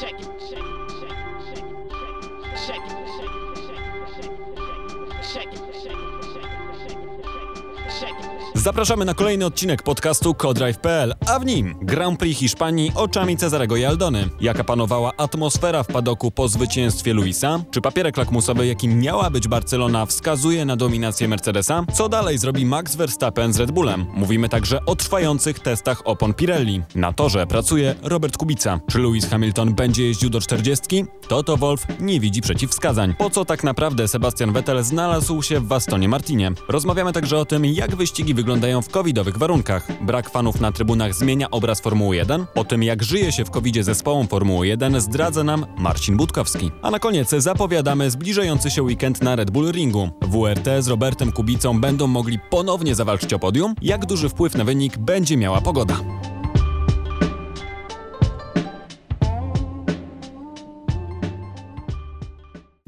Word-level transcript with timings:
Check 0.00 0.20
it, 0.20 0.33
Zapraszamy 8.64 9.04
na 9.04 9.14
kolejny 9.14 9.46
odcinek 9.46 9.82
podcastu 9.82 10.34
Codrive.pl, 10.34 11.14
a 11.26 11.38
w 11.38 11.46
nim 11.46 11.74
Grand 11.82 12.18
Prix 12.18 12.40
Hiszpanii 12.40 12.92
oczami 12.94 13.36
Cezarego 13.36 13.76
i 13.76 13.84
Aldony. 13.84 14.28
Jaka 14.40 14.64
panowała 14.64 15.12
atmosfera 15.16 15.82
w 15.82 15.86
padoku 15.86 16.30
po 16.30 16.48
zwycięstwie 16.48 17.14
Luisa? 17.14 17.64
Czy 17.70 17.80
papierek 17.80 18.16
lakmusowy, 18.16 18.66
jakim 18.66 19.00
miała 19.00 19.30
być 19.30 19.48
Barcelona, 19.48 20.06
wskazuje 20.06 20.64
na 20.64 20.76
dominację 20.76 21.28
Mercedesa? 21.28 21.84
Co 21.92 22.08
dalej 22.08 22.38
zrobi 22.38 22.66
Max 22.66 22.96
Verstappen 22.96 23.52
z 23.52 23.58
Red 23.58 23.70
Bullem? 23.70 24.06
Mówimy 24.14 24.48
także 24.48 24.86
o 24.86 24.96
trwających 24.96 25.60
testach 25.60 26.02
opon 26.04 26.34
Pirelli. 26.34 26.82
Na 26.94 27.12
torze 27.12 27.46
pracuje 27.46 27.94
Robert 28.02 28.36
Kubica. 28.36 28.80
Czy 28.90 28.98
Lewis 28.98 29.28
Hamilton 29.28 29.74
będzie 29.74 30.06
jeździł 30.06 30.30
do 30.30 30.40
40? 30.40 31.04
Toto 31.28 31.56
Wolf 31.56 31.86
nie 32.00 32.20
widzi 32.20 32.40
przeciwwskazań. 32.40 33.14
Po 33.18 33.30
co 33.30 33.44
tak 33.44 33.64
naprawdę 33.64 34.08
Sebastian 34.08 34.52
Vettel 34.52 34.84
znalazł 34.84 35.42
się 35.42 35.60
w 35.60 35.72
Astonie 35.72 36.08
Martinie? 36.08 36.52
Rozmawiamy 36.68 37.12
także 37.12 37.38
o 37.38 37.44
tym, 37.44 37.64
jak 37.64 37.96
wyścigi 37.96 38.34
wyglądają 38.34 38.53
w 38.82 38.88
covidowych 38.88 39.38
warunkach. 39.38 40.02
Brak 40.02 40.30
fanów 40.30 40.60
na 40.60 40.72
trybunach 40.72 41.14
zmienia 41.14 41.50
obraz 41.50 41.80
Formuły 41.80 42.16
1. 42.16 42.46
O 42.54 42.64
tym, 42.64 42.82
jak 42.82 43.02
żyje 43.02 43.32
się 43.32 43.44
w 43.44 43.50
covidzie 43.50 43.84
zespołom 43.84 44.28
Formuły 44.28 44.66
1 44.66 45.00
zdradza 45.00 45.44
nam 45.44 45.66
Marcin 45.78 46.16
Budkowski. 46.16 46.70
A 46.82 46.90
na 46.90 46.98
koniec 46.98 47.30
zapowiadamy 47.30 48.10
zbliżający 48.10 48.70
się 48.70 48.82
weekend 48.82 49.22
na 49.22 49.36
Red 49.36 49.50
Bull 49.50 49.72
Ringu. 49.72 50.08
WRT 50.22 50.68
z 50.80 50.88
Robertem 50.88 51.32
Kubicą 51.32 51.80
będą 51.80 52.06
mogli 52.06 52.38
ponownie 52.50 52.94
zawalczyć 52.94 53.32
o 53.32 53.38
podium. 53.38 53.74
Jak 53.82 54.06
duży 54.06 54.28
wpływ 54.28 54.54
na 54.54 54.64
wynik 54.64 54.98
będzie 54.98 55.36
miała 55.36 55.60
pogoda? 55.60 55.96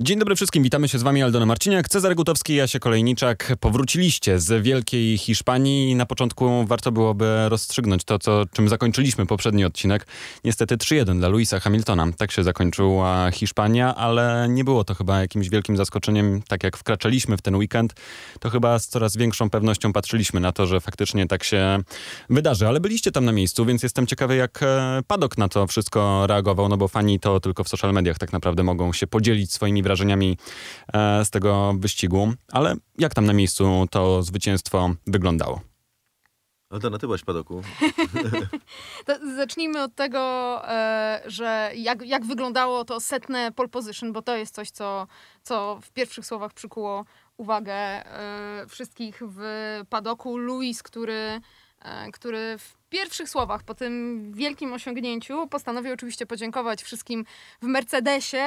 Dzień 0.07 0.19
dobry 0.19 0.37
wszystkim, 0.37 0.63
witamy 0.63 0.89
się 0.89 0.99
z 0.99 1.03
Wami 1.03 1.23
Aldona 1.23 1.47
Marciniak, 1.47 1.89
Cezar 1.89 2.15
Gutowski 2.15 2.53
i 2.53 2.57
Jasie 2.57 2.79
Kolejniczak. 2.79 3.53
Powróciliście 3.61 4.39
z 4.39 4.63
Wielkiej 4.63 5.19
Hiszpanii 5.19 5.91
i 5.91 5.95
na 5.95 6.07
początku 6.07 6.65
warto 6.67 6.93
byłoby 6.93 7.49
rozstrzygnąć 7.49 8.05
to, 8.05 8.19
co, 8.19 8.45
czym 8.53 8.69
zakończyliśmy 8.69 9.27
poprzedni 9.27 9.65
odcinek. 9.65 10.07
Niestety 10.45 10.77
3-1 10.77 11.19
dla 11.19 11.29
Luisa 11.29 11.61
Hamiltona. 11.61 12.07
Tak 12.19 12.33
się 12.33 12.45
zakończyła 12.45 13.31
Hiszpania, 13.31 13.95
ale 13.95 14.47
nie 14.49 14.65
było 14.65 14.85
to 14.85 14.95
chyba 14.95 15.21
jakimś 15.21 15.49
wielkim 15.49 15.77
zaskoczeniem. 15.77 16.43
Tak 16.49 16.65
jak 16.65 16.77
wkraczaliśmy 16.77 17.37
w 17.37 17.43
ten 17.43 17.57
weekend, 17.57 17.95
to 18.41 18.51
chyba 18.51 18.79
z 18.79 18.89
coraz 18.89 19.17
większą 19.17 19.51
pewnością 19.51 19.93
patrzyliśmy 19.93 20.41
na 20.41 20.53
to, 20.53 20.67
że 20.67 20.81
faktycznie 20.81 21.27
tak 21.27 21.45
się 21.45 21.79
wydarzy. 22.31 22.69
Ale 22.69 22.81
byliście 22.81 23.13
tam 23.13 23.25
na 23.25 23.33
miejscu, 23.33 23.65
więc 23.65 23.83
jestem 23.83 24.07
ciekawy, 24.07 24.37
jak 24.37 24.63
e, 24.63 25.01
Padok 25.07 25.39
na 25.39 25.49
to 25.49 25.67
wszystko 25.67 26.27
reagował, 26.27 26.69
no 26.69 26.77
bo 26.77 26.89
fani 26.89 27.21
to 27.21 27.41
tylko 27.41 27.65
w 27.65 27.69
social 27.69 27.93
mediach 27.93 28.19
tak 28.19 28.33
naprawdę 28.33 28.63
mogą 28.63 28.93
się 28.93 29.07
podzielić 29.07 29.53
swoimi 29.53 29.83
wrażeniami 29.83 29.96
e, 30.93 31.25
z 31.25 31.31
tego 31.31 31.75
wyścigu. 31.79 32.33
Ale 32.53 32.75
jak 32.99 33.15
tam 33.15 33.27
na 33.27 33.33
miejscu 33.33 33.87
to 33.91 34.23
zwycięstwo 34.23 34.91
wyglądało? 35.07 35.61
Aldona, 36.71 36.99
ty 36.99 37.07
byłaś 37.07 37.21
w 37.21 37.25
padoku. 37.25 37.63
To 39.07 39.37
zacznijmy 39.37 39.83
od 39.83 39.95
tego, 39.95 40.21
e, 40.69 41.23
że 41.27 41.71
jak, 41.75 42.03
jak 42.03 42.25
wyglądało 42.25 42.85
to 42.85 43.01
setne 43.01 43.53
pole 43.53 43.69
position, 43.69 44.13
bo 44.13 44.23
to 44.23 44.37
jest 44.37 44.55
coś, 44.55 44.71
co, 44.71 45.07
co 45.43 45.79
w 45.83 45.91
pierwszych 45.91 46.27
słowach 46.27 46.53
przykuło 46.53 47.05
uwagę 47.37 47.75
e, 47.75 48.67
wszystkich 48.69 49.23
w 49.27 49.41
padoku. 49.89 50.37
Luis, 50.37 50.83
który, 50.83 51.41
który 52.13 52.59
w 52.59 52.77
pierwszych 52.97 53.29
słowach 53.29 53.63
po 53.63 53.75
tym 53.75 54.33
wielkim 54.35 54.73
osiągnięciu 54.73 55.47
postanowił 55.49 55.93
oczywiście 55.93 56.27
podziękować 56.27 56.83
wszystkim 56.83 57.25
w 57.63 57.67
Mercedesie, 57.67 58.47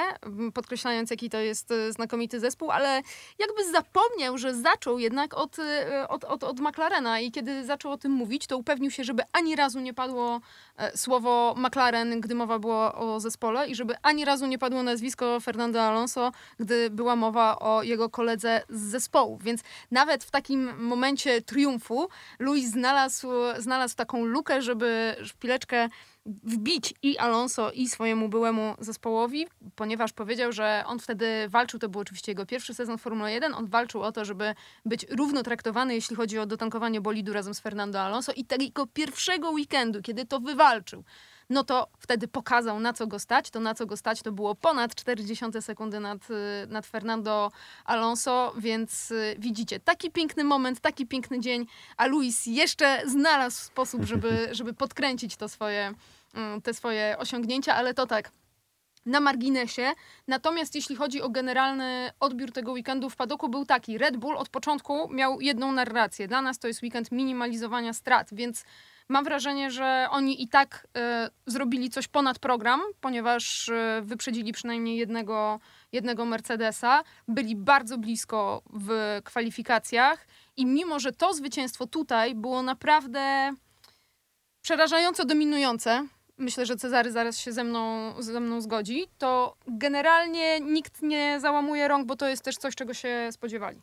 podkreślając 0.54 1.12
jaki 1.12 1.30
to 1.30 1.38
jest 1.38 1.72
e, 1.72 1.94
znakomity 1.94 2.40
zespół, 2.40 2.72
ale 2.72 3.02
jakby 3.40 3.72
zapomniał, 3.72 4.38
że 4.38 4.56
zaczął 4.56 5.00
jednak 5.00 5.34
od, 5.34 5.60
e, 5.60 6.08
od, 6.08 6.24
od, 6.24 6.44
od 6.44 6.60
McLarena 6.60 7.20
i 7.20 7.32
kiedy 7.32 7.66
zaczął 7.66 7.92
o 7.92 7.98
tym 7.98 8.12
mówić, 8.12 8.48
to 8.48 8.58
upewnił 8.58 8.92
się, 8.92 9.04
żeby 9.04 9.24
ani 9.34 9.56
razu 9.56 9.80
nie 9.80 9.94
padło 9.94 10.42
e, 10.78 10.98
słowo 10.98 11.56
McLaren, 11.58 12.22
gdy 12.22 12.36
mowa 12.36 12.60
była 12.60 12.96
o 12.96 13.20
zespole 13.20 13.68
i 13.68 13.76
żeby 13.76 13.96
ani 14.02 14.26
razu 14.26 14.46
nie 14.46 14.60
padło 14.60 14.84
nazwisko 14.84 15.40
Fernando 15.40 15.82
Alonso, 15.82 16.32
gdy 16.60 16.90
była 16.90 17.16
mowa 17.16 17.60
o 17.60 17.84
jego 17.84 18.10
koledze 18.10 18.62
z 18.70 18.82
zespołu. 18.82 19.38
Więc 19.42 19.62
nawet 19.92 20.24
w 20.24 20.32
takim 20.32 20.86
momencie 20.86 21.42
triumfu 21.42 22.10
Luis 22.40 22.70
znalazł, 22.72 23.28
znalazł 23.60 23.96
taką 23.96 24.26
lukę, 24.26 24.39
żeby 24.60 25.16
szpileczkę 25.24 25.90
wbić 26.26 26.94
i 27.04 27.18
Alonso, 27.18 27.72
i 27.72 27.88
swojemu 27.88 28.30
byłemu 28.30 28.76
zespołowi, 28.80 29.48
ponieważ 29.76 30.14
powiedział, 30.14 30.52
że 30.52 30.84
on 30.88 31.00
wtedy 31.00 31.26
walczył, 31.50 31.80
to 31.80 31.90
był 31.90 32.02
oczywiście 32.02 32.32
jego 32.32 32.46
pierwszy 32.46 32.74
sezon 32.74 32.98
w 32.98 33.02
Formule 33.02 33.32
1, 33.32 33.54
on 33.54 33.68
walczył 33.68 34.02
o 34.02 34.12
to, 34.12 34.26
żeby 34.26 34.56
być 34.86 35.06
równo 35.10 35.44
traktowany, 35.44 35.96
jeśli 35.96 36.16
chodzi 36.16 36.40
o 36.40 36.46
dotankowanie 36.46 37.02
bolidu 37.02 37.34
razem 37.34 37.54
z 37.54 37.60
Fernando 37.60 38.02
Alonso 38.02 38.32
i 38.36 38.46
tego 38.46 38.88
pierwszego 38.88 39.52
weekendu, 39.52 40.02
kiedy 40.02 40.26
to 40.26 40.40
wywalczył, 40.40 41.04
no 41.50 41.64
to 41.64 41.88
wtedy 42.00 42.28
pokazał, 42.28 42.80
na 42.80 42.94
co 42.94 43.08
go 43.08 43.20
stać. 43.20 43.50
To 43.50 43.60
na 43.60 43.76
co 43.76 43.86
go 43.86 43.98
stać 43.98 44.22
to 44.22 44.32
było 44.32 44.56
ponad 44.56 44.96
40 44.96 45.46
sekundy 45.62 46.00
nad, 46.00 46.30
y, 46.30 46.68
nad 46.68 46.86
Fernando 46.86 47.52
Alonso, 47.86 48.54
więc 48.58 49.12
y, 49.12 49.36
widzicie, 49.40 49.80
taki 49.80 50.12
piękny 50.12 50.44
moment, 50.44 50.80
taki 50.80 51.08
piękny 51.08 51.40
dzień, 51.40 51.66
a 51.98 52.06
Luis 52.06 52.46
jeszcze 52.46 53.02
znalazł 53.06 53.64
sposób, 53.64 54.04
żeby, 54.04 54.48
żeby 54.52 54.74
podkręcić 54.74 55.36
to 55.36 55.50
swoje, 55.50 55.94
y, 56.58 56.62
te 56.62 56.74
swoje 56.74 57.16
osiągnięcia, 57.18 57.76
ale 57.76 57.94
to 57.94 58.08
tak, 58.08 58.32
na 59.06 59.20
marginesie. 59.20 59.94
Natomiast 60.28 60.76
jeśli 60.76 60.96
chodzi 60.96 61.22
o 61.22 61.30
generalny 61.30 62.12
odbiór 62.20 62.52
tego 62.52 62.72
weekendu 62.72 63.10
w 63.10 63.16
padoku 63.16 63.50
był 63.50 63.66
taki. 63.66 63.98
Red 63.98 64.18
Bull 64.18 64.38
od 64.38 64.50
początku 64.50 65.14
miał 65.14 65.42
jedną 65.42 65.72
narrację. 65.72 66.28
Dla 66.28 66.42
nas 66.42 66.60
to 66.60 66.68
jest 66.68 66.84
weekend 66.84 67.12
minimalizowania 67.12 67.94
strat, 67.94 68.30
więc 68.32 68.64
mam 69.10 69.24
wrażenie, 69.24 69.72
że 69.72 70.08
oni 70.12 70.44
i 70.44 70.48
tak 70.48 70.88
e, 70.98 71.30
zrobili 71.46 71.90
coś 71.90 72.08
ponad 72.08 72.40
program, 72.40 72.82
ponieważ 73.02 73.70
e, 73.70 74.02
wyprzedzili 74.04 74.52
przynajmniej 74.52 74.98
jednego, 74.98 75.60
jednego 75.92 76.26
Mercedesa. 76.26 77.04
Byli 77.28 77.56
bardzo 77.56 77.98
blisko 77.98 78.62
w 78.74 79.20
kwalifikacjach 79.24 80.28
i 80.58 80.66
mimo, 80.66 81.00
że 81.00 81.12
to 81.12 81.34
zwycięstwo 81.34 81.88
tutaj 81.88 82.36
było 82.36 82.64
naprawdę 82.64 83.52
przerażająco 84.62 85.26
dominujące, 85.26 86.08
myślę, 86.38 86.66
że 86.66 86.76
Cezary 86.76 87.12
zaraz 87.12 87.38
się 87.38 87.52
ze 87.52 87.64
mną, 87.64 88.14
ze 88.20 88.40
mną 88.40 88.62
zgodzi, 88.62 89.08
to 89.18 89.56
generalnie 89.68 90.60
nikt 90.60 91.02
nie 91.02 91.40
załamuje 91.40 91.88
rąk, 91.88 92.08
bo 92.08 92.16
to 92.16 92.28
jest 92.28 92.44
też 92.44 92.58
coś, 92.58 92.76
czego 92.76 92.94
się 92.94 93.30
spodziewali. 93.32 93.82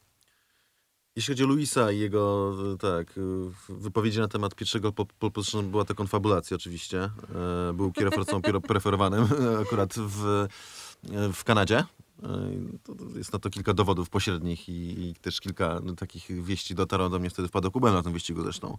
Jeśli 1.17 1.33
chodzi 1.33 1.45
o 1.45 1.47
Luisa 1.47 1.93
i 1.93 1.99
jego 1.99 2.55
e, 2.75 2.79
tak, 2.79 3.19
e, 3.19 3.21
wypowiedzi 3.69 4.19
na 4.19 4.29
temat 4.29 4.55
pierwszego 4.55 4.93
po- 4.93 5.07
pole 5.07 5.31
position, 5.31 5.71
była 5.71 5.85
to 5.85 5.95
konfabulacja 5.95 6.55
oczywiście. 6.55 7.11
E, 7.71 7.73
Był 7.75 7.93
kierowcą 7.93 8.43
preferowanym 8.43 9.25
akurat 9.63 9.95
w, 9.97 10.47
w 11.33 11.45
Kanadzie. 11.45 11.85
Jest 13.17 13.33
na 13.33 13.39
to 13.39 13.51
kilka 13.51 13.75
dowodów 13.75 14.11
pośrednich 14.11 14.69
i, 14.69 15.09
i 15.09 15.15
też 15.15 15.41
kilka 15.41 15.81
no, 15.85 15.95
takich 15.95 16.45
wieści 16.45 16.75
dotarło 16.75 17.09
do 17.09 17.19
mnie 17.19 17.31
wtedy 17.31 17.49
w 17.49 17.51
padoku. 17.51 17.81
Byłem 17.81 17.95
na 17.95 18.03
tym 18.03 18.13
wyścigu 18.13 18.43
zresztą. 18.43 18.79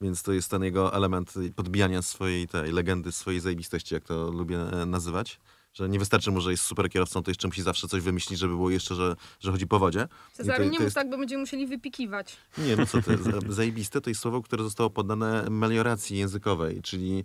Więc 0.00 0.22
to 0.22 0.32
jest 0.32 0.50
ten 0.50 0.62
jego 0.62 0.94
element 0.94 1.34
podbijania 1.56 2.02
swojej 2.02 2.48
tej 2.48 2.72
legendy, 2.72 3.12
swojej 3.12 3.40
zajebistości, 3.40 3.94
jak 3.94 4.04
to 4.04 4.30
lubię 4.30 4.58
nazywać. 4.86 5.40
Że 5.74 5.88
nie 5.88 5.98
wystarczy 5.98 6.30
mu, 6.30 6.40
że 6.40 6.50
jest 6.50 6.62
super 6.64 6.90
kierowcą, 6.90 7.22
to 7.22 7.30
jeszcze 7.30 7.48
musi 7.48 7.62
zawsze 7.62 7.88
coś 7.88 8.02
wymyślić, 8.02 8.38
żeby 8.38 8.54
było 8.54 8.70
jeszcze, 8.70 8.94
że, 8.94 9.16
że 9.40 9.52
chodzi 9.52 9.66
po 9.66 9.78
wodzie. 9.78 10.08
Cezary, 10.32 10.64
nie 10.64 10.70
mów 10.70 10.80
jest- 10.80 10.94
tak, 10.94 11.10
bo 11.10 11.18
będziemy 11.18 11.40
musieli 11.40 11.66
wypikiwać. 11.66 12.36
nie, 12.58 12.76
no 12.76 12.86
co 12.86 13.02
ty, 13.02 13.16
za- 13.22 13.40
zajebiste 13.48 14.00
to 14.00 14.10
jest 14.10 14.20
słowo, 14.22 14.42
które 14.42 14.62
zostało 14.64 14.90
poddane 14.90 15.50
melioracji 15.50 16.18
językowej, 16.18 16.82
czyli 16.82 17.24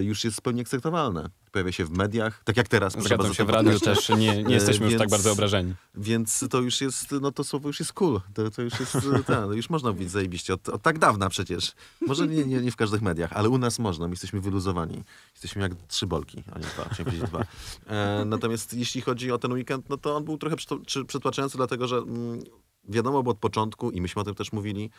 już 0.00 0.24
jest 0.24 0.36
w 0.36 0.40
pełni 0.40 0.60
akceptowalne. 0.60 1.30
Pojawia 1.52 1.72
się 1.72 1.84
w 1.84 1.90
mediach, 1.90 2.44
tak 2.44 2.56
jak 2.56 2.68
teraz. 2.68 2.92
Zgadzam 2.92 3.34
się, 3.34 3.44
w 3.44 3.46
ten 3.46 3.54
radiu 3.54 3.80
też 3.80 4.08
nie, 4.08 4.42
nie 4.42 4.54
jesteśmy 4.54 4.84
już 4.84 4.92
Więc- 4.92 5.00
tak 5.00 5.10
bardzo 5.10 5.32
obrażeni. 5.32 5.74
Więc 5.94 6.44
to 6.50 6.60
już 6.60 6.80
jest, 6.80 7.12
no 7.20 7.32
to 7.32 7.44
słowo 7.44 7.68
już 7.68 7.80
jest 7.80 7.92
cool. 7.92 8.20
To, 8.34 8.50
to 8.50 8.62
już 8.62 8.80
jest, 8.80 8.94
y, 8.94 9.24
ta, 9.26 9.46
no 9.46 9.52
już 9.52 9.70
można 9.70 9.92
mówić 9.92 10.10
zajebiście. 10.10 10.54
Od, 10.54 10.68
od 10.68 10.82
tak 10.82 10.98
dawna 10.98 11.28
przecież. 11.28 11.72
Może 12.00 12.28
nie, 12.28 12.44
nie, 12.44 12.60
nie 12.60 12.70
w 12.70 12.76
każdych 12.76 13.02
mediach, 13.02 13.32
ale 13.32 13.48
u 13.48 13.58
nas 13.58 13.78
można. 13.78 14.06
My 14.06 14.12
jesteśmy 14.12 14.40
wyluzowani. 14.40 15.02
Jesteśmy 15.32 15.62
jak 15.62 15.72
trzy 15.88 16.06
bolki, 16.06 16.42
a 16.52 16.58
nie 16.58 16.64
dwa. 16.64 16.84
Chciałem 16.84 17.04
powiedzieć 17.04 17.28
dwa. 17.28 17.44
E, 17.86 18.24
natomiast 18.24 18.74
jeśli 18.74 19.00
chodzi 19.00 19.32
o 19.32 19.38
ten 19.38 19.52
weekend, 19.52 19.88
no 19.88 19.96
to 19.96 20.16
on 20.16 20.24
był 20.24 20.38
trochę 20.38 20.56
przytłaczający, 21.06 21.56
dlatego 21.56 21.88
że 21.88 21.96
mm, 21.96 22.40
wiadomo 22.88 23.22
było 23.22 23.32
od 23.32 23.38
początku 23.38 23.90
i 23.90 24.00
myśmy 24.00 24.22
o 24.22 24.24
tym 24.24 24.34
też 24.34 24.52
mówili, 24.52 24.90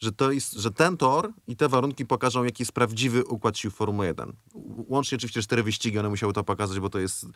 że, 0.00 0.12
to 0.12 0.30
jest, 0.32 0.52
że 0.52 0.70
ten 0.70 0.96
tor 0.96 1.32
i 1.46 1.56
te 1.56 1.68
warunki 1.68 2.06
pokażą, 2.06 2.44
jaki 2.44 2.62
jest 2.62 2.72
prawdziwy 2.72 3.24
układ 3.24 3.58
sił 3.58 3.70
Formuły 3.70 4.06
1. 4.06 4.32
Łącznie 4.88 5.16
oczywiście 5.16 5.42
cztery 5.42 5.62
wyścigi, 5.62 5.98
one 5.98 6.08
musiały 6.08 6.32
to 6.32 6.44
pokazać, 6.44 6.80
bo 6.80 6.90
to 6.90 6.98
jest 6.98 7.26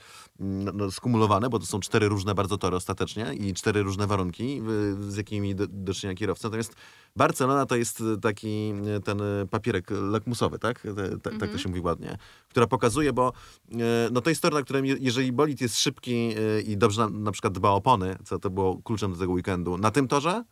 mm, 0.40 0.76
no, 0.76 0.90
skumulowane, 0.90 1.48
bo 1.50 1.58
to 1.58 1.66
są 1.66 1.80
cztery 1.80 2.08
różne 2.08 2.34
bardzo 2.34 2.58
tory 2.58 2.76
ostatecznie 2.76 3.34
i 3.34 3.54
cztery 3.54 3.82
różne 3.82 4.06
warunki, 4.06 4.60
y, 5.08 5.12
z 5.12 5.16
jakimi 5.16 5.54
do, 5.54 5.66
do 5.66 5.94
czynienia 5.94 6.16
kierowca. 6.16 6.48
Natomiast 6.48 6.74
Barcelona 7.16 7.66
to 7.66 7.76
jest 7.76 8.02
taki 8.22 8.72
y, 8.96 9.00
ten 9.00 9.20
y, 9.20 9.46
papierek 9.50 9.88
lakmusowy, 9.90 10.58
tak? 10.58 10.80
Te, 10.80 10.94
te, 10.94 11.18
Tak 11.18 11.32
to 11.38 11.44
Mhm. 11.44 11.58
się 11.58 11.68
mówi 11.68 11.80
ładnie. 11.80 12.18
Która 12.48 12.66
pokazuje, 12.66 13.12
bo 13.12 13.32
y, 13.72 13.76
no 14.12 14.20
to 14.20 14.30
jest 14.30 14.42
tor, 14.42 14.52
na 14.54 14.62
którym 14.62 14.86
je- 14.86 14.96
jeżeli 15.00 15.32
bolid 15.32 15.60
jest 15.60 15.78
szybki 15.78 16.34
y, 16.58 16.62
i 16.62 16.76
dobrze 16.76 17.00
na, 17.00 17.08
na 17.08 17.32
przykład 17.32 17.52
dba 17.52 17.70
o 17.70 17.74
opony, 17.74 18.16
co 18.24 18.38
to 18.38 18.50
było 18.50 18.82
kluczem 18.82 19.12
do 19.12 19.18
tego 19.18 19.32
weekendu, 19.32 19.78
na 19.78 19.90
tym 19.90 20.08
torze 20.08 20.44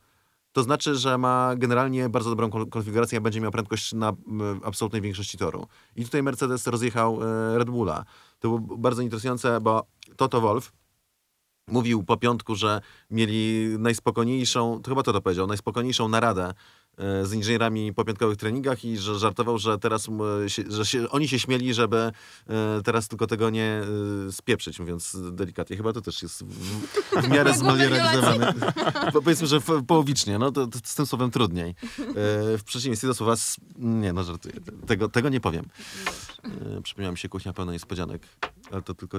to 0.57 0.63
znaczy, 0.63 0.95
że 0.95 1.19
ma 1.19 1.57
generalnie 1.57 2.09
bardzo 2.09 2.31
dobrą 2.31 2.51
kon- 2.51 2.71
konfigurację, 2.71 3.21
będzie 3.21 3.41
miał 3.41 3.51
prędkość 3.51 3.93
na 3.93 4.09
m, 4.09 4.61
absolutnej 4.65 5.03
większości 5.03 5.39
toru. 5.39 5.67
I 5.97 6.05
tutaj 6.05 6.23
Mercedes 6.23 6.67
rozjechał 6.67 7.19
e, 7.23 7.59
Red 7.59 7.71
Bulla. 7.71 8.05
To 8.39 8.49
było 8.49 8.79
bardzo 8.79 9.03
interesujące, 9.03 9.61
bo 9.61 9.87
Toto 10.17 10.41
Wolf 10.41 10.73
mówił 11.69 12.05
po 12.05 12.17
piątku, 12.17 12.55
że 12.55 12.81
mieli 13.11 13.69
najspokojniejszą, 13.79 14.81
to 14.83 14.91
chyba 14.91 15.03
to 15.03 15.13
to 15.13 15.21
powiedział, 15.21 15.47
najspokojniejszą 15.47 16.09
naradę 16.09 16.45
e, 16.47 16.55
z 17.23 17.33
inżynierami 17.33 17.95
po 17.95 18.05
piątkowych 18.05 18.37
treningach 18.37 18.85
i 18.85 18.99
że 18.99 19.19
żartował, 19.19 19.59
że 19.59 19.79
teraz 19.79 20.09
że 20.69 20.87
się, 20.87 21.11
oni 21.11 21.29
się 21.29 21.39
śmieli, 21.39 21.75
żeby 21.75 21.97
e, 21.97 22.13
teraz 22.85 23.09
tylko 23.09 23.27
tego 23.27 23.51
nie 23.51 23.83
e, 24.29 24.33
spieprzyć, 24.33 24.81
mówiąc 24.81 25.17
delikatnie. 25.33 25.77
Chyba 25.77 25.93
to 25.93 26.01
też 26.01 26.23
jest 26.23 26.45
w, 26.45 26.87
w 27.23 27.29
miarę. 27.29 27.53
Po, 29.13 29.23
powiedzmy, 29.23 29.47
że 29.47 29.61
połowicznie, 29.87 30.39
no 30.39 30.53
to, 30.53 30.67
to 30.67 30.79
z 30.85 30.95
tym 30.95 31.07
słowem 31.07 31.31
trudniej. 31.31 31.71
E, 31.71 31.75
w 32.59 32.63
przeciwieństwie 32.65 33.09
do 33.09 33.15
słowa, 33.15 33.35
nie 33.79 34.13
no 34.13 34.25
żartuję, 34.25 34.55
tego, 34.87 35.09
tego 35.09 35.29
nie 35.29 35.41
powiem. 35.41 35.65
E, 36.45 36.83
przypomniała 36.83 37.13
mi 37.13 37.19
się 37.19 37.29
kuchnia 37.29 37.53
pełna 37.53 37.73
niespodzianek, 37.73 38.23
ale 38.71 38.83
to 38.83 38.95
tylko 38.95 39.19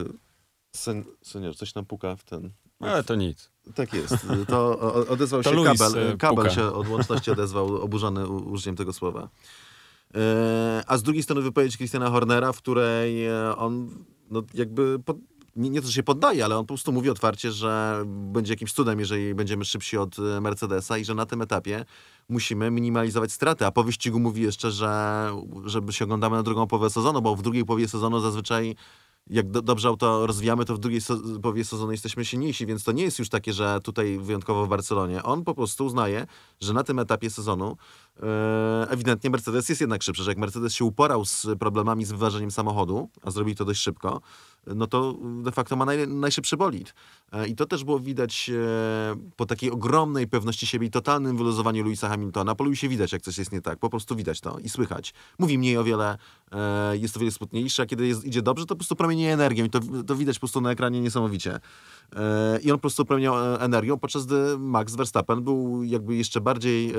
sen, 0.76 1.04
senior, 1.22 1.56
coś 1.56 1.76
nam 1.76 1.86
puka 1.86 2.16
w 2.16 2.24
ten... 2.24 2.50
Ale 2.80 3.04
to 3.04 3.16
nic. 3.16 3.50
Tak 3.76 3.94
jest. 3.94 4.16
To 4.48 4.80
odezwał 5.10 5.44
To 5.44 5.50
się 5.50 5.56
Luis, 5.56 5.80
kabel. 5.80 6.08
e, 6.08 6.18
Kabel 6.18 6.36
puka. 6.46 6.56
się 6.56 6.66
od 6.74 6.88
łączności 6.90 7.32
odezwał, 7.32 7.82
oburzony 7.82 8.28
użyciem 8.28 8.76
tego 8.76 8.94
słowa. 8.94 9.30
E, 10.16 10.84
a 10.88 10.98
z 10.98 11.04
drugiej 11.04 11.24
strony 11.24 11.42
wypowiedź 11.42 11.78
Christiana 11.78 12.10
Hornera, 12.10 12.52
w 12.54 12.58
której 12.58 13.26
e, 13.28 13.56
on 13.58 13.90
no, 14.32 14.44
jakby 14.54 15.00
pod, 15.06 15.18
nie, 15.56 15.70
nie 15.70 15.82
to, 15.82 15.88
że 15.88 15.94
się 15.94 16.04
poddaje, 16.04 16.46
ale 16.46 16.58
on 16.58 16.64
po 16.64 16.68
prostu 16.68 16.92
mówi 16.92 17.10
otwarcie, 17.10 17.52
że 17.52 18.04
będzie 18.06 18.54
jakimś 18.54 18.74
cudem, 18.74 19.00
jeżeli 19.00 19.36
będziemy 19.36 19.66
szybsi 19.66 19.98
od 19.98 20.20
e, 20.20 20.42
Mercedesa 20.42 20.98
i 20.98 21.06
że 21.06 21.16
na 21.16 21.26
tym 21.26 21.42
etapie 21.42 21.86
musimy 22.30 22.72
minimalizować 22.72 23.32
straty. 23.32 23.66
A 23.66 23.72
po 23.72 23.84
wyścigu 23.84 24.20
mówi 24.20 24.42
jeszcze, 24.42 24.72
że 24.72 25.32
żeby 25.66 25.94
się 25.94 26.06
oglądamy 26.06 26.36
na 26.36 26.44
drugą 26.44 26.68
połowę 26.68 26.90
sezonu, 26.90 27.22
bo 27.22 27.36
w 27.36 27.42
drugiej 27.42 27.66
połowie 27.66 27.88
sezonu 27.88 28.20
zazwyczaj 28.20 28.76
jak 29.30 29.52
do, 29.52 29.62
dobrze 29.62 29.88
auto 29.88 30.28
rozwijamy, 30.28 30.66
to 30.66 30.76
w 30.76 30.80
drugiej 30.80 31.02
se- 31.02 31.18
połowie 31.42 31.66
sezonu 31.66 31.92
jesteśmy 31.92 32.26
silniejsi, 32.26 32.66
więc 32.66 32.84
to 32.84 32.92
nie 32.92 33.04
jest 33.04 33.20
już 33.20 33.30
takie, 33.30 33.54
że 33.54 33.80
tutaj 33.84 34.20
wyjątkowo 34.20 34.66
w 34.66 34.70
Barcelonie. 34.70 35.24
On 35.24 35.44
po 35.44 35.56
prostu 35.56 35.86
uznaje, 35.86 36.28
że 36.62 36.74
na 36.74 36.84
tym 36.84 37.00
etapie 37.00 37.30
sezonu 37.30 37.78
ewidentnie 38.90 39.30
Mercedes 39.30 39.70
jest 39.70 39.82
jednak 39.82 40.04
szybszy, 40.04 40.24
że 40.24 40.32
jak 40.32 40.38
Mercedes 40.38 40.74
się 40.74 40.86
uporał 40.86 41.26
z 41.26 41.48
problemami 41.60 42.06
z 42.06 42.12
wyważeniem 42.12 42.52
samochodu, 42.52 43.10
a 43.22 43.32
zrobił 43.32 43.56
to 43.56 43.66
dość 43.66 43.82
szybko, 43.82 44.22
no 44.76 44.88
to 44.88 45.16
de 45.44 45.52
facto 45.52 45.76
ma 45.76 45.86
naj, 45.86 46.08
najszybszy 46.08 46.58
bolid. 46.58 46.94
E, 47.32 47.48
I 47.48 47.56
to 47.56 47.66
też 47.66 47.84
było 47.84 48.00
widać 48.00 48.50
e, 48.50 49.16
po 49.36 49.46
takiej 49.46 49.72
ogromnej 49.72 50.28
pewności 50.28 50.68
siebie 50.68 50.88
i 50.88 50.90
totalnym 50.90 51.38
wyluzowaniu 51.38 51.84
Louisa 51.84 52.10
Hamiltona. 52.10 52.56
Po 52.56 52.64
Louisie 52.64 52.90
widać, 52.90 53.12
jak 53.12 53.22
coś 53.22 53.38
jest 53.38 53.52
nie 53.52 53.62
tak. 53.62 53.80
Po 53.80 53.90
prostu 53.90 54.16
widać 54.16 54.42
to 54.42 54.60
i 54.60 54.70
słychać. 54.70 55.14
Mówi 55.40 55.58
mniej 55.58 55.78
o 55.78 55.84
wiele, 55.84 56.18
e, 56.52 56.98
jest 56.98 57.18
o 57.18 57.20
wiele 57.20 57.32
smutniejszy, 57.32 57.82
a 57.82 57.86
kiedy 57.86 58.08
jest, 58.08 58.26
idzie 58.26 58.42
dobrze, 58.42 58.66
to 58.66 58.76
po 58.76 58.80
prostu 58.80 58.96
promienieje 58.96 59.34
energią 59.34 59.66
i 59.66 59.70
to, 59.70 59.80
to 60.08 60.16
widać 60.16 60.36
po 60.36 60.40
prostu 60.40 60.62
na 60.62 60.72
ekranie 60.72 61.02
niesamowicie. 61.02 61.60
E, 62.16 62.60
I 62.64 62.72
on 62.72 62.78
po 62.78 62.82
prostu 62.82 63.06
promieniał 63.06 63.54
e, 63.54 63.60
energią, 63.60 64.00
podczas 64.00 64.26
gdy 64.26 64.58
Max 64.58 64.96
Verstappen 64.96 65.44
był 65.44 65.84
jakby 65.84 66.16
jeszcze 66.16 66.42
bardziej... 66.42 66.94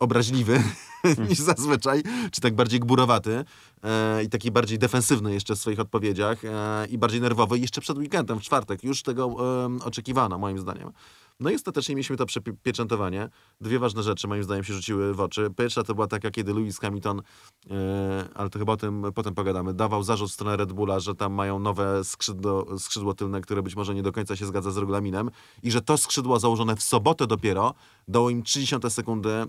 Obraźliwy 0.00 0.62
niż 1.28 1.38
zazwyczaj, 1.38 2.02
czy 2.32 2.40
tak 2.40 2.54
bardziej 2.54 2.80
gburowaty 2.80 3.44
e, 3.84 4.22
i 4.24 4.28
taki 4.28 4.50
bardziej 4.50 4.78
defensywny 4.78 5.34
jeszcze 5.34 5.54
w 5.54 5.58
swoich 5.58 5.80
odpowiedziach 5.80 6.44
e, 6.44 6.86
i 6.86 6.98
bardziej 6.98 7.20
nerwowy 7.20 7.58
jeszcze 7.58 7.80
przed 7.80 7.98
weekendem, 7.98 8.38
w 8.38 8.42
czwartek. 8.42 8.84
Już 8.84 9.02
tego 9.02 9.24
e, 9.24 9.84
oczekiwano, 9.84 10.38
moim 10.38 10.58
zdaniem. 10.58 10.92
No 11.40 11.50
i 11.50 11.54
ostatecznie 11.54 11.94
mieliśmy 11.94 12.16
to 12.16 12.26
przepieczętowanie. 12.26 13.28
Dwie 13.60 13.78
ważne 13.78 14.02
rzeczy, 14.02 14.28
moim 14.28 14.44
zdaniem, 14.44 14.64
się 14.64 14.74
rzuciły 14.74 15.14
w 15.14 15.20
oczy. 15.20 15.50
Pierwsza 15.56 15.82
to 15.82 15.94
była 15.94 16.06
taka, 16.06 16.30
kiedy 16.30 16.54
Lewis 16.54 16.78
Hamilton, 16.78 17.22
e, 17.70 18.28
ale 18.34 18.50
to 18.50 18.58
chyba 18.58 18.72
o 18.72 18.76
tym 18.76 19.04
potem 19.14 19.34
pogadamy, 19.34 19.74
dawał 19.74 20.02
zarzut 20.02 20.30
w 20.30 20.32
stronę 20.32 20.56
Red 20.56 20.72
Bulla, 20.72 21.00
że 21.00 21.14
tam 21.14 21.32
mają 21.32 21.58
nowe 21.58 22.04
skrzydło, 22.04 22.78
skrzydło 22.78 23.14
tylne, 23.14 23.40
które 23.40 23.62
być 23.62 23.76
może 23.76 23.94
nie 23.94 24.02
do 24.02 24.12
końca 24.12 24.36
się 24.36 24.46
zgadza 24.46 24.70
z 24.70 24.76
regulaminem 24.76 25.30
i 25.62 25.70
że 25.70 25.80
to 25.80 25.98
skrzydło 25.98 26.38
założone 26.38 26.76
w 26.76 26.82
sobotę 26.82 27.26
dopiero 27.26 27.74
dało 28.08 28.30
im 28.30 28.42
30 28.42 28.76
sekundy 28.88 29.30
e, 29.30 29.46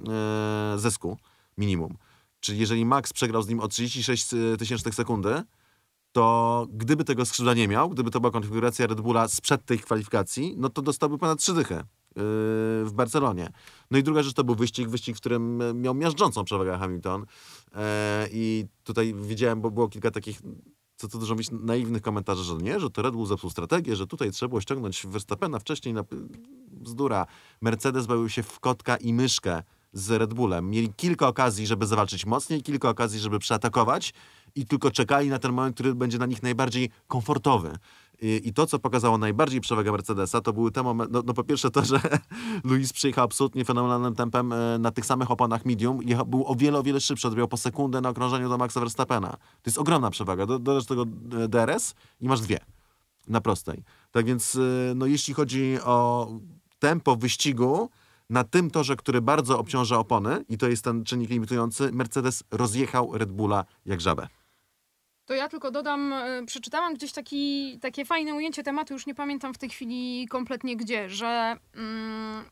zysku 0.76 1.18
minimum. 1.58 1.98
Czyli 2.40 2.60
jeżeli 2.60 2.86
Max 2.86 3.14
przegrał 3.14 3.42
z 3.42 3.48
nim 3.48 3.60
o 3.60 3.68
36 3.68 4.28
tysięcznych 4.60 4.96
sekundy, 4.96 5.44
to 6.12 6.68
gdyby 6.74 7.04
tego 7.04 7.26
skrzydła 7.26 7.54
nie 7.54 7.68
miał, 7.68 7.90
gdyby 7.90 8.12
to 8.12 8.20
była 8.20 8.32
konfiguracja 8.32 8.88
Red 8.88 9.02
Bulla 9.02 9.28
sprzed 9.28 9.66
tej 9.66 9.80
kwalifikacji, 9.80 10.56
no 10.58 10.70
to 10.70 10.82
dostałby 10.82 11.18
ponad 11.18 11.40
trzy 11.40 11.54
dychy 11.54 11.74
yy, 11.74 11.84
w 12.86 12.92
Barcelonie. 12.94 13.52
No 13.92 13.98
i 13.98 14.04
druga 14.04 14.24
rzecz 14.24 14.34
to 14.34 14.44
był 14.44 14.56
wyścig, 14.56 14.90
wyścig, 14.90 15.18
w 15.18 15.20
którym 15.20 15.62
e, 15.62 15.74
miał 15.74 15.96
miażdżącą 15.96 16.44
przewagę 16.44 16.78
Hamilton. 16.78 17.26
E, 17.76 18.28
I 18.32 18.66
tutaj 18.84 19.14
widziałem, 19.14 19.62
bo 19.62 19.72
było 19.72 19.90
kilka 19.90 20.12
takich 20.12 20.42
co 21.02 21.08
tu 21.08 21.20
dużo 21.20 21.36
mieć 21.36 21.52
naiwnych 21.52 22.02
komentarzy, 22.02 22.44
że 22.44 22.56
nie, 22.56 22.80
że 22.80 22.90
to 22.90 23.02
Red 23.02 23.14
Bull 23.14 23.28
zepsuł 23.28 23.50
strategię, 23.50 23.96
że 23.96 24.08
tutaj 24.08 24.32
trzeba 24.32 24.48
było 24.48 24.62
ściągnąć 24.62 25.08
Verstappena 25.08 25.60
wcześniej 25.60 25.94
na 25.94 26.04
bzdura. 26.68 27.28
Mercedes 27.62 28.06
bawił 28.06 28.30
się 28.30 28.44
w 28.44 28.60
kotka 28.60 28.98
i 28.98 29.14
myszkę 29.14 29.64
z 29.94 30.12
Red 30.12 30.34
Bullem. 30.34 30.70
Mieli 30.70 30.94
kilka 30.94 31.28
okazji, 31.28 31.68
żeby 31.68 31.86
zawalczyć 31.86 32.26
mocniej, 32.26 32.62
kilka 32.62 32.90
okazji, 32.90 33.20
żeby 33.20 33.40
przeatakować 33.40 34.14
i 34.56 34.66
tylko 34.66 34.92
czekali 34.92 35.30
na 35.30 35.40
ten 35.40 35.54
moment, 35.54 35.76
który 35.76 35.96
będzie 35.96 36.18
dla 36.18 36.28
nich 36.28 36.44
najbardziej 36.44 36.90
komfortowy. 37.08 37.78
I, 38.24 38.54
to, 38.54 38.66
co 38.66 38.80
pokazało 38.80 39.18
najbardziej 39.18 39.62
przewagę 39.62 39.92
Mercedesa, 39.92 40.42
to 40.42 40.54
były 40.54 40.72
te 40.72 40.84
momenty, 40.84 41.14
no, 41.14 41.24
no 41.26 41.34
po 41.34 41.44
pierwsze 41.44 41.72
to, 41.72 41.86
że 41.86 42.00
Luis 42.64 42.94
przyjechał 42.94 43.26
absolutnie 43.26 43.66
fenomenalnym 43.66 44.16
tempem 44.16 44.54
e, 44.54 44.78
na 44.80 44.92
tych 44.92 45.06
samych 45.06 45.32
oponach 45.32 45.66
medium, 45.66 46.04
jechał, 46.04 46.26
był 46.26 46.48
o 46.48 46.56
wiele, 46.56 46.80
o 46.80 46.84
wiele 46.84 47.02
szybszy, 47.02 47.28
odbierał 47.28 47.48
po 47.48 47.58
sekundę 47.58 48.02
na 48.02 48.10
okrążeniu 48.10 48.50
do 48.50 48.58
Maxa 48.58 48.80
Verstappena. 48.80 49.30
To 49.32 49.38
jest 49.66 49.78
ogromna 49.78 50.10
przewaga. 50.12 50.46
Do- 50.46 50.60
Dodasz 50.60 50.86
do 50.86 50.96
tego 50.96 51.06
e, 51.44 51.48
DRS 51.48 51.96
i 52.20 52.28
masz 52.28 52.42
dwie 52.42 52.60
na 53.28 53.42
prostej. 53.42 53.84
Tak 54.12 54.26
więc, 54.26 54.56
y, 54.56 54.94
no, 54.96 55.06
jeśli 55.06 55.34
chodzi 55.34 55.78
o 55.84 56.28
tempo 56.80 57.16
wyścigu, 57.16 57.90
na 58.30 58.44
tym 58.44 58.72
torze, 58.72 58.96
który 58.96 59.22
bardzo 59.22 59.60
obciąża 59.60 60.00
opony, 60.00 60.46
i 60.50 60.58
to 60.58 60.68
jest 60.68 60.84
ten 60.84 61.04
czynnik 61.04 61.30
limitujący, 61.30 61.92
Mercedes 61.92 62.44
rozjechał 62.52 63.18
Red 63.18 63.32
Bulla 63.32 63.66
jak 63.86 64.02
żabę. 64.02 64.28
To 65.32 65.36
ja 65.36 65.50
tylko 65.50 65.72
dodam, 65.72 66.14
e, 66.14 66.46
przeczytałam 66.46 66.94
gdzieś 66.94 67.12
taki, 67.12 67.78
takie 67.82 68.06
fajne 68.06 68.34
ujęcie 68.34 68.64
tematu, 68.64 68.94
już 68.94 69.06
nie 69.06 69.16
pamiętam 69.16 69.54
w 69.54 69.58
tej 69.58 69.70
chwili 69.70 70.28
kompletnie 70.30 70.78
gdzie, 70.78 71.10
że 71.10 71.58
mm, 71.76 72.46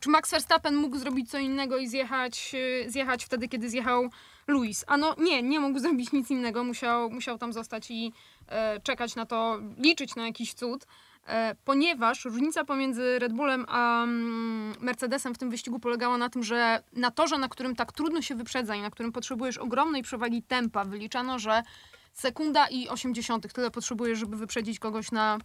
czy 0.00 0.10
Max 0.10 0.30
Verstappen 0.30 0.76
mógł 0.76 0.98
zrobić 0.98 1.30
co 1.30 1.38
innego 1.38 1.78
i 1.78 1.88
zjechać, 1.88 2.52
e, 2.84 2.90
zjechać 2.90 3.24
wtedy, 3.24 3.48
kiedy 3.48 3.70
zjechał 3.70 4.10
Luis? 4.46 4.84
A 4.86 4.96
no 4.96 5.14
nie, 5.18 5.42
nie 5.42 5.60
mógł 5.60 5.78
zrobić 5.84 6.12
nic 6.12 6.30
innego, 6.30 6.64
musiał, 6.64 7.10
musiał 7.10 7.38
tam 7.38 7.52
zostać 7.52 7.90
i 7.90 8.12
e, 8.48 8.80
czekać 8.80 9.16
na 9.16 9.26
to, 9.26 9.58
liczyć 9.78 10.16
na 10.16 10.26
jakiś 10.26 10.54
cud. 10.54 10.86
E, 11.26 11.54
ponieważ 11.64 12.24
różnica 12.24 12.64
pomiędzy 12.64 13.18
Red 13.18 13.32
Bullem 13.32 13.64
a 13.68 14.02
mm, 14.02 14.74
Mercedesem 14.80 15.34
w 15.34 15.38
tym 15.38 15.50
wyścigu 15.50 15.78
polegała 15.78 16.18
na 16.18 16.30
tym, 16.30 16.42
że 16.42 16.82
na 16.92 17.10
torze, 17.10 17.38
na 17.38 17.48
którym 17.48 17.76
tak 17.76 17.92
trudno 17.92 18.22
się 18.22 18.34
wyprzedza 18.34 18.74
i 18.74 18.82
na 18.82 18.90
którym 18.90 19.12
potrzebujesz 19.12 19.58
ogromnej 19.58 20.02
przewagi 20.02 20.42
tempa, 20.42 20.84
wyliczano, 20.84 21.38
że 21.38 21.62
sekunda 22.12 22.68
i 22.68 22.88
80 22.88 23.52
tyle 23.52 23.70
potrzebujesz, 23.70 24.18
żeby 24.18 24.36
wyprzedzić 24.36 24.78
kogoś 24.78 25.12
na, 25.12 25.38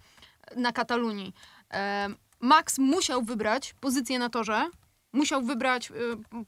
na 0.55 0.72
Katalunii. 0.72 1.34
E, 1.74 2.10
Max 2.39 2.77
musiał 2.77 3.24
wybrać 3.24 3.74
pozycję 3.74 4.19
na 4.19 4.29
torze, 4.29 4.69
musiał 5.13 5.41
wybrać, 5.41 5.91
e, 5.91 5.93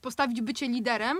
postawić 0.01 0.41
bycie 0.41 0.67
liderem. 0.67 1.17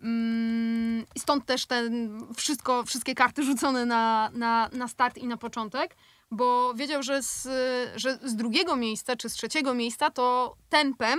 Mm, 0.00 1.06
I 1.14 1.20
stąd 1.20 1.46
też 1.46 1.66
ten 1.66 2.20
wszystko, 2.36 2.84
wszystkie 2.84 3.14
karty 3.14 3.42
rzucone 3.42 3.86
na, 3.86 4.30
na, 4.32 4.70
na 4.72 4.88
start 4.88 5.18
i 5.18 5.26
na 5.26 5.36
początek, 5.36 5.96
bo 6.30 6.74
wiedział, 6.74 7.02
że 7.02 7.22
z, 7.22 7.48
że 7.96 8.18
z 8.24 8.36
drugiego 8.36 8.76
miejsca 8.76 9.16
czy 9.16 9.28
z 9.28 9.32
trzeciego 9.32 9.74
miejsca 9.74 10.10
to 10.10 10.56
tempem, 10.68 11.18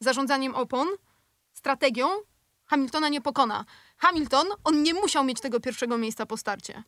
zarządzaniem 0.00 0.54
opon, 0.54 0.88
strategią 1.52 2.08
Hamiltona 2.70 3.08
nie 3.08 3.20
pokona. 3.20 3.64
Hamilton, 4.00 4.46
on 4.64 4.82
nie 4.82 4.94
musiał 4.94 5.24
mieć 5.24 5.40
tego 5.40 5.60
pierwszego 5.60 5.98
miejsca 5.98 6.26
po 6.26 6.36
starcie. 6.36 6.82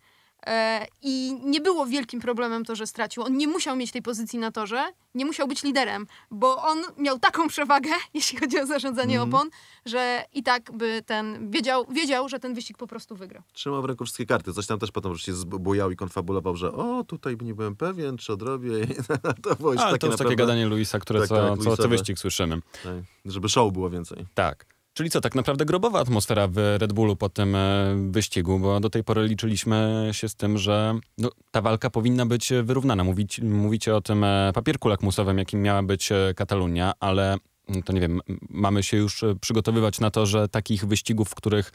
E, 0.47 0.87
I 1.03 1.35
nie 1.45 1.61
było 1.61 1.87
wielkim 1.87 2.21
problemem 2.21 2.65
to, 2.65 2.77
że 2.77 2.87
stracił. 2.87 3.23
On 3.23 3.37
nie 3.37 3.49
musiał 3.49 3.77
mieć 3.77 3.93
tej 3.93 4.03
pozycji 4.03 4.39
na 4.39 4.53
torze, 4.53 4.85
nie 5.15 5.25
musiał 5.25 5.49
być 5.49 5.63
liderem, 5.63 6.07
bo 6.31 6.63
on 6.63 6.79
miał 6.99 7.19
taką 7.19 7.49
przewagę, 7.49 7.91
jeśli 8.15 8.39
chodzi 8.39 8.61
o 8.61 8.67
zarządzanie 8.67 9.21
Mhm. 9.21 9.35
opon, 9.35 9.51
że 9.87 10.25
i 10.33 10.43
tak 10.43 10.73
by 10.73 11.03
ten 11.07 11.51
wiedział, 11.51 11.87
wiedział, 11.91 12.29
że 12.29 12.39
ten 12.39 12.55
wyścig 12.55 12.77
po 12.79 12.87
prostu 12.87 13.17
wygra. 13.17 13.43
Trzymał 13.53 13.83
w 13.83 13.85
ręku 13.85 14.05
wszystkie 14.05 14.27
karty. 14.27 14.53
Coś 14.53 14.67
tam 14.67 14.79
też 14.79 14.91
potem 14.91 15.19
się 15.19 15.33
zbujał 15.33 15.91
i 15.91 15.97
konfabulował, 15.97 16.57
że 16.57 16.73
o, 16.73 17.05
tutaj 17.05 17.37
nie 17.43 17.55
byłem 17.55 17.77
pewien, 17.77 18.17
czy 18.19 18.33
odrobię. 18.33 18.71
to 19.45 19.57
było 19.57 19.73
już 19.73 19.83
Ale 19.83 19.93
takie 19.93 19.99
to 20.01 20.07
jest 20.07 20.19
takie 20.19 20.31
naprawdę, 20.31 20.37
gadanie 20.37 20.67
Luisa, 20.67 20.99
które 20.99 21.21
Tak, 21.21 21.29
co, 21.29 21.35
tak, 21.37 21.59
co, 21.59 21.63
co 21.63 21.69
Luisowe. 21.69 21.89
wyścig 21.89 22.19
słyszymy. 22.19 22.61
tak, 22.85 22.93
żeby 23.25 23.49
show 23.49 23.73
było 23.73 23.91
więcej. 23.91 24.27
Tak. 24.35 24.72
Czyli 24.95 25.11
co, 25.11 25.21
tak 25.21 25.35
naprawdę 25.35 25.65
grobowa 25.65 26.01
atmosfera 26.01 26.49
w 26.49 26.57
Red 26.57 26.93
Bullu 26.93 27.17
po 27.17 27.29
tym 27.29 27.55
e, 27.55 27.97
wyścigu, 28.11 28.59
bo 28.59 28.81
do 28.81 28.91
tej 28.91 29.05
pory 29.05 29.27
liczyliśmy 29.27 30.09
się 30.13 30.29
z 30.29 30.35
tym, 30.35 30.59
że 30.59 30.99
no, 31.19 31.31
ta 31.51 31.61
walka 31.61 31.91
powinna 31.91 32.27
być 32.27 32.53
wyrównana. 32.63 33.05
Mówić, 33.05 33.41
mówicie 33.41 33.97
o 33.97 34.01
tym 34.01 34.25
e, 34.25 34.51
papierku 34.55 34.89
lakmusowym, 34.89 35.39
jakim 35.39 35.63
miała 35.63 35.83
być 35.83 36.13
e, 36.13 36.35
Katalunia, 36.37 36.93
ale 37.01 37.37
mm, 37.69 37.83
to 37.83 37.93
nie 37.93 38.01
wiem, 38.01 38.21
mamy 38.51 38.83
się 38.83 38.97
już 38.97 39.25
przygotowywać 39.41 40.01
na 40.01 40.11
to, 40.11 40.27
że 40.27 40.49
takich 40.49 40.85
wyścigów, 40.87 41.29
w 41.29 41.35
których 41.35 41.73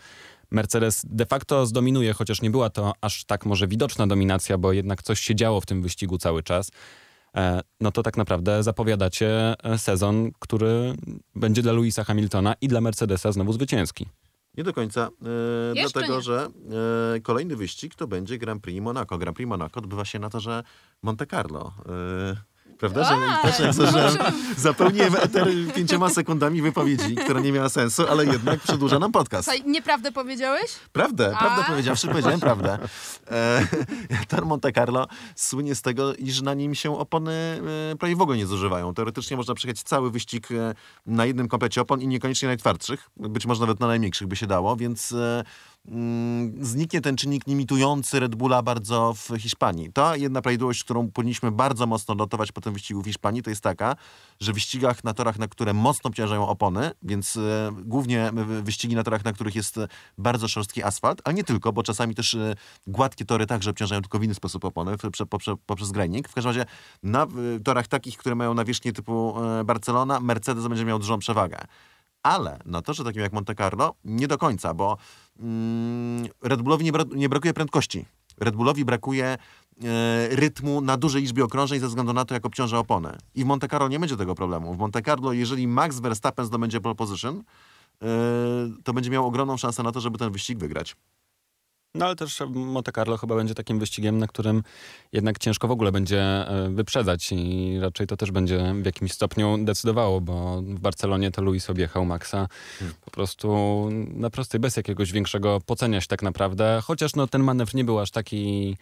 Mercedes 0.51 1.05
de 1.05 1.25
facto 1.25 1.65
zdominuje, 1.65 2.13
chociaż 2.13 2.41
nie 2.41 2.49
była 2.49 2.69
to 2.69 2.93
aż 3.01 3.25
tak 3.25 3.45
może 3.45 3.67
widoczna 3.67 4.07
dominacja, 4.07 4.57
bo 4.57 4.73
jednak 4.73 5.03
coś 5.03 5.19
się 5.19 5.35
działo 5.35 5.61
w 5.61 5.65
tym 5.65 5.81
wyścigu 5.81 6.17
cały 6.17 6.43
czas, 6.43 6.71
no 7.81 7.91
to 7.91 8.03
tak 8.03 8.17
naprawdę 8.17 8.63
zapowiadacie 8.63 9.55
e, 9.63 9.77
sezon, 9.77 10.31
który 10.39 10.93
będzie 11.35 11.61
dla 11.61 11.71
Louisa 11.73 12.03
Hamiltona 12.03 12.55
i 12.61 12.67
dla 12.67 12.81
Mercedesa 12.81 13.31
znowu 13.31 13.53
zwycięski. 13.53 14.05
Nie 14.57 14.63
do 14.63 14.73
końca, 14.73 15.09
e, 15.71 15.73
dlatego 15.73 16.15
nie. 16.15 16.21
że 16.21 16.47
e, 17.15 17.19
kolejny 17.19 17.55
wyścig 17.55 17.95
to 17.95 18.07
będzie 18.07 18.37
Grand 18.37 18.63
Prix 18.63 18.81
Monaco. 18.81 19.17
Grand 19.17 19.37
Prix 19.37 19.49
Monaco 19.49 19.79
odbywa 19.79 20.05
się 20.05 20.19
na 20.19 20.29
torze 20.29 20.63
Monte 21.01 21.25
Carlo. 21.25 21.73
E, 21.89 22.56
prawda, 22.77 23.03
że 23.03 23.09
A, 23.09 23.41
też 23.41 23.59
jak 23.59 23.73
zacząłem, 23.73 24.17
zapełniłem 24.57 25.15
eter 25.15 25.47
pięcioma 25.75 26.09
sekundami 26.09 26.61
wypowiedzi, 26.61 27.15
która 27.15 27.39
nie 27.39 27.51
miała 27.51 27.69
sensu, 27.69 28.07
ale 28.09 28.25
jednak 28.25 28.59
przedłuża 28.59 28.99
nam 28.99 29.11
podcast. 29.11 29.49
Słuchaj, 29.49 29.71
nieprawdę 29.71 30.11
powiedziałeś? 30.11 30.71
Prawdę, 30.91 31.35
A? 31.35 31.39
prawdę 31.39 31.63
powiedziawszy, 31.67 32.07
powiedziałem 32.07 32.39
prawdę. 32.39 32.79
E, 33.31 33.67
tor 34.27 34.45
Monte 34.45 34.71
Carlo 34.71 35.07
słynie 35.35 35.75
z 35.75 35.81
tego, 35.81 36.15
iż 36.15 36.41
na 36.41 36.53
nim 36.53 36.75
się 36.75 36.99
opony 36.99 37.61
e, 37.91 37.95
prawie 37.95 38.15
w 38.15 38.21
ogóle 38.21 38.37
nie 38.37 38.47
zużywają. 38.47 38.93
Teoretycznie 38.93 39.37
można 39.37 39.55
przejechać 39.55 39.83
cały 39.83 40.11
wyścig 40.11 40.51
e, 40.51 40.73
na 41.05 41.25
jednym 41.25 41.47
komplecie 41.47 41.81
opon 41.81 42.01
i 42.01 42.07
niekoniecznie 42.07 42.47
najtwardszych, 42.47 43.09
być 43.17 43.45
może 43.45 43.61
nawet 43.61 43.79
na 43.79 43.87
najmniejszych 43.87 44.27
by 44.27 44.35
się 44.35 44.47
dało, 44.47 44.75
więc 44.75 45.11
e, 45.11 45.43
zniknie 46.61 47.01
ten 47.01 47.15
czynnik 47.15 47.47
limitujący 47.47 48.19
Red 48.19 48.35
Bulla 48.35 48.61
bardzo 48.61 49.13
w 49.13 49.29
Hiszpanii. 49.39 49.93
Ta 49.93 50.15
jedna 50.17 50.41
prawidłowość, 50.41 50.83
którą 50.83 51.11
powinniśmy 51.11 51.51
bardzo 51.51 51.87
mocno 51.87 52.15
notować 52.15 52.51
po 52.51 52.61
tym 52.61 52.73
wyścigu 52.73 53.01
w 53.01 53.05
Hiszpanii, 53.05 53.43
to 53.43 53.49
jest 53.49 53.61
taka, 53.61 53.95
że 54.39 54.51
w 54.51 54.55
wyścigach 54.55 55.03
na 55.03 55.13
torach, 55.13 55.39
na 55.39 55.47
które 55.47 55.73
mocno 55.73 56.07
obciążają 56.07 56.47
opony, 56.47 56.91
więc 57.03 57.37
e, 57.37 57.71
głównie 57.85 58.31
wy- 58.33 58.63
wyścigi 58.63 58.95
na 58.95 59.03
torach, 59.03 59.25
na 59.25 59.33
których 59.33 59.55
jest 59.55 59.79
bardzo 60.17 60.47
szorstki 60.47 60.83
asfalt, 60.83 61.21
ale 61.23 61.33
nie 61.33 61.43
tylko, 61.43 61.73
bo 61.73 61.83
czasami 61.83 62.15
też 62.15 62.33
e, 62.35 62.55
gładkie 62.87 63.25
tory 63.25 63.45
także 63.45 63.69
obciążają 63.69 64.01
tylko 64.01 64.19
w 64.19 64.23
inny 64.23 64.33
sposób 64.35 64.65
opony, 64.65 64.97
w- 64.97 65.11
prze, 65.11 65.25
poprze, 65.25 65.55
poprzez 65.65 65.91
grajnik. 65.91 66.29
W 66.29 66.33
każdym 66.33 66.49
razie 66.49 66.65
na 67.03 67.27
torach 67.63 67.87
takich, 67.87 68.17
które 68.17 68.35
mają 68.35 68.53
nawierzchnię 68.53 68.93
typu 68.93 69.43
e, 69.43 69.63
Barcelona, 69.63 70.19
Mercedes 70.19 70.67
będzie 70.67 70.85
miał 70.85 70.99
dużą 70.99 71.19
przewagę. 71.19 71.57
Ale 72.27 72.59
na 72.65 72.81
torze 72.81 73.03
takim 73.03 73.21
jak 73.21 73.33
Monte 73.33 73.55
Carlo 73.55 73.95
nie 74.05 74.27
do 74.27 74.37
końca, 74.37 74.73
bo 74.73 74.97
mm, 75.39 76.27
Red 76.43 76.61
Bullowi 76.61 76.85
nie, 76.85 76.93
bra- 76.93 77.15
nie 77.15 77.29
brakuje 77.29 77.53
prędkości. 77.53 78.05
Red 78.37 78.55
Bullowi 78.55 78.85
brakuje 78.85 79.25
e, 79.25 79.37
rytmu 80.35 80.81
na 80.81 80.97
dużej 80.97 81.21
liczbie 81.21 81.43
okrążeń 81.43 81.79
ze 81.79 81.87
względu 81.87 82.13
na 82.13 82.25
to, 82.25 82.33
jak 82.33 82.45
obciąża 82.45 82.79
opony. 82.79 83.17
I 83.35 83.43
w 83.43 83.47
Monte 83.47 83.67
Carlo 83.67 83.87
nie 83.87 83.99
będzie 83.99 84.17
tego 84.17 84.35
problemu. 84.35 84.73
W 84.73 84.77
Monte 84.77 85.01
Carlo, 85.01 85.33
jeżeli 85.33 85.67
Max 85.67 85.99
Verstappen 85.99 86.45
zdobędzie 86.45 86.81
pole 86.81 86.95
position, 86.95 87.43
e, 88.01 88.07
to 88.83 88.93
będzie 88.93 89.09
miał 89.09 89.27
ogromną 89.27 89.57
szansę 89.57 89.83
na 89.83 89.91
to, 89.91 90.01
żeby 90.01 90.17
ten 90.17 90.31
wyścig 90.31 90.57
wygrać. 90.57 90.95
No 91.95 92.05
ale 92.05 92.15
też 92.15 92.43
Monte 92.49 92.91
Carlo 92.91 93.17
chyba 93.17 93.35
będzie 93.35 93.55
takim 93.55 93.79
wyścigiem, 93.79 94.17
na 94.17 94.27
którym 94.27 94.63
jednak 95.11 95.39
ciężko 95.39 95.67
w 95.67 95.71
ogóle 95.71 95.91
będzie 95.91 96.21
e, 96.21 96.69
wyprzedzać 96.69 97.31
i 97.31 97.77
raczej 97.81 98.07
to 98.07 98.17
też 98.17 98.31
będzie 98.31 98.73
w 98.81 98.85
jakimś 98.85 99.11
stopniu 99.11 99.57
decydowało, 99.57 100.21
bo 100.21 100.61
w 100.61 100.79
Barcelonie 100.79 101.31
to 101.31 101.41
Luis 101.41 101.69
objechał 101.69 102.05
Maxa 102.05 102.47
po 103.05 103.11
prostu 103.11 103.57
na 103.91 104.29
prostej, 104.29 104.59
bez 104.59 104.77
jakiegoś 104.77 105.11
większego 105.11 105.61
pocenia 105.65 106.01
się 106.01 106.07
tak 106.07 106.23
naprawdę, 106.23 106.81
chociaż 106.83 107.15
no 107.15 107.27
ten 107.27 107.43
manewr 107.43 107.75
nie 107.75 107.83
był 107.83 107.99
aż 107.99 108.11
taki 108.11 108.77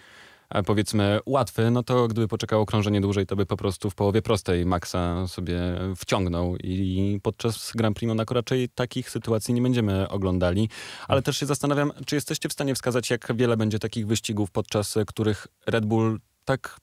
powiedzmy 0.63 1.19
łatwy, 1.25 1.71
no 1.71 1.83
to 1.83 2.07
gdyby 2.07 2.27
poczekał 2.27 2.61
okrążenie 2.61 3.01
dłużej, 3.01 3.25
to 3.25 3.35
by 3.35 3.45
po 3.45 3.57
prostu 3.57 3.89
w 3.89 3.95
połowie 3.95 4.21
prostej 4.21 4.65
Maxa 4.65 5.27
sobie 5.27 5.59
wciągnął 5.95 6.55
i 6.57 7.19
podczas 7.23 7.71
Grand 7.75 7.97
Prix 7.97 8.07
Monaco 8.07 8.33
raczej 8.33 8.69
takich 8.69 9.09
sytuacji 9.09 9.53
nie 9.53 9.61
będziemy 9.61 10.09
oglądali. 10.09 10.69
Ale 11.07 11.21
też 11.21 11.37
się 11.37 11.45
zastanawiam, 11.45 11.91
czy 12.05 12.15
jesteście 12.15 12.49
w 12.49 12.53
stanie 12.53 12.75
wskazać, 12.75 13.09
jak 13.09 13.35
wiele 13.35 13.57
będzie 13.57 13.79
takich 13.79 14.07
wyścigów, 14.07 14.51
podczas 14.51 14.95
których 15.07 15.47
Red 15.67 15.85
Bull 15.85 16.19
tak 16.45 16.79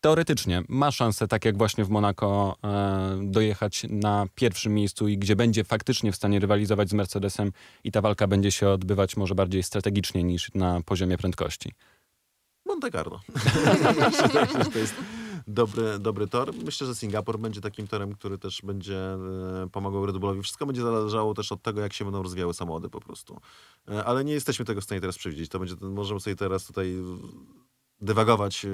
teoretycznie 0.00 0.62
ma 0.68 0.90
szansę, 0.90 1.28
tak 1.28 1.44
jak 1.44 1.58
właśnie 1.58 1.84
w 1.84 1.88
Monako, 1.88 2.56
e, 2.64 3.18
dojechać 3.22 3.86
na 3.88 4.26
pierwszym 4.34 4.74
miejscu 4.74 5.08
i 5.08 5.18
gdzie 5.18 5.36
będzie 5.36 5.64
faktycznie 5.64 6.12
w 6.12 6.16
stanie 6.16 6.38
rywalizować 6.38 6.88
z 6.88 6.92
Mercedesem 6.92 7.52
i 7.84 7.92
ta 7.92 8.00
walka 8.00 8.26
będzie 8.26 8.52
się 8.52 8.68
odbywać 8.68 9.16
może 9.16 9.34
bardziej 9.34 9.62
strategicznie 9.62 10.22
niż 10.22 10.50
na 10.54 10.80
poziomie 10.80 11.18
prędkości. 11.18 11.72
Monte 12.76 12.90
Carlo. 12.90 13.20
To 14.72 14.78
jest 14.78 14.94
dobry, 15.46 15.98
dobry 15.98 16.28
tor. 16.28 16.54
Myślę, 16.64 16.86
że 16.86 16.94
Singapur 16.94 17.38
będzie 17.38 17.60
takim 17.60 17.86
torem, 17.86 18.14
który 18.14 18.38
też 18.38 18.62
będzie 18.62 18.98
e, 18.98 19.68
pomagał 19.72 20.06
Red 20.06 20.18
Bullowi. 20.18 20.42
Wszystko 20.42 20.66
będzie 20.66 20.82
zależało 20.82 21.34
też 21.34 21.52
od 21.52 21.62
tego, 21.62 21.80
jak 21.80 21.92
się 21.92 22.04
będą 22.04 22.22
rozwijały 22.22 22.54
samochody 22.54 22.88
po 22.88 23.00
prostu. 23.00 23.40
E, 23.88 24.04
ale 24.04 24.24
nie 24.24 24.32
jesteśmy 24.32 24.64
tego 24.64 24.80
w 24.80 24.84
stanie 24.84 25.00
teraz 25.00 25.18
przewidzieć. 25.18 25.50
To 25.50 25.58
będzie, 25.58 25.74
możemy 25.80 26.20
sobie 26.20 26.36
teraz 26.36 26.64
tutaj 26.64 26.96
dywagować 28.00 28.64
e, 28.64 28.68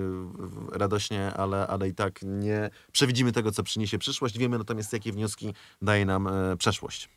radośnie, 0.73 1.35
ale, 1.35 1.67
ale 1.67 1.89
i 1.89 1.95
tak 1.95 2.21
nie 2.23 2.71
przewidzimy 2.93 3.33
tego, 3.33 3.53
co 3.53 3.63
przyniesie 3.63 3.99
przyszłość. 3.99 4.39
Wiemy 4.39 4.59
natomiast, 4.59 4.93
jakie 4.93 5.13
wnioski 5.13 5.55
daje 5.83 6.07
nam 6.07 6.29
przeszłość. 6.59 7.09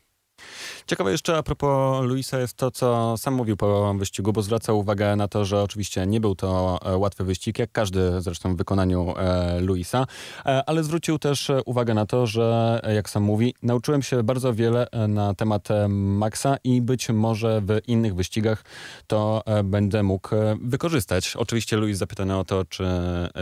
Ciekawe 0.88 1.12
jeszcze 1.12 1.38
a 1.38 1.44
propos 1.44 2.06
Luisa 2.06 2.39
jest 2.39 2.58
to, 2.58 2.72
co 2.72 3.18
sam 3.18 3.34
mówił 3.34 3.58
po 3.58 3.94
wyścigu, 3.94 4.34
bo 4.34 4.42
zwracał 4.42 4.80
uwagę 4.80 5.15
na 5.15 5.27
to, 5.27 5.46
że 5.46 5.62
oczywiście 5.62 6.08
nie 6.08 6.20
był 6.20 6.36
to 6.36 6.80
e, 6.86 6.98
łatwy 6.98 7.24
wyścig, 7.24 7.60
jak 7.60 7.72
każdy 7.72 8.22
zresztą 8.22 8.54
w 8.54 8.58
wykonaniu 8.58 9.13
e, 9.18 9.62
Luisa, 9.62 10.08
e, 10.46 10.63
ale 10.70 10.84
zwrócił 10.84 11.20
też 11.20 11.51
uwagę 11.65 11.94
na 11.94 12.06
to, 12.06 12.27
że 12.27 12.80
jak 12.96 13.10
sam 13.10 13.24
mówi, 13.24 13.56
nauczyłem 13.63 14.01
się 14.01 14.24
bardzo 14.24 14.54
wiele 14.54 14.88
na 15.08 15.34
temat 15.34 15.68
Maxa 15.89 16.58
i 16.63 16.82
być 16.82 17.10
może 17.10 17.62
w 17.62 17.80
innych 17.88 18.15
wyścigach 18.15 18.63
to 19.08 19.44
będę 19.63 20.04
mógł 20.04 20.30
wykorzystać. 20.62 21.36
Oczywiście 21.36 21.77
Luis 21.77 21.98
zapytany 21.98 22.38
o 22.38 22.44
to, 22.44 22.65
czy 22.65 22.86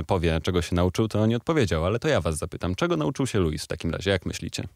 powie, 0.07 0.39
czego 0.43 0.61
się 0.61 0.75
nauczył, 0.75 1.07
to 1.07 1.25
nie 1.25 1.37
odpowiedział, 1.37 1.85
ale 1.85 1.99
to 1.99 2.07
ja 2.07 2.21
was 2.21 2.37
zapytam, 2.37 2.75
czego 2.75 2.97
nauczył 2.97 3.27
się 3.27 3.39
Luis 3.39 3.63
w 3.63 3.67
takim 3.67 3.91
razie, 3.91 4.11
jak 4.11 4.25
myślicie? 4.25 4.67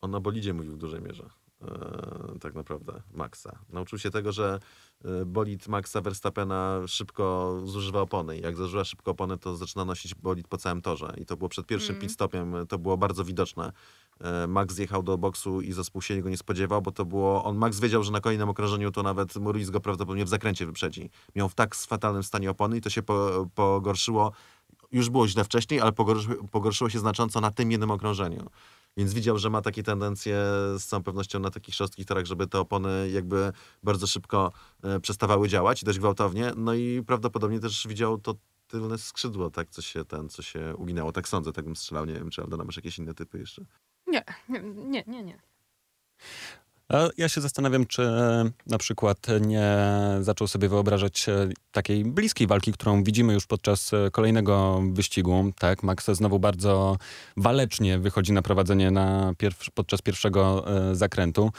On 0.00 0.10
na 0.10 0.20
bolidzie 0.20 0.54
mówił 0.54 0.72
w 0.72 0.78
dużej 0.78 1.00
mierze. 1.00 1.41
E, 1.64 2.38
tak 2.40 2.54
naprawdę, 2.54 3.02
Maxa. 3.14 3.58
Nauczył 3.70 3.98
się 3.98 4.10
tego, 4.10 4.32
że 4.32 4.60
e, 5.04 5.24
bolid 5.24 5.68
Maxa 5.68 6.00
Verstappena 6.00 6.80
szybko 6.86 7.56
zużywa 7.64 8.00
opony. 8.00 8.38
Jak 8.38 8.56
zużywa 8.56 8.84
szybko 8.84 9.10
opony, 9.10 9.38
to 9.38 9.56
zaczyna 9.56 9.84
nosić 9.84 10.14
bolid 10.14 10.48
po 10.48 10.58
całym 10.58 10.82
torze. 10.82 11.14
I 11.16 11.26
to 11.26 11.36
było 11.36 11.48
przed 11.48 11.66
pierwszym 11.66 11.98
pit 11.98 12.12
stopem, 12.12 12.54
to 12.68 12.78
było 12.78 12.96
bardzo 12.96 13.24
widoczne. 13.24 13.72
E, 14.20 14.46
Max 14.46 14.74
zjechał 14.74 15.02
do 15.02 15.18
boksu 15.18 15.60
i 15.60 15.72
zespół 15.72 16.02
się 16.02 16.14
jego 16.14 16.28
nie 16.28 16.36
spodziewał, 16.36 16.82
bo 16.82 16.92
to 16.92 17.04
było, 17.04 17.44
on 17.44 17.56
Max 17.56 17.80
wiedział, 17.80 18.02
że 18.02 18.12
na 18.12 18.20
kolejnym 18.20 18.48
okrążeniu 18.48 18.90
to 18.90 19.02
nawet 19.02 19.36
Ruiz 19.36 19.70
go 19.70 19.80
prawdopodobnie 19.80 20.24
w 20.24 20.28
zakręcie 20.28 20.66
wyprzedzi. 20.66 21.10
Miał 21.34 21.48
w 21.48 21.54
tak 21.54 21.74
fatalnym 21.74 22.22
stanie 22.22 22.50
opony 22.50 22.76
i 22.76 22.80
to 22.80 22.90
się 22.90 23.02
po, 23.02 23.46
pogorszyło. 23.54 24.32
Już 24.92 25.10
było 25.10 25.28
źle 25.28 25.44
wcześniej, 25.44 25.80
ale 25.80 25.92
pogorszyło, 25.92 26.48
pogorszyło 26.50 26.90
się 26.90 26.98
znacząco 26.98 27.40
na 27.40 27.50
tym 27.50 27.70
jednym 27.70 27.90
okrążeniu. 27.90 28.50
Więc 28.96 29.14
widział, 29.14 29.38
że 29.38 29.50
ma 29.50 29.62
takie 29.62 29.82
tendencje 29.82 30.36
z 30.78 30.86
całą 30.86 31.02
pewnością 31.02 31.40
na 31.40 31.50
takich 31.50 31.74
szorstkich 31.74 32.06
torach, 32.06 32.26
żeby 32.26 32.46
te 32.46 32.60
opony 32.60 33.10
jakby 33.10 33.52
bardzo 33.82 34.06
szybko 34.06 34.52
e, 34.82 35.00
przestawały 35.00 35.48
działać, 35.48 35.84
dość 35.84 35.98
gwałtownie. 35.98 36.52
No 36.56 36.74
i 36.74 37.02
prawdopodobnie 37.06 37.60
też 37.60 37.86
widział 37.88 38.18
to 38.18 38.34
tylne 38.66 38.98
skrzydło, 38.98 39.50
tak, 39.50 39.70
co 39.70 39.82
się 39.82 40.04
ten, 40.04 40.28
co 40.28 40.42
się 40.42 40.74
uginęło. 40.76 41.12
Tak 41.12 41.28
sądzę, 41.28 41.52
tak 41.52 41.64
bym 41.64 41.76
strzelał. 41.76 42.04
Nie 42.04 42.14
wiem, 42.14 42.30
czy 42.30 42.42
Aldona 42.42 42.64
masz 42.64 42.76
jakieś 42.76 42.98
inne 42.98 43.14
typy 43.14 43.38
jeszcze? 43.38 43.64
Nie, 44.06 44.24
nie, 44.74 45.04
nie, 45.06 45.22
nie. 45.22 45.40
Ja 47.16 47.28
się 47.28 47.40
zastanawiam, 47.40 47.86
czy 47.86 48.02
e, 48.02 48.50
na 48.66 48.78
przykład 48.78 49.26
nie 49.40 49.76
zaczął 50.20 50.46
sobie 50.48 50.68
wyobrażać 50.68 51.28
e, 51.28 51.48
takiej 51.72 52.04
bliskiej 52.04 52.46
walki, 52.46 52.72
którą 52.72 53.04
widzimy 53.04 53.32
już 53.32 53.46
podczas 53.46 53.94
e, 53.94 54.10
kolejnego 54.10 54.82
wyścigu. 54.92 55.52
Tak, 55.58 55.82
Max 55.82 56.10
znowu 56.10 56.38
bardzo 56.38 56.96
walecznie 57.36 57.98
wychodzi 57.98 58.32
na 58.32 58.42
prowadzenie 58.42 58.90
na 58.90 59.32
pierw- 59.32 59.70
podczas 59.74 60.02
pierwszego 60.02 60.64
zakrętu. 60.92 61.50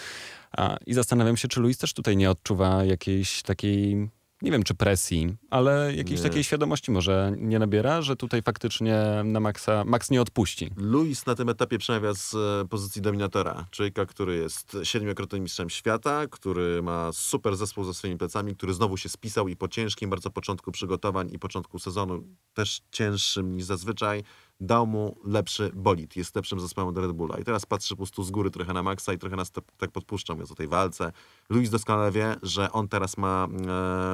I 0.86 0.94
zastanawiam 0.94 1.38
się, 1.38 1.48
czy 1.48 1.60
Luis 1.60 1.78
też 1.78 1.94
tutaj 1.94 2.18
nie 2.18 2.32
odczuwa 2.32 2.84
jakiejś 2.86 3.42
takiej 3.42 4.10
nie 4.44 4.52
wiem 4.52 4.64
czy 4.64 4.74
presji, 4.74 5.36
ale 5.50 5.94
jakiejś 5.96 6.20
Nie. 6.20 6.30
takiej 6.30 6.44
świadomości 6.44 6.92
może 6.92 7.34
nie 7.38 7.60
nabiera, 7.60 8.02
że 8.02 8.16
tutaj 8.16 8.42
faktycznie 8.42 9.04
na 9.24 9.40
Maxa, 9.40 9.84
Max 9.86 10.12
nie 10.12 10.22
odpuści. 10.22 10.70
Luis 10.78 11.26
na 11.26 11.36
tym 11.36 11.50
etapie 11.50 11.78
przemawia 11.78 12.14
z 12.14 12.36
e, 12.36 12.68
pozycji 12.68 13.02
dominatora. 13.02 13.66
Człowieka, 13.72 14.06
który 14.06 14.36
jest 14.36 14.78
siedmiokrotnym 14.84 15.44
mistrzem 15.44 15.70
świata, 15.70 16.28
który 16.28 16.82
ma 16.84 17.12
super 17.14 17.56
zespół 17.56 17.84
za 17.84 17.94
swoimi 17.94 18.18
plecami, 18.18 18.56
który 18.56 18.74
znowu 18.74 18.98
się 18.98 19.10
spisał 19.10 19.48
i 19.48 19.56
po 19.56 19.68
ciężkim 19.68 20.10
bardzo 20.10 20.30
początku 20.30 20.72
przygotowań 20.72 21.30
i 21.34 21.40
początku 21.40 21.80
sezonu, 21.80 22.24
też 22.54 22.82
cięższym 22.92 23.56
niż 23.56 23.64
zazwyczaj, 23.64 24.24
dał 24.60 24.88
mu 24.88 25.18
lepszy 25.26 25.72
bolid. 25.74 26.16
Jest 26.16 26.36
lepszym 26.36 26.60
zespołem 26.60 26.94
do 26.94 27.02
Red 27.02 27.12
Bulla. 27.12 27.38
I 27.40 27.44
teraz 27.44 27.66
patrzy 27.66 27.94
po 27.94 27.98
prostu 27.98 28.24
z 28.24 28.32
góry 28.32 28.52
trochę 28.52 28.74
na 28.74 28.84
Maxa 28.84 29.14
i 29.14 29.18
trochę 29.18 29.36
nas 29.36 29.52
tak- 29.52 29.64
tak 29.78 29.92
podpuszcza, 29.92 30.34
mówiąc 30.34 30.52
o 30.52 30.56
tej 30.56 30.68
walce. 30.68 31.12
Luis 31.50 31.70
doskonale 31.70 32.12
wie, 32.12 32.36
że 32.44 32.72
on 32.72 32.88
teraz 32.88 33.18
ma 33.18 33.48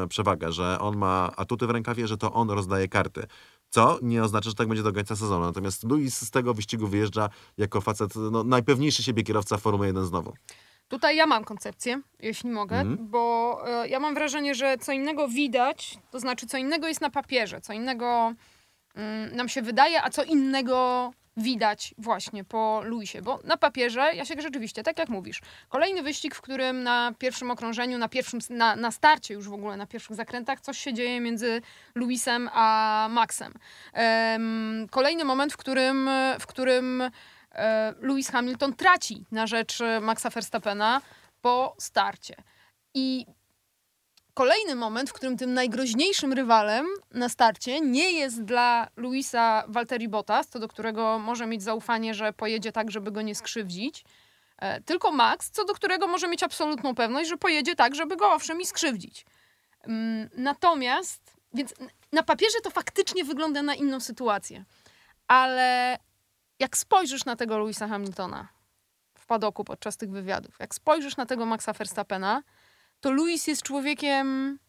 e, 0.03 0.07
przewagę, 0.07 0.51
że 0.51 0.79
on 0.79 0.97
ma 0.97 1.31
atuty 1.35 1.67
w 1.67 1.69
rękawie, 1.69 2.07
że 2.07 2.17
to 2.17 2.33
on 2.33 2.49
rozdaje 2.49 2.87
karty. 2.87 3.23
Co 3.69 3.99
nie 4.01 4.23
oznacza, 4.23 4.49
że 4.49 4.55
tak 4.55 4.67
będzie 4.67 4.83
do 4.83 4.93
końca 4.93 5.15
sezonu. 5.15 5.45
Natomiast 5.45 5.83
Luis 5.83 6.19
z 6.21 6.31
tego 6.31 6.53
wyścigu 6.53 6.87
wyjeżdża 6.87 7.29
jako 7.57 7.81
facet, 7.81 8.15
no, 8.31 8.43
najpewniejszy 8.43 9.03
siebie 9.03 9.23
kierowca 9.23 9.57
Formuły 9.57 9.87
1 9.87 10.05
znowu. 10.05 10.33
Tutaj 10.87 11.15
ja 11.15 11.25
mam 11.27 11.43
koncepcję, 11.43 12.01
jeśli 12.19 12.49
mogę, 12.49 12.75
Mhm. 12.79 13.09
bo 13.09 13.57
e, 13.83 13.87
ja 13.89 13.99
mam 13.99 14.13
wrażenie, 14.13 14.55
że 14.55 14.77
co 14.77 14.91
innego 14.91 15.27
widać, 15.27 15.97
to 16.11 16.19
znaczy 16.19 16.47
co 16.47 16.57
innego 16.57 16.87
jest 16.87 17.01
na 17.01 17.09
papierze, 17.09 17.61
co 17.61 17.73
innego 17.73 18.05
mm, 18.05 18.35
nam 19.31 19.49
się 19.49 19.61
wydaje, 19.61 20.03
a 20.03 20.09
co 20.09 20.23
innego 20.23 21.11
widać 21.37 21.93
właśnie 21.97 22.43
po 22.43 22.81
Luisie, 22.83 23.21
bo 23.21 23.39
na 23.43 23.57
papierze, 23.57 24.11
ja 24.15 24.25
się 24.25 24.35
rzeczywiście, 24.41 24.83
tak 24.83 24.99
jak 24.99 25.09
mówisz, 25.09 25.41
kolejny 25.69 26.03
wyścig, 26.03 26.35
w 26.35 26.41
którym 26.41 26.83
na 26.83 27.13
pierwszym 27.19 27.51
okrążeniu, 27.51 27.97
na 27.97 28.09
pierwszym, 28.09 28.39
na, 28.49 28.75
na 28.75 28.91
starcie 28.91 29.33
już 29.33 29.49
w 29.49 29.53
ogóle, 29.53 29.77
na 29.77 29.87
pierwszych 29.87 30.15
zakrętach, 30.15 30.61
coś 30.61 30.77
się 30.77 30.93
dzieje 30.93 31.21
między 31.21 31.61
Luisem 31.95 32.49
a 32.53 33.07
Maxem. 33.11 33.53
Em, 33.93 34.87
kolejny 34.91 35.23
moment, 35.23 35.53
w 35.53 35.57
którym, 35.57 36.09
w 36.39 36.47
którym 36.47 37.01
e, 37.51 37.93
Lewis 38.01 38.29
Hamilton 38.29 38.73
traci 38.73 39.25
na 39.31 39.47
rzecz 39.47 39.79
Maxa 40.01 40.29
Verstappena 40.29 41.01
po 41.41 41.75
starcie. 41.79 42.35
I 42.93 43.25
kolejny 44.39 44.75
moment, 44.75 45.09
w 45.09 45.13
którym 45.13 45.37
tym 45.37 45.53
najgroźniejszym 45.53 46.33
rywalem 46.33 46.85
na 47.11 47.29
starcie 47.29 47.81
nie 47.81 48.11
jest 48.11 48.43
dla 48.43 48.87
Luisa 48.95 49.63
Valtteri 49.67 50.07
Bottas, 50.07 50.47
co 50.47 50.59
do 50.59 50.67
którego 50.67 51.19
może 51.19 51.45
mieć 51.47 51.63
zaufanie, 51.63 52.13
że 52.13 52.33
pojedzie 52.33 52.71
tak, 52.71 52.91
żeby 52.91 53.11
go 53.11 53.21
nie 53.21 53.35
skrzywdzić, 53.35 54.05
e, 54.57 54.81
tylko 54.81 55.11
Max, 55.11 55.51
co 55.51 55.65
do 55.65 55.73
którego 55.73 56.07
może 56.07 56.27
mieć 56.27 56.43
absolutną 56.43 56.95
pewność, 56.95 57.29
że 57.29 57.37
pojedzie 57.37 57.75
tak, 57.75 57.95
żeby 57.95 58.15
go 58.15 58.33
owszem 58.33 58.61
i 58.61 58.65
skrzywdzić. 58.65 59.25
Mm, 59.83 60.29
Natomiast, 60.37 61.37
więc 61.53 61.73
na 62.11 62.23
papierze 62.23 62.57
to 62.63 62.69
faktycznie 62.69 63.23
wygląda 63.23 63.61
na 63.61 63.75
inną 63.75 63.99
sytuację. 63.99 64.65
Ale 65.27 65.97
jak 66.59 66.77
spojrzysz 66.77 67.25
na 67.25 67.35
tego 67.35 67.57
Louisa 67.57 67.87
Hamiltona 67.87 68.47
w 69.17 69.25
padoku 69.25 69.63
podczas 69.63 69.97
tych 69.97 70.11
wywiadów, 70.11 70.59
jak 70.59 70.75
spojrzysz 70.75 71.17
na 71.17 71.25
tego 71.25 71.45
Maxa 71.45 71.73
Verstappena, 71.73 72.43
to 72.99 73.11
Louis 73.11 73.47
jest 73.47 73.63
człowiekiem 73.63 74.59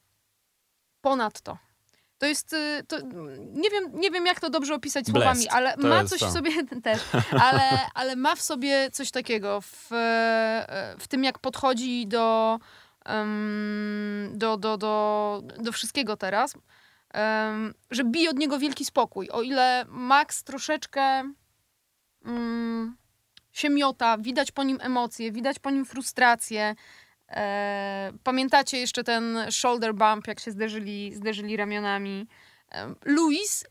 ponad 1.01 1.41
to. 1.41 1.59
To 2.19 2.27
jest, 2.27 2.53
y, 2.53 2.85
to, 2.89 2.97
nie, 3.55 3.71
wiem, 3.71 3.85
nie 3.95 4.11
wiem 4.11 4.27
jak 4.27 4.41
to 4.41 4.51
dobrze 4.51 4.75
opisać 4.75 5.07
słowami, 5.07 5.25
Blessed. 5.41 5.53
ale 5.53 5.77
To 5.77 5.89
ma 5.89 6.05
coś 6.05 6.21
to. 6.21 6.29
w 6.29 6.33
sobie 6.33 6.51
też, 6.83 7.01
ale, 7.51 7.63
ale 7.95 8.17
ma 8.17 8.35
w 8.35 8.43
sobie 8.43 8.91
coś 8.91 9.11
takiego 9.11 9.61
w, 9.61 9.93
e, 9.93 10.97
w 10.99 11.09
tym 11.09 11.25
jak 11.25 11.39
podchodzi 11.39 12.07
do, 12.07 12.59
em, 13.05 14.31
do, 14.35 14.57
do, 14.57 14.77
do, 14.77 15.43
do 15.59 15.73
wszystkiego 15.73 16.17
teraz, 16.17 16.55
em, 17.15 17.75
że 17.91 18.05
bije 18.05 18.31
od 18.31 18.39
niego 18.39 18.59
wielki 18.59 18.85
spokój. 18.85 19.31
O 19.31 19.43
ile 19.43 19.85
Max 19.89 20.45
troszeczkę 20.45 21.33
mm, 22.25 22.97
się 23.53 23.71
miota, 23.71 24.19
widać 24.19 24.53
po 24.53 24.63
nim 24.65 24.79
emocje, 24.81 25.33
widać 25.33 25.59
po 25.59 25.71
nim 25.71 25.85
frustrację. 25.85 26.75
E, 27.31 28.13
pamiętacie 28.25 28.79
jeszcze 28.79 29.05
ten 29.05 29.39
shoulder 29.51 29.95
bump, 29.95 30.27
jak 30.27 30.41
się 30.41 30.51
zderzyli, 30.51 31.15
zderzyli 31.15 31.57
ramionami. 31.57 32.27
E, 32.73 32.95
Luis 33.05 33.65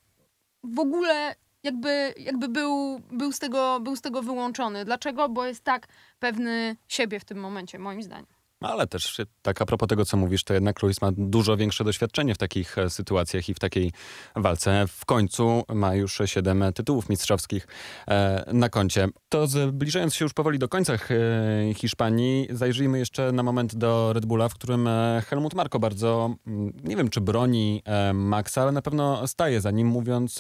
w 0.63 0.80
ogóle 0.80 1.36
jakby, 1.63 2.13
jakby 2.18 2.48
był, 2.48 3.01
był, 3.12 3.32
z 3.32 3.39
tego, 3.39 3.80
był 3.80 3.96
z 3.96 4.01
tego 4.01 4.22
wyłączony. 4.24 4.86
Dlaczego? 4.86 5.30
Bo 5.30 5.46
jest 5.46 5.63
tak 5.63 5.88
pewny 6.20 6.75
siebie 6.88 7.20
w 7.20 7.25
tym 7.25 7.39
momencie, 7.39 7.80
moim 7.80 8.04
zdaniem. 8.04 8.38
Ale 8.62 8.88
też 8.88 9.18
tak 9.42 9.62
a 9.62 9.66
propos 9.66 9.89
tego, 9.89 10.06
co 10.06 10.18
mówisz, 10.18 10.44
to 10.44 10.54
jednak 10.54 10.82
Luis 10.82 11.01
ma 11.01 11.12
dużo 11.18 11.58
większe 11.58 11.84
doświadczenie 11.84 12.36
w 12.36 12.38
takich 12.38 12.78
e, 12.78 12.89
sytuacjach 12.89 13.50
i 13.50 13.54
w 13.54 13.60
takiej 13.60 13.92
walce. 14.36 14.86
W 14.88 15.06
końcu 15.06 15.63
ma 15.74 15.96
już 15.96 16.22
siedem 16.25 16.63
tytułów 16.75 17.10
mistrzowskich 17.10 17.67
e, 18.08 18.43
na 18.54 18.69
koncie. 18.69 19.08
To 19.30 19.48
zbliżając 19.48 20.15
się 20.15 20.26
już 20.26 20.34
powoli 20.34 20.60
do 20.60 20.69
końca 20.69 20.93
e, 20.93 20.98
Hiszpanii, 21.74 22.48
zajrzyjmy 22.52 23.00
jeszcze 23.00 23.32
na 23.32 23.43
moment 23.43 23.76
do 23.76 24.13
Red 24.13 24.26
Bulla, 24.26 24.50
w 24.50 24.54
którym 24.54 24.89
Helmut 25.26 25.54
Marko 25.54 25.80
bardzo, 25.80 26.36
mm, 26.48 26.74
nie 26.84 26.95
wiem 26.95 27.10
czy 27.10 27.22
broni 27.22 27.84
Maxa, 28.13 28.62
ale 28.62 28.72
na 28.72 28.82
pewno 28.82 29.28
staje 29.28 29.62
za 29.62 29.72
nim, 29.72 29.88
mówiąc, 29.88 30.39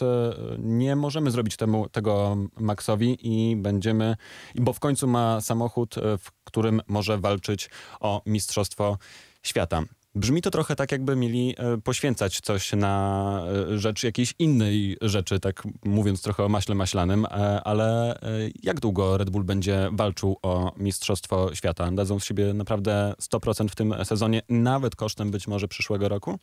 nie 0.57 0.95
możemy 0.95 1.31
zrobić 1.31 1.57
temu, 1.57 1.89
tego 1.89 2.37
Maxowi 2.59 3.17
i 3.21 3.55
będziemy, 3.55 4.15
bo 4.55 4.73
w 4.73 4.79
końcu 4.79 5.07
ma 5.07 5.41
samochód, 5.41 5.95
w 5.95 6.31
którym 6.43 6.81
może 6.87 7.17
walczyć 7.17 7.69
o 7.99 8.08
Mistrzostwo 8.25 8.97
Świata. 9.43 9.83
Brzmi 10.15 10.41
to 10.41 10.51
trochę 10.51 10.75
tak, 10.75 10.91
jakby 10.91 11.15
mieli 11.15 11.55
e, 11.57 11.77
poświęcać 11.77 12.39
coś 12.41 12.73
na 12.73 13.43
e, 13.71 13.77
rzecz 13.77 14.03
jakiejś 14.03 14.33
innej 14.39 14.97
rzeczy, 15.01 15.39
tak 15.39 15.63
mówiąc 15.85 16.21
trochę 16.21 16.43
o 16.45 16.49
maśle 16.49 16.75
maślanym, 16.75 17.25
e, 17.25 17.29
ale 17.63 18.19
jak 18.63 18.79
długo 18.79 19.17
Red 19.17 19.29
Bull 19.29 19.43
będzie 19.43 19.89
walczył 19.91 20.37
o 20.41 20.73
Mistrzostwo 20.77 21.55
Świata? 21.55 21.91
Dadzą 21.91 22.19
z 22.19 22.25
siebie 22.25 22.53
naprawdę 22.53 23.13
100% 23.21 23.67
w 23.67 23.75
tym 23.75 24.05
sezonie, 24.05 24.41
nawet 24.49 24.95
kosztem 24.95 25.31
być 25.31 25.47
może 25.47 25.67
przyszłego 25.67 26.09
roku? 26.09 26.39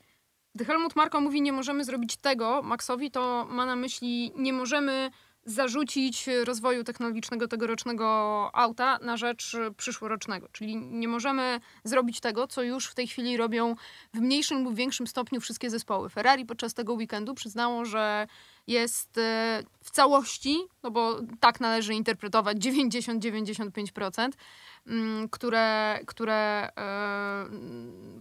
Gdy 0.55 0.65
Helmut 0.65 0.97
Marko 0.97 1.21
mówi, 1.21 1.43
nie 1.43 1.53
możemy 1.53 1.85
zrobić 1.85 2.17
tego 2.17 2.63
Maxowi, 2.63 3.11
to 3.11 3.47
ma 3.51 3.67
na 3.67 3.77
myśli, 3.77 4.33
nie 4.37 4.53
możemy 4.53 5.11
zarzucić 5.47 6.27
rozwoju 6.45 6.85
technologicznego 6.85 7.49
tegorocznego 7.49 8.07
auta 8.53 8.99
na 9.03 9.17
rzecz 9.17 9.57
przyszłorocznego. 9.77 10.49
Czyli 10.53 10.77
nie 10.77 11.09
możemy 11.09 11.61
zrobić 11.85 12.21
tego, 12.21 12.47
co 12.47 12.63
już 12.63 12.87
w 12.87 12.95
tej 12.95 13.07
chwili 13.07 13.37
robią 13.37 13.75
w 14.15 14.21
mniejszym 14.21 14.65
lub 14.65 14.75
większym 14.75 15.07
stopniu 15.07 15.41
wszystkie 15.41 15.71
zespoły. 15.71 16.11
Ferrari 16.11 16.47
podczas 16.47 16.75
tego 16.75 16.95
weekendu 16.95 17.35
przyznało, 17.35 17.85
że 17.85 18.27
jest 18.67 19.19
e, 19.19 19.63
w 19.85 19.91
całości, 19.91 20.59
no 20.83 20.91
bo 20.91 21.21
tak 21.41 21.61
należy 21.61 21.95
interpretować 21.95 22.57
90-95%, 22.57 24.29
mm, 24.87 25.29
które, 25.29 25.99
które 26.07 26.69
e, 26.77 27.47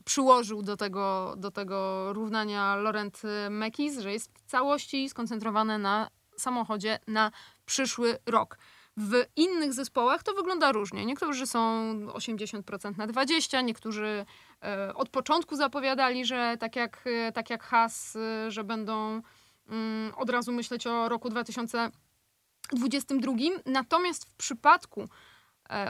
przyłożył 0.06 0.62
do 0.62 0.78
tego, 0.78 1.36
do 1.38 1.52
tego 1.52 2.14
równania 2.14 2.76
Laurent 2.76 3.22
Mekis, 3.50 4.00
że 4.00 4.14
jest 4.14 4.32
w 4.34 4.52
całości 4.52 5.10
skoncentrowane 5.10 5.78
na 5.78 6.10
samochodzie 6.38 7.00
na 7.08 7.32
przyszły 7.66 8.18
rok. 8.26 8.58
W 8.98 9.26
innych 9.36 9.74
zespołach 9.74 10.24
to 10.24 10.34
wygląda 10.34 10.72
różnie. 10.72 11.06
Niektórzy 11.06 11.48
są 11.48 11.92
80% 12.08 12.98
na 12.98 13.08
20, 13.08 13.62
niektórzy 13.62 14.26
e, 14.64 14.94
od 14.94 15.10
początku 15.10 15.56
zapowiadali, 15.56 16.26
że 16.26 16.58
tak 16.60 16.76
jak, 16.76 17.02
e, 17.06 17.32
tak 17.32 17.50
jak 17.50 17.64
Haas, 17.64 18.16
e, 18.16 18.52
że 18.52 18.64
będą 18.64 19.22
mm, 19.70 20.14
od 20.16 20.30
razu 20.30 20.52
myśleć 20.52 20.88
o 20.88 21.10
roku 21.10 21.30
2022. 21.30 23.34
Natomiast 23.66 24.26
w 24.26 24.34
przypadku 24.34 25.10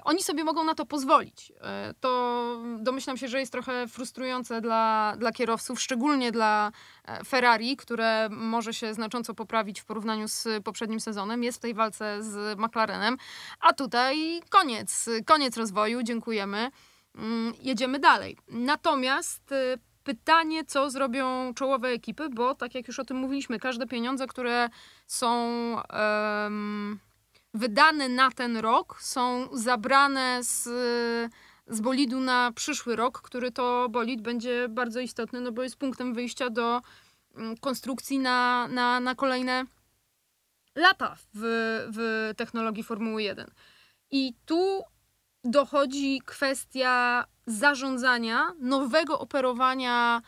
oni 0.04 0.24
sobie 0.24 0.44
mogą 0.44 0.64
na 0.64 0.76
to 0.76 0.86
pozwolić. 0.86 1.52
E, 1.62 1.94
To 2.00 2.46
domyślam 2.80 3.18
się, 3.18 3.28
że 3.28 3.40
jest 3.40 3.52
trochę 3.52 3.88
frustrujące 3.88 4.62
dla, 4.62 5.16
dla 5.18 5.32
kierowców, 5.32 5.82
szczególnie 5.82 6.32
dla 6.32 6.72
e, 7.06 7.24
Ferrari, 7.24 7.78
które 7.78 8.30
może 8.32 8.74
się 8.74 8.94
znacząco 8.94 9.34
poprawić 9.34 9.82
w 9.82 9.86
porównaniu 9.86 10.28
z 10.28 10.48
poprzednim 10.64 11.00
sezonem. 11.00 11.44
Jest 11.44 11.58
w 11.58 11.62
tej 11.62 11.74
walce 11.74 12.24
z 12.24 12.60
McLarenem, 12.60 13.18
a 13.60 13.74
tutaj 13.74 14.42
koniec, 14.50 15.10
koniec 15.26 15.58
rozwoju. 15.58 16.04
Dziękujemy. 16.04 16.72
Mm, 17.16 17.54
Jedziemy 17.62 18.00
dalej. 18.00 18.38
Natomiast 18.48 19.52
e, 19.52 19.78
pytanie, 20.04 20.66
co 20.66 20.90
zrobią 20.90 21.54
czołowe 21.54 21.88
ekipy, 21.88 22.30
bo 22.30 22.56
tak 22.56 22.76
jak 22.76 22.88
już 22.88 23.00
o 23.00 23.06
tym 23.06 23.18
mówiliśmy, 23.18 23.60
każde 23.60 23.88
pieniądze, 23.88 24.28
które 24.28 24.70
są 25.08 25.36
wydane 27.56 28.10
na 28.10 28.32
ten 28.32 28.58
rok, 28.58 29.02
są 29.02 29.48
zabrane 29.58 30.44
z, 30.44 30.64
z 31.68 31.82
bolidu 31.82 32.20
na 32.20 32.52
przyszły 32.52 32.96
rok, 32.96 33.22
który 33.22 33.52
to 33.52 33.90
bolid 33.90 34.22
będzie 34.22 34.70
bardzo 34.70 35.00
istotny, 35.00 35.42
no 35.42 35.52
bo 35.52 35.64
jest 35.64 35.78
punktem 35.78 36.14
wyjścia 36.14 36.50
do 36.50 36.82
mm, 37.36 37.58
konstrukcji 37.58 38.20
na, 38.20 38.68
na, 38.68 39.00
na 39.00 39.16
kolejne 39.16 39.66
lata 40.76 41.16
w, 41.34 41.42
w 41.94 42.32
technologii 42.38 42.84
Formuły 42.84 43.24
1. 43.24 43.52
I 44.12 44.34
tu 44.46 44.82
dochodzi 45.44 46.22
kwestia 46.26 47.26
zarządzania, 47.48 48.54
nowego 48.60 49.20
operowania 49.20 50.22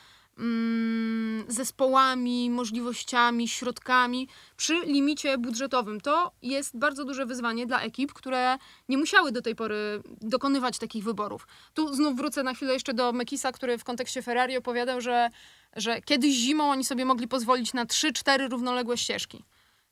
zespołami, 1.48 2.50
możliwościami, 2.50 3.48
środkami 3.48 4.28
przy 4.58 4.74
limicie 4.86 5.38
budżetowym. 5.38 6.02
To 6.02 6.32
jest 6.42 6.78
bardzo 6.78 7.06
duże 7.06 7.26
wyzwanie 7.26 7.66
dla 7.66 7.82
ekip, 7.82 8.14
które 8.14 8.58
nie 8.90 8.98
musiały 8.98 9.32
do 9.32 9.42
tej 9.42 9.56
pory 9.56 10.02
dokonywać 10.22 10.80
takich 10.80 11.04
wyborów. 11.04 11.48
Tu 11.74 11.94
znów 11.94 12.18
wrócę 12.18 12.44
na 12.44 12.54
chwilę 12.54 12.74
jeszcze 12.74 12.94
do 12.94 13.14
Mekisa, 13.14 13.52
który 13.52 13.78
w 13.78 13.84
kontekście 13.84 14.22
Ferrari 14.22 14.58
opowiadał, 14.58 15.02
że, 15.02 15.30
że 15.76 16.02
kiedyś 16.02 16.36
zimą 16.36 16.72
oni 16.72 16.84
sobie 16.84 17.06
mogli 17.06 17.28
pozwolić 17.28 17.74
na 17.74 17.86
3-4 17.86 18.50
równoległe 18.50 18.98
ścieżki. 18.98 19.44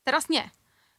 Teraz 0.04 0.28
nie. 0.28 0.50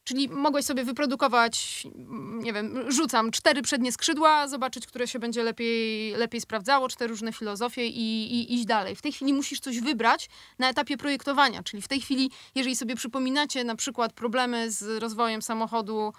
Czyli 0.08 0.28
mogłeś 0.28 0.64
sobie 0.64 0.84
wyprodukować, 0.84 1.86
nie 2.28 2.52
wiem, 2.52 2.92
rzucam 2.92 3.30
cztery 3.30 3.62
przednie 3.62 3.92
skrzydła, 3.92 4.48
zobaczyć, 4.48 4.86
które 4.86 5.08
się 5.08 5.18
będzie 5.18 5.42
lepiej, 5.42 6.12
lepiej 6.16 6.40
sprawdzało, 6.40 6.88
cztery 6.88 7.10
różne 7.10 7.32
filozofie 7.32 7.86
i, 7.86 8.34
i 8.34 8.54
iść 8.54 8.64
dalej. 8.64 8.96
W 8.96 9.02
tej 9.02 9.12
chwili 9.12 9.32
musisz 9.32 9.60
coś 9.60 9.80
wybrać 9.80 10.28
na 10.58 10.68
etapie 10.68 10.96
projektowania, 10.96 11.62
czyli 11.62 11.82
w 11.82 11.88
tej 11.88 12.00
chwili, 12.00 12.30
jeżeli 12.54 12.76
sobie 12.76 12.96
przypominacie 12.96 13.64
na 13.64 13.76
przykład 13.76 14.12
problemy 14.12 14.70
z 14.70 15.02
rozwojem 15.02 15.42
samochodu, 15.42 16.12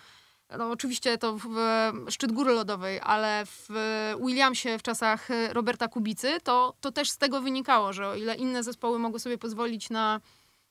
no 0.57 0.71
oczywiście 0.71 1.17
to 1.17 1.37
w 1.37 1.47
szczyt 2.09 2.31
góry 2.31 2.53
lodowej, 2.53 2.99
ale 3.03 3.43
w 3.45 3.69
Williamsie 4.25 4.77
w 4.77 4.81
czasach 4.81 5.27
Roberta 5.51 5.87
Kubicy, 5.87 6.37
to, 6.43 6.73
to 6.81 6.91
też 6.91 7.09
z 7.09 7.17
tego 7.17 7.41
wynikało, 7.41 7.93
że 7.93 8.07
o 8.07 8.15
ile 8.15 8.35
inne 8.35 8.63
zespoły 8.63 8.99
mogły 8.99 9.19
sobie 9.19 9.37
pozwolić 9.37 9.89
na 9.89 10.21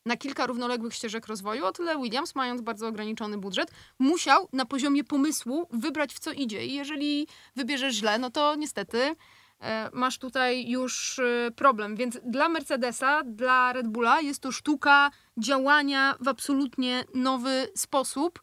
na 0.08 0.16
kilka 0.16 0.46
równoległych 0.46 0.94
ścieżek 0.94 1.26
rozwoju, 1.26 1.64
o 1.64 1.72
tyle 1.72 1.98
Williams, 1.98 2.34
mając 2.34 2.60
bardzo 2.60 2.88
ograniczony 2.88 3.38
budżet, 3.38 3.70
musiał 3.98 4.48
na 4.52 4.64
poziomie 4.64 5.04
pomysłu 5.04 5.68
wybrać 5.70 6.14
w 6.14 6.18
co 6.18 6.32
idzie. 6.32 6.66
I 6.66 6.74
jeżeli 6.74 7.26
wybierzesz 7.56 7.94
źle, 7.94 8.18
no 8.18 8.30
to 8.30 8.54
niestety 8.54 9.14
e, 9.60 9.90
masz 9.92 10.18
tutaj 10.18 10.70
już 10.70 11.18
e, 11.18 11.50
problem. 11.56 11.96
Więc 11.96 12.18
dla 12.24 12.48
Mercedesa, 12.48 13.22
dla 13.24 13.72
Red 13.72 13.88
Bulla 13.88 14.20
jest 14.20 14.40
to 14.42 14.52
sztuka 14.52 15.10
działania 15.36 16.14
w 16.20 16.28
absolutnie 16.28 17.04
nowy 17.14 17.68
sposób. 17.76 18.40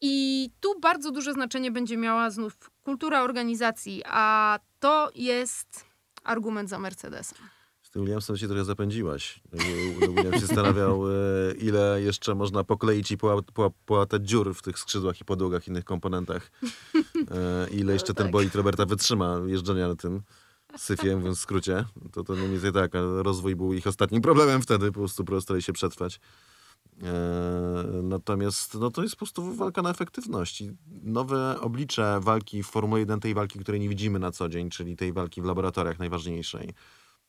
I 0.00 0.50
tu 0.60 0.80
bardzo 0.80 1.10
duże 1.10 1.32
znaczenie 1.32 1.70
będzie 1.70 1.96
miała 1.96 2.30
znów 2.30 2.70
kultura 2.84 3.22
organizacji, 3.22 4.02
a 4.06 4.58
to 4.80 5.10
jest 5.14 5.84
argument 6.24 6.68
za 6.68 6.78
Mercedesem. 6.78 7.55
Tym 7.96 8.04
Williamsem 8.04 8.36
się 8.36 8.46
trochę 8.46 8.64
zapędziłaś. 8.64 9.40
William 10.16 10.32
się 10.32 10.46
zastanawiał, 10.46 11.10
e, 11.10 11.12
ile 11.60 12.02
jeszcze 12.02 12.34
można 12.34 12.64
pokleić 12.64 13.10
i 13.10 13.16
poła- 13.16 13.42
poła- 13.54 13.70
połatać 13.86 14.28
dziur 14.28 14.54
w 14.54 14.62
tych 14.62 14.78
skrzydłach 14.78 15.20
i 15.20 15.24
podłogach, 15.24 15.68
innych 15.68 15.84
komponentach. 15.84 16.50
E, 17.30 17.68
Ile 17.70 17.92
jeszcze 17.92 18.14
ten 18.14 18.26
tak. 18.26 18.32
bolid 18.32 18.54
Roberta 18.54 18.86
wytrzyma 18.86 19.40
jeżdżenia 19.46 19.88
na 19.88 19.96
tym 19.96 20.22
syfie, 20.76 21.16
mówiąc 21.16 21.38
w 21.38 21.40
skrócie. 21.40 21.84
To, 22.12 22.24
to 22.24 22.32
mniej 22.32 22.50
więcej 22.50 22.72
tak, 22.72 22.92
rozwój 23.22 23.56
był 23.56 23.72
ich 23.74 23.86
ostatnim 23.86 24.22
problemem 24.22 24.62
wtedy, 24.62 24.86
po 24.92 25.00
prostu 25.00 25.24
prostali 25.24 25.62
się 25.62 25.72
przetrwać. 25.72 26.20
E, 27.02 27.12
natomiast 28.02 28.74
no, 28.74 28.90
to 28.90 29.02
jest 29.02 29.14
po 29.14 29.18
prostu 29.18 29.54
walka 29.54 29.82
na 29.82 29.90
efektywność. 29.90 30.60
I 30.60 30.70
nowe 31.02 31.60
oblicze 31.60 32.20
walki 32.22 32.62
w 32.62 32.66
Formule 32.66 33.00
1, 33.00 33.20
tej 33.20 33.34
walki, 33.34 33.58
której 33.58 33.80
nie 33.80 33.88
widzimy 33.88 34.18
na 34.18 34.30
co 34.30 34.48
dzień, 34.48 34.70
czyli 34.70 34.96
tej 34.96 35.12
walki 35.12 35.42
w 35.42 35.44
laboratoriach 35.44 35.98
najważniejszej. 35.98 36.74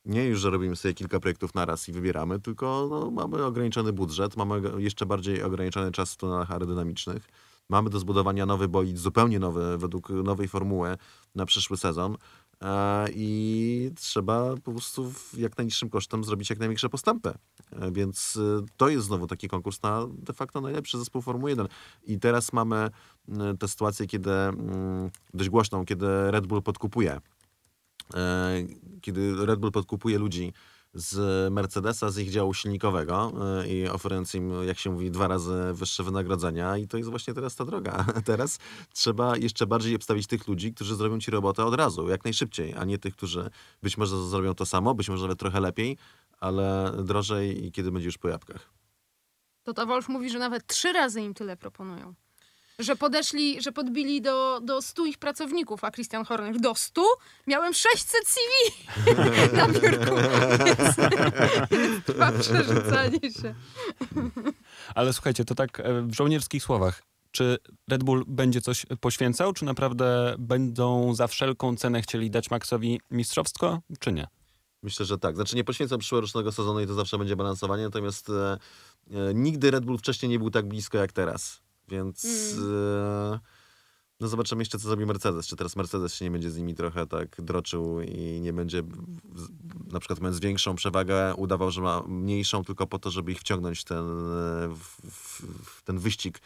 Nie 0.07 0.25
już, 0.25 0.39
że 0.39 0.49
robimy 0.49 0.75
sobie 0.75 0.93
kilka 0.93 1.19
projektów 1.19 1.55
naraz 1.55 1.89
i 1.89 1.91
wybieramy, 1.91 2.39
tylko 2.39 2.87
no, 2.89 3.11
mamy 3.11 3.45
ograniczony 3.45 3.93
budżet, 3.93 4.37
mamy 4.37 4.61
jeszcze 4.77 5.05
bardziej 5.05 5.43
ograniczony 5.43 5.91
czas 5.91 6.13
w 6.13 6.17
tunelach 6.17 6.51
aerodynamicznych. 6.51 7.29
Mamy 7.69 7.89
do 7.89 7.99
zbudowania 7.99 8.45
nowy 8.45 8.67
bolid, 8.67 8.97
zupełnie 8.97 9.39
nowy, 9.39 9.77
według 9.77 10.09
nowej 10.09 10.47
formuły 10.47 10.97
na 11.35 11.45
przyszły 11.45 11.77
sezon. 11.77 12.17
E, 12.61 13.05
I 13.13 13.91
trzeba 13.95 14.55
po 14.63 14.71
prostu 14.71 15.13
jak 15.37 15.57
najniższym 15.57 15.89
kosztem 15.89 16.23
zrobić 16.23 16.49
jak 16.49 16.59
największe 16.59 16.89
postępy. 16.89 17.33
E, 17.71 17.91
Więc 17.91 18.39
e, 18.61 18.65
to 18.77 18.89
jest 18.89 19.07
znowu 19.07 19.27
taki 19.27 19.47
konkurs 19.47 19.81
na 19.81 20.07
de 20.07 20.33
facto 20.33 20.61
najlepszy 20.61 20.97
zespół 20.97 21.21
Formuły 21.21 21.49
1. 21.49 21.67
I 22.03 22.19
teraz 22.19 22.53
mamy 22.53 22.89
tę 23.59 23.67
sytuację, 23.67 24.07
kiedy 24.07 24.31
dość 25.33 25.49
głośną, 25.49 25.85
kiedy 25.85 26.31
Red 26.31 26.47
Bull 26.47 26.61
podkupuje 26.61 27.21
kiedy 29.01 29.45
Red 29.45 29.59
Bull 29.59 29.71
podkupuje 29.71 30.19
ludzi 30.19 30.53
z 30.93 31.53
Mercedesa, 31.53 32.09
z 32.09 32.17
ich 32.17 32.31
działu 32.31 32.53
silnikowego 32.53 33.33
e, 33.61 33.67
i 33.67 33.87
oferując 33.87 34.33
im, 34.33 34.67
jak 34.67 34.79
się 34.79 34.89
mówi, 34.89 35.11
dwa 35.11 35.27
razy 35.27 35.53
wyższe 35.73 36.03
wynagrodzenia 36.03 36.77
i 36.77 36.87
to 36.87 36.97
jest 36.97 37.09
właśnie 37.09 37.33
teraz 37.33 37.55
ta 37.55 37.65
droga. 37.65 38.05
Teraz 38.25 38.59
trzeba 38.93 39.37
jeszcze 39.37 39.67
bardziej 39.67 39.95
obstawić 39.95 40.27
tych 40.27 40.47
ludzi, 40.47 40.73
którzy 40.73 40.95
zrobią 40.95 41.19
ci 41.19 41.31
robotę 41.31 41.65
od 41.65 41.73
razu, 41.73 42.09
jak 42.09 42.23
najszybciej, 42.23 42.73
a 42.73 42.85
nie 42.85 42.97
tych, 42.97 43.15
którzy 43.15 43.49
być 43.83 43.97
może 43.97 44.27
zrobią 44.27 44.55
to 44.55 44.65
samo, 44.65 44.93
być 44.93 45.09
może 45.09 45.23
nawet 45.23 45.39
trochę 45.39 45.59
lepiej, 45.59 45.97
ale 46.39 46.93
drożej 47.03 47.65
i 47.65 47.71
kiedy 47.71 47.91
będzie 47.91 48.05
już 48.05 48.17
po 48.17 48.29
jabłkach. 48.29 48.69
To 49.63 49.73
ta 49.73 49.85
Wolf 49.85 50.09
mówi, 50.09 50.29
że 50.29 50.39
nawet 50.39 50.67
trzy 50.67 50.93
razy 50.93 51.21
im 51.21 51.33
tyle 51.33 51.57
proponują. 51.57 52.13
Że 52.79 52.95
podeszli, 52.95 53.61
że 53.61 53.71
podbili 53.71 54.21
do, 54.21 54.61
do 54.63 54.81
100 54.81 55.05
ich 55.05 55.17
pracowników, 55.17 55.83
a 55.83 55.91
Christian 55.91 56.25
Horner 56.25 56.59
do 56.59 56.75
100? 56.75 57.05
Miałem 57.47 57.73
600 57.73 58.21
CV 58.27 58.51
na 59.57 59.67
biurku. 59.67 60.15
Więc, 60.65 62.05
trwa 62.05 62.31
przerzucanie 62.31 63.19
się. 63.41 63.55
Ale 64.95 65.13
słuchajcie, 65.13 65.45
to 65.45 65.55
tak 65.55 65.79
e, 65.79 66.01
w 66.01 66.13
żołnierskich 66.13 66.63
słowach. 66.63 67.03
Czy 67.31 67.57
Red 67.89 68.03
Bull 68.03 68.25
będzie 68.27 68.61
coś 68.61 68.85
poświęcał, 69.01 69.53
czy 69.53 69.65
naprawdę 69.65 70.35
będą 70.39 71.15
za 71.15 71.27
wszelką 71.27 71.75
cenę 71.75 72.01
chcieli 72.01 72.29
dać 72.29 72.51
Maxowi 72.51 73.01
mistrzowsko, 73.11 73.81
czy 73.99 74.11
nie? 74.11 74.27
Myślę, 74.83 75.05
że 75.05 75.17
tak. 75.17 75.35
Znaczy 75.35 75.55
nie 75.55 75.63
poświęcam 75.63 75.99
przyszłorocznego 75.99 76.51
sezonu 76.51 76.79
i 76.79 76.87
to 76.87 76.93
zawsze 76.93 77.17
będzie 77.17 77.35
balansowanie, 77.35 77.83
natomiast 77.83 78.29
e, 78.29 78.57
e, 79.11 79.33
nigdy 79.33 79.71
Red 79.71 79.85
Bull 79.85 79.97
wcześniej 79.97 80.29
nie 80.29 80.39
był 80.39 80.49
tak 80.49 80.67
blisko 80.67 80.97
jak 80.97 81.11
teraz. 81.11 81.66
Więc 81.87 82.25
e, 82.59 83.39
no 84.19 84.27
zobaczymy 84.27 84.61
jeszcze, 84.61 84.79
co 84.79 84.87
zrobi 84.87 85.05
Mercedes. 85.05 85.47
Czy 85.47 85.55
teraz 85.55 85.75
Mercedes 85.75 86.13
się 86.13 86.25
nie 86.25 86.31
będzie 86.31 86.51
z 86.51 86.57
nimi 86.57 86.75
trochę 86.75 87.07
tak 87.07 87.41
droczył 87.41 88.01
i 88.01 88.41
nie 88.41 88.53
będzie 88.53 88.83
na 89.91 89.99
przykład 89.99 90.19
mając 90.19 90.39
większą 90.39 90.75
przewagę 90.75 91.35
udawał, 91.35 91.71
że 91.71 91.81
ma 91.81 92.03
mniejszą 92.07 92.63
tylko 92.63 92.87
po 92.87 92.99
to, 92.99 93.11
żeby 93.11 93.31
ich 93.31 93.39
wciągnąć 93.39 93.83
ten, 93.83 93.97
e, 93.97 94.67
w, 94.75 95.01
w 95.63 95.83
ten 95.83 95.99
wyścig. 95.99 96.39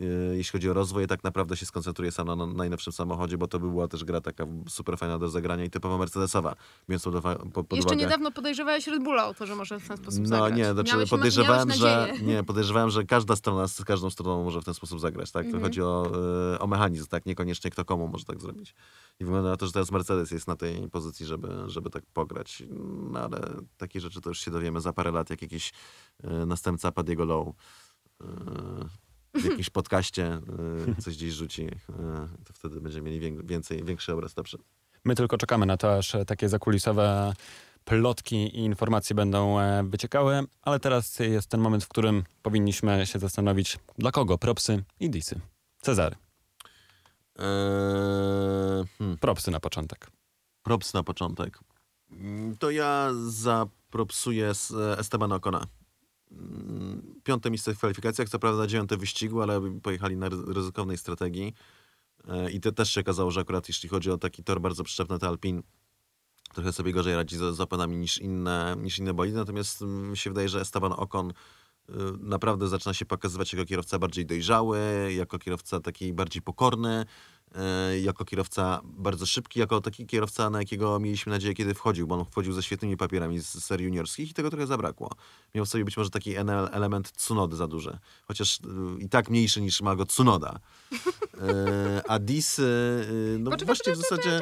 E, 0.00 0.04
Jeśli 0.36 0.52
chodzi 0.52 0.70
o 0.70 0.72
rozwój, 0.72 1.06
tak 1.06 1.24
naprawdę 1.24 1.56
się 1.56 1.66
skoncentruje 1.66 2.12
sam 2.12 2.26
na, 2.26 2.36
na 2.36 2.46
najnowszym 2.46 2.92
samochodzie, 2.92 3.38
bo 3.38 3.48
to 3.48 3.58
by 3.60 3.68
była 3.68 3.88
też 3.88 4.04
gra 4.04 4.20
taka 4.20 4.44
super 4.68 4.98
fajna 4.98 5.18
do 5.18 5.28
zagrania 5.28 5.64
i 5.64 5.70
typowo 5.70 5.98
Mercedesowa. 5.98 6.54
Biorąc 6.88 7.04
pod, 7.04 7.12
pod, 7.52 7.66
pod 7.66 7.72
Jeszcze 7.76 7.86
uwagę. 7.86 7.96
niedawno 8.02 8.30
podejrzewałeś 8.32 8.86
Red 8.86 9.02
Bulla 9.04 9.28
o 9.28 9.34
to, 9.34 9.46
że 9.46 9.54
może 9.56 9.80
w 9.80 9.88
ten 9.88 9.96
sposób 9.96 10.20
No 10.20 10.28
zagrać. 10.28 10.54
nie, 10.58 10.72
znaczy 10.72 10.92
Miałeś- 10.92 11.10
podejrzewałem, 11.10 11.68
miałeś 11.68 11.80
że 11.80 12.12
nie, 12.22 12.42
podejrzewałem, 12.50 12.90
że 12.90 13.04
każda 13.04 13.36
strona 13.36 13.68
z 13.68 13.84
każdą 13.84 14.10
stroną 14.10 14.44
może 14.44 14.60
w 14.60 14.64
ten 14.64 14.74
sposób 14.74 15.00
zagrać, 15.00 15.30
tak? 15.30 15.42
To 15.42 15.46
Mhm. 15.46 15.62
chodzi 15.64 15.82
o, 15.82 16.12
e, 16.54 16.58
o 16.58 16.66
mechanizm, 16.66 17.06
tak? 17.06 17.26
Niekoniecznie 17.26 17.70
kto 17.70 17.84
komu 17.84 18.08
może 18.08 18.24
tak 18.24 18.40
zrobić. 18.40 18.74
I 19.20 19.24
wygląda 19.24 19.50
na 19.50 19.56
to, 19.56 19.66
że 19.66 19.72
teraz 19.72 19.90
Mercedes 19.92 20.30
jest 20.30 20.46
na 20.48 20.56
tej 20.56 20.88
pozycji, 20.90 21.26
żeby, 21.26 21.48
żeby 21.66 21.90
tak 21.90 22.02
pograć. 22.14 22.62
No 23.10 23.20
ale 23.20 23.40
takie 23.76 24.00
rzeczy 24.00 24.20
to 24.20 24.30
już 24.30 24.40
się 24.40 24.50
dowiemy 24.50 24.80
za 24.80 24.92
parę 24.92 25.10
lat, 25.10 25.30
jak 25.30 25.42
jakiś 25.42 25.72
e, 26.24 26.46
następca 26.46 26.92
Padiego 26.92 27.24
Low 27.24 27.48
w 29.34 29.44
jakimś 29.44 29.70
podcaście 29.80 30.26
e, 30.98 31.02
coś 31.02 31.16
gdzieś 31.16 31.32
rzuci, 31.34 31.62
e, 31.62 32.28
to 32.44 32.52
wtedy 32.52 32.80
będziemy 32.80 33.10
mieli 33.10 33.20
wię- 33.20 33.42
więcej, 33.46 33.84
większy 33.84 34.12
obraz 34.12 34.36
lepszy. 34.36 34.58
My 35.04 35.14
tylko 35.14 35.38
czekamy 35.38 35.66
na 35.66 35.76
to, 35.76 35.96
aż 35.96 36.16
takie 36.26 36.48
zakulisowe 36.48 37.32
plotki 37.84 38.36
i 38.36 38.58
informacje 38.58 39.16
będą 39.16 39.60
e, 39.60 39.82
wyciekały, 39.88 40.42
ale 40.62 40.80
teraz 40.80 41.18
jest 41.18 41.48
ten 41.48 41.60
moment, 41.60 41.84
w 41.84 41.88
którym 41.88 42.24
powinniśmy 42.42 43.06
się 43.06 43.18
zastanowić, 43.18 43.78
dla 43.98 44.10
kogo 44.12 44.38
propsy 44.38 44.84
i 45.00 45.10
disy. 45.10 45.40
Cezary, 45.82 46.16
Eee, 47.38 48.84
hmm. 48.98 49.18
propsy 49.18 49.50
na 49.50 49.60
początek. 49.60 50.10
Props 50.62 50.94
na 50.94 51.02
początek. 51.02 51.58
Mm, 52.10 52.56
To 52.58 52.70
ja 52.70 53.10
zapropsuję 53.28 54.48
s- 54.50 54.74
Esteban 54.98 55.32
Ocona. 55.32 55.58
Mm, 55.58 55.68
Piąte 57.24 57.50
miejsce 57.50 57.74
w 57.74 57.78
kwalifikacjach, 57.78 58.28
co 58.28 58.38
prawda 58.38 58.66
dziewiąte 58.66 58.96
wyścigu, 58.96 59.42
ale 59.42 59.80
pojechali 59.82 60.16
na 60.16 60.28
ry- 60.28 60.54
ryzykownej 60.54 60.98
strategii. 60.98 61.54
E, 62.28 62.50
I 62.50 62.60
to 62.60 62.72
też 62.72 62.90
się 62.90 63.00
okazało, 63.00 63.30
że 63.30 63.40
akurat 63.40 63.68
jeśli 63.68 63.88
chodzi 63.88 64.10
o 64.10 64.18
taki 64.18 64.44
tor 64.44 64.60
bardzo 64.60 64.84
przyczepny, 64.84 65.18
to 65.18 65.28
Alpin 65.28 65.62
trochę 66.54 66.72
sobie 66.72 66.92
gorzej 66.92 67.16
radzi 67.16 67.36
z, 67.36 67.56
z 67.56 67.60
oponami 67.60 67.96
niż 67.96 68.18
inne, 68.18 68.76
niż 68.78 68.98
inne 68.98 69.14
bolidy. 69.14 69.36
Natomiast 69.36 69.80
mi 69.80 70.16
się 70.16 70.30
wydaje, 70.30 70.48
że 70.48 70.60
Esteban 70.60 70.92
Ocon 70.92 71.30
y, 71.30 71.92
naprawdę 72.20 72.68
zaczyna 72.68 72.94
się 72.94 73.06
pokazywać 73.06 73.52
jako 73.52 73.64
kierowca 73.64 73.98
bardziej 73.98 74.26
dojrzały, 74.26 74.78
jako 75.16 75.38
kierowca 75.38 75.80
taki 75.80 76.12
bardziej 76.12 76.42
pokorny. 76.42 77.06
E, 77.54 78.00
jako 78.00 78.24
kierowca 78.24 78.80
bardzo 78.84 79.26
szybki, 79.26 79.60
jako 79.60 79.80
taki 79.80 80.06
kierowca, 80.06 80.50
na 80.50 80.58
jakiego 80.58 81.00
mieliśmy 81.00 81.32
nadzieję, 81.32 81.54
kiedy 81.54 81.74
wchodził, 81.74 82.06
bo 82.06 82.14
on 82.14 82.24
wchodził 82.24 82.52
ze 82.52 82.62
świetnymi 82.62 82.96
papierami 82.96 83.40
z 83.40 83.64
serii 83.64 83.84
juniorskich 83.86 84.30
i 84.30 84.34
tego 84.34 84.50
trochę 84.50 84.66
zabrakło. 84.66 85.10
Miał 85.54 85.64
w 85.64 85.68
sobie 85.68 85.84
być 85.84 85.96
może 85.96 86.10
taki 86.10 86.34
element 86.72 87.12
Tsunody 87.12 87.56
za 87.56 87.66
duży, 87.66 87.98
chociaż 88.24 88.58
y, 88.98 89.02
i 89.02 89.08
tak 89.08 89.30
mniejszy 89.30 89.60
niż 89.60 89.80
ma 89.82 89.96
go 89.96 90.06
Tsunoda. 90.06 90.58
E, 91.40 92.02
a 92.08 92.18
Dis, 92.18 92.58
y, 92.58 92.62
y, 92.62 93.36
no 93.40 93.50
Poczekaj, 93.50 93.66
właśnie 93.66 93.92
w 93.92 93.96
zasadzie... 93.96 94.40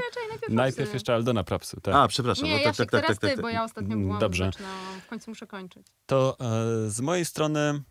najpierw, 0.49 0.94
jeszcze 0.94 1.14
Aldona 1.14 1.44
Prapsy, 1.44 1.81
tak. 1.83 1.94
A, 1.94 2.09
przepraszam. 2.09 2.44
Nie, 2.44 2.59
no, 2.59 2.64
tak, 2.64 2.77
tak, 2.77 2.90
tak, 2.90 2.90
teraz 2.90 3.07
tak, 3.07 3.18
tak, 3.18 3.31
ty, 3.31 3.37
tak. 3.37 3.42
bo 3.42 3.49
ja 3.49 3.64
ostatnio 3.64 3.92
Mm, 3.94 4.05
byłam 4.05 4.21
dobrze. 4.21 4.44
grzeczna. 4.44 4.68
W 5.07 5.09
końcu 5.09 5.31
muszę 5.31 5.47
kończyć. 5.47 5.87
To 6.07 6.37
e, 6.40 6.90
z 6.90 7.01
mojej 7.01 7.25
strony 7.25 7.83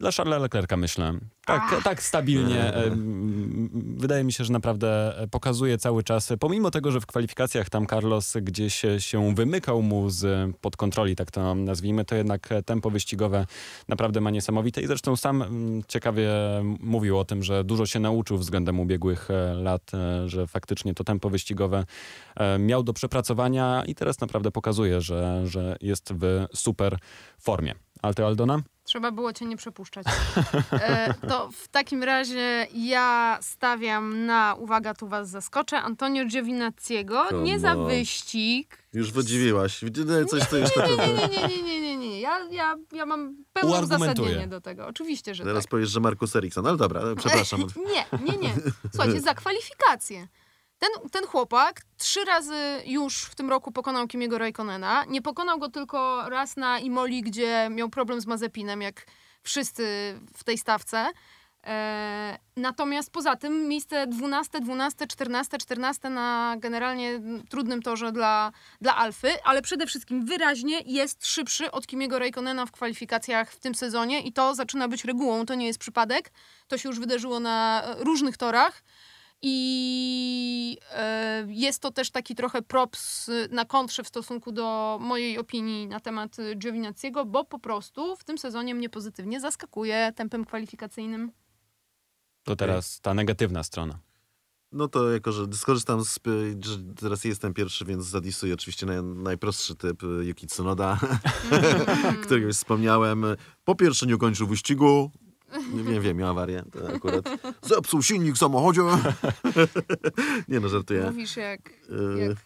dla 0.00 0.10
Charlesa 0.12 0.42
Leclerca 0.42 0.76
myślę. 0.76 1.12
Tak, 1.46 1.80
tak 1.84 2.02
stabilnie. 2.02 2.72
wydaje 3.96 4.24
mi 4.24 4.32
się, 4.32 4.44
że 4.44 4.52
naprawdę 4.52 5.18
e, 5.18 5.28
pokazuje 5.28 5.78
cały 5.78 6.02
czas, 6.02 6.30
e, 6.30 6.36
pomimo 6.36 6.70
tego, 6.70 6.90
że 6.90 7.00
w 7.00 7.06
kwalifikacjach 7.06 7.70
tam 7.70 7.86
Carlos 7.86 8.36
gdzieś 8.42 8.84
e, 8.84 9.00
się 9.00 9.34
wymykał 9.34 9.82
mu 9.82 10.10
z 10.10 10.50
pod 10.60 10.76
kontroli, 10.76 11.16
tak 11.16 11.30
to 11.30 11.54
nazwijmy, 11.54 12.04
to 12.04 12.14
jednak 12.14 12.48
tempo 12.66 12.90
wyścigowe 12.90 13.46
naprawdę 13.88 14.20
ma 14.20 14.30
niesamowite 14.30 14.82
i 14.82 14.86
zresztą 14.86 15.16
sam 15.16 15.44
ciekawie 15.88 16.30
mówił 16.80 17.18
o 17.18 17.24
tym, 17.24 17.42
że 17.42 17.64
dużo 17.64 17.86
się 17.86 18.00
nauczył 18.00 18.38
względem 18.38 18.80
ubiegłych 18.80 19.28
lat, 19.54 19.90
że 20.26 20.46
faktycznie 20.46 20.94
to 20.94 21.04
tempo 21.04 21.30
wyścigowe 21.30 21.84
miał 22.58 22.82
do 22.82 22.92
przepracowania 22.92 23.84
i 23.86 23.94
teraz 23.94 24.20
naprawdę 24.20 24.50
pokazuje, 24.50 25.00
że, 25.00 25.42
że 25.46 25.76
jest 25.80 26.12
w 26.12 26.46
super 26.54 26.98
formie. 27.38 27.74
Alto 28.02 28.26
Aldona? 28.26 28.62
Trzeba 28.88 29.12
było 29.12 29.32
cię 29.32 29.44
nie 29.44 29.56
przepuszczać. 29.56 30.06
E, 30.72 31.14
to 31.28 31.50
w 31.52 31.68
takim 31.68 32.02
razie 32.02 32.66
ja 32.74 33.38
stawiam 33.42 34.26
na, 34.26 34.54
uwaga, 34.58 34.94
tu 34.94 35.08
was 35.08 35.30
zaskoczę, 35.30 35.78
Antonio 35.82 36.24
Giovinazziego. 36.24 37.24
Come 37.30 37.42
Nie 37.42 37.58
za 37.58 37.72
on. 37.72 37.86
wyścig. 37.88 38.78
Już 38.92 39.12
podziwiłaś. 39.12 39.84
Widzę 39.84 40.24
coś, 40.24 40.42
co 40.42 40.56
już 40.56 40.76
na 40.76 40.86
Nie, 40.86 40.96
nie, 40.96 41.28
nie, 41.28 41.48
nie, 41.48 41.62
nie, 41.62 41.80
nie, 41.80 41.96
nie. 41.96 42.20
Ja, 42.20 42.38
ja, 42.50 42.76
ja 42.92 43.06
mam 43.06 43.36
pełne 43.52 43.80
uzasadnienie 43.80 44.46
do 44.48 44.60
tego. 44.60 44.86
Oczywiście, 44.86 45.34
że 45.34 45.44
Teraz 45.44 45.64
tak. 45.64 45.70
powiesz, 45.70 45.90
że 45.90 46.00
Markus 46.00 46.36
Eriksson. 46.36 46.66
Ale 46.66 46.76
dobra, 46.76 47.02
przepraszam. 47.16 47.60
Nie, 47.94 48.18
nie, 48.32 48.38
nie. 48.38 48.54
Słuchajcie, 48.94 49.20
za 49.20 49.34
kwalifikacje. 49.34 50.28
Ten, 50.78 51.10
ten 51.10 51.26
chłopak 51.26 51.82
trzy 51.96 52.24
razy 52.24 52.82
już 52.86 53.22
w 53.24 53.34
tym 53.34 53.50
roku 53.50 53.72
pokonał 53.72 54.06
Kimiego 54.06 54.38
Raikkonena. 54.38 55.04
Nie 55.04 55.22
pokonał 55.22 55.58
go 55.58 55.68
tylko 55.68 56.28
raz 56.28 56.56
na 56.56 56.78
Imoli, 56.78 57.22
gdzie 57.22 57.68
miał 57.70 57.88
problem 57.88 58.20
z 58.20 58.26
Mazepinem, 58.26 58.82
jak 58.82 59.06
wszyscy 59.42 59.84
w 60.36 60.44
tej 60.44 60.58
stawce. 60.58 61.10
E, 61.64 62.38
natomiast 62.56 63.10
poza 63.10 63.36
tym 63.36 63.68
miejsce 63.68 64.06
12, 64.06 64.60
12, 64.60 65.06
14, 65.06 65.58
14 65.58 66.10
na 66.10 66.56
generalnie 66.58 67.20
trudnym 67.50 67.82
torze 67.82 68.12
dla, 68.12 68.52
dla 68.80 68.96
Alfy, 68.96 69.42
ale 69.44 69.62
przede 69.62 69.86
wszystkim 69.86 70.26
wyraźnie 70.26 70.80
jest 70.86 71.26
szybszy 71.26 71.70
od 71.70 71.86
Kimiego 71.86 72.18
Raikkonena 72.18 72.66
w 72.66 72.72
kwalifikacjach 72.72 73.52
w 73.52 73.60
tym 73.60 73.74
sezonie 73.74 74.20
i 74.20 74.32
to 74.32 74.54
zaczyna 74.54 74.88
być 74.88 75.04
regułą, 75.04 75.46
to 75.46 75.54
nie 75.54 75.66
jest 75.66 75.78
przypadek. 75.78 76.30
To 76.68 76.78
się 76.78 76.88
już 76.88 77.00
wydarzyło 77.00 77.40
na 77.40 77.84
różnych 77.98 78.36
torach. 78.36 78.82
I 79.42 80.78
e, 80.92 81.46
jest 81.48 81.82
to 81.82 81.90
też 81.90 82.10
taki 82.10 82.34
trochę 82.34 82.62
props 82.62 83.28
y, 83.28 83.48
na 83.50 83.64
kontrze 83.64 84.02
w 84.02 84.08
stosunku 84.08 84.52
do 84.52 84.98
mojej 85.00 85.38
opinii 85.38 85.86
na 85.86 86.00
temat 86.00 86.38
y, 86.38 86.54
Giovinazziego, 86.54 87.24
bo 87.24 87.44
po 87.44 87.58
prostu 87.58 88.16
w 88.16 88.24
tym 88.24 88.38
sezonie 88.38 88.74
mnie 88.74 88.88
pozytywnie 88.88 89.40
zaskakuje 89.40 90.12
tempem 90.16 90.44
kwalifikacyjnym. 90.44 91.32
To 92.42 92.56
teraz 92.56 93.00
ta 93.00 93.14
negatywna 93.14 93.62
strona. 93.62 93.98
No 94.72 94.88
to 94.88 95.12
jako, 95.12 95.32
że 95.32 95.46
skorzystam 95.52 96.04
z, 96.04 96.18
że 96.60 96.78
teraz 97.00 97.24
jestem 97.24 97.54
pierwszy, 97.54 97.84
więc 97.84 98.04
zadisuję 98.04 98.54
oczywiście 98.54 98.86
naj, 98.86 99.02
najprostszy 99.02 99.76
typ 99.76 100.02
y, 100.02 100.24
Yuki 100.24 100.46
Tsunoda, 100.46 100.98
którego 102.22 102.46
już 102.46 102.56
wspomniałem. 102.56 103.24
Po 103.64 103.74
pierwsze 103.74 104.06
nie 104.06 104.16
ukończył 104.16 104.46
wyścigu. 104.46 105.10
Nie 105.74 105.84
wiem, 105.84 106.02
wiem, 106.02 106.16
miał 106.16 106.30
awarię. 106.30 106.62
To 106.72 106.94
akurat 106.94 107.24
zepsuł 107.62 108.02
silnik 108.02 108.34
w 108.34 108.38
samochodzie. 108.38 108.80
nie 110.48 110.60
no, 110.60 110.68
żartuję. 110.68 111.02
Mówisz 111.04 111.36
jak, 111.36 111.70
Y, 111.70 112.18
jak 112.18 112.36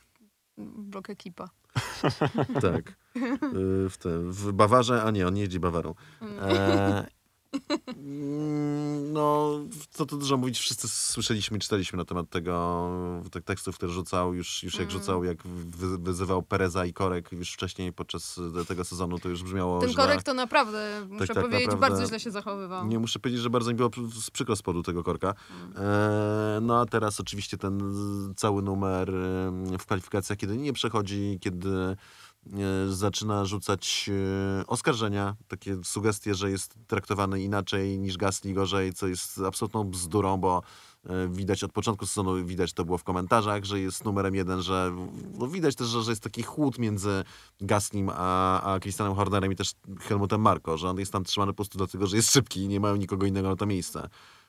blok 0.58 1.10
ekipa. 1.10 1.48
Tak. 2.62 2.88
Y, 3.16 3.88
W, 3.90 3.96
te, 3.98 4.18
w 4.18 4.52
Bawarze, 4.52 5.02
a 5.02 5.10
nie, 5.10 5.26
on 5.26 5.34
nie 5.34 5.40
jeździ 5.40 5.60
Bawarą. 5.60 5.94
E, 6.22 6.24
mm, 6.24 7.04
no, 9.12 9.50
co 9.90 10.06
tu 10.06 10.16
dużo 10.18 10.36
mówić, 10.36 10.58
wszyscy 10.58 10.88
słyszeliśmy 10.88 11.56
i 11.56 11.60
czytaliśmy 11.60 11.96
na 11.96 12.04
temat 12.04 12.30
tego, 12.30 12.90
tych 13.30 13.44
tekstów, 13.44 13.76
które 13.76 13.92
rzucał, 13.92 14.34
już, 14.34 14.62
już 14.62 14.74
jak 14.74 14.82
Mm. 14.82 14.90
rzucał, 14.90 15.24
jak 15.24 15.42
wy, 15.46 15.98
wyzywał 15.98 16.42
Pereza 16.42 16.86
i 16.86 16.92
Korek 16.92 17.32
już 17.32 17.52
wcześniej 17.52 17.92
podczas 17.92 18.40
tego 18.68 18.84
sezonu, 18.84 19.18
to 19.18 19.28
już 19.28 19.42
brzmiało 19.42 19.80
Ten 19.80 19.90
źle. 19.90 20.02
korek 20.02 20.22
to 20.22 20.34
naprawdę, 20.34 21.06
muszę 21.08 21.26
tak, 21.34 21.44
powiedzieć, 21.44 21.66
naprawdę. 21.66 21.88
bardzo 21.96 22.08
źle 22.08 22.20
się 22.20 22.30
zachowywał. 22.30 22.86
Nie 22.86 22.98
muszę 22.98 23.18
powiedzieć, 23.18 23.42
że 23.42 23.50
bardzo 23.50 23.70
mi 23.70 23.76
było 23.76 23.88
pr- 23.88 24.30
przykro 24.32 24.56
z 24.56 24.62
powodu 24.62 24.82
tego 24.82 25.02
korka. 25.04 25.34
E, 25.76 26.58
no 26.62 26.80
a 26.80 26.86
teraz 26.86 27.20
oczywiście 27.20 27.58
ten 27.58 27.94
z- 27.94 28.34
cały 28.36 28.62
numer 28.62 29.10
e, 29.10 29.78
w 29.78 29.82
kwalifikacjach, 29.86 30.38
kiedy 30.38 30.56
nie 30.56 30.72
przechodzi, 30.72 31.38
kiedy 31.40 31.68
e, 31.68 31.96
zaczyna 32.88 33.44
rzucać 33.44 34.10
e, 34.60 34.66
oskarżenia, 34.66 35.36
takie 35.48 35.76
sugestie, 35.84 36.34
że 36.34 36.50
jest 36.50 36.74
traktowany 36.86 37.42
inaczej 37.42 37.98
niż 37.98 38.16
Gasly, 38.16 38.52
gorzej, 38.52 38.92
co 38.92 39.08
jest 39.08 39.40
absolutną 39.46 39.84
bzdurą, 39.84 40.36
bo 40.36 40.62
e, 41.06 41.28
widać 41.28 41.64
od 41.64 41.72
początku 41.72 42.06
sezonu, 42.06 42.44
widać 42.44 42.72
to 42.72 42.84
było 42.84 42.98
w 42.98 43.04
komentarzach, 43.04 43.64
że 43.64 43.80
jest 43.80 44.04
numerem 44.04 44.34
jeden, 44.34 44.62
że 44.62 44.92
no 45.38 45.48
widać 45.48 45.74
też, 45.74 45.86
że, 45.86 46.02
że 46.02 46.12
jest 46.12 46.22
taki 46.22 46.42
chłód 46.42 46.78
między 46.78 47.24
Gaslim 47.60 48.10
a, 48.14 48.62
a 48.62 48.80
Christianem 48.80 49.14
Hornerem 49.14 49.52
i 49.52 49.56
też 49.56 49.72
Helmutem 50.00 50.40
Marko, 50.40 50.78
że 50.78 50.88
on 50.88 50.98
jest 50.98 51.12
tam 51.12 51.24
trzymany 51.24 51.52
po 51.52 51.56
prostu 51.56 51.78
dlatego, 51.78 52.06
że 52.06 52.16
jest 52.16 52.32
szybki 52.32 52.60
i 52.60 52.68
nie 52.68 52.80
mają 52.80 52.96
nikogo 52.96 53.26
innego 53.26 53.48
na 53.48 53.56
to 53.56 53.66
miejsce. 53.66 54.08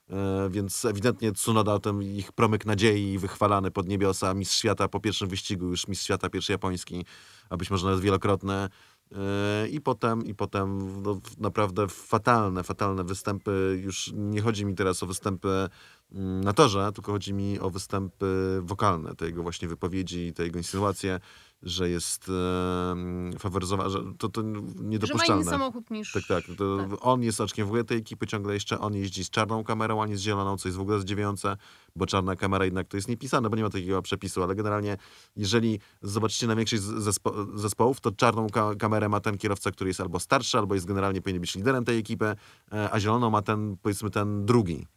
E, 0.09 0.49
Więc 0.49 0.85
ewidentnie 0.85 1.31
Tsunoda, 1.31 1.79
ten 1.79 2.01
ich 2.01 2.31
promyk 2.31 2.65
nadziei 2.65 3.17
wychwalany 3.17 3.71
pod 3.71 3.87
niebiosa, 3.87 4.33
mistrz 4.33 4.57
świata 4.57 4.87
po 4.87 4.99
pierwszym 4.99 5.27
wyścigu, 5.29 5.65
już 5.65 5.87
mistrz 5.87 6.05
świata 6.05 6.29
pierwszy 6.29 6.51
japoński, 6.51 7.05
a 7.49 7.57
być 7.57 7.71
może 7.71 7.85
nawet 7.85 8.01
wielokrotny. 8.01 8.53
E, 8.53 9.67
I 9.67 9.81
potem, 9.81 10.25
i 10.25 10.35
potem 10.35 11.01
no, 11.01 11.21
naprawdę 11.37 11.87
fatalne, 11.87 12.63
fatalne 12.63 13.03
występy. 13.03 13.79
Już 13.83 14.11
nie 14.15 14.41
chodzi 14.41 14.65
mi 14.65 14.75
teraz 14.75 15.03
o 15.03 15.07
występy 15.07 15.69
mm, 16.11 16.43
na 16.43 16.53
torze, 16.53 16.91
tylko 16.93 17.11
chodzi 17.11 17.33
mi 17.33 17.59
o 17.59 17.69
występy 17.69 18.59
wokalne, 18.63 19.15
te 19.15 19.25
jego 19.25 19.43
właśnie 19.43 19.67
wypowiedzi, 19.67 20.33
te 20.33 20.43
jego 20.43 20.57
insynuacje, 20.57 21.19
że 21.63 21.89
jest 21.89 22.29
e, 22.29 23.39
faworyzowany, 23.39 23.89
że 23.89 23.99
to, 24.17 24.29
to 24.29 24.41
Że 24.41 24.47
ma 24.47 24.59
inny 24.59 24.89
niedopuszczalne. 24.89 25.43
samochód 25.51 25.91
niż... 25.91 26.11
Tak, 26.11 26.23
tak. 26.27 26.43
Tak. 26.45 26.97
On 27.01 27.23
jest 27.23 27.41
oczkiem 27.41 27.65
w 27.67 27.69
ogóle 27.69 27.83
tej 27.83 27.97
ekipy 27.97 28.27
ciągle 28.27 28.53
jeszcze. 28.53 28.79
On 28.79 28.95
jeździ 28.95 29.23
z 29.23 29.29
czarną 29.29 29.63
kamerą, 29.63 30.01
a 30.03 30.07
nie 30.07 30.17
z 30.17 30.21
zieloną, 30.21 30.57
co 30.57 30.67
jest 30.67 30.77
w 30.77 30.81
ogóle 30.81 30.99
zdziwiające, 30.99 31.57
bo 31.95 32.05
czarna 32.05 32.35
kamera 32.35 32.65
jednak 32.65 32.87
to 32.87 32.97
jest 32.97 33.07
niepisane, 33.07 33.49
bo 33.49 33.55
nie 33.55 33.63
ma 33.63 33.69
takiego 33.69 34.01
przepisu, 34.01 34.43
ale 34.43 34.55
generalnie 34.55 34.97
jeżeli 35.35 35.79
zobaczycie 36.01 36.47
na 36.47 36.55
większość 36.55 36.81
zespo- 36.83 37.57
zespołów, 37.57 38.01
to 38.01 38.11
czarną 38.11 38.49
ka- 38.49 38.75
kamerę 38.75 39.09
ma 39.09 39.19
ten 39.19 39.37
kierowca, 39.37 39.71
który 39.71 39.89
jest 39.89 40.01
albo 40.01 40.19
starszy, 40.19 40.57
albo 40.57 40.75
jest 40.75 40.85
generalnie 40.87 41.21
powinien 41.21 41.41
być 41.41 41.55
liderem 41.55 41.85
tej 41.85 41.97
ekipy, 41.99 42.35
e, 42.71 42.91
a 42.91 42.99
zieloną 42.99 43.29
ma 43.29 43.41
ten, 43.41 43.77
powiedzmy, 43.81 44.09
ten 44.09 44.45
drugi. 44.45 44.87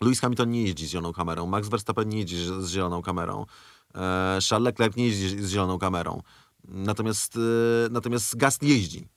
Lewis 0.00 0.20
Hamilton 0.20 0.50
nie 0.50 0.62
jeździ 0.62 0.86
z 0.86 0.90
zieloną 0.90 1.12
kamerą, 1.12 1.46
Max 1.46 1.68
Verstappen 1.68 2.08
nie 2.08 2.18
jeździ 2.18 2.36
z 2.60 2.68
zieloną 2.68 3.02
kamerą, 3.02 3.46
Charles 4.48 4.64
Leclerc 4.64 4.96
nie 4.96 5.06
jeździ 5.06 5.42
z 5.42 5.50
zieloną 5.50 5.78
kamerą. 5.78 6.22
Natomiast, 6.64 7.36
e, 7.36 7.88
natomiast 7.90 8.36
Gasly 8.36 8.68
jeździ 8.68 9.08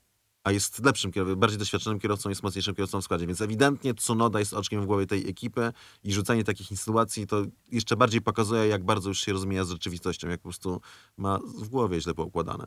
a 0.43 0.51
jest 0.51 0.85
lepszym 0.85 1.11
kierowcą, 1.11 1.35
bardziej 1.35 1.59
doświadczonym 1.59 1.99
kierowcą, 1.99 2.29
jest 2.29 2.43
mocniejszym 2.43 2.75
kierowcą 2.75 3.01
w 3.01 3.03
składzie. 3.03 3.27
Więc 3.27 3.41
ewidentnie 3.41 3.93
Tsunoda 3.93 4.39
jest 4.39 4.53
oczkiem 4.53 4.81
w 4.81 4.85
głowie 4.85 5.07
tej 5.07 5.29
ekipy 5.29 5.73
i 6.03 6.13
rzucanie 6.13 6.43
takich 6.43 6.71
insynuacji 6.71 7.27
to 7.27 7.45
jeszcze 7.71 7.97
bardziej 7.97 8.21
pokazuje, 8.21 8.67
jak 8.67 8.83
bardzo 8.83 9.09
już 9.09 9.21
się 9.21 9.33
rozumie 9.33 9.65
z 9.65 9.69
rzeczywistością, 9.69 10.29
jak 10.29 10.39
po 10.39 10.49
prostu 10.49 10.81
ma 11.17 11.39
w 11.57 11.67
głowie 11.67 12.01
źle 12.01 12.13
poukładane. 12.13 12.65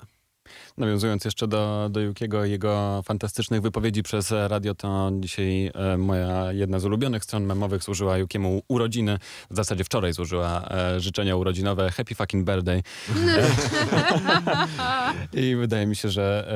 Nawiązując 0.78 1.24
jeszcze 1.24 1.48
do, 1.48 1.88
do 1.90 2.00
Jukiego 2.00 2.44
i 2.44 2.50
jego 2.50 3.02
fantastycznych 3.04 3.62
wypowiedzi 3.62 4.02
przez 4.02 4.30
radio, 4.30 4.74
to 4.74 5.10
dzisiaj 5.20 5.70
e, 5.74 5.96
moja 5.98 6.52
jedna 6.52 6.78
z 6.78 6.84
ulubionych 6.84 7.24
stron 7.24 7.44
memowych 7.44 7.84
służyła 7.84 8.18
Jukiemu 8.18 8.62
urodziny. 8.68 9.18
W 9.50 9.56
zasadzie 9.56 9.84
wczoraj 9.84 10.12
złożyła 10.12 10.68
e, 10.70 11.00
życzenia 11.00 11.36
urodzinowe. 11.36 11.90
Happy 11.90 12.14
fucking 12.14 12.46
birthday. 12.46 12.82
I 15.42 15.56
wydaje 15.56 15.86
mi 15.86 15.96
się, 15.96 16.08
że 16.08 16.52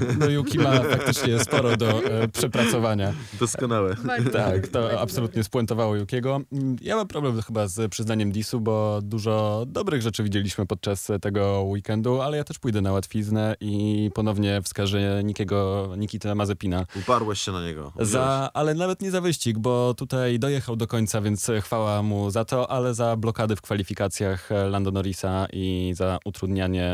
e, 0.00 0.14
no 0.18 0.26
Yuki 0.28 0.58
ma 0.58 0.80
faktycznie 0.80 1.38
sporo 1.38 1.76
do 1.76 2.02
przepracowania. 2.32 3.12
Doskonałe. 3.40 3.96
Tak, 4.32 4.68
to 4.68 5.00
absolutnie 5.00 5.44
spuentowało 5.44 5.96
Jukiego. 5.96 6.40
Ja 6.80 6.96
mam 6.96 7.08
problem 7.08 7.42
chyba 7.42 7.68
z 7.68 7.90
przyznaniem 7.90 8.32
disu, 8.32 8.60
bo 8.60 9.00
dużo 9.02 9.64
dobrych 9.66 10.02
rzeczy 10.02 10.22
widzieliśmy 10.22 10.66
podczas 10.66 11.08
tego 11.20 11.62
weekendu, 11.62 12.20
ale 12.20 12.36
ja 12.36 12.44
też 12.44 12.58
pójdę 12.58 12.80
na 12.80 12.92
łatwiznę 12.92 13.21
bieliznę 13.22 13.56
i 13.60 14.10
ponownie 14.14 14.62
wskaże 14.62 15.24
Nikiego, 15.24 15.88
Nikitę 15.96 16.34
Mazepina. 16.34 16.86
Uparłeś 16.96 17.40
się 17.40 17.52
na 17.52 17.62
niego. 17.62 17.92
Za, 18.00 18.50
ale 18.54 18.74
nawet 18.74 19.02
nie 19.02 19.10
za 19.10 19.20
wyścig, 19.20 19.58
bo 19.58 19.94
tutaj 19.94 20.38
dojechał 20.38 20.76
do 20.76 20.86
końca, 20.86 21.20
więc 21.20 21.50
chwała 21.60 22.02
mu 22.02 22.30
za 22.30 22.44
to, 22.44 22.70
ale 22.70 22.94
za 22.94 23.16
blokady 23.16 23.56
w 23.56 23.62
kwalifikacjach 23.62 24.48
Lando 24.70 24.90
Norrisa 24.90 25.46
i 25.52 25.92
za 25.96 26.18
utrudnianie 26.24 26.92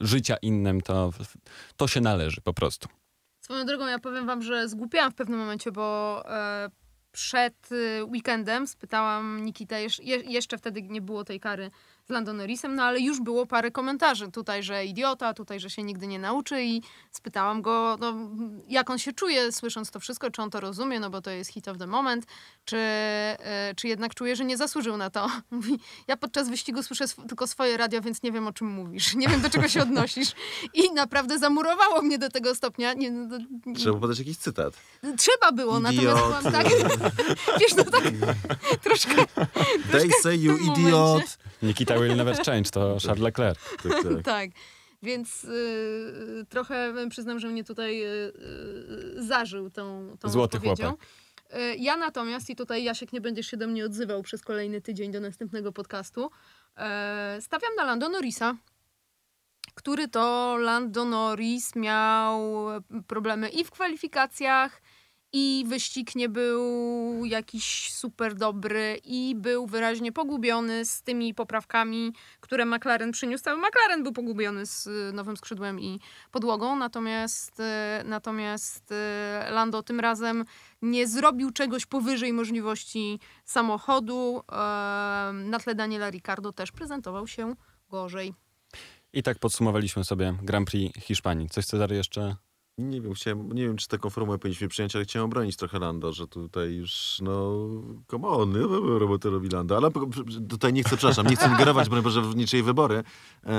życia 0.00 0.36
innym, 0.42 0.80
to, 0.80 1.10
to 1.76 1.88
się 1.88 2.00
należy 2.00 2.40
po 2.40 2.54
prostu. 2.54 2.88
Swoją 3.40 3.66
drogą 3.66 3.86
ja 3.86 3.98
powiem 3.98 4.26
wam, 4.26 4.42
że 4.42 4.68
zgłupiałam 4.68 5.12
w 5.12 5.14
pewnym 5.14 5.38
momencie, 5.38 5.72
bo 5.72 6.22
e, 6.28 6.70
przed 7.12 7.72
y, 7.72 8.04
weekendem 8.04 8.66
spytałam 8.66 9.46
je, 10.02 10.16
jeszcze 10.16 10.58
wtedy 10.58 10.82
nie 10.82 11.00
było 11.00 11.24
tej 11.24 11.40
kary 11.40 11.70
z 12.08 12.10
Lando 12.10 12.32
Norrisem, 12.32 12.74
no 12.74 12.82
ale 12.82 13.00
już 13.00 13.20
było 13.20 13.46
parę 13.46 13.70
komentarzy 13.70 14.30
tutaj, 14.30 14.62
że 14.62 14.84
idiota, 14.84 15.34
tutaj, 15.34 15.60
że 15.60 15.70
się 15.70 15.82
nigdy 15.82 16.06
nie 16.06 16.18
nauczy 16.18 16.62
i 16.64 16.82
spytałam 17.10 17.62
go, 17.62 17.96
no, 18.00 18.14
jak 18.68 18.90
on 18.90 18.98
się 18.98 19.12
czuje 19.12 19.52
słysząc 19.52 19.90
to 19.90 20.00
wszystko, 20.00 20.30
czy 20.30 20.42
on 20.42 20.50
to 20.50 20.60
rozumie, 20.60 21.00
no 21.00 21.10
bo 21.10 21.20
to 21.20 21.30
jest 21.30 21.50
hit 21.50 21.68
of 21.68 21.78
the 21.78 21.86
moment, 21.86 22.26
czy, 22.64 22.76
e, 22.76 23.72
czy 23.76 23.88
jednak 23.88 24.14
czuje, 24.14 24.36
że 24.36 24.44
nie 24.44 24.56
zasłużył 24.56 24.96
na 24.96 25.10
to. 25.10 25.30
Mówi, 25.50 25.78
ja 26.08 26.16
podczas 26.16 26.48
wyścigu 26.48 26.82
słyszę 26.82 27.04
sw- 27.04 27.26
tylko 27.28 27.46
swoje 27.46 27.76
radio, 27.76 28.00
więc 28.00 28.22
nie 28.22 28.32
wiem 28.32 28.46
o 28.46 28.52
czym 28.52 28.66
mówisz, 28.68 29.14
nie 29.14 29.28
wiem 29.28 29.40
do 29.40 29.50
czego 29.50 29.68
się 29.68 29.82
odnosisz. 29.82 30.32
I 30.74 30.92
naprawdę 30.92 31.38
zamurowało 31.38 32.02
mnie 32.02 32.18
do 32.18 32.30
tego 32.30 32.54
stopnia. 32.54 32.92
Nie, 32.94 33.10
no, 33.10 33.38
Trzeba 33.76 33.98
podać 34.00 34.18
jakiś 34.18 34.36
cytat. 34.36 34.74
Trzeba 35.18 35.52
było, 35.52 35.80
natomiast 35.80 36.18
Idiot. 36.18 36.42
byłam 36.42 36.52
tak, 36.52 36.66
wiesz, 37.60 37.74
no 37.76 37.84
tak 37.84 38.02
troszkę, 38.82 39.14
They 39.92 40.08
say 40.22 40.36
you 40.38 40.56
idiot. 40.56 40.90
momencie. 40.92 41.28
Nikita 41.62 41.93
will 41.98 42.16
never 42.16 42.36
change, 42.44 42.70
to 42.70 42.98
Charles 43.00 43.22
Leclerc. 43.22 43.58
Tak, 43.82 43.92
tak. 44.02 44.22
tak. 44.34 44.50
Więc 45.02 45.44
y, 45.44 46.46
trochę 46.48 46.94
przyznam, 47.10 47.38
że 47.38 47.48
mnie 47.48 47.64
tutaj 47.64 48.02
y, 48.02 48.32
y, 49.18 49.22
zażył 49.22 49.70
tą, 49.70 50.16
tą 50.20 50.28
Złoty 50.28 50.56
odpowiedzią. 50.56 50.88
chłopak. 50.88 51.06
Y, 51.56 51.76
Ja 51.76 51.96
natomiast, 51.96 52.50
i 52.50 52.56
tutaj 52.56 52.84
Jasiek 52.84 53.12
nie 53.12 53.20
będziesz 53.20 53.46
się 53.46 53.56
do 53.56 53.66
mnie 53.66 53.84
odzywał 53.84 54.22
przez 54.22 54.42
kolejny 54.42 54.80
tydzień 54.80 55.12
do 55.12 55.20
następnego 55.20 55.72
podcastu, 55.72 56.30
e, 56.76 57.38
stawiam 57.40 57.74
na 57.76 57.84
Lando 57.84 58.08
Norrisa, 58.08 58.54
który 59.74 60.08
to 60.08 60.56
Lando 60.56 61.04
Norris 61.04 61.76
miał 61.76 62.66
problemy 63.06 63.48
i 63.48 63.64
w 63.64 63.70
kwalifikacjach, 63.70 64.82
i 65.36 65.64
wyścig 65.68 66.14
nie 66.14 66.28
był 66.28 67.24
jakiś 67.24 67.92
super 67.92 68.34
dobry 68.34 69.00
i 69.04 69.34
był 69.36 69.66
wyraźnie 69.66 70.12
pogubiony 70.12 70.84
z 70.84 71.02
tymi 71.02 71.34
poprawkami, 71.34 72.12
które 72.40 72.66
McLaren 72.66 73.12
przyniósł. 73.12 73.44
Cały 73.44 73.58
McLaren 73.58 74.02
był 74.02 74.12
pogubiony 74.12 74.66
z 74.66 74.86
y, 74.86 75.12
nowym 75.12 75.36
skrzydłem 75.36 75.80
i 75.80 76.00
podłogą, 76.30 76.76
natomiast, 76.76 77.60
y, 77.60 77.64
natomiast 78.04 78.92
y, 78.92 78.94
Lando 79.50 79.82
tym 79.82 80.00
razem 80.00 80.44
nie 80.82 81.08
zrobił 81.08 81.50
czegoś 81.50 81.86
powyżej 81.86 82.32
możliwości 82.32 83.20
samochodu. 83.44 84.42
Na 85.34 85.58
tle 85.62 85.74
Daniela 85.74 86.10
Ricardo 86.10 86.52
też 86.52 86.72
prezentował 86.72 87.26
się 87.26 87.54
gorzej. 87.90 88.34
I 89.12 89.22
tak 89.22 89.38
podsumowaliśmy 89.38 90.04
sobie 90.04 90.38
Grand 90.42 90.68
Prix 90.68 91.00
Hiszpanii. 91.00 91.48
Coś 91.48 91.66
Cezary 91.66 91.96
jeszcze? 91.96 92.36
Nie 92.78 93.00
wiem, 93.00 93.14
chciałem, 93.14 93.52
nie 93.52 93.66
wiem, 93.66 93.76
czy 93.76 93.88
taką 93.88 94.10
formułę 94.10 94.38
powinniśmy 94.38 94.68
przyjąć, 94.68 94.96
ale 94.96 95.04
chciałem 95.04 95.24
obronić 95.24 95.56
trochę 95.56 95.78
Lando, 95.78 96.12
że 96.12 96.26
tutaj 96.26 96.74
już, 96.74 97.18
no, 97.22 97.68
come 98.10 98.28
on, 98.28 98.52
no, 98.52 98.98
robotę 98.98 99.30
robi 99.30 99.48
Lando. 99.48 99.76
Ale 99.76 99.90
tutaj 100.48 100.72
nie 100.72 100.82
chcę, 100.82 100.96
przepraszam, 100.96 101.26
nie 101.26 101.36
chcę 101.36 101.48
ingerować, 101.52 101.88
broń 101.88 102.02
Boże, 102.02 102.22
w 102.22 102.36
niczyje 102.36 102.62
wybory, 102.62 103.04
e, 103.46 103.52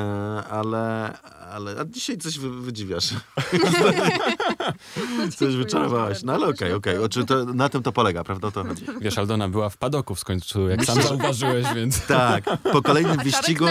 ale, 0.49 1.13
ale 1.51 1.79
a 1.79 1.85
dzisiaj 1.85 2.17
coś 2.17 2.39
wy, 2.39 2.49
wydziwiasz. 2.49 3.09
coś 5.37 5.55
wyczarowałaś. 5.55 6.23
No 6.23 6.33
ale 6.33 6.47
okej, 6.47 6.73
okej. 6.73 6.95
To- 7.27 7.45
Na 7.45 7.69
tym 7.69 7.83
to 7.83 7.91
polega, 7.91 8.23
prawda? 8.23 8.51
To 8.51 8.63
chodzi. 8.63 8.85
Wiesz, 9.01 9.17
Aldona 9.17 9.49
była 9.49 9.69
w 9.69 9.77
padoku 9.77 10.15
w 10.15 10.23
końcu, 10.23 10.69
jak 10.69 10.85
sam 10.85 11.01
zauważyłeś, 11.01 11.65
więc... 11.75 12.05
Tak, 12.05 12.43
po 12.71 12.81
kolejnym 12.81 13.17
wyścigu, 13.17 13.65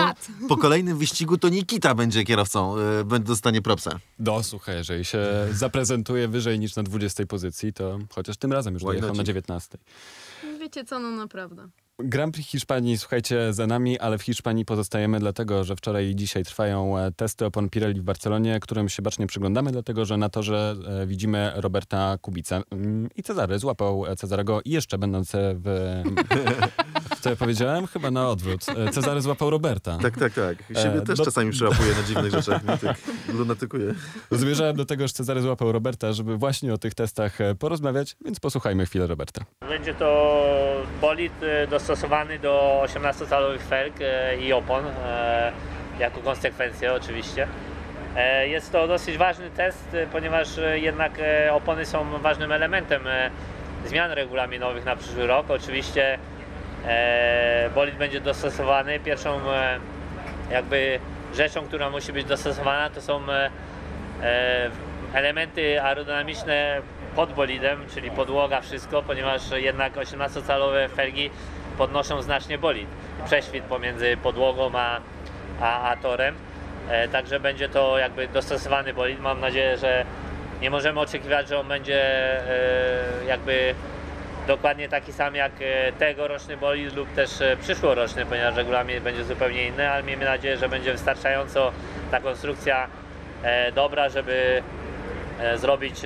po 0.49 0.57
kolejnym 0.57 0.99
wyścigu 0.99 1.39
to 1.39 1.49
Nikita 1.49 1.95
będzie 1.95 2.25
kierowcą, 2.25 2.79
e, 2.79 3.05
będzie 3.05 3.27
dostanie 3.29 3.63
propsa. 3.63 3.99
No 4.19 4.43
słuchaj, 4.43 4.77
jeżeli 4.77 5.05
się 5.05 5.27
zaprezentuje 5.53 6.29
wyżej 6.29 6.59
niż 6.59 6.77
na 6.77 6.83
20 6.83 7.27
pozycji, 7.27 7.73
to 7.73 7.99
chociaż 8.15 8.37
tym 8.37 8.53
razem 8.53 8.75
już 8.75 8.83
dojechał 8.83 9.15
na 9.15 9.25
19. 9.25 9.79
Wiecie 10.61 10.85
co, 10.85 10.99
no 10.99 11.11
naprawdę. 11.11 11.69
Grand 11.99 12.35
Prix 12.35 12.49
Hiszpanii, 12.51 12.99
słuchajcie, 12.99 13.53
za 13.53 13.67
nami, 13.67 13.99
ale 13.99 14.19
w 14.19 14.23
Hiszpanii 14.23 14.65
pozostajemy 14.65 15.21
dlatego, 15.21 15.65
że 15.65 15.77
wczoraj 15.77 16.07
i 16.09 16.17
dzisiaj 16.17 16.45
trwają 16.45 16.99
e, 16.99 17.13
testy 17.13 17.47
opon 17.47 17.69
Pirelli 17.69 18.01
w 18.01 18.05
Barcelonie, 18.05 18.61
którym 18.61 18.89
się 18.89 19.03
bacznie 19.03 19.27
przyglądamy, 19.27 19.73
dlatego 19.73 20.05
że 20.05 20.17
na 20.17 20.29
torze 20.29 20.77
e, 21.03 21.07
widzimy 21.07 21.53
Roberta 21.55 22.19
Kubica. 22.23 22.63
Mm, 22.71 23.09
I 23.17 23.23
Cezary 23.23 23.59
złapał 23.59 24.07
e, 24.07 24.17
Cezarego 24.17 24.61
i 24.65 24.71
jeszcze 24.71 24.99
będąc 24.99 25.33
w... 25.65 26.03
co 27.21 27.31
ja 27.31 27.37
powiedziałem? 27.37 27.87
Chyba 27.87 28.11
na 28.11 28.29
odwrót. 28.29 28.65
Cezary 28.93 29.21
złapał 29.21 29.51
Roberta. 29.51 29.99
Tak, 30.03 30.19
tak, 30.19 30.33
tak. 30.33 30.59
Siebie 30.83 30.99
E, 30.99 31.03
też 31.03 31.19
no- 31.19 31.25
czasami 31.25 31.51
przyłapuję 31.51 31.95
na 31.95 32.03
dziwnych 32.03 32.33
rzeczach. 32.33 32.65
Nie 32.65 32.79
tak 32.79 32.97
lunatykuję. 33.35 33.95
Zmierzałem 34.31 34.77
do 34.77 34.85
tego, 34.85 35.07
że 35.09 35.13
Cezary 35.13 35.41
złapał 35.43 35.73
Roberta, 35.73 36.13
żeby 36.13 36.37
właśnie 36.37 36.75
o 36.75 36.79
tych 36.79 36.95
testach 36.95 37.39
porozmawiać, 37.59 38.17
więc 38.25 38.41
posłuchajmy 38.41 38.87
chwilę 38.87 39.07
Roberta. 39.07 39.45
Będzie 39.69 39.95
to 39.95 40.45
bolid 41.01 41.33
e, 41.43 41.67
dostosowany 41.89 42.39
do 42.39 42.81
18-calowych 42.85 43.63
felg 43.63 43.95
e, 44.01 44.37
i 44.37 44.53
opon, 44.53 44.85
e, 44.87 45.53
jako 45.99 46.21
konsekwencję 46.21 46.93
oczywiście. 46.93 47.47
E, 48.17 48.49
Jest 48.49 48.73
to 48.73 48.89
dosyć 48.89 49.19
ważny 49.19 49.51
test, 49.51 49.97
ponieważ 50.13 50.49
jednak 50.75 51.13
opony 51.53 51.87
są 51.87 52.19
ważnym 52.19 52.53
elementem 52.53 53.03
zmian 53.87 54.11
regulaminowych 54.11 54.85
na 54.85 54.97
przyszły 54.97 55.27
rok. 55.27 55.51
Oczywiście 55.51 56.19
bolid 57.75 57.97
będzie 57.97 58.21
dostosowany. 58.21 59.01
Pierwszą 59.01 59.41
jakby 60.51 60.99
rzeczą, 61.35 61.67
która 61.67 61.91
musi 61.91 62.13
być 62.13 62.25
dostosowana, 62.25 62.91
to 62.91 63.01
są 63.03 63.21
elementy 65.15 65.83
aerodynamiczne 65.83 66.81
pod 67.17 67.33
bolidem, 67.33 67.79
czyli 67.95 68.11
podłoga, 68.11 68.61
wszystko, 68.61 69.03
ponieważ 69.03 69.43
jednak 69.51 69.95
18-calowe 69.97 70.89
felgi 70.89 71.31
podnoszą 71.79 72.23
znacznie 72.23 72.59
bolid. 72.59 72.89
Prześwit 73.25 73.65
pomiędzy 73.65 74.17
podłogą 74.17 74.71
a, 74.75 75.01
a, 75.61 75.91
a 75.91 75.97
torem. 75.97 76.35
E, 76.89 77.09
także 77.09 77.41
będzie 77.41 77.69
to 77.69 77.99
jakby 77.99 78.29
dostosowany 78.29 78.95
bolid. 78.95 79.21
Mam 79.21 79.41
nadzieję, 79.41 79.79
że 79.79 80.05
nie 80.61 80.71
możemy 80.71 81.01
oczekiwać, 81.01 81.49
że 81.49 81.61
on 81.61 81.69
będzie 81.69 82.03
e, 82.03 83.25
jakby 83.29 83.75
dokładnie 84.47 84.89
taki 84.89 85.13
sam 85.13 85.35
jak 85.35 85.53
e, 85.61 85.93
tegoroczny 85.93 86.57
bolid 86.57 86.97
lub 86.97 87.15
też 87.15 87.41
e, 87.41 87.57
przyszłoroczny, 87.57 88.27
ponieważ 88.27 88.57
regulamin 88.57 89.01
będzie 89.01 89.25
zupełnie 89.25 89.67
inny, 89.67 89.91
ale 89.91 90.03
miejmy 90.03 90.25
nadzieję, 90.25 90.57
że 90.57 90.69
będzie 90.69 90.93
wystarczająco 90.93 91.73
ta 92.11 92.21
konstrukcja 92.21 92.87
e, 93.43 93.73
dobra, 93.73 94.09
żeby 94.09 94.63
e, 95.41 95.59
zrobić 95.59 96.01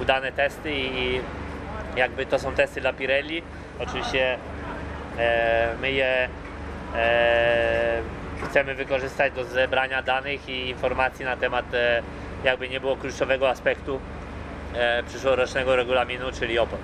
udane 0.00 0.32
testy 0.32 0.72
i 0.72 1.20
jakby 1.96 2.26
to 2.26 2.38
są 2.38 2.54
testy 2.54 2.80
dla 2.80 2.92
Pirelli. 2.92 3.42
Oczywiście 3.78 4.38
my 5.80 5.92
je 5.92 6.28
e, 6.96 8.02
chcemy 8.48 8.74
wykorzystać 8.74 9.32
do 9.32 9.44
zebrania 9.44 10.02
danych 10.02 10.48
i 10.48 10.68
informacji 10.68 11.24
na 11.24 11.36
temat 11.36 11.74
e, 11.74 12.02
jakby 12.44 12.68
nie 12.68 12.80
było 12.80 12.96
kluczowego 12.96 13.48
aspektu 13.48 14.00
e, 14.74 15.02
przyszłorocznego 15.02 15.76
regulaminu, 15.76 16.32
czyli 16.32 16.58
opon. 16.58 16.78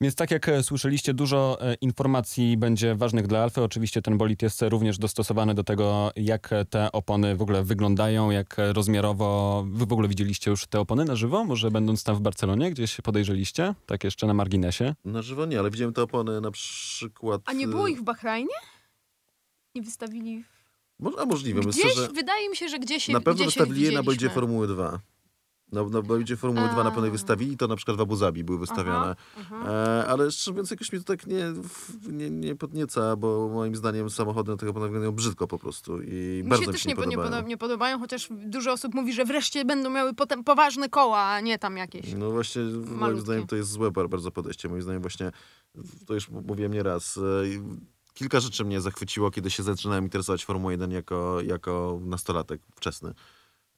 Więc 0.00 0.14
tak 0.14 0.30
jak 0.30 0.48
e, 0.48 0.62
słyszeliście, 0.62 1.14
dużo 1.14 1.58
e, 1.60 1.74
informacji 1.74 2.56
będzie 2.56 2.94
ważnych 2.94 3.26
dla 3.26 3.42
Alfy. 3.42 3.62
Oczywiście 3.62 4.02
ten 4.02 4.18
bolid 4.18 4.42
jest 4.42 4.62
również 4.62 4.98
dostosowany 4.98 5.54
do 5.54 5.64
tego, 5.64 6.10
jak 6.16 6.52
e, 6.52 6.64
te 6.64 6.92
opony 6.92 7.36
w 7.36 7.42
ogóle 7.42 7.64
wyglądają, 7.64 8.30
jak 8.30 8.58
e, 8.58 8.72
rozmiarowo... 8.72 9.64
Wy 9.70 9.86
w 9.86 9.92
ogóle 9.92 10.08
widzieliście 10.08 10.50
już 10.50 10.66
te 10.66 10.80
opony 10.80 11.04
na 11.04 11.16
żywo? 11.16 11.44
Może 11.44 11.70
będąc 11.70 12.04
tam 12.04 12.16
w 12.16 12.20
Barcelonie, 12.20 12.70
gdzieś 12.70 12.96
podejrzeliście? 13.00 13.74
Tak 13.86 14.04
jeszcze 14.04 14.26
na 14.26 14.34
marginesie. 14.34 14.94
Na 15.04 15.22
żywo 15.22 15.46
nie, 15.46 15.58
ale 15.58 15.70
widziałem 15.70 15.94
te 15.94 16.02
opony 16.02 16.40
na 16.40 16.50
przykład... 16.50 17.40
A 17.44 17.52
nie 17.52 17.68
było 17.68 17.88
y, 17.88 17.90
ich 17.90 17.98
w 18.00 18.02
Bahrajnie? 18.02 18.54
Nie 19.74 19.82
wystawili 19.82 20.42
w... 20.42 20.58
Mo- 21.02 21.18
A 21.20 21.26
możliwe, 21.26 21.60
myślę, 21.66 21.82
Gdzieś, 21.82 21.96
że 21.96 22.08
wydaje 22.08 22.48
mi 22.48 22.56
się, 22.56 22.68
że 22.68 22.78
gdzieś 22.78 23.08
na 23.08 23.20
pewno 23.20 23.34
gdzieś 23.34 23.46
wystawili 23.46 23.82
je 23.82 23.92
na 23.92 24.02
boldzie 24.02 24.30
Formuły 24.30 24.66
2. 24.66 25.00
Na, 25.72 25.84
na 25.84 26.02
boldzie 26.02 26.36
Formuły 26.36 26.68
2 26.68 26.84
na 26.84 26.90
pewno 26.90 27.10
wystawili, 27.10 27.56
to 27.56 27.66
na 27.68 27.76
przykład 27.76 27.96
w 27.96 28.00
Abu 28.00 28.16
Zabi 28.16 28.44
były 28.44 28.58
wystawiane. 28.58 29.16
Aha, 29.40 29.64
E, 29.68 30.06
ale 30.06 30.30
szczerze 30.30 30.50
mówiąc, 30.50 30.70
jakoś 30.70 30.92
mnie 30.92 31.00
to 31.02 31.06
tak 31.16 31.26
nie, 31.26 31.44
nie, 32.08 32.30
nie 32.30 32.56
podnieca, 32.56 33.16
bo 33.16 33.48
moim 33.54 33.76
zdaniem 33.76 34.10
samochody 34.10 34.50
na 34.50 34.56
tego 34.56 34.70
oponach 34.70 34.88
wyglądają 34.88 35.12
brzydko 35.12 35.46
po 35.46 35.58
prostu. 35.58 36.02
I 36.02 36.40
Mi 36.44 36.48
bardzo 36.48 36.62
się 36.64 36.68
mi 36.68 36.72
też 36.72 36.82
się 36.82 36.88
nie, 36.88 36.92
nie, 36.94 36.96
po- 36.96 37.04
nie, 37.04 37.16
podobają. 37.16 37.36
poda- 37.42 37.48
nie 37.48 37.56
podobają, 37.56 37.98
chociaż 37.98 38.28
dużo 38.30 38.72
osób 38.72 38.94
mówi, 38.94 39.12
że 39.12 39.24
wreszcie 39.24 39.64
będą 39.64 39.90
miały 39.90 40.14
potem 40.14 40.44
poważne 40.44 40.88
koła, 40.88 41.20
a 41.22 41.40
nie 41.40 41.58
tam 41.58 41.76
jakieś. 41.76 42.12
No 42.14 42.30
właśnie, 42.30 42.62
moim 42.62 42.98
Malutkie. 42.98 43.22
zdaniem 43.22 43.46
to 43.46 43.56
jest 43.56 43.70
złe 43.70 43.90
bar- 43.90 44.08
bardzo 44.08 44.30
podejście. 44.30 44.68
Moim 44.68 44.82
zdaniem 44.82 45.02
właśnie, 45.02 45.32
to 46.06 46.14
już 46.14 46.28
mówiłem 46.28 46.72
nieraz, 46.72 47.16
e, 47.18 47.22
kilka 48.14 48.40
rzeczy 48.40 48.64
mnie 48.64 48.80
zachwyciło, 48.80 49.30
kiedy 49.30 49.50
się 49.50 49.62
zaczynałem 49.62 50.04
interesować 50.04 50.44
Formułą 50.44 50.70
1 50.70 50.90
jako, 50.90 51.40
jako 51.40 52.00
nastolatek 52.02 52.60
wczesny. 52.74 53.14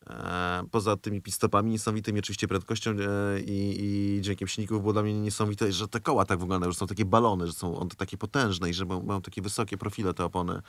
E, 0.06 0.64
Poza 0.70 0.96
tymi 0.96 1.22
pit-stopami 1.22 1.70
niesamowitymi 1.70 2.18
oczywiście 2.18 2.48
prędkością 2.48 2.90
e, 2.90 3.40
i, 3.40 3.76
i 3.80 4.20
dźwiękiem 4.20 4.48
silników 4.48 4.80
było 4.80 4.92
dla 4.92 5.02
mnie 5.02 5.20
niesamowite, 5.20 5.72
że 5.72 5.88
te 5.88 6.00
koła 6.00 6.24
tak 6.24 6.38
wyglądają, 6.38 6.72
że 6.72 6.78
są 6.78 6.86
takie 6.86 7.04
balony, 7.04 7.46
że 7.46 7.52
są 7.52 7.78
one 7.78 7.90
takie 7.90 8.16
potężne 8.16 8.70
i 8.70 8.74
że 8.74 8.84
mają, 8.84 9.22
takie 9.22 9.42
wysokie 9.42 9.78
profile 9.78 10.14
te 10.14 10.24
opony. 10.24 10.62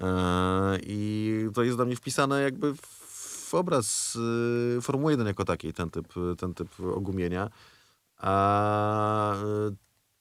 E, 0.00 0.78
I 0.82 1.48
to 1.54 1.62
jest 1.62 1.78
dla 1.78 1.84
mnie 1.84 1.96
wpisane 1.96 2.42
jakby 2.42 2.74
w 2.74 3.54
obraz 3.54 4.18
Formuły 4.82 5.12
1 5.12 5.26
jako 5.26 5.44
takiej, 5.44 5.72
ten 5.72 5.90
typ, 5.90 6.14
ten 6.38 6.54
typ 6.54 6.68
ogumienia. 6.94 7.50
A 8.16 9.34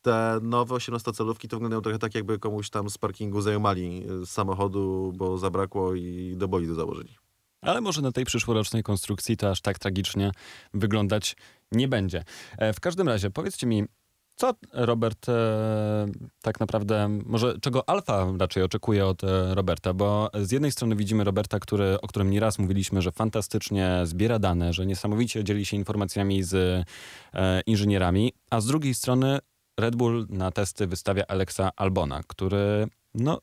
te 0.01 0.39
nowe 0.41 0.75
18-calówki 0.75 1.47
to 1.47 1.55
wyglądają 1.55 1.81
trochę 1.81 1.99
tak, 1.99 2.15
jakby 2.15 2.39
komuś 2.39 2.69
tam 2.69 2.89
z 2.89 2.97
parkingu 2.97 3.41
zajmali 3.41 4.03
z 4.23 4.29
samochodu, 4.29 5.13
bo 5.15 5.37
zabrakło 5.37 5.95
i 5.95 6.33
do 6.37 6.47
bolidu 6.47 6.75
założyli. 6.75 7.22
Ale 7.63 7.81
może 7.81 8.01
na 8.01 8.11
tej 8.11 8.25
przyszłorocznej 8.25 8.83
konstrukcji 8.83 9.37
to 9.37 9.49
aż 9.49 9.61
tak 9.61 9.79
tragicznie 9.79 10.31
wyglądać 10.73 11.35
nie 11.71 11.87
będzie. 11.87 12.23
E, 12.57 12.73
W 12.73 12.79
każdym 12.79 13.07
razie, 13.07 13.29
powiedzcie 13.31 13.67
mi, 13.67 13.83
co 14.35 14.53
Robert 14.73 15.29
e, 15.29 15.33
tak 16.41 16.59
naprawdę, 16.59 17.19
może 17.25 17.59
czego 17.59 17.89
Alfa 17.89 18.27
raczej 18.39 18.63
oczekuje 18.63 19.05
od 19.05 19.23
e, 19.23 19.55
Roberta, 19.55 19.93
bo 19.93 20.29
z 20.33 20.51
jednej 20.51 20.71
strony 20.71 20.95
widzimy 20.95 21.23
Roberta, 21.23 21.59
który, 21.59 22.01
o 22.01 22.07
którym 22.07 22.29
nieraz 22.29 22.59
mówiliśmy, 22.59 23.01
że 23.01 23.11
fantastycznie 23.11 24.01
zbiera 24.03 24.39
dane, 24.39 24.73
że 24.73 24.85
niesamowicie 24.85 25.43
dzieli 25.43 25.65
się 25.65 25.77
informacjami 25.77 26.43
z 26.43 26.53
e, 27.33 27.61
inżynierami, 27.65 28.33
a 28.49 28.61
z 28.61 28.65
drugiej 28.65 28.93
strony 28.93 29.39
Red 29.79 29.95
Bull 29.95 30.27
na 30.29 30.51
testy 30.51 30.87
wystawia 30.87 31.23
Alexa 31.27 31.71
Albona, 31.75 32.21
który 32.27 32.87
no, 33.13 33.41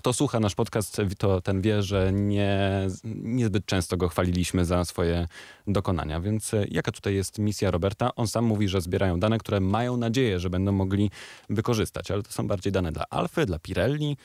kto 0.00 0.12
słucha 0.12 0.40
nasz 0.40 0.54
podcast, 0.54 0.96
to 1.18 1.40
ten 1.40 1.60
wie, 1.60 1.82
że 1.82 2.12
nie, 2.12 2.86
niezbyt 3.04 3.66
często 3.66 3.96
go 3.96 4.08
chwaliliśmy 4.08 4.64
za 4.64 4.84
swoje 4.84 5.28
dokonania. 5.66 6.20
Więc 6.20 6.54
e, 6.54 6.66
jaka 6.70 6.92
tutaj 6.92 7.14
jest 7.14 7.38
misja 7.38 7.70
Roberta? 7.70 8.14
On 8.14 8.28
sam 8.28 8.44
mówi, 8.44 8.68
że 8.68 8.80
zbierają 8.80 9.20
dane, 9.20 9.38
które 9.38 9.60
mają 9.60 9.96
nadzieję, 9.96 10.40
że 10.40 10.50
będą 10.50 10.72
mogli 10.72 11.10
wykorzystać, 11.50 12.10
ale 12.10 12.22
to 12.22 12.32
są 12.32 12.46
bardziej 12.46 12.72
dane 12.72 12.92
dla 12.92 13.04
Alfy, 13.10 13.46
dla 13.46 13.58
Pirelli. 13.58 14.16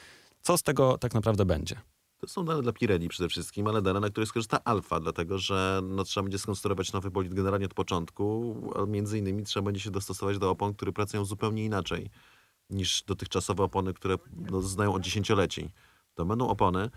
Co 0.41 0.57
z 0.57 0.63
tego 0.63 0.97
tak 0.97 1.13
naprawdę 1.13 1.45
będzie? 1.45 1.75
To 2.17 2.27
są 2.27 2.45
dane 2.45 2.61
dla 2.61 2.73
Pirelli 2.73 3.09
przede 3.09 3.29
wszystkim, 3.29 3.67
ale 3.67 3.81
dane, 3.81 3.99
na 3.99 4.09
które 4.09 4.25
skorzysta 4.25 4.63
Alfa, 4.63 4.99
dlatego 4.99 5.37
że 5.37 5.81
no, 5.83 6.03
trzeba 6.03 6.23
będzie 6.23 6.39
skonstruować 6.39 6.93
nowy 6.93 7.11
bolid 7.11 7.33
generalnie 7.33 7.65
od 7.65 7.73
początku, 7.73 8.55
a 8.75 8.85
między 8.85 9.17
innymi 9.17 9.43
trzeba 9.43 9.65
będzie 9.65 9.81
się 9.81 9.91
dostosować 9.91 10.37
do 10.37 10.49
opon, 10.49 10.73
które 10.73 10.91
pracują 10.91 11.25
zupełnie 11.25 11.65
inaczej 11.65 12.09
niż 12.69 13.03
dotychczasowe 13.03 13.63
opony, 13.63 13.93
które 13.93 14.17
no, 14.51 14.61
znają 14.61 14.93
od 14.93 15.01
dziesięcioleci. 15.01 15.71
To 16.13 16.25
będą 16.25 16.47
opony, 16.47 16.89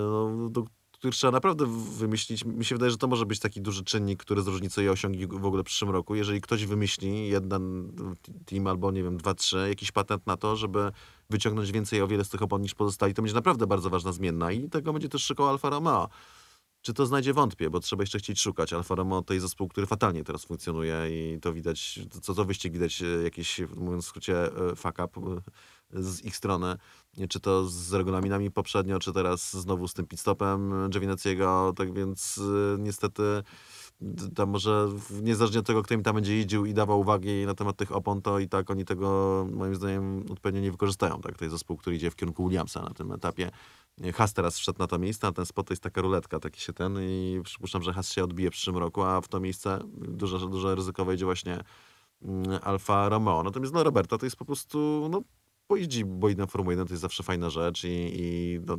no, 0.00 0.48
do 0.50 0.64
których 0.92 1.14
trzeba 1.14 1.30
naprawdę 1.30 1.66
wymyślić. 1.98 2.44
Mi 2.44 2.64
się 2.64 2.74
wydaje, 2.74 2.90
że 2.90 2.98
to 2.98 3.06
może 3.06 3.26
być 3.26 3.40
taki 3.40 3.60
duży 3.60 3.84
czynnik, 3.84 4.20
który 4.20 4.42
zróżnicuje 4.42 4.92
osiągi 4.92 5.26
w 5.26 5.44
ogóle 5.44 5.62
w 5.62 5.66
przyszłym 5.66 5.90
roku. 5.90 6.14
Jeżeli 6.14 6.40
ktoś 6.40 6.66
wymyśli, 6.66 7.28
jeden 7.28 7.92
team 8.46 8.66
albo 8.66 8.90
nie 8.90 9.02
wiem, 9.02 9.16
dwa, 9.16 9.34
trzy, 9.34 9.66
jakiś 9.68 9.92
patent 9.92 10.26
na 10.26 10.36
to, 10.36 10.56
żeby 10.56 10.92
wyciągnąć 11.30 11.72
więcej 11.72 12.02
o 12.02 12.08
wiele 12.08 12.24
z 12.24 12.28
tych 12.28 12.42
opon 12.42 12.62
niż 12.62 12.74
pozostali, 12.74 13.14
to 13.14 13.22
będzie 13.22 13.34
naprawdę 13.34 13.66
bardzo 13.66 13.90
ważna 13.90 14.12
zmienna 14.12 14.52
i 14.52 14.68
tego 14.68 14.92
będzie 14.92 15.08
też 15.08 15.24
szukał 15.24 15.48
Alfa 15.48 15.70
Romeo. 15.70 16.08
Czy 16.82 16.94
to 16.94 17.06
znajdzie 17.06 17.32
wątpię, 17.32 17.70
bo 17.70 17.80
trzeba 17.80 18.02
jeszcze 18.02 18.18
chcieć 18.18 18.40
szukać. 18.40 18.72
Alfa 18.72 18.94
Romeo 18.94 19.22
to 19.22 19.34
jest 19.34 19.46
zespół, 19.46 19.68
który 19.68 19.86
fatalnie 19.86 20.24
teraz 20.24 20.44
funkcjonuje 20.44 20.96
i 21.10 21.40
to 21.40 21.52
widać, 21.52 22.00
co 22.22 22.34
co 22.34 22.44
wyścig 22.44 22.72
widać 22.72 23.02
e, 23.02 23.06
jakieś, 23.06 23.60
mówiąc 23.76 24.04
w 24.04 24.08
skrócie, 24.08 24.44
e, 24.44 24.76
fuck 24.76 24.98
up 25.04 25.20
e, 25.20 26.02
z 26.02 26.24
ich 26.24 26.36
strony. 26.36 26.76
Czy 27.28 27.40
to 27.40 27.64
z 27.68 27.92
regulaminami 27.92 28.50
poprzednio, 28.50 28.98
czy 28.98 29.12
teraz 29.12 29.52
znowu 29.56 29.88
z 29.88 29.94
tym 29.94 30.06
pitstopem 30.06 30.90
Giovinazziego, 30.90 31.72
tak 31.76 31.94
więc 31.94 32.40
niestety 32.78 33.22
tam 34.34 34.50
może 34.50 34.88
niezależnie 35.22 35.60
od 35.60 35.66
tego, 35.66 35.82
kto 35.82 35.94
im 35.94 36.02
tam 36.02 36.14
będzie 36.14 36.36
jeździł 36.36 36.66
i 36.66 36.74
dawał 36.74 37.00
uwagi 37.00 37.46
na 37.46 37.54
temat 37.54 37.76
tych 37.76 37.92
opon, 37.92 38.22
to 38.22 38.38
i 38.38 38.48
tak 38.48 38.70
oni 38.70 38.84
tego 38.84 39.46
moim 39.52 39.74
zdaniem 39.74 40.24
odpowiednio 40.30 40.60
nie 40.60 40.70
wykorzystają. 40.70 41.20
Tak? 41.20 41.38
To 41.38 41.44
jest 41.44 41.54
zespół, 41.54 41.76
który 41.76 41.96
idzie 41.96 42.10
w 42.10 42.16
kierunku 42.16 42.48
Williamsa 42.48 42.82
na 42.82 42.94
tym 42.94 43.12
etapie. 43.12 43.50
Has 44.14 44.34
teraz 44.34 44.58
wszedł 44.58 44.78
na 44.78 44.86
to 44.86 44.98
miejsce, 44.98 45.26
a 45.26 45.32
ten 45.32 45.46
spot 45.46 45.66
to 45.66 45.72
jest 45.72 45.82
taka 45.82 46.00
ruletka, 46.00 46.40
taki 46.40 46.60
się 46.60 46.72
ten 46.72 46.98
i 47.00 47.40
przypuszczam, 47.44 47.82
że 47.82 47.92
Has 47.92 48.12
się 48.12 48.24
odbije 48.24 48.50
w 48.50 48.52
przyszłym 48.52 48.76
roku, 48.76 49.02
a 49.02 49.20
w 49.20 49.28
to 49.28 49.40
miejsce 49.40 49.78
duże, 49.94 50.38
duże 50.38 50.74
ryzyko 50.74 51.04
wejdzie 51.04 51.24
właśnie 51.24 51.64
mm, 52.22 52.60
Alfa 52.62 53.08
Romeo. 53.08 53.42
Natomiast 53.42 53.74
no 53.74 53.84
Roberta 53.84 54.18
to 54.18 54.26
jest 54.26 54.36
po 54.36 54.44
prostu, 54.44 55.08
no 55.10 55.22
pojeździ 55.66 56.04
bolidem 56.04 56.46
Formuły 56.46 56.72
1, 56.72 56.86
to 56.86 56.92
jest 56.92 57.02
zawsze 57.02 57.22
fajna 57.22 57.50
rzecz 57.50 57.84
i, 57.84 57.88
i 57.90 58.60
no, 58.66 58.76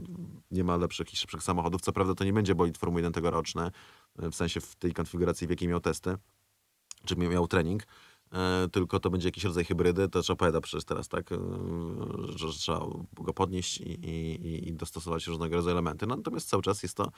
nie 0.51 0.63
ma 0.63 0.77
lepszych 0.77 1.13
i 1.13 1.15
szybszych 1.17 1.43
samochodów. 1.43 1.81
Co 1.81 1.93
prawda 1.93 2.15
to 2.15 2.23
nie 2.23 2.33
będzie 2.33 2.55
bolid 2.55 2.77
Formuły 2.77 3.01
1 3.01 3.13
tegoroczny, 3.13 3.71
w 4.15 4.35
sensie 4.35 4.61
w 4.61 4.75
tej 4.75 4.93
konfiguracji, 4.93 5.47
w 5.47 5.49
jakiej 5.49 5.67
miał 5.67 5.79
testy, 5.79 6.17
czy 7.05 7.15
miał 7.15 7.47
trening, 7.47 7.83
tylko 8.71 8.99
to 8.99 9.09
będzie 9.09 9.27
jakiś 9.27 9.43
rodzaj 9.43 9.65
hybrydy, 9.65 10.09
to 10.09 10.21
opowiada 10.29 10.61
przecież 10.61 10.83
teraz, 10.85 11.07
tak, 11.07 11.31
e, 11.31 11.37
że, 12.35 12.47
trzeba 12.47 12.85
go 13.13 13.33
podnieść 13.33 13.77
i, 13.77 13.91
i, 13.91 14.67
i 14.69 14.73
dostosować 14.73 15.27
różnego 15.27 15.55
rodzaju 15.55 15.71
elementy. 15.71 16.07
No, 16.07 16.15
natomiast 16.15 16.49
cały 16.49 16.63
czas 16.63 16.83
jest 16.83 16.97
to 16.97 17.11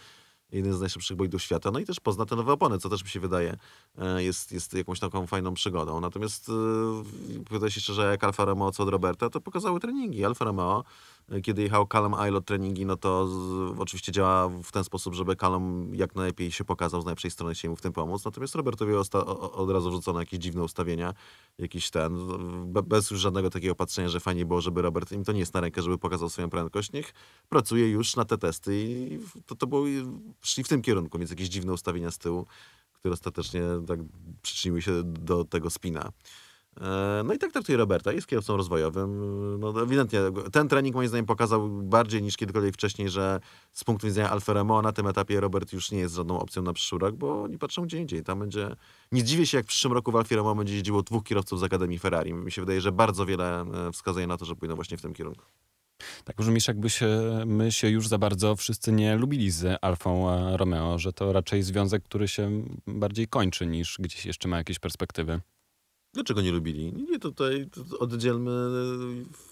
jeden 0.51 0.74
z 0.74 0.80
najszybszych 0.80 1.18
bolidów 1.18 1.41
świata, 1.41 1.72
no 1.72 1.80
i 1.80 1.86
też 1.86 1.99
pozna 1.99 2.26
te 2.26 2.36
nowe 2.36 2.53
opony, 2.53 2.80
co 2.80 2.89
też 2.89 3.03
mi 3.03 3.09
się 3.09 3.20
wydaje 3.20 3.57
e, 3.97 4.24
jest, 4.24 4.51
jest 4.51 4.74
jakąś 4.74 4.99
taką 4.99 5.28
fajną 5.28 5.53
przygodą. 5.53 6.01
Natomiast 6.01 6.49
e, 6.49 7.43
pytaj 7.49 7.72
się 7.72 7.82
szczerze, 7.82 8.12
jak 8.12 8.24
Alfa 8.24 8.45
Romeo 8.45 8.72
co 8.72 8.84
od 8.84 8.89
Roberta, 8.89 9.30
to 9.30 9.41
pokazały 9.41 9.80
treningi. 9.80 10.26
Alfa 10.26 10.45
Romeo, 10.45 10.84
e, 10.84 10.84
kiedy 11.44 11.62
jechał 11.62 11.88
Callum 11.88 12.14
Aylot 12.14 12.46
treningi, 12.46 12.86
no 12.86 12.98
to 12.98 13.28
z, 13.28 13.80
oczywiście 13.80 14.12
działa 14.12 14.50
w 14.50 14.72
ten 14.72 14.84
sposób, 14.84 15.14
żeby 15.14 15.36
Callum 15.36 15.96
jak 15.96 16.16
najlepiej 16.16 16.52
się 16.52 16.64
pokazał 16.64 17.02
z 17.02 17.06
najlepszej 17.06 17.32
strony, 17.32 17.56
się 17.56 17.70
mu 17.70 17.76
w 17.76 17.82
tym 17.82 17.94
pomóc. 17.94 18.26
Natomiast 18.26 18.56
Robertowi 18.56 18.94
od 19.54 19.70
razu 19.70 19.90
wrzucono 19.90 20.20
jakieś 20.20 20.40
dziwne 20.40 20.64
ustawienia, 20.64 21.14
jakiś 21.58 21.90
ten, 21.90 22.18
be, 22.74 22.84
bez 22.84 23.12
już 23.12 23.20
żadnego 23.20 23.50
takiego 23.50 23.76
patrzenia, 23.76 24.10
że 24.10 24.20
fajnie 24.20 24.46
było, 24.46 24.62
żeby 24.62 24.82
Robert, 24.82 25.12
im 25.12 25.24
to 25.24 25.32
nie 25.32 25.40
jest 25.40 25.54
na 25.54 25.62
rękę, 25.62 25.82
żeby 25.82 25.98
pokazał 25.98 26.30
swoją 26.30 26.50
prędkość, 26.50 26.92
niech 26.92 27.14
pracuje 27.50 27.90
już 27.90 28.16
na 28.16 28.26
te 28.26 28.38
testy 28.38 28.84
i 28.86 29.20
to, 29.46 29.56
to 29.56 29.68
było, 29.68 29.86
szli 30.42 30.64
w 30.64 30.68
tym 30.68 30.82
kierunku, 30.82 31.18
więc 31.18 31.30
jakieś 31.30 31.50
dziwne 31.50 31.74
ustawienia 31.74 32.12
z 32.12 32.18
tyłu, 32.18 32.46
które 32.94 33.14
ostatecznie 33.14 33.62
tak 33.88 34.00
przyczyniły 34.42 34.82
się 34.82 35.04
do 35.04 35.46
tego 35.46 35.70
spina. 35.70 36.12
E, 36.82 37.22
No 37.24 37.34
i 37.34 37.38
tak 37.38 37.52
traktuje 37.52 37.78
Roberta, 37.78 38.12
jest 38.12 38.28
kierowcą 38.28 38.58
rozwojowym. 38.58 39.20
No 39.60 39.84
ewidentnie 39.84 40.20
ten 40.52 40.68
trening 40.68 40.96
moim 40.96 41.08
zdaniem 41.08 41.26
pokazał 41.26 41.70
bardziej 41.70 42.22
niż 42.22 42.38
kiedykolwiek 42.38 42.74
wcześniej, 42.74 43.10
że 43.10 43.40
z 43.72 43.84
punktu 43.84 44.08
widzenia 44.08 44.30
Alfa 44.30 44.54
Romeo 44.54 44.82
na 44.82 44.92
tym 44.92 45.08
etapie 45.08 45.40
Robert 45.40 45.74
już 45.74 45.92
nie 45.92 46.00
jest 46.00 46.16
żadną 46.16 46.40
opcją 46.40 46.62
na 46.62 46.74
przyszły 46.74 47.00
rok, 47.00 47.16
bo 47.16 47.44
oni 47.44 47.58
patrzą 47.58 47.82
gdzie 47.82 47.98
indziej. 47.98 48.24
Tam 48.24 48.40
będzie... 48.40 48.76
Nie 49.12 49.22
zdziwię 49.22 49.46
się, 49.46 49.58
jak 49.58 49.66
w 49.66 49.70
przyszłym 49.70 49.94
roku 49.94 50.12
w 50.12 50.16
Alfie 50.16 50.36
Romeo 50.36 50.56
będzie 50.56 50.74
jeździło 50.74 51.04
dwóch 51.04 51.24
kierowców 51.24 51.60
z 51.60 51.64
Akademii 51.64 52.00
Ferrari. 52.00 52.34
Mi 52.34 52.52
się 52.52 52.62
wydaje, 52.62 52.82
że 52.82 52.92
bardzo 52.92 53.26
wiele 53.26 53.62
e, 53.62 53.92
wskazuje 53.92 54.28
na 54.28 54.38
to, 54.38 54.46
że 54.46 54.56
pójdą 54.56 54.76
właśnie 54.76 54.98
w 54.98 55.02
tym 55.02 55.14
kierunku. 55.14 55.46
Tak 56.24 56.36
brzmisz, 56.36 56.68
jakby 56.68 56.90
się, 56.90 57.08
my 57.46 57.72
się 57.72 57.90
już 57.90 58.08
za 58.08 58.18
bardzo 58.18 58.56
wszyscy 58.56 58.92
nie 58.92 59.18
lubili 59.18 59.52
z 59.52 59.78
Alfą 59.82 60.30
e, 60.30 60.58
Romeo, 60.58 61.00
że 61.00 61.14
to 61.14 61.34
raczej 61.34 61.64
związek, 61.64 62.04
który 62.04 62.28
się 62.28 62.64
bardziej 62.88 63.28
kończy 63.28 63.68
niż 63.68 63.98
gdzieś 64.00 64.26
jeszcze 64.26 64.48
ma 64.48 64.58
jakieś 64.58 64.80
perspektywy. 64.80 65.42
Dlaczego 66.14 66.41
nie 66.41 66.51
lubili? 66.51 66.93
Nie 66.93 67.20
tutaj 67.20 67.70
oddzielmy 67.99 68.51
e, 68.51 69.51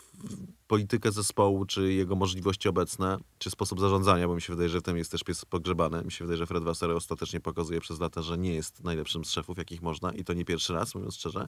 politykę 0.68 1.12
zespołu, 1.12 1.66
czy 1.66 1.94
jego 1.94 2.16
możliwości 2.16 2.70
obecne, 2.70 3.18
czy 3.38 3.50
sposób 3.50 3.80
zarządzania, 3.80 4.28
bo 4.28 4.36
mi 4.36 4.42
się 4.42 4.54
wydaje, 4.54 4.70
że 4.70 4.80
w 4.80 4.84
tym 4.84 4.98
jest 4.98 5.12
też 5.12 5.24
pies 5.24 5.46
pogrzebany. 5.46 6.04
Mi 6.04 6.12
się 6.12 6.26
wydaje, 6.26 6.38
że 6.38 6.46
Fred 6.46 6.64
Vasseur 6.64 6.92
ostatecznie 6.92 7.40
pokazuje 7.40 7.82
przez 7.82 8.00
lata, 8.00 8.22
że 8.22 8.38
nie 8.38 8.54
jest 8.54 8.84
najlepszym 8.84 9.26
z 9.26 9.32
szefów, 9.32 9.58
jakich 9.58 9.82
można 9.82 10.12
i 10.12 10.24
to 10.24 10.34
nie 10.34 10.46
pierwszy 10.46 10.74
raz, 10.74 10.96
mówiąc 10.96 11.16
szczerze, 11.16 11.48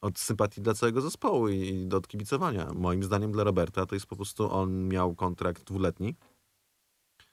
od 0.00 0.18
sympatii 0.18 0.60
dla 0.60 0.74
całego 0.74 1.00
zespołu 1.00 1.48
i, 1.48 1.86
do 1.86 1.96
odkibicowania. 1.96 2.72
Moim 2.74 3.02
zdaniem 3.02 3.32
dla 3.32 3.44
Roberta 3.44 3.86
to 3.86 3.94
jest 3.94 4.06
po 4.06 4.16
prostu, 4.16 4.52
on 4.52 4.88
miał 4.88 5.14
kontrakt 5.14 5.64
dwuletni 5.64 6.14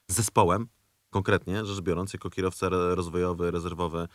z 0.08 0.14
zespołem, 0.14 0.68
konkretnie 1.10 1.64
rzecz 1.66 1.80
biorąc, 1.80 2.12
jako 2.12 2.30
kierowca 2.30 2.68
rozwojowy, 2.68 3.50
rezerwowy 3.50 4.08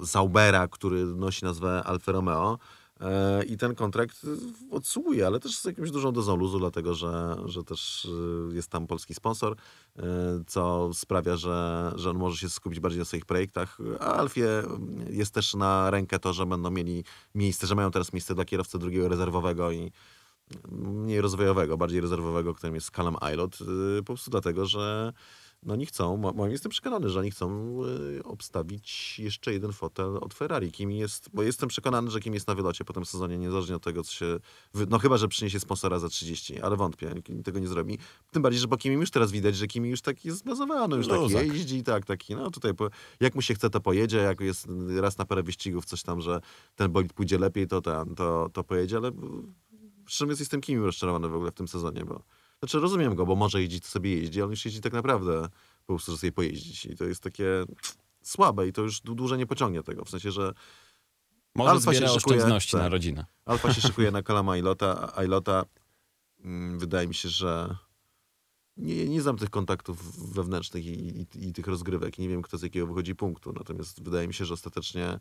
Zaubera, 0.00 0.68
który 0.68 1.06
nosi 1.06 1.44
nazwę 1.44 1.82
Alfa 1.84 2.12
Romeo. 2.12 2.58
E, 3.00 3.44
I 3.44 3.56
ten 3.56 3.74
kontrakt 3.74 4.24
e, 4.24 4.28
odsługuje, 4.74 5.26
ale 5.26 5.40
też 5.40 5.58
z 5.58 5.64
jakąś 5.64 5.90
dużą 5.90 6.12
dozą 6.12 6.36
luzu, 6.36 6.58
dlatego 6.58 6.94
że, 6.94 7.36
że 7.44 7.64
też 7.64 8.08
e, 8.50 8.54
jest 8.54 8.70
tam 8.70 8.86
polski 8.86 9.14
sponsor, 9.14 9.56
e, 9.96 10.02
co 10.46 10.90
sprawia, 10.94 11.36
że, 11.36 11.92
że 11.96 12.10
on 12.10 12.16
może 12.16 12.36
się 12.36 12.48
skupić 12.48 12.80
bardziej 12.80 12.98
na 12.98 13.04
swoich 13.04 13.26
projektach. 13.26 13.78
A 14.00 14.04
Alfie 14.04 14.44
jest 15.10 15.34
też 15.34 15.54
na 15.54 15.90
rękę 15.90 16.18
to, 16.18 16.32
że 16.32 16.46
będą 16.46 16.70
mieli 16.70 17.04
miejsce, 17.34 17.66
że 17.66 17.74
mają 17.74 17.90
teraz 17.90 18.12
miejsce 18.12 18.34
dla 18.34 18.44
kierowcy 18.44 18.78
drugiego 18.78 19.08
rezerwowego 19.08 19.72
i 19.72 19.92
mniej 20.72 21.20
rozwojowego, 21.20 21.76
bardziej 21.76 22.00
rezerwowego, 22.00 22.54
którym 22.54 22.74
jest 22.74 22.90
Callum 22.90 23.16
Aylot, 23.20 23.58
y, 23.60 23.98
po 23.98 24.04
prostu 24.04 24.30
dlatego, 24.30 24.66
że 24.66 25.12
no 25.64 25.72
oni 25.72 25.86
chcą, 25.86 26.16
mo- 26.16 26.32
moim 26.32 26.52
jestem 26.52 26.70
przekonany, 26.70 27.08
że 27.08 27.20
oni 27.20 27.30
chcą 27.30 27.78
y, 28.18 28.24
obstawić 28.24 29.18
jeszcze 29.18 29.52
jeden 29.52 29.72
fotel 29.72 30.16
od 30.20 30.34
Ferrari. 30.34 30.72
Kim 30.72 30.92
jest, 30.92 31.30
bo 31.32 31.42
jestem 31.42 31.68
przekonany, 31.68 32.10
że 32.10 32.20
kim 32.20 32.34
jest 32.34 32.46
na 32.48 32.54
wylocie 32.54 32.84
po 32.84 32.92
tym 32.92 33.04
sezonie, 33.04 33.38
niezależnie 33.38 33.76
od 33.76 33.82
tego, 33.82 34.02
co 34.02 34.12
się... 34.12 34.38
No 34.88 34.98
chyba, 34.98 35.16
że 35.16 35.28
przyniesie 35.28 35.60
sponsora 35.60 35.98
za 35.98 36.08
30, 36.08 36.60
ale 36.60 36.76
wątpię, 36.76 37.14
Kim 37.24 37.42
tego 37.42 37.58
nie 37.58 37.68
zrobi. 37.68 37.98
Tym 38.30 38.42
bardziej, 38.42 38.60
że 38.60 38.68
po 38.68 38.76
Kimi 38.76 38.96
już 38.96 39.10
teraz 39.10 39.32
widać, 39.32 39.56
że 39.56 39.66
Kimi 39.66 39.90
już 39.90 40.00
taki 40.02 40.28
jest 40.28 40.40
zbazowany, 40.40 40.96
już 40.96 41.08
taki 41.08 41.20
Luzak. 41.20 41.46
jeździ, 41.46 41.82
tak, 41.82 42.06
taki, 42.06 42.34
no 42.34 42.50
tutaj 42.50 42.72
jak 43.20 43.34
mu 43.34 43.42
się 43.42 43.54
chce, 43.54 43.70
to 43.70 43.80
pojedzie, 43.80 44.18
jak 44.18 44.40
jest 44.40 44.66
raz 44.96 45.18
na 45.18 45.24
parę 45.24 45.42
wyścigów 45.42 45.84
coś 45.84 46.02
tam, 46.02 46.20
że 46.20 46.40
ten 46.76 46.92
bolid 46.92 47.12
pójdzie 47.12 47.38
lepiej, 47.38 47.66
to 47.66 47.80
ten, 47.80 48.14
to, 48.14 48.50
to 48.52 48.64
pojedzie, 48.64 48.96
ale 48.96 49.12
przy 50.04 50.18
czym 50.18 50.28
jest 50.28 50.40
jestem 50.40 50.60
Kimi 50.60 50.84
rozczarowany 50.84 51.28
w 51.28 51.34
ogóle 51.34 51.50
w 51.50 51.54
tym 51.54 51.68
sezonie, 51.68 52.04
bo 52.04 52.22
znaczy 52.64 52.80
rozumiem 52.80 53.14
go, 53.14 53.26
bo 53.26 53.36
może 53.36 53.60
jeździć, 53.60 53.84
to 53.84 53.90
sobie 53.90 54.16
jeździ, 54.16 54.40
ale 54.40 54.44
on 54.44 54.50
już 54.50 54.64
jeździ 54.64 54.80
tak 54.80 54.92
naprawdę 54.92 55.48
po 55.86 55.92
prostu, 55.92 56.12
że 56.12 56.18
sobie 56.18 56.32
pojeździć 56.32 56.86
i 56.86 56.96
to 56.96 57.04
jest 57.04 57.22
takie 57.22 57.64
słabe 58.22 58.68
i 58.68 58.72
to 58.72 58.82
już 58.82 59.02
dłu- 59.02 59.14
dłużej 59.14 59.38
nie 59.38 59.46
pociągnie 59.46 59.82
tego, 59.82 60.04
w 60.04 60.10
sensie, 60.10 60.30
że 60.32 60.52
Może 61.54 61.70
Alfa 61.70 61.94
się 61.94 62.08
szykuje, 62.08 62.36
oszczędności 62.36 62.76
na 62.76 62.82
tak. 62.82 62.92
rodzinę. 62.92 63.26
Alfa 63.44 63.74
się 63.74 63.80
szykuje 63.88 64.10
na 64.10 64.22
Kalama 64.22 64.56
Ilota, 64.56 65.12
a 65.16 65.24
Ilota 65.24 65.64
mm, 66.44 66.78
wydaje 66.78 67.08
mi 67.08 67.14
się, 67.14 67.28
że 67.28 67.76
nie, 68.76 69.08
nie 69.08 69.22
znam 69.22 69.36
tych 69.36 69.50
kontaktów 69.50 70.18
wewnętrznych 70.34 70.86
i, 70.86 70.90
i, 70.90 71.48
i 71.48 71.52
tych 71.52 71.66
rozgrywek. 71.66 72.18
Nie 72.18 72.28
wiem, 72.28 72.42
kto 72.42 72.58
z 72.58 72.62
jakiego 72.62 72.86
wychodzi 72.86 73.14
punktu. 73.14 73.52
Natomiast 73.52 74.02
wydaje 74.02 74.28
mi 74.28 74.34
się, 74.34 74.44
że 74.44 74.54
ostatecznie 74.54 75.18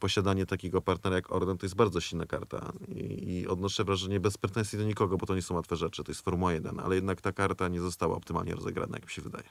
posiadanie 0.00 0.46
takiego 0.46 0.80
partnera 0.80 1.16
jak 1.16 1.32
Orden 1.32 1.58
to 1.58 1.66
jest 1.66 1.76
bardzo 1.76 2.00
silna 2.00 2.26
karta. 2.26 2.72
I, 2.88 3.32
I 3.32 3.48
odnoszę 3.48 3.84
wrażenie 3.84 4.20
bez 4.20 4.38
pretensji 4.38 4.78
do 4.78 4.84
nikogo, 4.84 5.16
bo 5.16 5.26
to 5.26 5.34
nie 5.34 5.42
są 5.42 5.54
łatwe 5.54 5.76
rzeczy. 5.76 6.04
To 6.04 6.12
jest 6.12 6.20
Formuła 6.20 6.52
1, 6.52 6.80
ale 6.80 6.94
jednak 6.94 7.20
ta 7.20 7.32
karta 7.32 7.68
nie 7.68 7.80
została 7.80 8.16
optymalnie 8.16 8.54
rozegrana, 8.54 8.96
jak 8.96 9.04
mi 9.04 9.10
się 9.10 9.22
wydaje. 9.22 9.44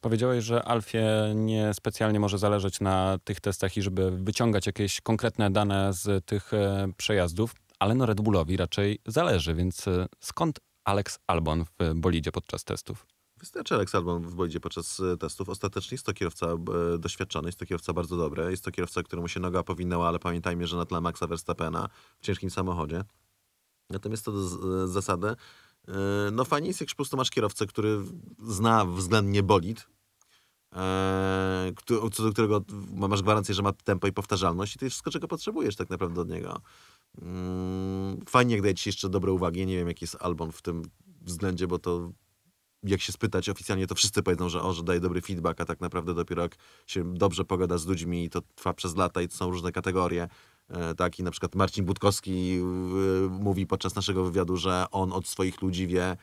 Powiedziałeś, 0.00 0.44
że 0.44 0.62
Alfie 0.64 1.32
nie 1.34 1.74
specjalnie 1.74 2.20
może 2.20 2.38
zależeć 2.38 2.80
na 2.80 3.18
tych 3.24 3.40
testach 3.40 3.76
i 3.76 3.82
żeby 3.82 4.10
wyciągać 4.10 4.66
jakieś 4.66 5.00
konkretne 5.00 5.50
dane 5.50 5.92
z 5.92 6.26
tych 6.26 6.54
e, 6.54 6.88
przejazdów, 6.96 7.54
ale 7.78 7.94
no 7.94 8.06
Red 8.06 8.20
Bullowi 8.20 8.56
raczej 8.56 8.98
zależy, 9.06 9.54
więc 9.54 9.88
e, 9.88 10.06
skąd 10.20 10.58
Alex 10.84 11.18
Albon 11.26 11.64
w 11.64 11.94
bolidzie 11.94 12.32
podczas 12.32 12.64
testów? 12.64 13.06
Wystarczy 13.40 13.74
Alex 13.74 13.94
Albon 13.94 14.22
w 14.22 14.34
bolidzie 14.34 14.60
podczas 14.60 15.00
e, 15.00 15.16
testów. 15.16 15.48
Ostatecznie 15.48 15.94
jest 15.94 16.06
to 16.06 16.12
kierowca 16.12 16.46
e, 16.46 16.98
doświadczony, 16.98 17.48
jest 17.48 17.58
to 17.58 17.66
kierowca 17.66 17.92
bardzo 17.92 18.16
dobry. 18.16 18.50
Jest 18.50 18.64
to 18.64 18.70
kierowca, 18.70 19.02
któremu 19.02 19.28
się 19.28 19.40
noga 19.40 19.62
powinęła, 19.62 20.08
ale 20.08 20.18
pamiętajmy, 20.18 20.66
że 20.66 20.76
na 20.76 20.86
tle 20.86 21.00
Maxa 21.00 21.26
Verstappena 21.26 21.88
w 22.20 22.26
ciężkim 22.26 22.50
samochodzie. 22.50 23.04
Natomiast 23.90 24.24
to 24.24 24.32
e, 24.32 24.88
zasady. 24.88 25.28
e, 25.28 25.94
No 26.32 26.44
fajnie 26.44 26.68
jest, 26.68 26.80
jak 26.80 26.90
po 26.90 26.96
prostu 26.96 27.16
masz 27.16 27.30
kierowcę, 27.30 27.66
który 27.66 27.98
zna 28.42 28.84
względnie 28.84 29.42
bolid, 29.42 29.86
co 32.12 32.22
do 32.22 32.32
którego 32.32 32.64
masz 32.92 33.22
gwarancję, 33.22 33.54
że 33.54 33.62
ma 33.62 33.72
tempo 33.72 34.06
i 34.06 34.12
powtarzalność 34.12 34.76
i 34.76 34.78
to 34.78 34.84
jest 34.84 34.94
wszystko, 34.94 35.10
czego 35.10 35.28
potrzebujesz 35.28 35.76
tak 35.76 35.90
naprawdę 35.90 36.20
od 36.20 36.28
niego. 36.28 36.60
Mm, 37.22 38.20
Fajnie, 38.28 38.54
jak 38.54 38.62
daje 38.62 38.74
ci 38.74 38.88
jeszcze 38.88 39.08
dobre 39.08 39.32
uwagi. 39.32 39.66
Nie 39.66 39.76
wiem, 39.76 39.88
jaki 39.88 40.04
jest 40.04 40.16
Albon 40.20 40.52
w 40.52 40.62
tym 40.62 40.82
względzie, 41.20 41.66
bo 41.66 41.78
to 41.78 42.12
jak 42.82 43.00
się 43.00 43.12
spytać 43.12 43.48
oficjalnie, 43.48 43.86
to 43.86 43.94
wszyscy 43.94 44.22
powiedzą, 44.22 44.48
że, 44.48 44.62
o, 44.62 44.72
że 44.72 44.82
daje 44.82 45.00
dobry 45.00 45.20
feedback, 45.20 45.60
a 45.60 45.64
tak 45.64 45.80
naprawdę 45.80 46.14
dopiero 46.14 46.42
jak 46.42 46.56
się 46.86 47.14
dobrze 47.14 47.44
pogada 47.44 47.78
z 47.78 47.86
ludźmi 47.86 48.24
i 48.24 48.30
to 48.30 48.40
trwa 48.54 48.72
przez 48.72 48.96
lata 48.96 49.22
i 49.22 49.28
to 49.28 49.36
są 49.36 49.50
różne 49.50 49.72
kategorie. 49.72 50.28
E, 50.68 50.94
tak, 50.94 51.18
i 51.18 51.22
na 51.22 51.30
przykład 51.30 51.54
Marcin 51.54 51.84
Budkowski 51.84 52.60
y, 53.26 53.30
mówi 53.30 53.66
podczas 53.66 53.94
naszego 53.94 54.24
wywiadu, 54.24 54.56
że 54.56 54.84
on 54.90 55.12
od 55.12 55.28
swoich 55.28 55.62
ludzi 55.62 55.86
wie, 55.86 56.16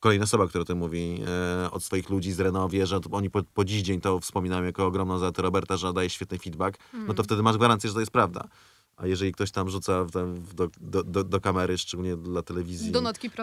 kolejna 0.00 0.24
osoba, 0.24 0.46
która 0.48 0.62
o 0.62 0.64
tym 0.64 0.78
mówi, 0.78 1.20
e, 1.64 1.70
od 1.70 1.84
swoich 1.84 2.10
ludzi 2.10 2.32
z 2.32 2.40
Renault 2.40 2.72
wie, 2.72 2.86
że 2.86 3.00
to 3.00 3.10
oni 3.10 3.30
po, 3.30 3.42
po 3.42 3.64
dziś 3.64 3.82
dzień 3.82 4.00
to 4.00 4.20
wspominają 4.20 4.64
jako 4.64 4.86
ogromną 4.86 5.18
zaletę 5.18 5.42
Roberta, 5.42 5.76
że 5.76 5.92
daje 5.92 6.10
świetny 6.10 6.38
feedback, 6.38 6.78
no 7.08 7.14
to 7.14 7.22
wtedy 7.22 7.42
masz 7.42 7.56
gwarancję, 7.56 7.88
że 7.88 7.94
to 7.94 8.00
jest 8.00 8.12
prawda. 8.12 8.48
A 9.02 9.06
jeżeli 9.06 9.32
ktoś 9.32 9.50
tam 9.50 9.70
rzuca 9.70 10.06
tam 10.12 10.42
do, 10.54 10.68
do, 10.80 11.04
do, 11.04 11.24
do 11.24 11.40
kamery, 11.40 11.78
szczególnie 11.78 12.16
dla 12.16 12.42
telewizji 12.42 12.92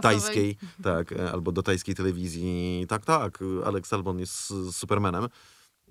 tajskiej, 0.02 0.58
tak, 0.84 1.12
e, 1.12 1.32
albo 1.32 1.52
do 1.52 1.64
tajskiej 1.64 1.96
telewizji, 1.96 2.86
tak, 2.88 3.06
tak, 3.06 3.40
Alex 3.66 3.94
Albon 3.94 4.20
jest 4.20 4.54
supermanem, 4.72 5.28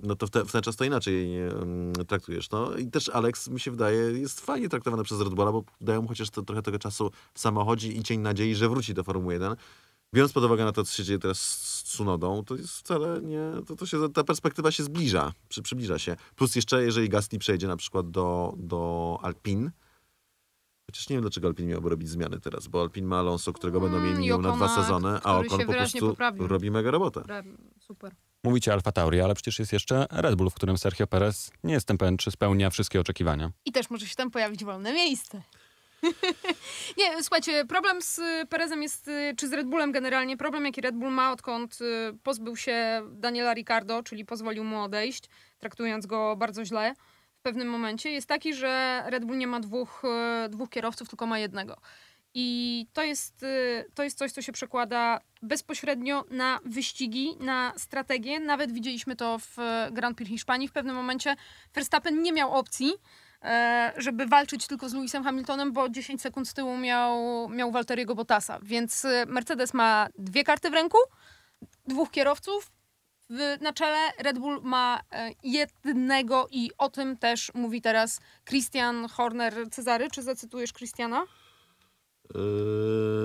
no 0.03 0.17
to 0.17 0.27
w, 0.27 0.31
te, 0.31 0.45
w 0.45 0.53
ten 0.53 0.63
czas 0.63 0.77
to 0.77 0.85
inaczej 0.85 1.31
traktujesz. 2.09 2.51
No 2.51 2.77
i 2.77 2.87
też 2.87 3.09
Alex, 3.09 3.49
mi 3.49 3.61
się 3.61 3.71
wydaje, 3.71 3.99
jest 3.99 4.41
fajnie 4.41 4.69
traktowany 4.69 5.05
przez 5.05 5.21
Red 5.21 5.35
Bulla, 5.35 5.53
bo 5.53 5.65
dają 5.81 6.03
mu 6.03 6.09
chociaż 6.09 6.31
to, 6.31 6.43
trochę 6.43 6.63
tego 6.63 6.79
czasu 6.79 7.11
w 7.35 7.41
samochodzie 7.41 7.89
i 7.89 8.03
cień 8.03 8.21
nadziei, 8.21 8.55
że 8.55 8.69
wróci 8.69 8.95
do 8.95 9.05
Formuły 9.05 9.33
1. 9.35 9.57
Biorąc 10.17 10.33
pod 10.33 10.45
uwagę 10.45 10.65
na 10.65 10.73
to, 10.73 10.85
co 10.85 10.93
się 10.93 11.05
dzieje 11.05 11.19
teraz 11.19 11.39
z 11.41 11.83
Tsunodą, 11.83 12.45
to 12.45 12.55
jest 12.55 12.71
wcale 12.79 13.21
nie, 13.23 13.39
to, 13.67 13.77
to 13.77 13.87
się, 13.87 14.13
ta 14.13 14.25
perspektywa 14.25 14.71
się 14.71 14.83
zbliża, 14.83 15.33
przy, 15.49 15.63
przybliża 15.63 15.99
się. 15.99 16.17
Plus 16.37 16.57
jeszcze, 16.57 16.85
jeżeli 16.85 17.09
Gasly 17.09 17.39
przejdzie 17.39 17.69
na 17.69 17.77
przykład 17.77 18.11
do, 18.11 18.55
do 18.57 19.19
Alpin, 19.23 19.71
Chociaż 20.91 21.09
nie 21.09 21.17
wiem, 21.17 21.23
dlaczego 21.23 21.49
Alpin 21.49 21.69
miałby 21.69 21.89
robić 21.89 22.09
zmiany 22.09 22.41
teraz, 22.41 22.67
bo 22.67 22.81
Alpin 22.81 23.07
ma 23.07 23.19
Alonso, 23.19 23.53
którego 23.53 23.81
będą 23.81 23.97
Mm, 23.97 24.09
mieli 24.09 24.19
i 24.19 24.21
minimum 24.21 24.43
na 24.43 24.53
dwa 24.53 24.69
sezony, 24.69 25.09
a 25.25 25.43
się 25.43 25.67
po 25.67 25.73
prostu 25.73 26.09
poprawił. 26.09 26.47
robi 26.47 26.71
mega 26.71 26.91
robotę. 26.91 27.23
Super. 27.81 28.15
Mówicie 28.45 28.73
Alfa 28.73 28.93
Tauri, 28.93 29.21
ale 29.21 29.35
przecież 29.35 29.59
jest 29.59 29.73
jeszcze 29.73 30.07
Red 30.11 30.35
Bull, 30.35 30.51
w 30.51 30.55
którym 30.55 30.79
Sergio 30.79 31.07
Perez 31.07 31.51
nie 31.65 31.75
jestem 31.75 31.99
pewien, 31.99 32.17
czy 32.17 32.31
spełnia 32.31 32.71
wszystkie 32.71 33.01
oczekiwania. 33.01 33.53
I 33.65 33.73
też 33.73 33.91
może 33.91 34.07
się 34.07 34.15
tam 34.15 34.31
pojawić 34.31 34.65
wolne 34.65 34.93
miejsce. 34.93 35.43
nie, 36.99 37.23
słuchajcie, 37.23 37.65
problem 37.65 38.03
z 38.03 38.21
Perezem 38.49 38.83
jest, 38.83 39.09
y, 39.09 39.35
czy 39.37 39.49
z 39.49 39.53
Red 39.53 39.67
Bullem 39.67 39.93
generalnie, 39.93 40.37
problem 40.37 40.65
jaki 40.65 40.81
Red 40.81 40.95
Bull 40.95 41.11
ma, 41.11 41.33
odkąd 41.33 41.79
y, 41.81 42.19
pozbył 42.23 42.57
się 42.57 43.03
Daniela 43.11 43.55
Ricardo, 43.55 44.03
czyli 44.03 44.25
pozwolił 44.25 44.65
mu 44.65 44.83
odejść, 44.83 45.25
traktując 45.59 46.07
go 46.07 46.37
bardzo 46.37 46.65
źle 46.65 46.95
w 47.39 47.43
pewnym 47.43 47.69
momencie, 47.69 48.11
jest 48.11 48.27
taki, 48.27 48.55
że 48.55 49.03
Red 49.07 49.25
Bull 49.25 49.39
nie 49.39 49.47
ma 49.47 49.61
dwóch, 49.61 50.03
y, 50.45 50.49
dwóch 50.49 50.71
kierowców, 50.71 51.09
tylko 51.09 51.27
ma 51.27 51.39
jednego. 51.39 51.77
I 52.39 52.87
to 52.93 53.03
jest, 53.03 53.45
to 53.95 54.03
jest 54.03 54.19
coś, 54.19 54.33
co 54.33 54.43
się 54.43 54.53
przekłada 54.53 55.21
bezpośrednio 55.43 56.25
na 56.31 56.61
wyścigi, 56.65 57.37
na 57.41 57.73
strategię. 57.77 58.41
Nawet 58.41 58.73
widzieliśmy 58.73 59.17
to 59.17 59.39
w 59.39 59.57
Grand 59.93 60.17
Prix 60.17 60.31
Hiszpanii. 60.31 60.69
W 60.69 60.73
pewnym 60.73 60.97
momencie 60.97 61.37
Verstappen 61.75 62.23
nie 62.23 62.33
miał 62.33 62.53
opcji, 62.53 62.93
żeby 63.97 64.27
walczyć 64.27 64.67
tylko 64.67 64.89
z 64.89 64.95
Lewisem 64.95 65.25
Hamiltonem, 65.25 65.73
bo 65.73 65.89
10 65.89 66.23
sekund 66.23 66.49
z 66.49 66.55
tyłu 66.55 66.77
miał, 66.77 67.49
miał 67.49 67.71
Walteriego 67.73 68.15
Bottasa. 68.15 68.59
Więc 68.63 69.05
y, 69.05 69.25
Mercedes 69.27 69.75
ma 69.75 70.09
dwie 70.19 70.45
karty 70.45 70.71
w 70.71 70.73
ręku, 70.73 70.99
dwóch 71.87 72.11
kierowców. 72.11 72.71
W, 73.31 73.57
na 73.61 73.73
czele 73.73 73.99
Red 74.19 74.39
Bull 74.39 74.61
ma 74.63 75.01
e, 75.13 75.31
jednego 75.43 76.47
i 76.51 76.71
o 76.79 76.91
tym 76.91 77.17
też 77.17 77.51
mówi 77.55 77.83
teraz 77.83 78.21
Christian 78.45 79.09
Horner 79.09 79.71
Cezary. 79.71 80.11
Czy 80.11 80.23
zacytujesz 80.23 80.73
Christiana? 80.73 81.27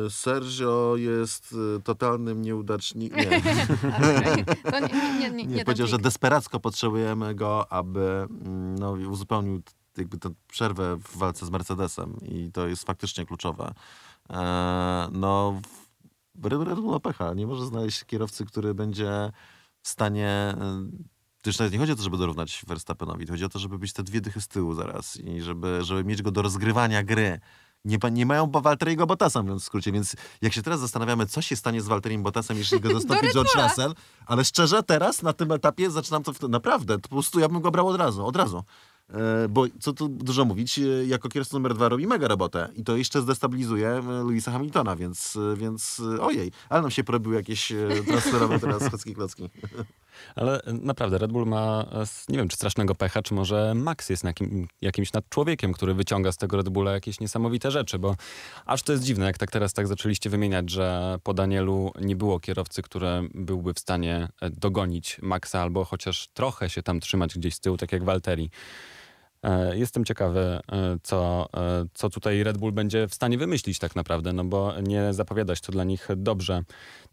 Sergio 0.10 0.96
jest 0.98 1.56
totalnym 1.84 2.42
nieudacznikiem. 2.42 3.30
Nie, 3.30 3.40
nie, 4.82 4.82
nie, 4.82 5.20
nie, 5.20 5.30
nie, 5.32 5.32
nie, 5.32 5.56
nie 5.56 5.66
powiedział, 5.66 5.88
że 5.88 5.98
desperacko 5.98 6.60
potrzebujemy 6.60 7.36
go, 7.36 7.72
aby 7.72 8.02
mm, 8.02 8.76
no, 8.76 8.92
uzupełnił 8.92 9.62
jakby 9.98 10.18
tę 10.18 10.30
przerwę 10.48 10.98
w 10.98 11.18
walce 11.18 11.46
z 11.46 11.50
Mercedesem 11.50 12.18
i 12.22 12.52
to 12.52 12.68
jest 12.68 12.84
faktycznie 12.84 13.26
kluczowe. 13.26 13.74
E, 14.30 15.10
no, 15.12 15.62
Red 16.44 16.80
Bull 16.80 16.92
ma 16.92 17.00
pecha. 17.00 17.34
Nie 17.34 17.48
może 17.48 17.66
znaleźć 17.66 18.06
kierowcy, 18.06 18.46
który 18.46 18.74
będzie 18.74 19.32
w 19.82 19.88
stanie... 19.88 20.56
już 21.46 21.60
nawet 21.60 21.74
nie 21.74 21.80
chodzi 21.80 21.92
o 21.92 21.96
to, 21.96 22.04
żeby 22.04 22.18
dorównać 22.18 22.64
Verstappenowi. 22.68 23.28
Chodzi 23.28 23.46
o 23.46 23.50
to, 23.50 23.60
żeby 23.60 23.78
być 23.80 23.94
te 23.94 24.04
dwie 24.04 24.22
dychy 24.22 24.42
z 24.42 24.48
tyłu 24.48 24.74
zaraz 24.74 25.18
i 25.18 25.42
żeby, 25.42 25.80
żeby 25.84 26.04
mieć 26.04 26.22
go 26.22 26.32
do 26.32 26.42
rozgrywania 26.42 27.04
gry. 27.04 27.40
Nie, 27.86 27.98
nie 28.12 28.26
mają 28.26 28.52
Walteriego 28.52 29.08
Bottasa, 29.08 29.42
mówiąc 29.42 29.62
w 29.62 29.66
skrócie, 29.66 29.92
więc 29.92 30.16
jak 30.42 30.54
się 30.54 30.62
teraz 30.62 30.80
zastanawiamy, 30.80 31.26
co 31.26 31.42
się 31.42 31.56
stanie 31.56 31.82
z 31.82 31.88
Walteriem 31.88 32.24
Bottasem, 32.24 32.58
jeśli 32.58 32.80
go 32.80 32.94
zastąpi 33.00 33.28
George. 33.34 33.56
Russell, 33.56 33.96
ale 34.26 34.46
szczerze 34.46 34.84
teraz, 34.84 35.22
na 35.22 35.34
tym 35.34 35.52
etapie 35.52 35.92
zaczynam 35.92 36.24
to, 36.24 36.34
w- 36.34 36.50
naprawdę, 36.50 37.00
po 37.00 37.10
prostu 37.10 37.40
ja 37.40 37.50
bym 37.50 37.62
go 37.62 37.72
brał 37.72 37.88
od 37.88 37.96
razu, 37.98 38.26
od 38.26 38.36
razu. 38.36 38.64
E, 39.14 39.48
Bo 39.50 39.66
co 39.80 39.94
tu 39.94 40.08
dużo 40.10 40.46
mówić, 40.46 40.80
e, 40.80 41.06
jako 41.06 41.30
kierowca 41.30 41.58
numer 41.58 41.74
dwa 41.74 41.90
robi 41.90 42.08
mega 42.08 42.28
robotę 42.28 42.70
i 42.76 42.84
to 42.84 42.98
jeszcze 42.98 43.22
zdestabilizuje 43.22 43.90
e, 43.90 44.02
Louisa 44.02 44.52
Hamiltona, 44.52 44.96
więc, 44.96 45.38
więc 45.56 46.02
ojej, 46.22 46.52
ale 46.70 46.82
nam 46.82 46.92
się 46.92 47.04
porobiły 47.04 47.36
jakieś 47.36 47.74
transferowe 48.08 48.60
teraz 48.60 48.88
chocki 48.92 49.16
klocki. 49.16 49.50
Ale 50.36 50.62
naprawdę 50.66 51.18
Red 51.18 51.32
Bull 51.32 51.46
ma, 51.46 51.86
nie 52.30 52.38
wiem, 52.38 52.48
czy 52.48 52.56
strasznego 52.56 52.96
pecha, 52.96 53.22
czy 53.22 53.34
może 53.34 53.74
Max 53.76 54.10
jest 54.10 54.24
jakim, 54.24 54.68
jakimś 54.82 55.14
nadczłowiekiem, 55.14 55.74
który 55.74 55.94
wyciąga 55.94 56.32
z 56.32 56.38
tego 56.38 56.58
Red 56.58 56.70
Bulla 56.70 56.92
jakieś 56.92 57.20
niesamowite 57.20 57.72
rzeczy, 57.72 58.00
bo 58.00 58.16
aż 58.66 58.84
to 58.84 58.92
jest 58.92 59.04
dziwne, 59.04 59.26
jak 59.26 59.38
tak 59.38 59.52
teraz 59.52 59.74
tak 59.74 59.88
zaczęliście 59.88 60.30
wymieniać, 60.30 60.70
że 60.70 61.18
po 61.24 61.34
Danielu 61.34 61.92
nie 62.02 62.16
było 62.16 62.40
kierowcy, 62.40 62.82
który 62.82 63.30
byłby 63.34 63.74
w 63.74 63.80
stanie 63.80 64.28
dogonić 64.52 65.20
Maxa 65.22 65.62
albo 65.62 65.86
chociaż 65.86 66.28
trochę 66.34 66.70
się 66.70 66.84
tam 66.84 67.00
trzymać 67.00 67.38
gdzieś 67.38 67.56
z 67.56 67.60
tyłu, 67.60 67.78
tak 67.78 67.92
jak 67.92 68.04
Walteri. 68.04 68.50
E, 69.44 69.78
Jestem 69.78 70.06
ciekawy, 70.06 70.40
e, 70.40 70.62
co, 71.04 71.50
e, 71.58 71.86
co 71.94 72.10
tutaj 72.10 72.44
Red 72.44 72.58
Bull 72.58 72.72
będzie 72.72 73.08
w 73.08 73.14
stanie 73.14 73.38
wymyślić 73.38 73.80
tak 73.80 73.96
naprawdę, 73.96 74.34
no 74.34 74.44
bo 74.44 74.74
nie 74.82 75.14
zapowiadać 75.14 75.62
to 75.62 75.72
dla 75.72 75.84
nich 75.84 76.08
dobrze, 76.18 76.64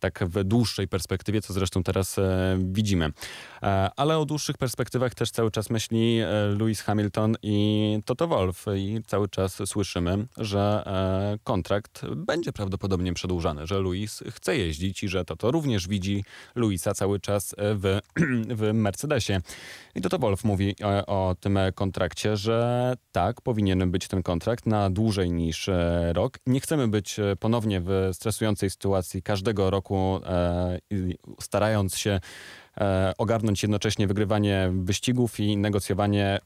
tak 0.00 0.24
w 0.26 0.44
dłuższej 0.44 0.88
perspektywie, 0.88 1.42
co 1.42 1.52
zresztą 1.52 1.82
teraz 1.82 2.16
widzimy. 2.58 3.10
Ale 3.96 4.18
o 4.18 4.24
dłuższych 4.24 4.58
perspektywach 4.58 5.14
też 5.14 5.30
cały 5.30 5.50
czas 5.50 5.70
myśli 5.70 6.20
Lewis 6.58 6.80
Hamilton 6.80 7.36
i 7.42 7.98
Toto 8.04 8.28
Wolff 8.28 8.66
i 8.76 9.00
cały 9.06 9.28
czas 9.28 9.62
słyszymy, 9.66 10.26
że 10.36 10.84
kontrakt 11.44 12.06
będzie 12.16 12.52
prawdopodobnie 12.52 13.14
przedłużany, 13.14 13.66
że 13.66 13.80
Lewis 13.80 14.22
chce 14.30 14.56
jeździć 14.56 15.02
i 15.02 15.08
że 15.08 15.24
Toto 15.24 15.50
również 15.50 15.88
widzi 15.88 16.24
Luisa 16.54 16.94
cały 16.94 17.20
czas 17.20 17.54
w, 17.58 17.98
w 18.58 18.72
Mercedesie. 18.72 19.40
I 19.94 20.00
Toto 20.00 20.18
Wolff 20.18 20.44
mówi 20.44 20.74
o, 20.82 21.06
o 21.06 21.34
tym 21.34 21.56
e, 21.56 21.72
kontrakcie, 22.18 22.36
że 22.36 22.94
tak, 23.12 23.40
powinien 23.40 23.90
być 23.90 24.08
ten 24.08 24.22
kontrakt 24.22 24.66
na 24.66 24.90
dłużej 24.90 25.30
niż 25.30 25.68
e, 25.68 26.12
rok. 26.12 26.38
Nie 26.46 26.60
chcemy 26.60 26.88
być 26.88 27.18
e, 27.18 27.36
ponownie 27.36 27.80
w 27.80 28.10
stresującej 28.12 28.70
sytuacji 28.70 29.22
każdego 29.22 29.70
roku, 29.70 30.20
e, 30.26 30.78
starając 31.40 31.96
się 31.96 32.20
ogarnąć 33.18 33.62
jednocześnie 33.62 34.06
wygrywanie 34.06 34.70
wyścigów 34.74 35.40
i 35.40 35.56
negocjowanie 35.56 36.38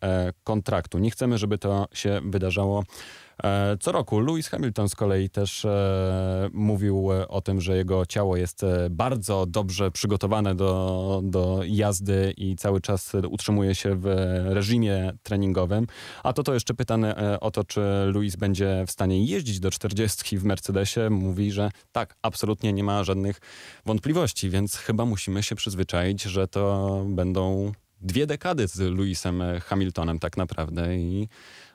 kontraktu. 0.45 0.99
Nie 0.99 1.11
chcemy, 1.11 1.39
żeby 1.39 1.59
to 1.59 1.89
się 1.93 2.21
wydarzało 2.25 2.85
co 3.81 3.93
roku. 3.93 4.21
Lewis 4.21 4.49
Hamilton 4.49 4.89
z 4.89 4.95
kolei 4.95 5.31
też 5.31 5.65
e, 5.65 6.51
mówił 6.53 7.13
e, 7.13 7.29
o 7.29 7.41
tym, 7.41 7.61
że 7.61 7.77
jego 7.77 8.07
ciało 8.07 8.37
jest 8.37 8.65
e, 8.65 8.91
bardzo 8.91 9.47
dobrze 9.47 9.91
przygotowane 9.91 10.55
do, 10.55 11.21
do 11.25 11.61
jazdy 11.67 12.35
i 12.37 12.57
cały 12.57 12.81
czas 12.81 13.13
utrzymuje 13.31 13.75
się 13.75 13.97
w 13.97 14.07
reżimie 14.45 15.13
treningowym. 15.23 15.87
A 16.23 16.33
to 16.33 16.43
to 16.43 16.55
jeszcze 16.55 16.75
pytany 16.75 17.17
e, 17.17 17.41
o 17.41 17.51
to, 17.51 17.65
czy 17.65 17.81
Lewis 18.15 18.37
będzie 18.37 18.85
w 18.87 18.91
stanie 18.91 19.25
jeździć 19.25 19.61
do 19.61 19.71
40 19.71 20.39
w 20.39 20.45
Mercedesie, 20.45 21.11
mówi, 21.11 21.53
że 21.53 21.71
tak, 21.93 22.17
absolutnie 22.23 22.73
nie 22.73 22.85
ma 22.85 23.05
żadnych 23.05 23.41
wątpliwości, 23.87 24.51
więc 24.51 24.77
chyba 24.77 25.05
musimy 25.05 25.43
się 25.43 25.55
przyzwyczaić, 25.55 26.23
że 26.23 26.49
to 26.49 27.05
będą 27.09 27.73
dwie 28.01 28.27
dekady 28.27 28.69
z 28.69 28.79
Lewisem 28.79 29.43
Hamiltonem 29.61 30.19
tak 30.19 30.37
naprawdę 30.37 30.97
i 30.97 31.29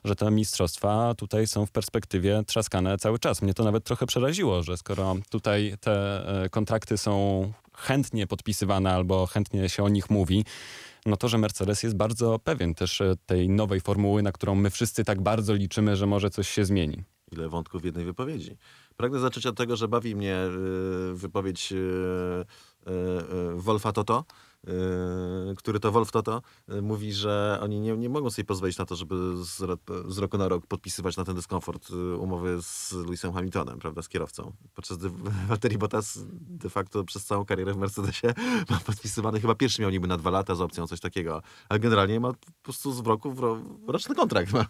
że 0.08 0.16
te 0.16 0.32
mistrzostwa 0.32 1.14
tutaj 1.16 1.48
są 1.48 1.66
w 1.66 1.72
perspektywie 1.72 2.44
trzaskane 2.48 2.98
cały 2.98 3.20
czas. 3.20 3.42
Mnie 3.42 3.54
to 3.54 3.64
nawet 3.64 3.84
trochę 3.84 4.06
przeraziło, 4.06 4.64
że 4.64 4.78
skoro 4.78 5.16
tutaj 5.30 5.76
te 5.82 6.28
e, 6.44 6.50
kontrakty 6.50 6.98
są 6.98 7.54
chętnie 7.78 8.28
podpisywane 8.28 8.94
albo 8.94 9.26
chętnie 9.26 9.70
się 9.70 9.84
o 9.84 9.90
nich 9.90 10.10
mówi, 10.10 10.46
no 11.06 11.18
to, 11.18 11.28
że 11.28 11.38
Mercedes 11.38 11.84
jest 11.84 11.96
bardzo 11.96 12.40
pewien 12.40 12.76
też 12.76 13.02
e, 13.02 13.16
tej 13.26 13.50
nowej 13.50 13.82
formuły, 13.82 14.24
na 14.24 14.32
którą 14.32 14.56
my 14.56 14.70
wszyscy 14.70 15.04
tak 15.04 15.22
bardzo 15.22 15.54
liczymy, 15.54 15.96
że 15.96 16.06
może 16.06 16.30
coś 16.30 16.50
się 16.50 16.66
zmieni. 16.66 17.04
Ile 17.32 17.50
wątków 17.50 17.82
w 17.82 17.86
jednej 17.86 18.06
wypowiedzi. 18.06 18.58
Pragnę 18.98 19.20
zacząć 19.20 19.46
od 19.46 19.58
tego, 19.58 19.76
że 19.76 19.88
bawi 19.88 20.16
mnie 20.16 20.38
y, 21.12 21.14
wypowiedź 21.14 21.74
Wolfa 23.56 23.92
Toto, 23.92 24.26
który 25.58 25.80
to 25.80 25.92
Wolf 25.92 26.12
Toto 26.12 26.42
y, 26.72 26.82
mówi, 26.82 27.14
że 27.14 27.60
oni 27.62 27.80
nie, 27.80 27.98
nie 27.98 28.10
mogą 28.10 28.30
sobie 28.30 28.46
pozwolić 28.46 28.78
na 28.78 28.86
to, 28.86 28.96
żeby 28.96 29.16
z, 29.44 29.58
z 30.08 30.18
roku 30.18 30.38
na 30.38 30.48
rok 30.48 30.68
podpisywać 30.68 31.18
na 31.18 31.24
ten 31.24 31.36
dyskomfort 31.36 31.90
y, 31.90 32.18
umowy 32.18 32.62
z 32.62 32.92
Lewisem 32.92 33.34
Hamiltonem, 33.34 33.80
prawda, 33.80 34.02
z 34.02 34.10
kierowcą. 34.10 34.52
Podczas 34.76 34.98
gdy 34.98 35.10
Valtteri 35.50 35.78
Bottas 35.78 36.20
de 36.32 36.70
facto 36.70 37.04
przez 37.04 37.26
całą 37.26 37.46
karierę 37.46 37.74
w 37.74 37.78
Mercedesie 37.78 38.28
ma 38.70 38.80
podpisywany, 38.80 39.40
chyba 39.40 39.56
pierwszy 39.56 39.82
miał 39.82 39.92
niby 39.92 40.08
na 40.08 40.18
dwa 40.18 40.30
lata 40.30 40.56
z 40.56 40.62
opcją 40.62 40.88
coś 40.88 41.00
takiego, 41.00 41.42
ale 41.70 41.80
generalnie 41.80 42.20
ma 42.20 42.34
po 42.34 42.64
prostu 42.64 42.94
z 42.94 43.08
roku 43.08 43.32
w 43.32 43.40
ro, 43.40 43.58
roczny 43.88 44.16
kontrakt. 44.16 44.54
Ma. 44.58 44.66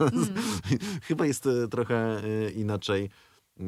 chyba 1.02 1.26
jest 1.26 1.46
y, 1.46 1.68
trochę 1.68 2.24
y, 2.24 2.52
inaczej 2.52 3.02
mm, 3.02 3.10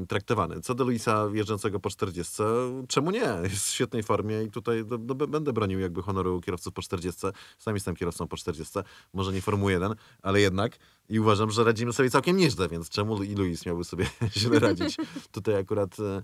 traktowany. 0.08 0.62
Co 0.62 0.76
do 0.76 0.84
Luisa 0.84 1.28
jeżdżącego 1.34 1.80
po 1.80 1.90
40, 1.90 2.44
czemu 2.88 3.12
nie? 3.12 3.38
Jest 3.44 3.68
w 3.68 3.70
świetnej 3.70 4.04
formie 4.04 4.44
i 4.44 4.52
tutaj 4.52 4.86
do, 4.86 4.98
do, 4.98 5.16
będę 5.16 5.54
bronił 5.54 5.80
jakby 5.80 6.02
honoru 6.02 6.42
kierowców 6.42 6.74
po 6.74 6.82
40. 6.82 7.22
Sam 7.58 7.74
jestem 7.74 7.96
kierowcą 7.96 8.28
po 8.28 8.38
40, 8.38 8.80
może 9.14 9.34
nie 9.34 9.42
Formuły 9.42 9.72
1, 9.72 9.96
ale 10.22 10.42
jednak 10.42 10.78
i 11.10 11.20
uważam, 11.20 11.52
że 11.52 11.64
radzimy 11.64 11.94
sobie 11.94 12.10
całkiem 12.10 12.38
nieźle, 12.38 12.68
więc 12.68 12.90
czemu 12.90 13.24
i 13.24 13.36
Luis 13.36 13.66
miałby 13.66 13.84
sobie 13.84 14.06
źle 14.38 14.60
radzić? 14.60 14.98
Tutaj 15.32 15.56
akurat 15.56 16.00
e, 16.00 16.24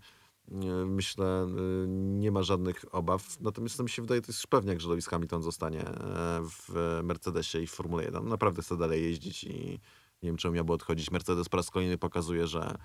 e, 0.52 0.86
myślę, 0.86 1.26
e, 1.26 1.48
nie 1.88 2.32
ma 2.32 2.44
żadnych 2.44 2.86
obaw. 2.92 3.42
Natomiast 3.42 3.78
to 3.78 3.84
mi 3.84 3.90
się 3.90 4.02
wydaje, 4.02 4.22
to 4.22 4.28
jest 4.28 4.40
już 4.40 4.48
pewniak, 4.48 4.82
że 4.82 4.90
Lewis 4.90 5.08
Hamilton 5.08 5.44
zostanie 5.44 5.86
w 6.42 7.00
Mercedesie 7.04 7.62
i 7.62 7.68
w 7.68 7.72
Formule 7.72 8.04
1. 8.04 8.28
Naprawdę 8.28 8.62
chce 8.62 8.78
dalej 8.78 9.04
jeździć 9.04 9.44
i 9.44 9.80
nie 10.24 10.30
wiem, 10.30 10.38
czemu 10.38 10.56
miałby 10.56 10.74
odchodzić. 10.74 11.12
Mercedes 11.12 11.50
po 11.50 11.58
raz 11.58 11.72
kolejny 11.72 11.98
pokazuje, 11.98 12.48
że 12.48 12.78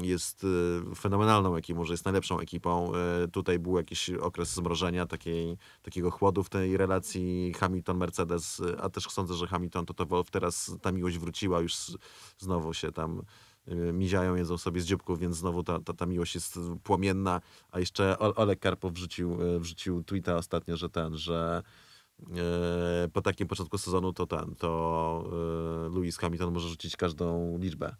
jest 0.00 0.46
e, 0.90 0.94
fenomenalną 0.94 1.56
ekipą, 1.56 1.84
że 1.84 1.94
jest 1.94 2.04
najlepszą 2.04 2.40
ekipą. 2.40 2.92
E, 2.94 3.28
Tutaj 3.28 3.58
był 3.58 3.76
jakiś 3.76 4.10
okres 4.10 4.54
zmrożenia, 4.54 5.06
takiej, 5.06 5.56
takiego 5.82 6.10
chłodu 6.10 6.42
w 6.42 6.48
tej 6.48 6.76
relacji 6.76 7.52
Hamilton-Mercedes, 7.58 8.72
e, 8.72 8.82
a 8.82 8.88
też 8.88 9.04
sądzę, 9.04 9.34
że 9.34 9.46
Hamilton 9.46 9.86
to 9.86 10.06
Wolf 10.06 10.30
teraz 10.30 10.76
ta 10.82 10.92
miłość 10.92 11.18
wróciła, 11.18 11.60
już 11.60 11.74
znowu 12.38 12.74
się 12.74 12.92
tam 12.92 13.22
miziają, 13.92 14.34
jedzą 14.34 14.58
sobie 14.58 14.80
z 14.80 14.84
dzióbków, 14.84 15.18
więc 15.18 15.36
znowu 15.36 15.62
ta, 15.62 15.80
ta, 15.80 15.92
ta 15.92 16.06
miłość 16.06 16.34
jest 16.34 16.58
płomienna. 16.82 17.40
A 17.70 17.80
jeszcze 17.80 18.18
Olek 18.18 18.58
Karpow 18.58 18.92
wrzucił, 18.92 19.38
wrzucił 19.58 20.04
tweeta 20.04 20.36
ostatnio, 20.36 20.76
że 20.76 20.88
ten, 20.88 21.16
że 21.16 21.62
po 23.12 23.22
takim 23.22 23.48
początku 23.48 23.78
sezonu 23.78 24.12
to 24.12 24.26
ten, 24.26 24.54
to 24.54 25.24
Lewis 25.94 26.16
Hamilton 26.16 26.54
może 26.54 26.68
rzucić 26.68 26.96
każdą 26.96 27.58
liczbę, 27.58 27.96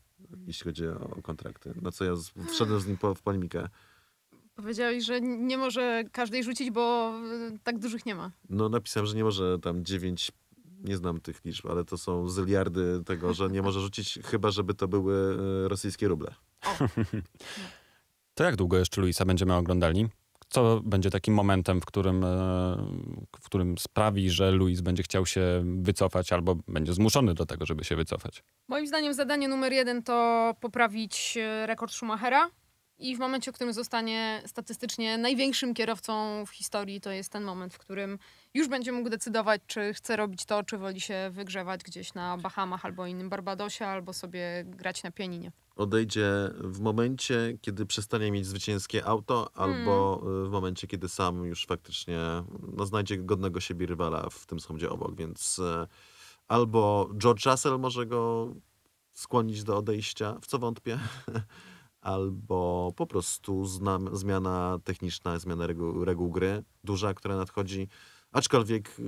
jeśli 0.46 0.64
chodzi 0.64 0.88
o, 0.88 1.22
kontrakty. 1.22 1.74
Na 1.82 1.92
co 1.92 2.04
ja 2.04 2.12
wszedłem 2.50 2.80
z 2.80 2.86
nim 2.86 2.96
po, 2.96 3.14
w 3.14 3.22
polemikę. 3.22 3.68
Powiedziałeś, 4.54 5.04
że 5.04 5.20
nie 5.20 5.58
może 5.58 6.04
każdej 6.12 6.44
rzucić, 6.44 6.70
bo 6.70 7.14
y, 7.54 7.58
tak 7.64 7.78
dużych 7.78 8.06
nie 8.06 8.14
ma. 8.14 8.30
No 8.48 8.68
napisałem, 8.68 9.06
że 9.06 9.16
nie 9.16 9.24
może 9.24 9.58
tam 9.58 9.84
9, 9.84 10.32
nie 10.84 10.96
znam 10.96 11.20
tych 11.20 11.44
liczb, 11.44 11.66
ale 11.66 11.84
to 11.84 11.98
są 11.98 12.28
zyliardy 12.28 13.02
tego, 13.06 13.34
że 13.34 13.48
nie 13.48 13.62
może 13.62 13.80
rzucić, 13.80 14.18
chyba 14.24 14.50
żeby 14.50 14.74
to 14.74 14.88
były 14.88 15.38
e, 15.64 15.68
rosyjskie 15.68 16.08
ruble. 16.08 16.34
To 18.34 18.44
jak 18.44 18.56
długo 18.56 18.78
jeszcze 18.78 19.00
Luisa 19.00 19.24
będziemy 19.24 19.54
oglądali? 19.54 20.08
Co 20.52 20.80
będzie 20.84 21.10
takim 21.10 21.34
momentem, 21.34 21.80
w 21.80 21.84
którym, 21.84 22.24
e, 22.24 22.28
w 23.40 23.44
którym 23.44 23.78
sprawi, 23.78 24.30
że 24.30 24.50
Luis 24.50 24.80
będzie 24.80 25.02
chciał 25.02 25.26
się 25.26 25.64
wycofać 25.64 26.32
albo 26.32 26.56
będzie 26.68 26.92
zmuszony 26.92 27.34
do 27.34 27.46
tego, 27.46 27.66
żeby 27.66 27.84
się 27.84 27.96
wycofać? 27.96 28.42
Moim 28.68 28.86
zdaniem 28.86 29.14
zadanie 29.14 29.48
numer 29.48 29.72
jeden 29.72 30.02
to 30.02 30.54
poprawić 30.60 31.36
e, 31.36 31.66
rekord 31.66 31.92
Schumachera. 31.92 32.50
I 33.02 33.16
w 33.16 33.18
momencie, 33.18 33.52
w 33.52 33.54
którym 33.54 33.72
zostanie 33.72 34.42
statystycznie 34.46 35.18
największym 35.18 35.74
kierowcą 35.74 36.44
w 36.46 36.50
historii, 36.50 37.00
to 37.00 37.10
jest 37.10 37.32
ten 37.32 37.44
moment, 37.44 37.74
w 37.74 37.78
którym 37.78 38.18
już 38.54 38.68
będzie 38.68 38.92
mógł 38.92 39.10
decydować, 39.10 39.62
czy 39.66 39.94
chce 39.94 40.16
robić 40.16 40.44
to, 40.44 40.62
czy 40.62 40.78
woli 40.78 41.00
się 41.00 41.30
wygrzewać 41.32 41.82
gdzieś 41.82 42.14
na 42.14 42.38
Bahamach 42.38 42.84
albo 42.84 43.06
innym 43.06 43.28
Barbadosie, 43.28 43.86
albo 43.86 44.12
sobie 44.12 44.64
grać 44.66 45.02
na 45.02 45.10
pianinie. 45.10 45.52
Odejdzie 45.76 46.26
w 46.60 46.80
momencie, 46.80 47.58
kiedy 47.60 47.86
przestanie 47.86 48.32
mieć 48.32 48.46
zwycięskie 48.46 49.04
auto, 49.06 49.50
albo 49.54 50.22
e, 50.22 50.48
w 50.48 50.50
momencie, 50.50 50.86
kiedy 50.86 51.08
sam 51.08 51.44
już 51.44 51.66
faktycznie 51.66 52.18
no, 52.76 52.86
znajdzie 52.86 53.18
godnego 53.18 53.60
siebie 53.60 53.86
rywala 53.86 54.28
w 54.30 54.46
tym 54.46 54.60
samochodzie 54.60 54.90
obok, 54.90 55.16
więc 55.16 55.58
e, 55.58 55.86
albo 56.48 57.10
George 57.18 57.46
Russell 57.46 57.78
może 57.78 58.06
go 58.06 58.54
skłonić 59.12 59.64
do 59.64 59.76
odejścia, 59.76 60.38
w 60.42 60.46
co 60.46 60.58
wątpię, 60.58 60.98
albo 62.02 62.92
po 62.96 63.06
prostu 63.06 63.64
znam, 63.66 64.16
zmiana 64.16 64.78
techniczna, 64.84 65.38
zmiana 65.38 65.66
reguł, 65.66 66.04
reguł 66.04 66.30
gry, 66.30 66.62
duża, 66.84 67.14
która 67.14 67.36
nadchodzi, 67.36 67.88
aczkolwiek 68.32 68.98
y, 68.98 69.02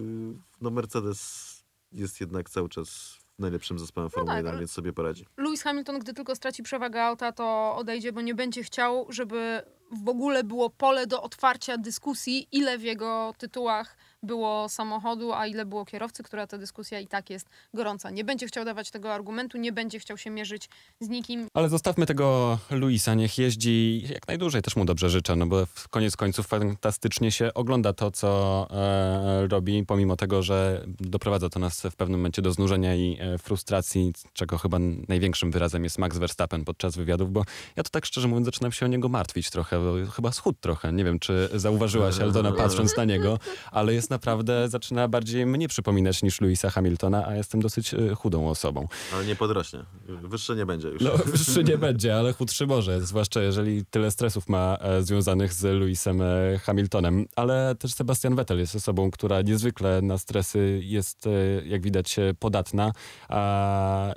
no 0.61 0.71
Mercedes 0.71 1.65
jest 1.93 2.21
jednak 2.21 2.51
cały 2.51 2.69
czas 2.69 3.19
najlepszym 3.39 3.79
zespołem 3.79 4.11
Formuły 4.11 4.31
tak, 4.31 4.37
1, 4.37 4.51
ale- 4.51 4.59
więc 4.59 4.71
sobie 4.73 4.93
poradzi. 4.93 5.27
Lewis 5.37 5.63
Hamilton, 5.63 5.99
gdy 5.99 6.13
tylko 6.15 6.35
straci 6.37 6.63
przewagę 6.63 7.03
auta, 7.05 7.33
to 7.33 7.77
odejdzie, 7.77 8.13
bo 8.13 8.21
nie 8.21 8.35
będzie 8.35 8.63
chciał, 8.63 9.07
żeby 9.09 9.63
w 10.05 10.09
ogóle 10.09 10.45
było 10.45 10.71
pole 10.71 11.07
do 11.07 11.23
otwarcia 11.23 11.79
dyskusji, 11.79 12.49
ile 12.53 12.79
w 12.79 12.83
jego 12.83 13.35
tytułach 13.39 13.97
było 14.25 14.69
samochodu, 14.69 15.33
a 15.33 15.47
ile 15.47 15.67
było 15.67 15.85
kierowcy, 15.85 16.23
która 16.23 16.47
ta 16.47 16.59
dyskusja 16.59 17.01
i 17.01 17.07
tak 17.07 17.31
jest 17.31 17.49
gorąca. 17.75 18.11
Nie 18.11 18.25
będzie 18.25 18.47
chciał 18.47 18.65
dawać 18.65 18.91
tego 18.91 19.15
argumentu, 19.15 19.59
nie 19.59 19.73
będzie 19.73 19.99
chciał 19.99 20.19
się 20.19 20.31
mierzyć 20.31 20.69
z 21.01 21.09
nikim. 21.09 21.49
Ale 21.55 21.69
zostawmy 21.69 22.07
tego 22.07 22.59
Luisa, 22.71 23.15
niech 23.15 23.39
jeździ 23.39 24.05
jak 24.13 24.29
najdłużej, 24.29 24.63
też 24.63 24.77
mu 24.77 24.85
dobrze 24.85 25.11
życzę, 25.11 25.37
no 25.37 25.47
bo 25.47 25.67
w 25.67 25.89
koniec 25.89 26.17
końców 26.17 26.47
fantastycznie 26.47 27.33
się 27.33 27.55
ogląda 27.55 27.93
to, 27.93 28.11
co 28.11 28.67
e, 28.71 29.47
robi, 29.49 29.85
pomimo 29.87 30.17
tego, 30.17 30.43
że 30.43 30.85
doprowadza 30.87 31.49
to 31.49 31.59
nas 31.59 31.83
w 31.83 31.97
pewnym 31.97 32.21
momencie 32.21 32.43
do 32.43 32.53
znużenia 32.53 32.95
i 32.95 33.19
e, 33.21 33.39
frustracji, 33.39 34.13
czego 34.33 34.59
chyba 34.59 34.79
największym 35.09 35.51
wyrazem 35.51 35.85
jest 35.85 35.99
Max 35.99 36.19
Verstappen 36.19 36.65
podczas 36.65 36.97
wywiadów, 36.97 37.33
bo 37.33 37.45
ja 37.77 37.83
to 37.83 37.91
tak 37.91 38.07
szczerze 38.07 38.29
mówiąc 38.29 38.47
zaczynam 38.47 38.73
się 38.73 38.87
o 38.87 38.89
niego 38.89 39.09
martwić 39.09 39.51
trochę, 39.51 39.81
chyba 40.17 40.33
schudł 40.33 40.59
trochę, 40.61 40.93
nie 40.93 41.05
wiem, 41.05 41.19
czy 41.19 41.49
zauważyłaś 41.55 42.21
Eldona 42.21 42.53
patrząc 42.53 42.97
na 42.97 43.05
niego, 43.05 43.39
ale 43.71 43.95
jest 43.95 44.11
naprawdę 44.15 44.69
zaczyna 44.69 45.09
bardziej 45.09 45.47
mnie 45.47 45.69
przypominać 45.69 46.23
niż 46.23 46.41
Louisa 46.41 46.71
Hamiltona, 46.71 47.27
a 47.27 47.35
jestem 47.35 47.61
dosyć 47.61 47.95
e, 47.95 48.15
chudą 48.15 48.49
osobą. 48.49 48.89
Ale 49.15 49.27
nie 49.27 49.37
podrośnie. 49.37 49.85
Wyższy 50.07 50.57
nie 50.57 50.67
będzie 50.67 50.89
już. 50.89 51.03
No, 51.03 51.11
wyższy 51.33 51.65
nie 51.65 51.79
będzie, 51.79 52.17
ale 52.17 52.33
chudszy 52.33 52.67
może, 52.67 53.01
zwłaszcza 53.01 53.43
jeżeli 53.43 53.85
tyle 53.85 54.11
stresów 54.11 54.49
ma 54.49 54.79
e, 54.81 55.03
związanych 55.03 55.53
z 55.53 55.63
Lewisem 55.63 56.23
e, 56.23 56.59
Hamiltonem. 56.59 57.27
Ale 57.37 57.75
też 57.79 57.95
Sebastian 57.95 58.35
Vettel 58.37 58.59
jest 58.59 58.77
osobą, 58.77 59.11
która 59.11 59.43
niezwykle 59.43 60.03
na 60.03 60.19
stresy 60.19 60.81
jest, 60.83 61.29
jak 61.65 61.83
widać, 61.83 62.17
podatna. 62.39 62.93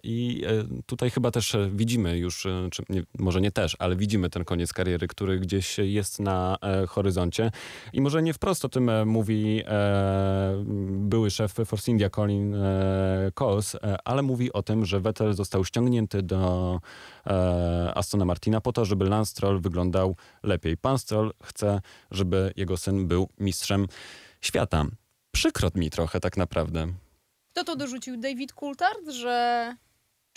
I 0.03 0.43
tutaj 0.85 1.09
chyba 1.09 1.31
też 1.31 1.55
widzimy 1.71 2.17
już, 2.17 2.47
czy 2.71 2.83
nie, 2.89 3.03
może 3.19 3.41
nie 3.41 3.51
też, 3.51 3.75
ale 3.79 3.95
widzimy 3.95 4.29
ten 4.29 4.45
koniec 4.45 4.73
kariery, 4.73 5.07
który 5.07 5.39
gdzieś 5.39 5.77
jest 5.77 6.19
na 6.19 6.57
horyzoncie. 6.87 7.51
I 7.93 8.01
może 8.01 8.23
nie 8.23 8.33
wprost 8.33 8.65
o 8.65 8.69
tym 8.69 8.91
mówi 9.05 9.63
były 10.89 11.31
szef 11.31 11.53
Force 11.65 11.91
India 11.91 12.09
Colin 12.09 12.55
e, 12.55 13.31
Coles, 13.35 13.75
e, 13.75 13.97
ale 14.05 14.21
mówi 14.21 14.53
o 14.53 14.63
tym, 14.63 14.85
że 14.85 14.99
Vettel 14.99 15.33
został 15.33 15.65
ściągnięty 15.65 16.23
do 16.23 16.79
e, 17.27 17.91
Astona 17.95 18.25
Martina 18.25 18.61
po 18.61 18.73
to, 18.73 18.85
żeby 18.85 19.05
Lance 19.05 19.31
Stroll 19.31 19.61
wyglądał 19.61 20.15
lepiej. 20.43 20.77
Pan 20.77 20.99
Stroll 20.99 21.33
chce, 21.43 21.81
żeby 22.11 22.53
jego 22.55 22.77
syn 22.77 23.07
był 23.07 23.29
mistrzem 23.39 23.87
świata. 24.41 24.85
Przykro 25.31 25.69
mi 25.75 25.89
trochę 25.89 26.19
tak 26.19 26.37
naprawdę. 26.37 26.87
Kto 27.51 27.63
to 27.63 27.75
dorzucił? 27.75 28.17
David 28.17 28.53
Coulthard, 28.53 29.09
że... 29.09 29.75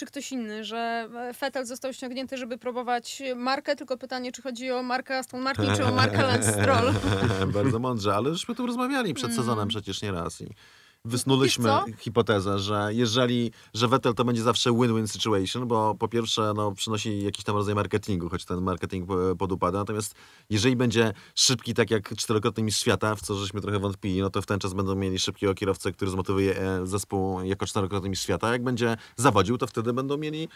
Czy 0.01 0.07
ktoś 0.07 0.33
inny, 0.33 0.65
że 0.65 1.09
Vettel 1.41 1.67
został 1.67 1.93
ściągnięty, 1.93 2.37
żeby 2.37 2.59
próbować 2.59 3.23
markę, 3.37 3.77
tylko 3.77 3.97
pytanie, 3.97 4.33
czy 4.33 4.43
chodzi 4.43 4.71
o 4.71 4.83
markę 4.83 5.19
Aston 5.19 5.41
Martin, 5.41 5.77
czy 5.77 5.85
o 5.85 5.93
markę 5.93 6.23
Lance 6.23 6.53
Stroll. 6.53 6.95
Bardzo 7.55 7.79
mądrze, 7.79 8.15
ale 8.15 8.35
żeśmy 8.35 8.55
tu 8.55 8.67
rozmawiali 8.67 9.15
przed 9.15 9.35
sezonem 9.35 9.69
przecież 9.69 10.03
nie 10.03 10.13
raz 10.13 10.41
i 10.41 10.47
wysnuliśmy 11.05 11.71
hipotezę, 11.99 12.59
że 12.59 12.89
jeżeli, 12.91 13.51
że 13.75 13.89
Vettel 13.89 14.15
to 14.15 14.25
będzie 14.25 14.43
zawsze 14.43 14.73
win-win 14.73 15.09
situation, 15.09 15.69
bo 15.69 15.95
po 15.95 16.09
pierwsze 16.09 16.53
no, 16.57 16.73
przynosi 16.73 17.23
jakiś 17.23 17.45
tam 17.45 17.57
rodzaj 17.57 17.75
marketingu, 17.75 18.29
choć 18.29 18.45
ten 18.45 18.61
marketing 18.61 19.11
e, 19.11 19.37
podupada, 19.37 19.79
natomiast 19.79 20.15
jeżeli 20.51 20.77
będzie 20.77 21.13
szybki, 21.35 21.75
tak 21.75 21.91
jak 21.91 22.17
czterokrotny 22.17 22.63
mistrz 22.63 22.81
świata, 22.81 23.15
w 23.15 23.21
co 23.21 23.35
żeśmy 23.35 23.61
trochę 23.61 23.79
wątpili, 23.79 24.21
no 24.21 24.31
to 24.31 24.43
w 24.43 24.47
ten 24.47 24.59
czas 24.59 24.75
będą 24.75 24.95
mieli 24.95 25.19
szybkiego 25.19 25.55
kierowcę, 25.55 25.93
który 25.93 26.11
zmotywuje 26.11 26.59
e, 26.59 26.87
zespół 26.87 27.43
jako 27.43 27.67
czterokrotny 27.67 28.09
mistrz 28.09 28.25
świata. 28.25 28.53
Jak 28.53 28.65
będzie 28.65 28.97
zawodził, 29.17 29.59
to 29.59 29.67
wtedy 29.67 29.93
będą 29.93 30.17
mieli 30.17 30.49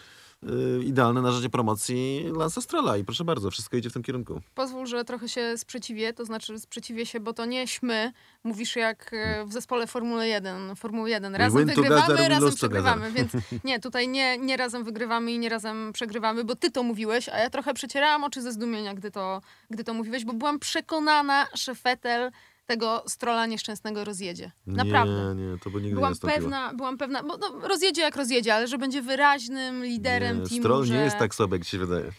idealne 0.85 1.23
narzędzie 1.23 1.49
promocji 1.49 2.27
Lance'a 2.33 2.61
Strolla 2.61 2.97
i 2.97 3.05
proszę 3.05 3.25
bardzo, 3.25 3.51
wszystko 3.51 3.77
idzie 3.77 3.91
w 3.91 3.93
tym 3.93 4.03
kierunku. 4.03 4.41
Pozwól, 4.55 4.87
że 4.87 5.05
trochę 5.05 5.29
się 5.29 5.59
sprzeciwię, 5.59 6.13
to 6.13 6.25
znaczy 6.25 6.59
sprzeciwię 6.59 7.07
się, 7.07 7.21
bo 7.21 7.33
to 7.33 7.45
nieśmy, 7.45 8.13
mówisz 8.45 8.77
jak 8.77 9.11
e, 9.13 9.45
w 9.47 9.53
zespole 9.53 9.87
Formuły 9.87 10.27
1, 10.27 10.77
Formuły 10.77 11.11
1. 11.11 11.35
Razem 11.35 11.59
win 11.59 11.75
wygrywamy, 11.77 12.07
together, 12.07 12.31
razem 12.31 12.55
przegrywamy, 12.55 13.13
więc 13.13 13.33
nie, 13.65 13.81
tutaj 13.81 14.09
nie, 14.09 14.39
nie 14.39 14.57
razem 14.57 14.85
wygrywamy 14.85 15.33
i 15.33 15.39
nie 15.39 15.49
razem 15.49 15.93
przegrywamy, 15.93 16.45
bo 16.45 16.57
ty 16.57 16.71
to 16.71 16.83
mówiłeś, 16.83 17.29
a 17.29 17.39
ja 17.39 17.51
trochę 17.51 17.75
przecierałam 17.75 18.25
oczy 18.25 18.43
ze 18.43 18.53
zdumienia, 18.53 18.95
gdy 18.95 19.11
to, 19.11 19.41
gdy 19.71 19.85
to 19.85 19.95
mówiłeś, 19.95 20.25
bo 20.25 20.33
byłam 20.33 20.59
przekonana, 20.59 21.47
że 21.55 21.75
Fetel 21.75 22.31
tego 22.67 23.05
strola 23.07 23.47
nieszczęsnego 23.47 24.05
rozjedzie. 24.05 24.51
Naprawdę. 24.67 25.35
Nie, 25.37 25.47
nie, 25.47 25.59
to 25.59 25.71
by 25.71 25.77
nigdy 25.77 25.89
nie 25.89 25.95
Byłam 25.95 26.11
nastąpiło. 26.11 26.41
pewna, 26.41 26.75
byłam 26.75 26.99
pewna, 26.99 27.23
bo 27.23 27.37
no, 27.37 27.69
rozjedzie 27.69 28.03
jak 28.03 28.17
rozjedzie, 28.17 28.55
ale 28.55 28.69
że 28.69 28.79
będzie 28.79 29.03
wyraźnym 29.03 29.85
liderem 29.85 30.43
nie, 30.43 30.49
teamu, 30.49 30.63
Stroll 30.63 30.85
że... 30.85 30.95
nie 30.95 31.01
jest 31.01 31.19
tak 31.19 31.35
sobie, 31.35 31.57
jak 31.57 31.65
ci 31.65 31.71
się 31.71 31.79
wydaje. 31.79 32.11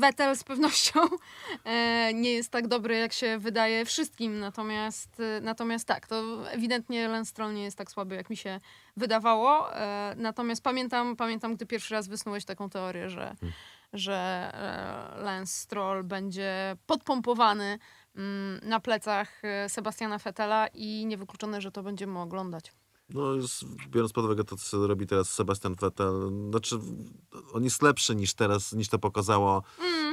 Vettel 0.00 0.36
z 0.36 0.44
pewnością 0.44 1.00
e, 1.64 2.14
nie 2.14 2.32
jest 2.32 2.50
tak 2.50 2.68
dobry, 2.68 2.98
jak 2.98 3.12
się 3.12 3.38
wydaje 3.38 3.84
wszystkim, 3.84 4.38
natomiast, 4.38 5.20
e, 5.20 5.40
natomiast 5.40 5.86
tak, 5.86 6.06
to 6.06 6.50
ewidentnie 6.50 7.08
Lance 7.08 7.30
Stroll 7.30 7.54
nie 7.54 7.64
jest 7.64 7.78
tak 7.78 7.90
słaby, 7.90 8.14
jak 8.14 8.30
mi 8.30 8.36
się 8.36 8.60
wydawało. 8.96 9.74
E, 9.76 10.14
natomiast 10.16 10.62
pamiętam, 10.62 11.16
pamiętam, 11.16 11.56
gdy 11.56 11.66
pierwszy 11.66 11.94
raz 11.94 12.08
wysnułeś 12.08 12.44
taką 12.44 12.70
teorię, 12.70 13.10
że, 13.10 13.34
że 13.92 14.50
e, 14.54 15.22
Lance 15.22 15.52
Stroll 15.52 16.04
będzie 16.04 16.76
podpompowany 16.86 17.78
na 18.62 18.80
plecach 18.80 19.44
e, 19.44 19.68
Sebastiana 19.68 20.18
Vettela 20.18 20.66
i 20.66 21.06
niewykluczone, 21.06 21.60
że 21.60 21.72
to 21.72 21.82
będziemy 21.82 22.18
oglądać. 22.20 22.72
No, 23.14 23.22
biorąc 23.88 24.12
pod 24.12 24.24
uwagę 24.24 24.44
to, 24.44 24.56
co 24.56 24.86
robi 24.86 25.06
teraz 25.06 25.30
Sebastian 25.30 25.74
Vettel, 25.74 26.30
znaczy 26.50 26.78
on 27.52 27.64
jest 27.64 27.82
lepszy 27.82 28.14
niż 28.16 28.34
teraz, 28.34 28.72
niż 28.72 28.88
to 28.88 28.98
pokazało 28.98 29.62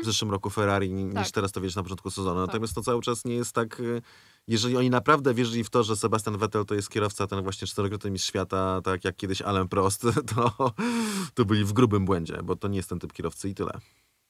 w 0.02 0.06
zeszłym 0.06 0.32
roku 0.32 0.50
Ferrari, 0.50 0.90
ni- 0.94 1.06
niż 1.06 1.14
Tak. 1.14 1.32
teraz 1.32 1.52
to 1.52 1.62
wiesz 1.62 1.76
na 1.76 1.84
początku 1.84 2.12
sezonu. 2.12 2.40
Natomiast 2.40 2.74
to 2.76 2.82
cały 2.82 3.02
czas 3.02 3.26
nie 3.26 3.36
jest 3.36 3.54
tak, 3.54 3.80
y, 3.80 4.02
jeżeli 4.48 4.78
oni 4.78 4.90
naprawdę 4.90 5.34
wierzyli 5.34 5.64
w 5.64 5.70
to, 5.70 5.84
że 5.84 5.96
Sebastian 5.96 6.38
Vettel 6.38 6.66
to 6.66 6.76
jest 6.76 6.90
kierowca, 6.90 7.28
ten 7.28 7.44
właśnie 7.44 7.68
czterokrotny 7.68 8.12
mistrz 8.12 8.28
świata, 8.30 8.82
tak 8.84 9.06
jak 9.06 9.16
kiedyś 9.16 9.42
Alain 9.42 9.68
Prost, 9.68 10.02
to, 10.36 10.74
to 11.34 11.46
byli 11.46 11.66
w 11.66 11.74
grubym 11.74 12.06
błędzie, 12.06 12.38
bo 12.44 12.56
to 12.56 12.68
nie 12.68 12.78
jest 12.78 12.90
ten 12.90 13.00
typ 13.00 13.14
kierowcy 13.14 13.50
i 13.50 13.56
tyle. 13.56 13.72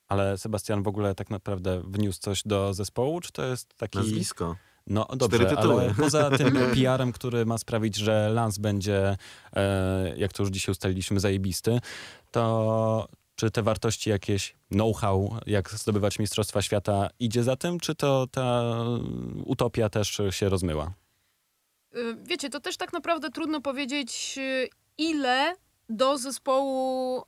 Ale 0.07 0.37
Sebastian 0.37 0.83
w 0.83 0.87
ogóle 0.87 1.15
tak 1.15 1.29
naprawdę 1.29 1.81
wniósł 1.85 2.19
coś 2.19 2.43
do 2.45 2.73
zespołu, 2.73 3.21
czy 3.21 3.31
to 3.31 3.45
jest 3.45 3.73
taki... 3.73 3.97
Nazwisko. 3.97 4.55
No 4.87 5.07
dobrze, 5.15 5.57
ale 5.57 5.93
poza 5.99 6.29
tym 6.29 6.57
PR-em, 6.73 7.11
który 7.11 7.45
ma 7.45 7.57
sprawić, 7.57 7.95
że 7.95 8.29
Lance 8.29 8.61
będzie, 8.61 9.17
e, 9.53 10.13
jak 10.17 10.33
to 10.33 10.43
już 10.43 10.51
dzisiaj 10.51 10.71
ustaliliśmy, 10.71 11.19
zajebisty, 11.19 11.79
to 12.31 13.07
czy 13.35 13.51
te 13.51 13.63
wartości 13.63 14.09
jakieś, 14.09 14.55
know-how, 14.71 15.35
jak 15.45 15.69
zdobywać 15.69 16.19
Mistrzostwa 16.19 16.61
Świata 16.61 17.09
idzie 17.19 17.43
za 17.43 17.55
tym, 17.55 17.79
czy 17.79 17.95
to 17.95 18.27
ta 18.31 18.63
utopia 19.45 19.89
też 19.89 20.21
się 20.29 20.49
rozmyła? 20.49 20.93
Y, 21.95 22.17
Wiecie, 22.23 22.49
to 22.49 22.59
też 22.59 22.77
tak 22.77 22.93
naprawdę 22.93 23.29
trudno 23.29 23.61
powiedzieć, 23.61 24.35
y, 24.37 24.69
ile 24.97 25.55
do 25.89 26.17
zespołu 26.17 27.17
e, 27.19 27.23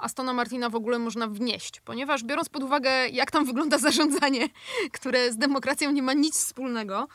Astona 0.00 0.32
Martina 0.32 0.70
w 0.70 0.74
ogóle 0.74 0.98
można 0.98 1.26
wnieść, 1.28 1.80
ponieważ 1.80 2.24
biorąc 2.24 2.48
pod 2.48 2.62
uwagę, 2.62 3.08
jak 3.08 3.30
tam 3.30 3.44
wygląda 3.44 3.78
zarządzanie, 3.88 4.48
które 4.92 5.32
z 5.32 5.36
demokracją 5.36 5.90
nie 5.90 6.02
ma 6.02 6.12
nic 6.12 6.38
wspólnego, 6.38 7.08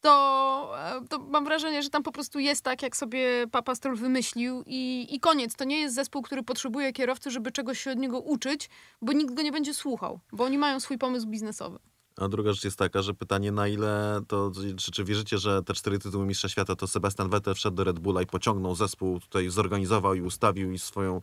to, 0.00 0.74
e, 0.78 1.08
to 1.08 1.18
mam 1.18 1.44
wrażenie, 1.44 1.82
że 1.82 1.90
tam 1.90 2.02
po 2.02 2.12
prostu 2.12 2.38
jest 2.38 2.62
tak, 2.62 2.82
jak 2.82 2.96
sobie 2.96 3.46
Papa 3.52 3.74
Stroll 3.74 3.96
wymyślił 3.96 4.62
i, 4.66 5.06
i 5.10 5.20
koniec. 5.20 5.56
To 5.56 5.64
nie 5.64 5.80
jest 5.80 5.94
zespół, 5.94 6.22
który 6.22 6.42
potrzebuje 6.42 6.92
kierowcy, 6.92 7.30
żeby 7.30 7.52
czegoś 7.52 7.80
się 7.80 7.90
od 7.90 7.98
niego 7.98 8.20
uczyć, 8.20 8.70
bo 9.02 9.12
nikt 9.12 9.34
go 9.34 9.42
nie 9.42 9.52
będzie 9.52 9.74
słuchał, 9.74 10.20
bo 10.32 10.44
oni 10.44 10.58
mają 10.58 10.80
swój 10.80 10.98
pomysł 10.98 11.26
biznesowy. 11.26 11.78
A 12.16 12.28
druga 12.28 12.52
rzecz 12.52 12.64
jest 12.64 12.78
taka, 12.78 13.02
że 13.02 13.14
pytanie 13.14 13.52
na 13.52 13.68
ile 13.68 14.20
to, 14.28 14.52
czy, 14.76 14.92
czy 14.92 15.04
wierzycie, 15.04 15.38
że 15.38 15.62
te 15.62 15.74
cztery 15.74 15.98
tytuły 15.98 16.26
mistrza 16.26 16.48
świata 16.48 16.76
to 16.76 16.86
Sebastian 16.86 17.30
Vettel 17.30 17.54
wszedł 17.54 17.76
do 17.76 17.84
Red 17.84 17.98
Bulla 17.98 18.22
i 18.22 18.26
pociągnął 18.26 18.74
zespół, 18.74 19.20
tutaj 19.20 19.50
zorganizował 19.50 20.14
i 20.14 20.20
ustawił 20.20 20.72
i 20.72 20.78
swoją 20.78 21.20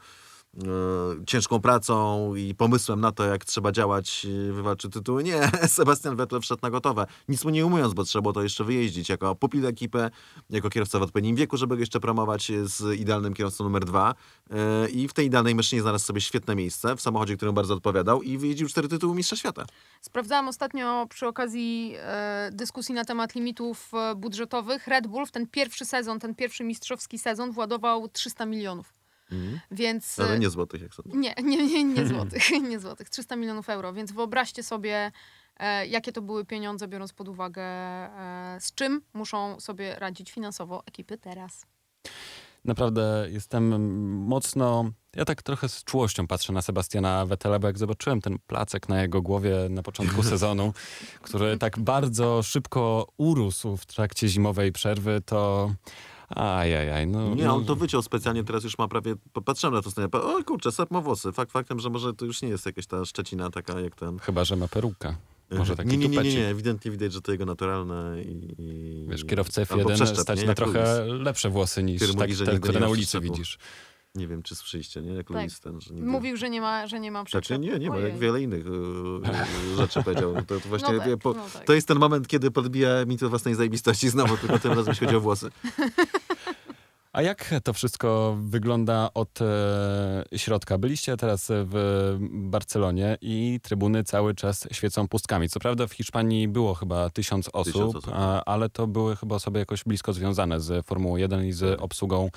ciężką 1.28 1.60
pracą 1.60 2.36
i 2.36 2.56
pomysłem 2.56 3.02
na 3.02 3.12
to, 3.12 3.24
jak 3.26 3.46
trzeba 3.46 3.72
działać, 3.72 4.26
e, 4.50 4.54
wywalczy 4.54 4.90
tytuły. 4.90 5.24
Nie, 5.24 5.52
Sebastian 5.68 6.16
Vettel 6.16 6.42
wszedł 6.42 6.60
na 6.64 6.70
gotowe. 6.70 7.06
Nic 7.30 7.46
mu 7.46 7.50
nie 7.50 7.66
umując, 7.66 7.94
bo 7.94 8.04
trzeba 8.04 8.22
było 8.22 8.34
to 8.34 8.44
jeszcze 8.44 8.64
wyjeździć 8.64 9.10
jako 9.10 9.36
pupil 9.36 9.66
ekipy, 9.66 10.10
jako 10.50 10.70
kierowca 10.70 11.00
w 11.00 11.02
odpowiednim 11.02 11.36
wieku, 11.36 11.58
żeby 11.58 11.76
go 11.76 11.80
jeszcze 11.80 12.00
promować 12.00 12.52
z 12.64 13.00
idealnym 13.00 13.34
kierowcą 13.34 13.64
numer 13.64 13.86
dwa. 13.86 14.14
E, 14.50 14.90
I 14.90 15.08
w 15.08 15.14
tej 15.14 15.26
idealnej 15.26 15.56
maszynie 15.56 15.82
znalazł 15.82 16.06
sobie 16.06 16.22
świetne 16.22 16.56
miejsce 16.56 16.96
w 16.96 17.02
samochodzie, 17.02 17.38
którym 17.38 17.56
bardzo 17.56 17.74
odpowiadał 17.74 18.22
i 18.22 18.38
wyjeździł 18.38 18.68
cztery 18.68 18.88
tytuły 18.88 19.16
mistrza 19.16 19.36
świata. 19.36 19.66
Sprawdzałam 20.02 20.48
ostatnio 20.48 21.08
przy 21.10 21.28
okazji 21.28 21.94
e, 21.98 22.50
dyskusji 22.54 22.96
na 22.96 23.06
temat 23.06 23.36
limitów 23.36 23.92
e, 23.94 24.16
budżetowych. 24.16 24.88
Red 24.88 25.08
Bull 25.08 25.26
w 25.26 25.32
ten 25.32 25.48
pierwszy 25.48 25.86
sezon, 25.86 26.20
ten 26.20 26.36
pierwszy 26.36 26.64
mistrzowski 26.64 27.20
sezon 27.20 27.52
władował 27.52 28.08
300 28.08 28.46
milionów. 28.46 29.01
Więc. 29.72 30.20
Ale 30.20 30.34
e, 30.34 30.40
nie 30.40 30.50
złotych, 30.50 30.82
jak 30.82 30.94
sądzę. 30.94 31.18
nie, 31.18 31.34
nie, 31.44 31.68
nie, 31.68 31.84
nie 31.84 32.08
złotych, 32.08 32.52
nie 32.70 32.80
złotych, 32.80 33.10
300 33.10 33.36
milionów 33.36 33.70
euro, 33.70 33.94
więc 33.94 34.12
wyobraźcie 34.12 34.64
sobie, 34.64 35.12
e, 35.58 35.88
jakie 35.88 36.12
to 36.12 36.22
były 36.22 36.46
pieniądze, 36.46 36.88
biorąc 36.88 37.14
pod 37.14 37.28
uwagę, 37.28 37.64
e, 37.64 38.58
z 38.60 38.74
czym 38.74 39.02
muszą 39.14 39.60
sobie 39.60 39.96
radzić 39.96 40.32
finansowo 40.32 40.84
ekipy 40.86 41.18
teraz. 41.18 41.66
Naprawdę 42.66 43.28
jestem 43.32 43.92
mocno. 44.28 44.92
Ja 45.16 45.26
tak 45.26 45.44
trochę 45.44 45.70
z 45.70 45.84
czułością 45.84 46.28
patrzę 46.28 46.54
na 46.54 46.62
Sebastiana 46.62 47.26
Vettela, 47.26 47.60
bo 47.60 47.68
jak 47.68 47.78
zobaczyłem 47.78 48.22
ten 48.22 48.38
placek 48.48 48.90
na 48.90 49.02
jego 49.02 49.22
głowie 49.22 49.56
na 49.70 49.84
początku 49.84 50.24
sezonu, 50.34 50.74
który 51.22 51.58
tak 51.58 51.80
bardzo 51.80 52.44
szybko 52.44 53.08
urósł 53.18 53.78
w 53.78 53.86
trakcie 53.86 54.28
zimowej 54.28 54.72
przerwy, 54.72 55.22
to. 55.26 55.72
Ajajaj, 56.36 57.08
no. 57.08 57.36
Nie, 57.36 57.44
no, 57.44 57.56
on 57.56 57.66
to 57.66 57.76
wyciął 57.76 58.02
specjalnie, 58.02 58.44
teraz 58.44 58.64
już 58.64 58.78
ma 58.78 58.88
prawie, 58.88 59.16
patrzyłem 59.46 59.74
na 59.76 59.82
to 59.82 59.92
stanie, 59.92 60.08
o 60.12 60.44
kurczę, 60.44 60.72
sap 60.72 60.92
ma 60.92 61.02
włosy. 61.02 61.32
Fakt 61.32 61.52
faktem, 61.52 61.80
że 61.80 61.90
może 61.90 62.14
to 62.14 62.26
już 62.26 62.42
nie 62.42 62.50
jest 62.50 62.66
jakaś 62.66 62.88
ta 62.88 63.06
szczecina 63.06 63.50
taka 63.50 63.80
jak 63.80 63.96
ten. 63.96 64.20
Chyba, 64.20 64.44
że 64.44 64.56
ma 64.56 64.68
perukę. 64.68 65.16
Może 65.58 65.76
taki 65.76 65.90
nie, 65.90 65.98
nie, 65.98 66.08
nie, 66.08 66.24
nie, 66.24 66.36
nie, 66.36 66.48
ewidentnie 66.48 66.92
widać, 66.92 67.14
że 67.14 67.22
to 67.22 67.32
jego 67.32 67.46
naturalne 67.46 68.22
i... 68.24 68.56
i- 68.62 69.06
Wiesz, 69.10 69.26
kierowcę 69.26 69.66
albo 69.70 69.90
F1 69.90 69.96
przeszczep, 69.96 70.18
stać 70.20 70.40
nie? 70.40 70.46
na 70.46 70.50
Jak 70.52 70.58
trochę 70.58 70.84
Lewis. 71.06 71.22
lepsze 71.26 71.50
włosy 71.50 71.84
niż 71.84 71.98
Który 72.02 72.14
mówi, 72.14 72.20
tak, 72.28 72.34
że 72.36 72.46
te, 72.46 72.60
które 72.60 72.80
na 72.80 72.90
ulicy 72.90 73.20
widzisz. 73.20 73.58
Nie 74.16 74.28
wiem, 74.28 74.44
czy 74.44 74.56
słyszeliście, 74.56 75.02
nie? 75.02 75.14
Jak 75.14 75.28
Tak. 75.28 75.50
Ten, 75.64 75.82
że 75.82 75.94
nigdy... 75.94 76.10
Mówił, 76.10 76.38
że 76.38 76.50
nie 76.50 76.62
ma, 76.62 76.88
że 76.88 77.00
nie 77.00 77.12
ma 77.12 77.20
Znaczy 77.20 77.42
przyczep. 77.42 77.62
nie, 77.62 77.80
nie 77.80 77.90
ma, 77.90 77.96
jak 77.96 78.06
Ojej. 78.06 78.20
wiele 78.20 78.42
innych 78.42 78.66
e, 78.68 79.76
rzeczy 79.78 80.04
powiedział. 80.04 80.34
To, 80.48 80.60
to 80.60 80.70
właśnie, 80.70 80.94
No 80.94 81.00
tak, 81.00 81.18
po, 81.18 81.34
no 81.34 81.46
tak. 81.54 81.66
to 81.66 81.74
jest 81.74 81.88
ten 81.88 82.00
moment, 82.00 82.28
kiedy 82.28 82.52
podbija 82.52 83.06
mi 83.06 83.18
to 83.18 83.30
własnej 83.30 83.56
zajebistości 83.56 84.10
znowu, 84.10 84.38
tylko 84.38 84.60
tym 84.60 84.72
razem 84.72 84.92
jeśli 84.92 85.06
chodzi 85.08 85.18
o 85.18 85.22
włosy. 85.22 85.50
A 87.14 87.22
jak 87.22 87.50
to 87.64 87.74
wszystko 87.74 88.38
wygląda 88.42 89.10
od 89.14 89.40
e, 89.42 90.38
środka? 90.38 90.78
Byliście 90.78 91.18
teraz 91.18 91.48
w 91.50 92.18
Barcelonie 92.22 93.18
i 93.22 93.60
trybuny 93.64 94.04
cały 94.04 94.36
czas 94.36 94.68
świecą 94.72 95.08
pustkami. 95.08 95.50
Co 95.50 95.60
prawda 95.60 95.88
w 95.88 95.94
Hiszpanii 95.94 96.48
było 96.48 96.74
chyba 96.74 97.10
tysiąc 97.10 97.50
osób, 97.54 97.74
Tysiąc 97.74 97.96
osób. 97.96 98.14
a, 98.14 98.44
ale 98.46 98.70
to 98.70 98.88
były 98.88 99.16
chyba 99.16 99.36
osoby 99.36 99.60
jakoś 99.60 99.84
blisko 99.84 100.14
związane 100.14 100.60
z 100.60 100.86
Formułą 100.86 101.16
1 101.16 101.46
i 101.46 101.54
z 101.54 101.82
obsługą 101.82 102.30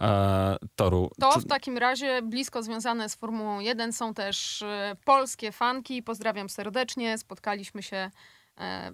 e, 0.00 0.56
toru. 0.76 1.10
To 1.20 1.40
w 1.40 1.46
takim 1.46 1.78
razie 1.78 2.22
blisko 2.22 2.62
związane 2.62 3.08
z 3.08 3.14
Formułą 3.14 3.60
1 3.60 3.92
są 3.92 4.14
też 4.14 4.62
e, 4.62 4.96
polskie 5.04 5.52
fanki. 5.52 6.02
Pozdrawiam 6.02 6.48
serdecznie. 6.48 7.18
Spotkaliśmy 7.18 7.82
się 7.82 8.10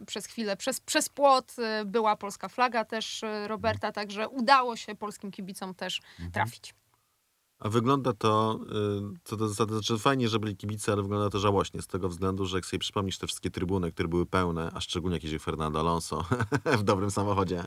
przez 0.06 0.26
chwilę 0.26 0.56
przez, 0.56 0.80
przez 0.80 1.08
płot. 1.08 1.54
E, 1.58 1.84
była 1.84 2.16
polska 2.16 2.48
flaga 2.48 2.84
też 2.84 3.22
e, 3.22 3.48
Roberta, 3.48 3.92
także 3.92 4.28
udało 4.28 4.76
się 4.76 4.94
polskim 4.94 5.30
kibicom 5.30 5.74
też 5.74 6.00
trafić. 6.32 6.74
A 7.58 7.68
wygląda 7.68 8.12
to, 8.12 8.60
co 9.24 9.36
do 9.36 9.48
zasady, 9.48 9.72
znaczy 9.72 9.98
fajnie, 9.98 10.28
że 10.28 10.38
byli 10.38 10.56
kibice, 10.56 10.92
ale 10.92 11.02
wygląda 11.02 11.30
to 11.30 11.38
żałośnie 11.38 11.82
z 11.82 11.86
tego 11.86 12.08
względu, 12.08 12.46
że 12.46 12.56
jak 12.56 12.66
sobie 12.66 12.78
przypomnisz 12.78 13.18
te 13.18 13.26
wszystkie 13.26 13.50
trybuny, 13.50 13.92
które 13.92 14.08
były 14.08 14.26
pełne, 14.26 14.70
a 14.74 14.80
szczególnie 14.80 15.16
jak 15.16 15.22
jeździł 15.22 15.40
Fernando 15.40 15.80
Alonso 15.80 16.24
w 16.78 16.82
dobrym 16.82 17.10
samochodzie. 17.10 17.64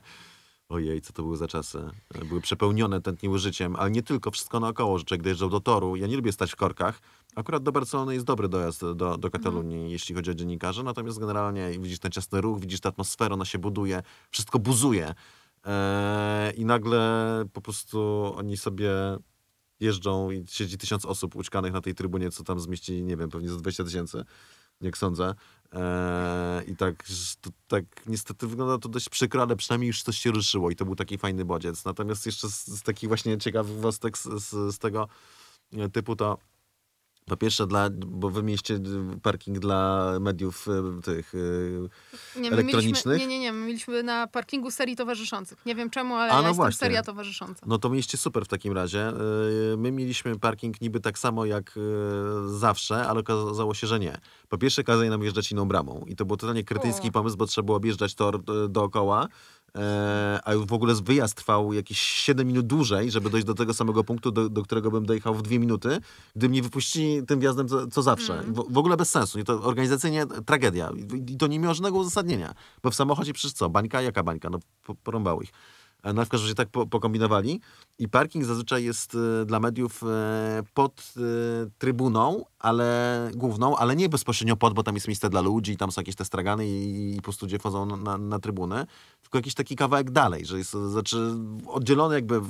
Ojej, 0.70 1.02
co 1.02 1.14
to 1.14 1.24
były 1.24 1.38
za 1.38 1.48
czasy. 1.48 1.90
Były 2.26 2.42
przepełnione, 2.42 3.02
tętniły 3.02 3.40
życiem, 3.40 3.76
ale 3.76 3.92
nie 3.92 4.04
tylko, 4.04 4.32
wszystko 4.32 4.60
naokoło, 4.60 4.98
że 4.98 5.06
człowiek 5.06 5.24
dojeżdżał 5.24 5.50
do 5.50 5.60
toru. 5.60 5.96
Ja 5.96 6.08
nie 6.08 6.16
lubię 6.16 6.32
stać 6.32 6.52
w 6.52 6.56
korkach. 6.56 7.02
Akurat 7.36 7.64
do 7.64 7.72
Barcelony 7.72 8.14
jest 8.14 8.26
dobry 8.26 8.50
dojazd 8.50 8.82
do, 8.96 9.18
do 9.18 9.32
Katalonii, 9.32 9.92
jeśli 9.92 10.16
chodzi 10.16 10.32
o 10.32 10.34
dziennikarzy, 10.34 10.84
natomiast 10.84 11.20
generalnie 11.20 11.70
widzisz 11.80 12.00
ten 12.00 12.12
ciasny 12.12 12.42
ruch, 12.42 12.60
widzisz 12.60 12.80
tę 12.80 12.90
atmosferę, 12.90 13.34
ona 13.34 13.46
się 13.46 13.60
buduje, 13.60 14.04
wszystko 14.32 14.60
buzuje. 14.60 15.14
Eee, 15.64 16.60
I 16.62 16.66
nagle 16.66 17.46
po 17.54 17.62
prostu 17.62 18.34
oni 18.36 18.58
sobie 18.58 18.92
jeżdżą 19.80 20.32
i 20.32 20.46
siedzi 20.50 20.78
tysiąc 20.78 21.06
osób 21.06 21.36
ućkanych 21.36 21.74
na 21.74 21.82
tej 21.82 21.96
trybunie, 21.96 22.32
co 22.32 22.44
tam 22.44 22.60
zmieści, 22.60 23.04
nie 23.04 23.18
wiem, 23.18 23.30
pewnie 23.30 23.50
za 23.50 23.56
20 23.56 23.84
tysięcy, 23.84 24.24
jak 24.82 24.98
sądzę. 24.98 25.34
Eee, 25.74 26.64
I 26.72 26.76
tak, 26.76 27.06
to, 27.42 27.50
tak 27.68 27.84
niestety 28.06 28.48
wygląda 28.48 28.78
to 28.78 28.90
dość 28.90 29.10
przykro, 29.10 29.42
ale 29.42 29.56
przynajmniej 29.56 29.88
już 29.88 30.04
coś 30.04 30.18
się 30.18 30.32
ruszyło 30.32 30.72
i 30.72 30.76
to 30.76 30.86
był 30.86 30.96
taki 30.96 31.18
fajny 31.18 31.46
bodziec. 31.46 31.86
Natomiast 31.86 32.26
jeszcze 32.26 32.50
z, 32.50 32.68
z 32.68 32.82
takich 32.82 33.08
właśnie 33.08 33.38
ciekawostek 33.38 34.18
z, 34.18 34.24
z, 34.24 34.76
z 34.76 34.80
tego 34.80 35.08
typu 35.94 36.16
to 36.16 36.38
po 37.28 37.38
pierwsze, 37.38 37.68
dla, 37.68 37.90
bo 37.90 38.30
wy 38.30 38.44
mieliście 38.44 38.80
parking 39.24 39.60
dla 39.60 40.12
mediów 40.20 40.68
e, 40.68 41.02
tych 41.02 41.34
e, 42.36 42.40
Nie, 42.40 42.52
Elektronicznych? 42.52 43.06
Mieliśmy, 43.06 43.28
nie, 43.28 43.28
nie, 43.28 43.40
nie. 43.40 43.54
My 43.54 43.66
mieliśmy 43.66 44.04
na 44.04 44.28
parkingu 44.28 44.72
serii 44.72 44.96
towarzyszących. 44.96 45.66
Nie 45.66 45.76
wiem 45.76 45.90
czemu, 45.90 46.16
ale 46.16 46.32
A, 46.32 46.36
ja 46.36 46.42
no 46.42 46.48
jestem 46.48 46.56
właśnie. 46.56 46.78
seria 46.78 47.04
towarzysząca. 47.04 47.66
No 47.66 47.78
to 47.78 47.90
mieliście 47.90 48.18
super 48.18 48.46
w 48.46 48.48
takim 48.48 48.74
razie. 48.74 49.14
My 49.78 49.92
mieliśmy 49.92 50.40
parking 50.40 50.82
niby 50.82 51.00
tak 51.00 51.20
samo 51.20 51.46
jak 51.46 51.80
zawsze, 52.48 53.08
ale 53.08 53.20
okazało 53.20 53.74
się, 53.74 53.88
że 53.88 54.00
nie. 54.00 54.18
Po 54.50 54.58
pierwsze 54.58 54.84
kazali 54.84 55.10
nam 55.10 55.22
wjeżdżać 55.22 55.52
inną 55.52 55.68
bramą 55.68 56.06
i 56.08 56.16
to 56.16 56.26
był 56.26 56.38
totalnie 56.38 56.64
kretyński 56.64 57.08
O. 57.08 57.12
pomysł, 57.12 57.38
bo 57.38 57.46
trzeba 57.46 57.66
było 57.66 57.78
objeżdżać 57.78 58.16
tor 58.16 58.44
dookoła. 58.70 59.28
E, 59.76 60.40
a 60.44 60.56
w 60.56 60.74
ogóle 60.74 60.94
wyjazd 60.96 61.36
trwał 61.36 61.74
jakieś 61.74 62.00
7 62.00 62.48
minut 62.48 62.68
dłużej, 62.68 63.12
żeby 63.12 63.30
dojść 63.30 63.48
do 63.48 63.54
tego 63.54 63.74
samego 63.74 64.04
punktu, 64.04 64.32
do, 64.32 64.50
do 64.50 64.64
którego 64.64 64.92
bym 64.92 65.06
dojechał 65.06 65.36
w 65.36 65.42
2 65.42 65.60
minuty, 65.60 66.00
gdy 66.36 66.50
mnie 66.50 66.62
wypuścili 66.62 67.26
tym 67.26 67.40
wjazdem 67.40 67.68
co, 67.68 67.88
co 67.88 68.02
zawsze. 68.02 68.44
W, 68.48 68.74
w 68.74 68.78
ogóle 68.78 68.98
bez 68.98 69.10
sensu. 69.10 69.40
I 69.40 69.44
to 69.44 69.64
organizacyjnie 69.64 70.26
tragedia. 70.46 70.92
I, 71.28 71.38
to 71.38 71.48
nie 71.48 71.60
miało 71.60 71.74
żadnego 71.74 71.98
uzasadnienia. 71.98 72.54
Bo 72.84 72.92
w 72.92 72.96
samochodzie 72.96 73.34
przecież 73.34 73.54
co? 73.54 73.70
Bańka? 73.70 74.02
Jaka 74.02 74.24
bańka? 74.24 74.50
No 74.50 74.60
po, 74.86 74.96
porąbało 74.96 75.42
ich. 75.42 75.52
No 76.14 76.26
w 76.26 76.30
każdym 76.30 76.46
razie 76.46 76.56
tak 76.56 76.70
po, 76.70 76.88
pokombinowali. 76.88 77.62
I 78.00 78.10
parking 78.10 78.46
zazwyczaj 78.46 78.84
jest 78.84 79.18
e, 79.42 79.46
dla 79.46 79.60
mediów 79.60 80.04
e, 80.04 80.64
pod 80.74 81.14
e, 81.18 81.22
trybuną, 81.78 82.46
ale 82.60 83.30
główną, 83.36 83.78
ale 83.78 83.96
nie 83.96 84.10
bezpośrednio 84.10 84.56
pod, 84.56 84.74
bo 84.74 84.84
tam 84.84 84.96
jest 84.96 85.08
miejsce 85.08 85.30
dla 85.30 85.42
ludzi 85.42 85.78
tam 85.78 85.92
są 85.92 86.02
jakieś 86.02 86.16
te 86.16 86.26
stragany 86.26 86.68
i, 86.68 87.14
i 87.14 87.18
po 87.18 87.24
prostu 87.24 87.46
ludzie 87.46 87.60
wchodzą 87.60 87.86
na, 87.86 87.98
na, 87.98 88.18
na 88.18 88.40
trybunę, 88.40 88.86
tylko 89.22 89.38
jakiś 89.38 89.54
taki 89.54 89.76
kawałek 89.76 90.12
dalej, 90.12 90.46
że 90.46 90.58
jest 90.58 90.72
znaczy, 90.72 91.34
oddzielony 91.68 92.16
jakby 92.16 92.42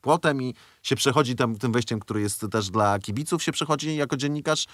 płotem 0.00 0.42
i 0.42 0.54
się 0.82 0.96
przechodzi 0.96 1.36
tam 1.36 1.56
tym 1.56 1.72
wejściem, 1.72 2.00
który 2.00 2.20
jest 2.20 2.46
też 2.50 2.70
dla 2.70 2.98
kibiców, 2.98 3.42
się 3.42 3.52
przechodzi 3.52 3.96
jako 3.96 4.16
dziennikarz 4.16 4.66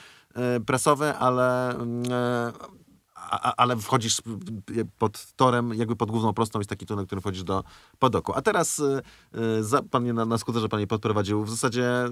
prasowy, 0.67 1.14
ale 1.14 1.75
mm, 1.75 2.03
ale 3.57 3.77
wchodzisz 3.77 4.22
pod 4.99 5.33
torem, 5.37 5.74
jakby 5.74 5.97
pod 5.97 6.11
główną 6.11 6.33
prostą 6.33 6.59
jest 6.59 6.70
taki 6.70 6.87
tunel, 6.87 7.07
który 7.07 7.20
wchodzisz 7.20 7.45
do 7.45 7.64
podoku. 7.99 8.33
A 8.35 8.43
teraz 8.43 8.79
y, 8.79 9.03
y, 9.59 9.64
za, 9.64 9.83
pan 9.83 10.03
mnie 10.03 10.12
na, 10.12 10.24
na 10.24 10.39
skuterze 10.39 10.68
pan 10.68 10.81
mnie 10.81 10.87
podprowadził 10.87 11.45
w 11.45 11.51
zasadzie 11.51 12.07
y, 12.07 12.11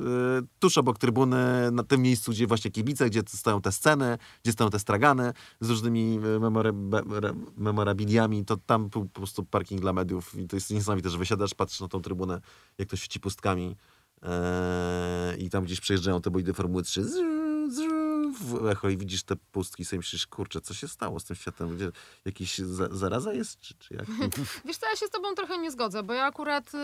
tuż 0.59 0.79
obok 0.79 0.99
trybuny, 0.99 1.71
na 1.73 1.83
tym 1.83 2.03
miejscu, 2.03 2.31
gdzie 2.31 2.47
właśnie 2.47 2.71
kibice, 2.71 3.11
gdzie 3.11 3.23
stoją 3.27 3.61
te 3.61 3.73
sceny, 3.73 4.19
gdzie 4.43 4.53
stoją 4.53 4.71
te 4.71 4.79
stragany 4.79 5.33
z 5.61 5.71
różnymi 5.71 6.19
y, 6.25 6.41
memorabiliami, 7.57 8.45
to 8.45 8.57
tam 8.57 8.91
po 8.91 9.05
prostu 9.05 9.45
parking 9.45 9.81
dla 9.81 9.93
mediów 9.93 10.35
i 10.35 10.49
to 10.49 10.57
jest 10.57 10.71
niesamowite, 10.71 11.11
że 11.11 11.19
wysiadasz, 11.19 11.55
patrzysz 11.55 11.81
na 11.81 11.89
tą 11.89 12.03
trybunę, 12.03 12.41
jak 12.79 12.89
to 12.89 12.97
świeci 12.97 13.21
pustkami 13.21 13.77
e, 14.23 15.37
i 15.39 15.51
tam 15.51 15.65
gdzieś 15.65 15.81
przejeżdżają 15.81 16.21
te 16.21 16.31
bolidy 16.31 16.55
Formuły 16.55 16.83
3 16.83 17.05
zrzu, 17.05 17.71
zrzu, 17.71 18.04
w 18.41 18.67
echo 18.67 18.89
i 18.89 18.97
widzisz 18.97 19.23
te 19.23 19.37
pustki 19.37 19.83
i 19.83 19.85
sobie 19.85 19.99
myślisz, 19.99 20.27
kurczę, 20.27 20.61
co 20.61 20.75
się 20.75 20.89
stało 20.89 21.21
z 21.21 21.25
tym 21.25 21.37
światem? 21.37 21.77
Gdzie, 21.77 21.93
jakiś 22.25 22.59
za, 22.59 22.89
zaraza 22.91 23.33
jest? 23.33 23.61
Czy, 23.61 23.75
czy 23.75 23.95
jak? 23.95 24.07
Wiesz 24.67 24.77
co, 24.77 24.87
ja 24.87 24.97
się 24.97 25.07
z 25.07 25.11
tobą 25.11 25.35
trochę 25.35 25.59
nie 25.59 25.71
zgodzę, 25.71 26.03
bo 26.03 26.13
ja 26.13 26.25
akurat, 26.25 26.75
y, 26.75 26.79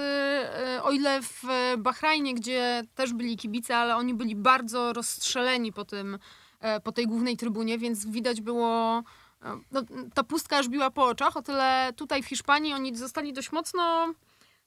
y, 0.77 0.83
o 0.83 0.91
ile 0.91 1.23
w 1.23 1.43
Bahrajnie, 1.79 2.35
gdzie 2.35 2.83
też 2.95 3.13
byli 3.13 3.37
kibice, 3.37 3.77
ale 3.77 3.97
oni 3.97 4.15
byli 4.15 4.37
bardzo 4.37 4.93
rozstrzeleni 4.93 5.73
po, 5.73 5.85
tym, 5.85 6.19
e, 6.61 6.81
po 6.81 6.93
tej 6.93 7.07
głównej 7.07 7.37
trybunie, 7.37 7.79
więc 7.79 8.07
widać 8.07 8.41
było, 8.41 9.03
e, 9.43 9.61
no, 9.73 9.83
ta 10.15 10.25
pustka 10.25 10.59
aż 10.59 10.69
biła 10.69 10.91
po 10.91 11.07
oczach, 11.07 11.37
o 11.37 11.43
tyle 11.43 11.93
tutaj 11.97 12.23
w 12.23 12.27
Hiszpanii 12.27 12.73
oni 12.73 12.97
zostali 12.97 13.33
dość 13.33 13.53
mocno 13.53 14.15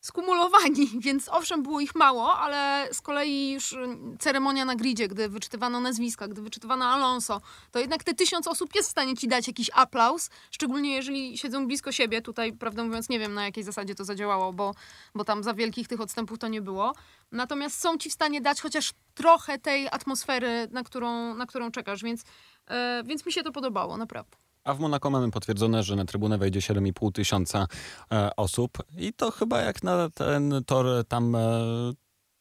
skumulowani, 0.03 0.89
więc 1.05 1.29
owszem 1.29 1.63
było 1.63 1.79
ich 1.79 1.95
mało, 1.95 2.33
ale 2.33 2.87
z 2.91 3.01
kolei 3.01 3.51
już 3.51 3.73
y, 3.73 3.77
ceremonia 4.19 4.65
na 4.65 4.75
gridzie, 4.75 5.07
gdy 5.07 5.29
wyczytywano 5.29 5.79
nazwiska, 5.79 6.27
gdy 6.27 6.41
wyczytywano 6.41 6.85
Alonso, 6.85 7.41
to 7.71 7.79
jednak 7.79 8.03
te 8.03 8.13
tysiąc 8.13 8.47
osób 8.47 8.75
jest 8.75 8.87
w 8.87 8.91
stanie 8.91 9.17
ci 9.17 9.27
dać 9.27 9.47
jakiś 9.47 9.69
aplauz, 9.73 10.29
szczególnie 10.51 10.95
jeżeli 10.95 11.37
siedzą 11.37 11.67
blisko 11.67 11.91
siebie. 11.91 12.21
Tutaj, 12.21 12.53
prawdę 12.53 12.83
mówiąc, 12.83 13.09
nie 13.09 13.19
wiem 13.19 13.33
na 13.33 13.45
jakiej 13.45 13.63
zasadzie 13.63 13.95
to 13.95 14.05
zadziałało, 14.05 14.53
bo, 14.53 14.75
bo 15.15 15.23
tam 15.23 15.43
za 15.43 15.53
wielkich 15.53 15.87
tych 15.87 16.01
odstępów 16.01 16.39
to 16.39 16.47
nie 16.47 16.61
było. 16.61 16.93
Natomiast 17.31 17.79
są 17.79 17.97
ci 17.97 18.09
w 18.09 18.13
stanie 18.13 18.41
dać 18.41 18.61
chociaż 18.61 18.93
trochę 19.15 19.59
tej 19.59 19.87
atmosfery, 19.87 20.67
na 20.71 20.83
którą, 20.83 21.35
na 21.35 21.45
którą 21.45 21.71
czekasz, 21.71 22.03
więc, 22.03 22.23
e, 22.67 23.03
więc 23.05 23.25
mi 23.25 23.31
się 23.31 23.43
to 23.43 23.51
podobało, 23.51 23.97
naprawdę. 23.97 24.42
A 24.63 24.73
w 24.73 24.79
Monako 24.79 25.09
mamy 25.09 25.31
potwierdzone, 25.31 25.83
że 25.83 25.95
na 25.95 26.05
trybunę 26.05 26.37
wejdzie 26.37 26.59
7,5 26.59 27.11
tysiąca 27.11 27.67
e, 28.11 28.35
osób 28.35 28.77
i 28.97 29.13
to 29.13 29.31
chyba 29.31 29.61
jak 29.61 29.83
na 29.83 30.09
ten 30.09 30.63
tor 30.65 30.85
tam 31.07 31.35
e, 31.35 31.49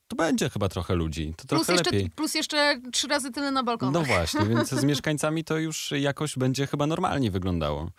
to 0.08 0.16
będzie 0.16 0.50
chyba 0.50 0.68
trochę 0.68 0.94
ludzi. 0.94 1.34
To 1.36 1.46
Plus 1.46 1.48
trochę 1.66 1.72
jeszcze, 1.72 1.90
lepiej. 1.90 2.10
plus 2.10 2.34
jeszcze 2.34 2.80
trzy 2.92 3.08
razy 3.08 3.30
tyle 3.30 3.50
na 3.50 3.62
balkonach. 3.62 3.94
No 3.94 4.02
właśnie, 4.02 4.46
więc 4.46 4.68
z 4.80 4.84
mieszkańcami 4.84 5.44
to 5.44 5.58
już 5.58 5.90
jakoś 5.90 6.36
będzie 6.38 6.66
chyba 6.66 6.86
normalnie 6.86 7.30
wyglądało. 7.30 7.90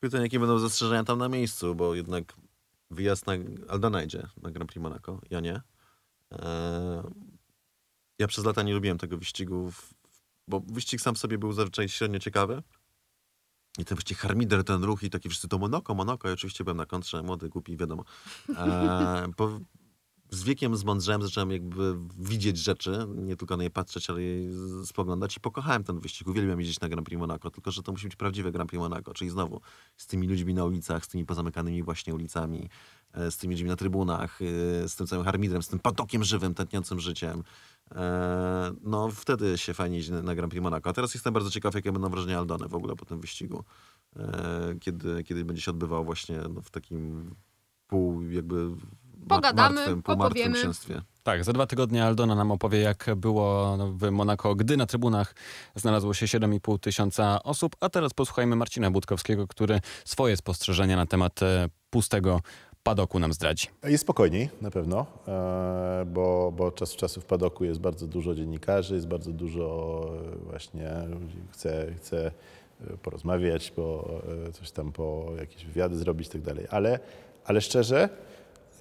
Pytanie, 0.00 0.22
jakie 0.22 0.38
będą 0.38 0.58
zastrzeżenia 0.58 1.04
tam 1.04 1.18
na 1.18 1.28
miejscu, 1.28 1.74
bo 1.74 1.94
jednak 1.94 2.36
wyjazd 2.90 3.26
na 3.26 3.32
Aldana 3.68 4.02
idzie 4.02 4.26
na 4.42 4.50
Grand 4.50 4.70
Prix 4.70 4.82
Monaco, 4.82 5.20
ja 5.30 5.40
nie. 5.40 5.60
Eee, 6.32 7.02
ja 8.18 8.26
przez 8.26 8.44
lata 8.44 8.62
nie 8.62 8.74
lubiłem 8.74 8.98
tego 8.98 9.18
wyścigu, 9.18 9.70
w- 9.70 9.94
bo 10.48 10.60
wyścig 10.60 11.00
sam 11.00 11.14
w 11.14 11.18
sobie 11.18 11.38
był 11.38 11.52
zazwyczaj 11.52 11.88
średnio 11.88 12.18
ciekawy. 12.18 12.62
I 13.78 13.84
ten 13.84 13.96
wyścig 13.96 14.18
harmider, 14.18 14.64
ten 14.64 14.84
ruch 14.84 15.02
i 15.02 15.10
taki 15.10 15.28
wszyscy 15.28 15.48
to 15.48 15.58
Monaco, 15.58 15.94
Monaco. 15.94 16.28
Ja 16.28 16.34
oczywiście 16.34 16.64
byłem 16.64 16.76
na 16.76 16.86
kontrze, 16.86 17.22
młody, 17.22 17.48
głupi, 17.48 17.76
wiadomo. 17.76 18.04
Eee, 18.48 19.32
po, 19.36 19.60
z 20.30 20.44
wiekiem 20.44 20.76
zmądrzałem, 20.76 21.22
zacząłem 21.22 21.50
jakby 21.50 21.96
widzieć 22.18 22.58
rzeczy, 22.58 23.06
nie 23.16 23.36
tylko 23.36 23.56
na 23.56 23.62
nie 23.62 23.70
patrzeć, 23.70 24.10
ale 24.10 24.22
je 24.22 24.50
spoglądać 24.84 25.36
i 25.36 25.40
pokochałem 25.40 25.84
ten 25.84 26.00
wyścig. 26.00 26.28
Uwielbiam 26.28 26.60
jeździć 26.60 26.80
na 26.80 26.88
Grand 26.88 27.06
Prix 27.06 27.20
Monaco, 27.20 27.50
tylko 27.50 27.70
że 27.70 27.82
to 27.82 27.92
musi 27.92 28.06
być 28.06 28.16
prawdziwe 28.16 28.52
Grand 28.52 28.70
Prix 28.70 28.80
Monaco, 28.80 29.14
czyli 29.14 29.30
znowu 29.30 29.60
z 29.96 30.06
tymi 30.06 30.28
ludźmi 30.28 30.54
na 30.54 30.64
ulicach, 30.64 31.04
z 31.04 31.08
tymi 31.08 31.26
pozamykanymi 31.26 31.82
właśnie 31.82 32.14
ulicami, 32.14 32.68
e, 33.12 33.30
z 33.30 33.36
tymi 33.36 33.54
ludźmi 33.54 33.68
na 33.68 33.76
trybunach, 33.76 34.42
e, 34.42 34.88
z 34.88 34.96
tym 34.96 35.06
całym 35.06 35.24
harmidrem, 35.24 35.62
z 35.62 35.68
tym 35.68 35.78
patokiem 35.78 36.24
żywym, 36.24 36.54
tętniącym 36.54 37.00
życiem. 37.00 37.42
E, 37.94 38.72
No 38.82 39.08
wtedy 39.10 39.58
się 39.58 39.74
fajnie 39.74 39.96
jeździ 39.96 40.12
na- 40.12 40.34
Grand 40.34 40.50
Prix 40.50 40.62
Monaco. 40.62 40.90
A 40.90 40.92
teraz 40.92 41.14
jestem 41.14 41.34
bardzo 41.34 41.50
ciekaw, 41.50 41.74
jakie 41.74 41.92
będą 41.92 42.08
wrażenia 42.08 42.38
Aldony 42.38 42.68
w 42.68 42.74
ogóle 42.74 42.96
po 42.96 43.04
tym 43.04 43.20
wyścigu, 43.20 43.64
e, 44.16 44.74
kiedy, 44.80 45.24
kiedy 45.24 45.44
będzie 45.44 45.62
się 45.62 45.70
odbywał 45.70 46.04
właśnie 46.04 46.40
no, 46.54 46.60
w 46.62 46.70
takim 46.70 47.34
pół 47.86 48.30
jakby 48.30 48.70
Pogadamy, 49.28 49.74
martwym, 49.74 50.02
półmartwym 50.02 50.52
księstwie. 50.52 51.02
Tak, 51.22 51.44
za 51.44 51.52
dwa 51.52 51.66
tygodnie 51.66 52.04
Aldona 52.04 52.34
nam 52.34 52.50
opowie, 52.50 52.78
jak 52.80 53.06
było 53.16 53.76
w 53.92 54.10
Monako, 54.10 54.54
gdy 54.54 54.76
na 54.76 54.86
trybunach 54.86 55.34
znalazło 55.74 56.14
się 56.14 56.26
7,5 56.26 56.78
tysiąca 56.78 57.42
osób. 57.42 57.76
A 57.80 57.88
teraz 57.88 58.14
posłuchajmy 58.14 58.56
Marcina 58.56 58.90
Budkowskiego, 58.90 59.46
który 59.46 59.80
swoje 60.04 60.36
spostrzeżenia 60.36 60.96
na 60.96 61.06
temat 61.06 61.42
e, 61.42 61.68
pustego 61.90 62.40
padoku 62.84 63.18
nam 63.18 63.32
zdradzi. 63.32 63.66
Jest 63.84 64.02
spokojniej 64.02 64.48
na 64.60 64.70
pewno, 64.70 65.06
e, 65.28 66.04
bo, 66.06 66.52
bo 66.56 66.72
czas 66.72 66.92
w 66.92 66.96
czasu 66.96 67.20
w 67.20 67.24
padoku 67.24 67.64
jest 67.64 67.80
bardzo 67.80 68.06
dużo 68.06 68.34
dziennikarzy, 68.34 68.94
jest 68.94 69.08
bardzo 69.08 69.32
dużo 69.32 70.00
e, 70.34 70.50
właśnie 70.50 70.90
ludzi 71.20 71.36
chce, 71.52 71.94
chce 71.96 72.26
e, 72.26 72.96
porozmawiać, 72.96 73.70
po, 73.70 74.10
coś 74.52 74.70
tam 74.70 74.92
po 74.92 75.26
jakieś 75.38 75.64
wywiady 75.64 75.96
zrobić 75.96 76.28
i 76.28 76.30
tak 76.30 76.42
dalej. 76.42 76.66
Ale, 76.70 76.98
ale 77.44 77.60
szczerze 77.60 78.08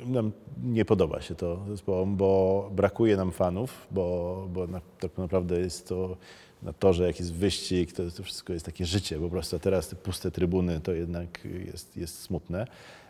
nam 0.06 0.32
nie 0.64 0.86
podoba 0.86 1.22
się 1.22 1.36
to 1.36 1.60
zespołom, 1.70 2.16
bo 2.16 2.70
brakuje 2.72 3.18
nam 3.18 3.32
fanów, 3.32 3.88
bo, 3.92 4.48
bo 4.54 4.68
na, 4.68 4.82
tak 5.00 5.18
naprawdę 5.18 5.60
jest 5.60 5.88
to 5.88 6.18
na 6.64 6.74
torze, 6.74 7.08
jak 7.08 7.20
jest 7.20 7.34
wyścig, 7.34 7.94
to, 7.94 8.12
to 8.12 8.24
wszystko 8.24 8.54
jest 8.54 8.66
takie 8.66 8.86
życie 8.86 9.20
po 9.20 9.30
prostu, 9.30 9.56
a 9.56 9.60
teraz 9.60 9.88
te 9.88 9.96
puste 9.96 10.32
trybuny 10.32 10.80
to 10.80 10.92
jednak 10.92 11.48
jest, 11.66 11.98
jest 11.98 12.22
smutne. 12.22 12.68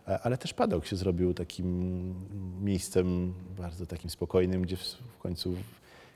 E, 0.07 0.19
Ale 0.19 0.37
też 0.37 0.53
padok 0.53 0.85
się 0.85 0.95
zrobił 0.95 1.33
takim 1.33 2.15
miejscem 2.61 3.33
bardzo 3.57 3.85
takim 3.85 4.09
spokojnym, 4.09 4.61
gdzie 4.61 4.77
w, 4.77 5.17
końcu 5.19 5.55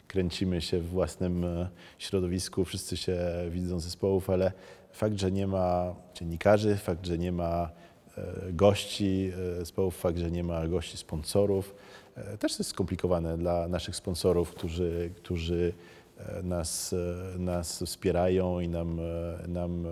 kręcimy 0.08 0.62
się 0.62 0.80
w 0.80 0.90
własnym 0.90 1.46
e, 1.46 1.70
środowisku, 1.98 2.66
wszyscy 2.66 2.98
się 2.98 3.20
widzą 3.50 3.80
zespołów, 3.80 4.30
ale 4.30 4.52
fakt, 4.92 5.20
że 5.20 5.32
nie 5.32 5.48
ma 5.48 5.96
dziennikarzy, 6.14 6.78
fakt, 6.78 7.06
że 7.06 7.18
nie 7.18 7.32
ma 7.32 7.70
e, 8.18 8.54
gości 8.54 9.32
zespołów, 9.60 9.98
fakt, 9.98 10.18
że 10.18 10.32
nie 10.32 10.44
ma 10.44 10.68
gości 10.68 10.98
sponsorów, 10.98 11.76
też 12.40 12.60
jest 12.60 12.70
skomplikowane 12.70 13.38
dla 13.38 13.68
naszych 13.68 13.96
sponsorów, 13.96 14.52
którzy, 14.52 15.12
którzy 15.16 15.74
nas, 16.44 16.94
e, 16.94 17.40
nas 17.40 17.84
wspierają 17.84 18.60
i 18.60 18.70
nam, 18.70 19.00
e, 19.00 19.48
nam 19.48 19.86
e, 19.86 19.90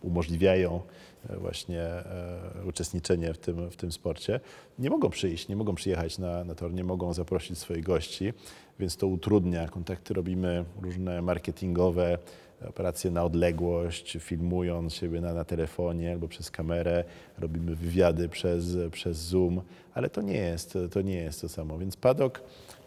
umożliwiają 0.00 0.80
e, 1.28 1.36
właśnie 1.36 1.82
e, 1.82 2.04
uczestniczenie 2.66 3.34
w 3.34 3.38
tym, 3.38 3.70
w 3.70 3.76
tym 3.76 3.92
sporcie. 3.92 4.40
Nie 4.78 4.90
mogą 4.90 5.10
przyjść, 5.10 5.48
nie 5.48 5.56
mogą 5.56 5.74
przyjechać 5.74 6.18
na, 6.18 6.44
na 6.44 6.54
tor, 6.54 6.74
nie 6.74 6.84
mogą 6.84 7.12
zaprosić 7.12 7.58
swoich 7.58 7.84
gości, 7.84 8.32
więc 8.78 8.96
to 8.96 9.06
utrudnia. 9.06 9.68
Kontakty 9.68 10.14
robimy 10.14 10.64
różne 10.82 11.22
marketingowe, 11.22 12.18
operacje 12.68 13.10
na 13.10 13.24
odległość, 13.24 14.18
filmując 14.20 14.94
siebie 14.94 15.20
na, 15.20 15.34
na 15.34 15.44
telefonie 15.44 16.12
albo 16.12 16.28
przez 16.28 16.50
kamerę, 16.50 17.04
robimy 17.38 17.74
wywiady 17.76 18.28
przez, 18.28 18.76
przez 18.92 19.16
Zoom, 19.16 19.62
ale 19.94 20.10
to 20.10 20.22
nie 20.22 20.36
jest 20.36 20.78
to 20.90 21.02
nie 21.02 21.16
jest 21.16 21.40
to 21.40 21.48
samo. 21.48 21.78
Więc 21.78 21.96
padok, 21.96 22.42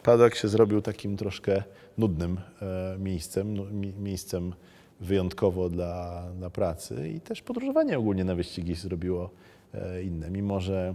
padok 0.07 0.35
się 0.35 0.47
zrobił 0.47 0.81
takim 0.81 1.17
troszkę 1.17 1.63
nudnym 1.97 2.39
e, 2.61 2.97
miejscem, 2.99 3.79
mi, 3.81 3.93
miejscem 3.93 4.53
wyjątkowo 4.99 5.69
dla, 5.69 6.23
dla 6.37 6.49
pracy 6.49 7.09
i 7.09 7.21
też 7.21 7.41
podróżowanie 7.41 7.99
ogólnie 7.99 8.23
na 8.23 8.35
wyścigi 8.35 8.75
zrobiło 8.75 9.29
e, 9.73 10.03
inne. 10.03 10.31
Mimo, 10.31 10.59
że 10.59 10.93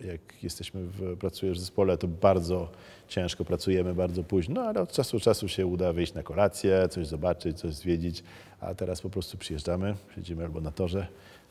jak 0.00 0.20
jesteśmy 0.42 0.80
w, 0.86 1.16
pracujesz 1.16 1.58
w 1.58 1.60
zespole, 1.60 1.98
to 1.98 2.08
bardzo 2.08 2.68
ciężko 3.08 3.44
pracujemy, 3.44 3.94
bardzo 3.94 4.22
późno, 4.22 4.62
ale 4.62 4.80
od 4.80 4.92
czasu 4.92 5.16
do 5.16 5.20
czasu 5.20 5.48
się 5.48 5.66
uda 5.66 5.92
wyjść 5.92 6.14
na 6.14 6.22
kolację, 6.22 6.88
coś 6.90 7.06
zobaczyć, 7.06 7.58
coś 7.58 7.74
zwiedzić, 7.74 8.22
a 8.60 8.74
teraz 8.74 9.00
po 9.00 9.10
prostu 9.10 9.38
przyjeżdżamy, 9.38 9.94
siedzimy 10.14 10.44
albo 10.44 10.60
na 10.60 10.70
torze, 10.70 11.06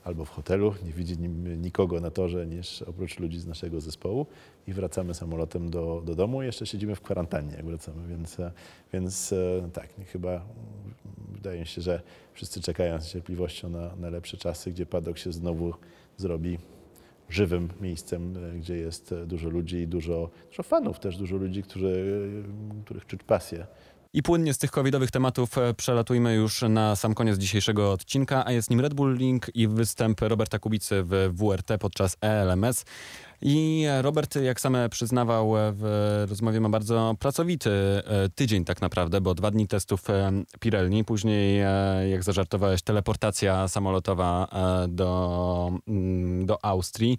albo 0.06 0.26
w 0.26 0.30
hotelu, 0.30 0.74
nie 0.86 0.91
widzi 0.91 1.18
nikogo 1.58 1.99
na 1.99 2.12
torze 2.12 2.47
niż 2.47 2.82
oprócz 2.82 3.20
ludzi 3.20 3.39
z 3.39 3.47
naszego 3.47 3.82
zespołu 3.82 4.26
i 4.68 4.74
wracamy 4.74 5.14
samolotem 5.14 5.70
do, 5.70 6.01
do 6.06 6.16
domu 6.16 6.41
jeszcze 6.43 6.66
siedzimy 6.66 6.95
w 6.95 7.01
kwarantannie, 7.01 7.56
jak 7.56 7.66
wracamy, 7.66 8.08
więc, 8.08 8.38
więc 8.93 9.34
e, 9.34 9.70
tak, 9.74 9.89
chyba 10.12 10.30
mm, 10.30 10.45
wydaje 11.32 11.60
mi 11.60 11.68
się, 11.68 11.82
że 11.82 12.01
wszyscy 12.34 12.62
czekają 12.62 13.01
z 13.01 13.08
cierpliwością 13.08 13.70
na, 13.70 13.95
na 13.95 14.10
lepsze 14.10 14.38
czasy, 14.38 14.72
gdzie 14.72 14.86
padok 14.86 15.18
się 15.18 15.34
znowu 15.34 15.74
zrobi 16.18 16.58
żywym 17.30 17.70
miejscem, 17.82 18.38
e, 18.38 18.58
gdzie 18.60 18.78
jest 18.78 19.16
dużo 19.26 19.49
ludzi 19.49 19.78
i 19.78 19.88
dużo, 19.88 20.30
dużo 20.49 20.64
fanów, 20.64 20.99
też 20.99 21.18
dużo 21.18 21.36
ludzi, 21.36 21.64
którzy, 21.64 22.20
e, 22.80 22.84
których 22.84 23.06
czuć 23.06 23.24
pasję. 23.24 23.68
I 24.16 24.24
płynnie 24.24 24.53
z 24.53 24.57
tych 24.57 24.72
covidowych 24.72 25.11
tematów 25.11 25.57
e, 25.57 25.74
przelatujmy 25.74 26.36
już 26.36 26.61
na 26.61 26.95
sam 26.95 27.13
koniec 27.13 27.38
dzisiejszego 27.38 27.91
odcinka, 27.91 28.45
a 28.45 28.51
jest 28.51 28.70
nim 28.70 28.80
Red 28.80 28.93
Bull 28.93 29.18
Link 29.18 29.51
i 29.53 29.68
występ 29.68 30.22
Roberta 30.22 30.59
Kubicy 30.59 31.03
w 31.03 31.34
WRT 31.34 31.78
podczas 31.80 32.18
ELMS. 32.22 32.86
I 33.41 33.86
Robert, 34.01 34.36
jak 34.36 34.61
sam 34.61 34.78
przyznawał 34.89 35.57
e, 35.57 35.74
w 35.76 36.26
rozmowie, 36.30 36.59
ma 36.59 36.70
bardzo 36.70 37.16
pracowity 37.20 37.70
e, 37.70 38.01
tydzień 38.36 38.66
tak 38.66 38.82
naprawdę, 38.82 39.22
bo 39.22 39.34
dwa 39.34 39.51
dni 39.51 39.68
testów 39.68 40.01
Pirelli, 40.59 41.03
później, 41.03 41.61
jak 42.11 42.24
zażartowałeś, 42.24 42.82
teleportacja 42.82 43.68
samolotowa 43.68 44.47
do, 44.88 45.72
mm, 45.88 46.45
do 46.45 46.66
Austrii. 46.66 47.18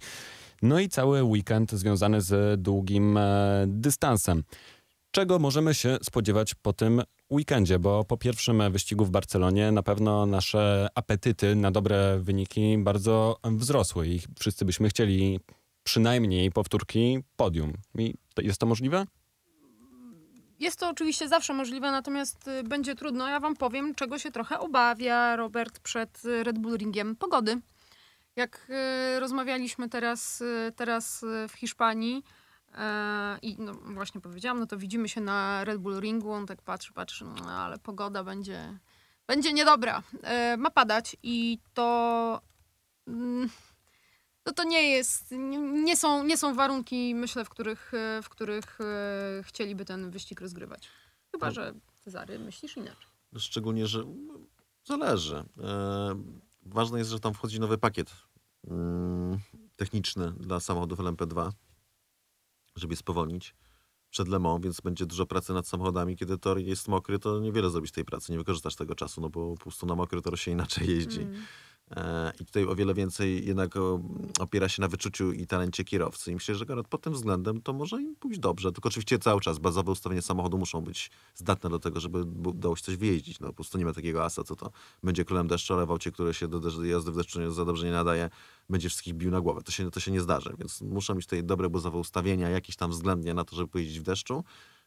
No 0.61 0.79
i 0.79 0.89
cały 0.89 1.23
weekend 1.23 1.71
związany 1.71 2.21
z 2.21 2.61
długim 2.61 3.19
dystansem. 3.67 4.43
Czego 5.11 5.39
możemy 5.39 5.73
się 5.73 5.97
spodziewać 6.03 6.55
po 6.55 6.73
tym 6.73 7.01
weekendzie? 7.31 7.79
Bo 7.79 8.03
po 8.03 8.17
pierwszym 8.17 8.71
wyścigu 8.71 9.05
w 9.05 9.09
Barcelonie 9.09 9.71
na 9.71 9.83
pewno 9.83 10.25
nasze 10.25 10.87
apetyty 10.95 11.55
na 11.55 11.71
dobre 11.71 12.19
wyniki 12.19 12.77
bardzo 12.77 13.37
wzrosły 13.43 14.07
i 14.07 14.19
wszyscy 14.39 14.65
byśmy 14.65 14.89
chcieli 14.89 15.39
przynajmniej 15.83 16.51
powtórki 16.51 17.19
podium. 17.35 17.73
I 17.97 18.13
to, 18.33 18.41
jest 18.41 18.59
to 18.59 18.65
możliwe? 18.65 19.05
Jest 20.59 20.79
to 20.79 20.89
oczywiście 20.89 21.27
zawsze 21.27 21.53
możliwe, 21.53 21.91
natomiast 21.91 22.47
y, 22.47 22.63
będzie 22.63 22.95
trudno. 22.95 23.27
Ja 23.27 23.39
wam 23.39 23.55
powiem, 23.55 23.95
czego 23.95 24.19
się 24.19 24.31
trochę 24.31 24.59
obawia 24.59 25.35
Robert 25.35 25.79
przed 25.79 26.25
y, 26.25 26.43
Red 26.43 26.59
Bull 26.59 26.77
Ringiem. 26.77 27.15
Pogody. 27.15 27.61
Jak 28.35 28.67
y, 29.15 29.19
rozmawialiśmy 29.19 29.89
teraz, 29.89 30.43
teraz 30.75 31.25
w 31.49 31.53
Hiszpanii 31.53 32.23
i 33.41 33.55
no, 33.59 33.73
właśnie 33.73 34.21
powiedziałam, 34.21 34.59
no 34.59 34.67
to 34.67 34.77
widzimy 34.77 35.09
się 35.09 35.21
na 35.21 35.63
Red 35.63 35.77
Bull 35.77 35.99
Ringu, 35.99 36.31
on 36.31 36.45
tak 36.45 36.61
patrzy, 36.61 36.93
patrzy, 36.93 37.25
no, 37.25 37.51
ale 37.51 37.79
pogoda 37.79 38.23
będzie, 38.23 38.79
będzie 39.27 39.53
niedobra. 39.53 40.03
E, 40.23 40.57
ma 40.57 40.69
padać 40.69 41.17
i 41.23 41.59
to... 41.73 42.41
Mm, 43.07 43.49
no 44.45 44.53
to 44.53 44.63
nie 44.63 44.89
jest, 44.89 45.31
nie, 45.83 45.97
są, 45.97 46.23
nie 46.23 46.37
są 46.37 46.55
warunki, 46.55 47.15
myślę, 47.15 47.45
w 47.45 47.49
których, 47.49 47.93
e, 47.93 48.21
w 48.21 48.29
których 48.29 48.81
e, 48.81 49.43
chcieliby 49.43 49.85
ten 49.85 50.11
wyścig 50.11 50.41
rozgrywać. 50.41 50.89
Chyba, 51.31 51.51
że 51.51 51.73
Cezary 52.03 52.39
myślisz 52.39 52.77
inaczej. 52.77 53.07
Szczególnie, 53.37 53.87
że 53.87 54.03
zależy. 54.83 55.43
E, 55.63 56.23
ważne 56.61 56.99
jest, 56.99 57.11
że 57.11 57.19
tam 57.19 57.33
wchodzi 57.33 57.59
nowy 57.59 57.77
pakiet 57.77 58.11
mm, 58.67 59.39
techniczny 59.75 60.31
dla 60.31 60.59
samochodów 60.59 60.99
LMP2, 60.99 61.51
żeby 62.77 62.95
spowolnić 62.95 63.55
przed 64.09 64.27
Le 64.27 64.39
Mans, 64.39 64.63
więc 64.63 64.81
będzie 64.81 65.05
dużo 65.05 65.25
pracy 65.25 65.53
nad 65.53 65.67
samochodami. 65.67 66.15
Kiedy 66.15 66.37
tor 66.37 66.59
jest 66.59 66.87
mokry, 66.87 67.19
to 67.19 67.39
niewiele 67.39 67.69
zrobisz 67.69 67.91
tej 67.91 68.05
pracy, 68.05 68.31
nie 68.31 68.37
wykorzystasz 68.37 68.75
tego 68.75 68.95
czasu, 68.95 69.21
no 69.21 69.29
bo 69.29 69.53
po 69.53 69.61
prostu 69.61 69.85
na 69.85 69.95
mokry 69.95 70.21
tor 70.21 70.39
się 70.39 70.51
inaczej 70.51 70.87
jeździ. 70.87 71.21
Mm. 71.21 71.43
E, 71.91 72.31
I 72.39 72.45
tutaj 72.45 72.65
o 72.65 72.75
wiele 72.75 72.93
więcej 72.93 73.47
jednak 73.47 73.73
opiera 74.39 74.69
się 74.69 74.81
na 74.81 74.87
wyczuciu 74.87 75.31
i 75.31 75.47
talencie 75.47 75.83
kierowcy. 75.83 76.31
I 76.31 76.33
myślę, 76.33 76.55
że 76.55 76.65
pod 76.65 77.01
tym 77.01 77.13
względem 77.13 77.61
to 77.61 77.73
może 77.73 78.01
im 78.01 78.15
pójść 78.15 78.39
dobrze. 78.39 78.71
Tylko 78.71 78.89
oczywiście 78.89 79.19
cały 79.19 79.41
czas 79.41 79.59
bazowe 79.59 79.91
ustawienia 79.91 80.21
samochodu 80.21 80.57
muszą 80.57 80.81
być 80.81 81.11
zdatne 81.35 81.69
do 81.69 81.79
tego, 81.79 81.99
żeby 81.99 82.19
udało 82.49 82.75
się 82.75 82.83
coś 82.83 82.97
wyjeździć. 82.97 83.39
No 83.39 83.47
po 83.47 83.53
prostu 83.53 83.77
nie 83.77 83.85
ma 83.85 83.93
takiego 83.93 84.25
asa, 84.25 84.43
co 84.43 84.55
to 84.55 84.71
będzie 85.03 85.25
królem 85.25 85.47
deszczu, 85.47 85.73
ale 85.73 85.85
w 85.85 85.91
aucie, 85.91 86.11
które 86.11 86.33
się 86.33 86.47
do 86.47 86.59
deszczu- 86.59 86.83
jazdy 86.83 87.11
w 87.11 87.15
deszczu 87.15 87.51
za 87.51 87.65
dobrze 87.65 87.85
nie 87.85 87.91
nadaje, 87.91 88.29
będzie 88.69 88.89
wszystkich 88.89 89.13
bił 89.13 89.31
na 89.31 89.41
głowę. 89.41 89.61
To 89.61 89.71
się, 89.71 89.91
to 89.91 89.99
się 89.99 90.11
nie 90.11 90.21
zdarzy, 90.21 90.53
więc 90.59 90.81
muszą 90.81 91.15
mieć 91.15 91.25
tutaj 91.25 91.43
dobre 91.43 91.69
bazowe 91.69 91.97
ustawienia, 91.97 92.49
jakieś 92.49 92.75
tam 92.75 92.91
względnie 92.91 93.33
na 93.33 93.43
to, 93.43 93.55
żeby 93.55 93.67
pojeździć 93.67 93.99
w 93.99 94.03
deszczu 94.03 94.43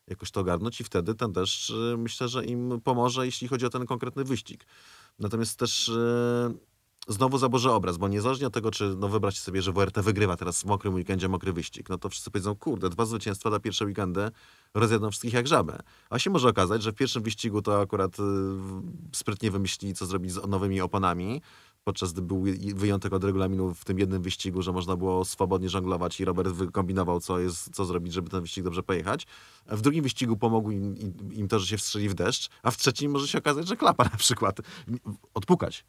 jakoś 0.06 0.30
to 0.30 0.40
ogarnąć 0.40 0.80
i 0.80 0.84
wtedy 0.84 1.14
ten 1.14 1.32
deszcz 1.32 1.72
myślę, 1.98 2.28
że 2.28 2.44
im 2.44 2.80
pomoże, 2.84 3.26
jeśli 3.26 3.48
chodzi 3.48 3.66
o 3.66 3.70
ten 3.70 3.86
konkretny 3.86 4.24
wyścig. 4.24 4.66
Natomiast 5.18 5.58
też 5.58 5.88
y, 5.88 6.54
znowu 7.08 7.38
zaburzę 7.38 7.72
obraz, 7.72 7.96
bo 7.96 8.08
niezależnie 8.08 8.46
od 8.46 8.54
tego, 8.54 8.70
czy 8.70 8.94
no 8.98 9.08
wybrać 9.08 9.38
sobie, 9.38 9.62
że 9.62 9.72
WRT 9.72 10.02
wygrywa 10.02 10.36
teraz 10.36 10.62
w 10.62 10.64
mokrym 10.64 10.94
weekendzie 10.94 11.28
mokry 11.28 11.52
wyścig, 11.52 11.88
no 11.88 11.98
to 11.98 12.08
wszyscy 12.08 12.30
powiedzą, 12.30 12.56
kurde, 12.56 12.88
dwa 12.88 13.04
zwycięstwa 13.04 13.50
dla 13.50 13.60
pierwsze 13.60 13.84
weekendy 13.84 14.30
rozjadą 14.74 15.10
wszystkich 15.10 15.32
jak 15.32 15.46
żabę. 15.46 15.78
A 16.10 16.18
się 16.18 16.30
może 16.30 16.48
okazać, 16.48 16.82
że 16.82 16.92
w 16.92 16.94
pierwszym 16.94 17.22
wyścigu 17.22 17.62
to 17.62 17.80
akurat 17.80 18.18
y, 18.18 18.22
sprytnie 19.12 19.50
wymyślili, 19.50 19.94
co 19.94 20.06
zrobić 20.06 20.32
z 20.32 20.46
nowymi 20.48 20.80
oponami, 20.80 21.42
podczas 21.84 22.12
gdy 22.12 22.22
był 22.22 22.44
wyjątek 22.74 23.12
od 23.12 23.24
regulaminu 23.24 23.74
w 23.74 23.84
tym 23.84 23.98
jednym 23.98 24.22
wyścigu, 24.22 24.62
że 24.62 24.72
można 24.72 24.96
było 24.96 25.24
swobodnie 25.24 25.68
żonglować 25.68 26.20
i 26.20 26.24
Robert 26.24 26.50
wykombinował, 26.50 27.20
co, 27.20 27.38
jest, 27.38 27.74
co 27.74 27.84
zrobić, 27.84 28.12
żeby 28.12 28.30
ten 28.30 28.40
wyścig 28.40 28.64
dobrze 28.64 28.82
pojechać. 28.82 29.26
W 29.66 29.80
drugim 29.80 30.02
wyścigu 30.02 30.36
pomogł 30.36 30.70
im, 30.70 30.94
im 31.32 31.48
to, 31.48 31.58
że 31.58 31.66
się 31.66 31.76
wstrzeli 31.76 32.08
w 32.08 32.14
deszcz, 32.14 32.48
a 32.62 32.70
w 32.70 32.76
trzecim 32.76 33.12
może 33.12 33.28
się 33.28 33.38
okazać, 33.38 33.68
że 33.68 33.76
klapa 33.76 34.04
na 34.04 34.16
przykład 34.16 34.60
odpukać. 35.34 35.84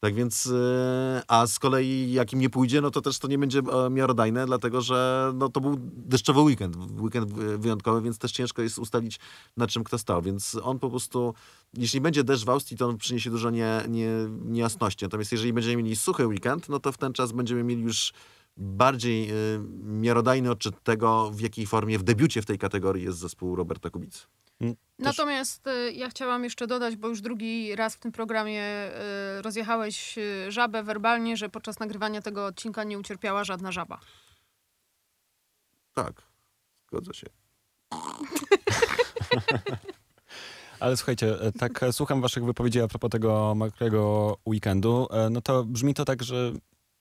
Tak 0.00 0.14
więc, 0.14 0.46
e, 0.46 1.22
a 1.28 1.46
z 1.46 1.58
kolei 1.58 2.12
jak 2.12 2.32
im 2.32 2.38
nie 2.38 2.50
pójdzie, 2.50 2.80
no 2.80 2.90
to 2.90 3.00
też 3.00 3.18
to 3.18 3.28
nie 3.28 3.38
będzie 3.38 3.58
e, 3.58 3.90
miarodajne, 3.90 4.46
dlatego 4.46 4.80
że 4.80 5.32
no, 5.34 5.48
to 5.48 5.60
był 5.60 5.76
deszczowy 5.80 6.40
weekend, 6.40 6.76
weekend 7.00 7.32
wy- 7.32 7.58
wyjątkowy, 7.58 8.02
więc 8.02 8.18
też 8.18 8.32
ciężko 8.32 8.62
jest 8.62 8.78
ustalić, 8.78 9.18
na 9.56 9.66
czym 9.66 9.84
kto 9.84 9.98
stał. 9.98 10.22
Więc 10.22 10.56
on 10.62 10.78
po 10.78 10.90
prostu, 10.90 11.34
jeśli 11.74 12.00
będzie 12.00 12.24
deszcz 12.24 12.44
w 12.44 12.48
Austrii, 12.48 12.76
to 12.76 12.88
on 12.88 12.98
przyniesie 12.98 13.30
dużo 13.30 13.50
nie, 13.50 13.82
nie, 13.88 14.08
niejasności. 14.44 15.04
Natomiast 15.04 15.32
jeżeli 15.32 15.52
będziemy 15.52 15.82
mieli 15.82 15.96
suchy 15.96 16.26
weekend, 16.26 16.68
no 16.68 16.80
to 16.80 16.92
w 16.92 16.98
ten 16.98 17.12
czas 17.12 17.32
będziemy 17.32 17.64
mieli 17.64 17.82
już 17.82 18.12
bardziej 18.56 19.30
e, 19.30 19.34
miarodajny 19.82 20.50
odczyt 20.50 20.82
tego, 20.82 21.30
w 21.30 21.40
jakiej 21.40 21.66
formie 21.66 21.98
w 21.98 22.02
debiucie 22.02 22.42
w 22.42 22.46
tej 22.46 22.58
kategorii 22.58 23.04
jest 23.04 23.18
zespół 23.18 23.56
Roberta 23.56 23.90
Kubicy. 23.90 24.26
Natomiast 24.98 25.66
y, 25.66 25.92
ja 25.92 26.08
chciałam 26.08 26.44
jeszcze 26.44 26.66
dodać, 26.66 26.96
bo 26.96 27.08
już 27.08 27.20
drugi 27.20 27.76
raz 27.76 27.94
w 27.94 27.98
tym 27.98 28.12
programie 28.12 28.90
y, 29.38 29.42
rozjechałeś 29.42 30.18
y, 30.18 30.52
żabę 30.52 30.82
werbalnie, 30.82 31.36
że 31.36 31.48
podczas 31.48 31.78
nagrywania 31.78 32.22
tego 32.22 32.46
odcinka 32.46 32.84
nie 32.84 32.98
ucierpiała 32.98 33.44
żadna 33.44 33.72
żaba. 33.72 34.00
Tak, 35.94 36.22
zgodzę 36.86 37.14
się. 37.14 37.26
Ale 40.80 40.96
słuchajcie, 40.96 41.40
e, 41.40 41.52
tak 41.52 41.82
e, 41.82 41.92
słucham 41.92 42.20
waszych 42.20 42.44
wypowiedzi 42.44 42.80
a 42.80 42.88
propos 42.88 43.10
tego 43.10 43.54
mokrego 43.54 44.36
weekendu, 44.46 45.08
e, 45.10 45.30
no 45.30 45.40
to 45.40 45.64
brzmi 45.64 45.94
to 45.94 46.04
tak, 46.04 46.22
że 46.22 46.52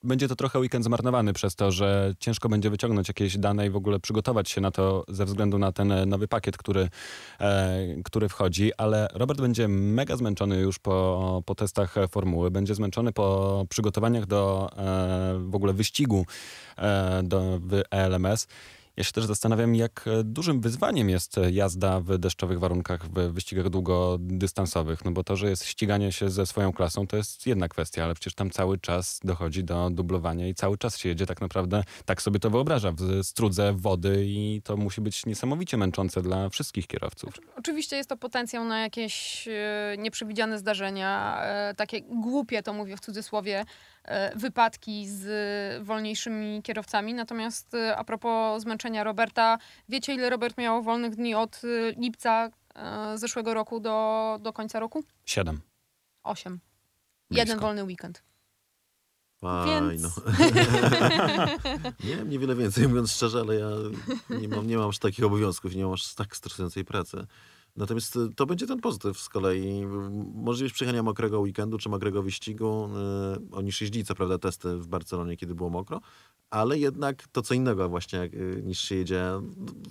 będzie 0.04 0.28
to 0.28 0.36
trochę 0.36 0.60
weekend 0.60 0.86
zmarnowany 0.86 1.34
przez 1.34 1.56
to, 1.56 1.72
że 1.72 2.14
ciężko 2.20 2.49
będzie 2.49 2.70
wyciągnąć 2.70 3.08
jakieś 3.08 3.38
dane 3.38 3.68
i 3.68 3.70
w 3.70 3.76
ogóle 3.76 3.99
przygotować 3.99 4.49
się 4.49 4.62
na 4.62 4.72
to 4.72 5.04
ze 5.08 5.26
względu 5.26 5.58
na 5.58 5.72
ten 5.72 5.91
e, 5.91 6.06
nowy 6.06 6.28
pakiet, 6.28 6.58
który, 6.58 6.89
e, 7.39 7.88
który 8.04 8.30
wchodzi, 8.30 8.72
ale 8.78 9.08
Robert 9.14 9.41
będzie 9.41 9.68
mega 9.68 10.16
zmęczony 10.16 10.60
już 10.60 10.80
po, 10.80 11.43
po 11.45 11.56
testach 11.56 11.97
e, 11.97 12.08
formuły, 12.08 12.51
będzie 12.51 12.76
zmęczony 12.76 13.14
po 13.14 13.66
przygotowaniach 13.70 14.26
do 14.26 14.70
e, 14.78 15.39
w 15.39 15.56
ogóle 15.56 15.74
wyścigu 15.74 16.26
e, 16.78 17.24
do, 17.24 17.60
w 17.60 17.82
ELMS. 17.91 18.47
Ja 18.98 19.04
się 19.04 19.12
też 19.12 19.26
zastanawiam, 19.26 19.76
jak 19.76 20.06
e, 20.08 20.24
dużym 20.24 20.62
wyzwaniem 20.62 21.10
jest 21.10 21.38
e, 21.38 21.52
jazda 21.52 22.00
w 22.00 22.18
deszczowych 22.18 22.60
warunkach 22.60 23.06
w 23.06 23.34
wyścigach 23.34 23.70
długodystansowych. 23.70 25.06
No 25.06 25.12
bo 25.12 25.24
to, 25.24 25.36
że 25.36 25.50
jest 25.50 25.66
ściganie 25.66 26.12
się 26.12 26.30
ze 26.30 26.46
swoją 26.46 26.74
klasą, 26.74 27.08
to 27.08 27.18
jest 27.18 27.48
jedna 27.48 27.68
kwestia, 27.68 28.04
ale 28.04 28.14
przecież 28.14 28.34
tam 28.34 28.50
cały 28.50 28.78
czas 28.78 29.20
dochodzi 29.24 29.64
do 29.64 29.89
dublowania 29.89 30.48
i 30.48 30.56
cały 30.56 30.78
czas 30.78 30.98
się 30.98 31.10
jedzie 31.10 31.26
tak 31.26 31.41
naprawdę, 31.41 31.84
tak 32.06 32.22
sobie 32.22 32.39
to 32.39 32.50
wyobraża, 32.50 32.91
w 32.91 33.24
strudze 33.24 33.74
wody 33.74 34.24
i 34.28 34.62
to 34.64 34.78
musi 34.78 35.02
być 35.02 35.26
niesamowicie 35.26 35.78
męczące 35.78 36.22
dla 36.22 36.50
wszystkich 36.50 36.88
kierowców. 36.88 37.34
Oczywiście 37.58 37.96
jest 37.96 38.10
to 38.10 38.18
potencjał 38.18 38.66
na 38.66 38.82
jakieś 38.82 39.48
e, 39.48 39.96
nieprzewidziane 39.98 40.60
zdarzenia, 40.60 41.41
takie 41.78 42.02
głupie, 42.02 42.64
to 42.64 42.74
mówię 42.74 42.98
w 42.98 43.00
cudzysłowie, 43.00 43.66
wypadki 44.36 45.08
z 45.08 45.24
wolniejszymi 45.86 46.62
kierowcami. 46.64 47.14
Natomiast 47.14 47.74
e, 47.74 47.97
a 47.97 48.04
propos 48.04 48.62
zmęczenia 48.62 49.04
Roberta, 49.04 49.58
wiecie 49.89 50.14
ile 50.14 50.30
Robert 50.30 50.58
miał 50.58 50.84
wolnych 50.84 51.16
dni 51.16 51.36
od 51.36 51.62
e, 51.64 51.91
lipca 52.01 52.49
e, 52.76 53.18
zeszłego 53.18 53.54
roku 53.54 53.80
do, 53.80 54.38
do 54.41 54.54
końca 54.54 54.80
roku? 54.80 55.04
Siedem. 55.26 55.62
Osiem. 56.24 56.60
Blisko. 57.30 57.47
Jeden 57.47 57.60
wolny 57.60 57.84
weekend. 57.84 58.24
Fajno. 59.41 60.10
Więc- 60.10 60.22
nie 62.10 62.16
wiem 62.16 62.30
niewiele 62.30 62.56
więcej, 62.56 62.88
mówiąc 62.88 63.12
szczerze, 63.12 63.39
ale 63.39 63.56
ja 63.56 63.68
nie 64.30 64.47
mam, 64.47 64.68
nie 64.68 64.78
mam 64.78 64.89
aż 64.89 64.99
takich 64.99 65.26
obowiązków 65.26 65.74
i 65.74 65.78
nie 65.78 65.84
mam 65.84 65.93
aż 65.93 66.16
tak 66.16 66.36
stresującej 66.38 66.86
pracy. 66.86 67.28
Natomiast 67.76 68.15
y, 68.15 68.30
to 68.36 68.45
będzie 68.45 68.67
ten 68.67 68.80
pozytyw 68.80 69.19
z 69.19 69.30
kolei. 69.30 69.86
Możliwość 70.34 70.74
przyjechania 70.74 71.03
mokrego 71.03 71.39
weekendu 71.39 71.78
czy 71.78 71.89
mokrego 71.89 72.24
wyścigu. 72.24 72.89
Y, 73.51 73.55
oni 73.55 73.71
jeździli 73.82 74.05
co 74.05 74.15
prawda 74.15 74.38
testy 74.38 74.78
w 74.78 74.88
Barcelonie, 74.88 75.38
kiedy 75.38 75.55
było 75.55 75.69
mokro, 75.69 76.01
ale 76.49 76.80
jednak 76.80 77.28
to 77.28 77.41
co 77.41 77.53
innego 77.53 77.89
właśnie 77.89 78.24
y, 78.24 78.61
niż 78.65 78.80
się 78.80 78.95
jedzie 78.95 79.24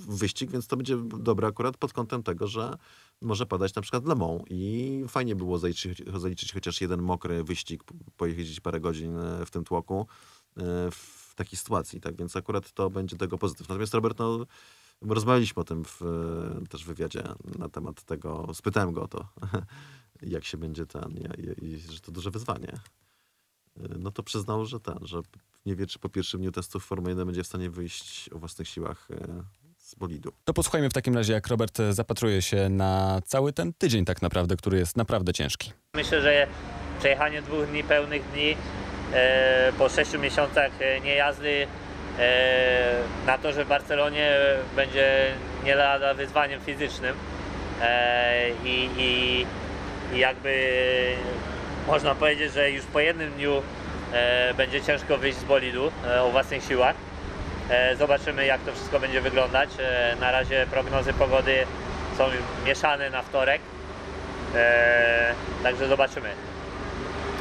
w 0.09 0.19
wyścig, 0.19 0.51
więc 0.51 0.67
to 0.67 0.77
będzie 0.77 0.97
dobre 1.19 1.49
akurat 1.49 1.77
pod 1.77 1.93
kątem 1.93 2.23
tego, 2.23 2.47
że 2.47 2.77
może 3.21 3.47
padać 3.47 3.75
na 3.75 3.83
przykład 3.83 4.07
Le 4.07 4.15
Mans 4.15 4.43
i 4.51 5.05
fajnie 5.09 5.37
było 5.37 5.59
zaliczyć, 5.59 6.03
zaliczyć 6.17 6.53
chociaż 6.53 6.81
jeden 6.81 7.03
mokry 7.03 7.45
wyścig, 7.45 7.83
pojeździć 8.17 8.61
parę 8.61 8.81
godzin 8.81 9.17
w 9.47 9.51
tym 9.51 9.65
tłoku 9.65 10.07
w 10.91 11.35
takiej 11.35 11.59
sytuacji, 11.59 12.01
tak 12.01 12.17
więc 12.17 12.37
akurat 12.37 12.73
to 12.73 12.91
będzie 12.91 13.17
tego 13.17 13.39
pozytyw. 13.39 13.69
Natomiast 13.69 13.95
Robert, 13.95 14.19
no, 14.19 14.47
rozmawialiśmy 15.09 15.61
o 15.61 15.65
tym 15.65 15.85
w 15.85 16.03
e, 16.03 16.67
też 16.67 16.85
wywiadzie 16.85 17.23
na 17.59 17.69
temat 17.69 18.03
tego, 18.03 18.49
spytałem 18.55 18.93
go 18.93 19.03
o 19.03 19.09
to, 19.09 19.29
jak 20.23 20.45
się 20.45 20.59
będzie 20.59 20.87
ten, 20.87 21.19
i, 21.61 21.65
i, 21.65 21.79
że 21.79 22.01
to 22.01 22.13
duże 22.13 22.31
wyzwanie. 22.31 22.73
E, 23.77 23.99
No 23.99 24.11
to 24.11 24.23
przyznał, 24.23 24.65
że 24.65 24.81
ten, 24.81 24.99
że 25.03 25.21
nie 25.67 25.77
wie, 25.77 25.87
czy 25.87 25.99
po 25.99 26.09
pierwszym 26.09 26.41
dniu 26.41 26.53
testów 26.53 26.85
Formuły 26.85 27.11
1 27.11 27.27
będzie 27.27 27.45
w 27.45 27.47
stanie 27.47 27.71
wyjść 27.71 28.31
o 28.33 28.39
własnych 28.39 28.69
siłach 28.69 29.09
e, 29.11 29.45
z 29.79 29.95
bolidu. 29.95 30.33
To 30.45 30.53
posłuchajmy 30.55 30.91
w 30.91 30.93
takim 30.93 31.15
razie, 31.15 31.33
jak 31.33 31.47
Robert 31.49 31.79
zapatruje 31.91 32.43
się 32.43 32.69
na 32.69 33.21
cały 33.25 33.53
ten 33.53 33.73
tydzień 33.73 34.05
tak 34.05 34.23
naprawdę, 34.23 34.57
który 34.57 34.79
jest 34.79 34.97
naprawdę 34.97 35.33
ciężki. 35.33 35.73
Myślę, 35.95 36.23
że 36.23 36.47
przejechanie 36.99 37.43
dwóch 37.43 37.67
dni 37.67 37.85
pełnych 37.85 38.23
dni 38.33 38.57
po 39.79 39.89
6 39.89 40.13
miesiącach 40.19 40.73
niejazdy 41.05 41.67
na 43.27 43.39
to, 43.39 43.53
że 43.53 43.65
w 43.65 43.69
Barcelonie 43.69 44.27
e, 44.31 44.57
będzie 44.77 45.27
nie 45.65 45.75
lada 45.75 46.15
wyzwaniem 46.15 46.61
fizycznym 46.61 47.15
e, 47.83 48.51
i, 48.65 48.89
i, 48.97 49.47
jakby 50.19 50.77
można 51.87 52.15
powiedzieć, 52.15 52.53
że 52.53 52.71
już 52.71 52.85
po 52.85 53.01
jednym 53.01 53.31
dniu 53.31 53.63
e, 54.13 54.55
będzie 54.55 54.83
ciężko 54.83 55.17
wyjść 55.19 55.39
z 55.39 55.45
bolidu 55.45 55.93
e, 56.07 56.23
o 56.23 56.31
własnych 56.31 56.65
siłach. 56.65 56.97
E, 57.71 57.97
Zobaczymy, 57.97 58.47
jak 58.47 58.61
to 58.61 58.73
wszystko 58.73 59.01
będzie 59.01 59.21
wyglądać. 59.21 59.71
E, 59.81 60.17
Na 60.21 60.33
razie 60.33 60.67
prognozy 60.71 61.13
pogody 61.13 61.67
są 62.19 62.25
mieszane 62.67 63.11
na 63.11 63.23
wtorek. 63.23 63.61
E, 64.55 65.35
także 65.63 65.89
zobaczymy. 65.89 66.29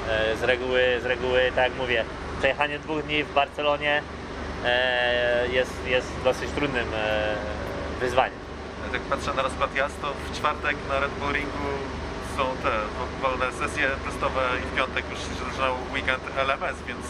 E, 0.10 0.36
z, 0.38 0.44
reguły, 0.44 1.00
z 1.02 1.06
reguły, 1.06 1.42
tak 1.56 1.64
jak 1.64 1.76
mówię, 1.78 2.04
przejechanie 2.40 2.80
dwóch 2.80 3.04
dni 3.04 3.24
w 3.24 3.34
Barcelonie 3.34 3.98
e, 3.98 4.21
jest, 5.52 5.74
jest 5.88 6.08
dosyć 6.24 6.50
trudnym 6.52 6.88
e, 6.96 7.36
wyzwaniem. 8.00 8.40
Jak 8.84 8.92
tak 8.92 9.02
patrzę 9.02 9.34
na 9.34 9.42
rozkład 9.42 9.76
jazd, 9.76 10.02
to 10.02 10.14
w 10.32 10.38
czwartek 10.38 10.76
na 10.90 11.00
Red 11.00 11.12
Bull 11.12 11.34
Ringu 11.34 11.70
są 12.38 12.44
te 12.64 12.70
wolne 13.22 13.52
sesje 13.52 13.88
testowe 14.06 14.42
i 14.60 14.62
w 14.62 14.76
piątek 14.78 15.06
już 15.12 15.20
się 15.20 15.50
zaczynał 15.50 15.76
weekend 15.94 16.24
LMS, 16.38 16.76
więc 16.88 17.06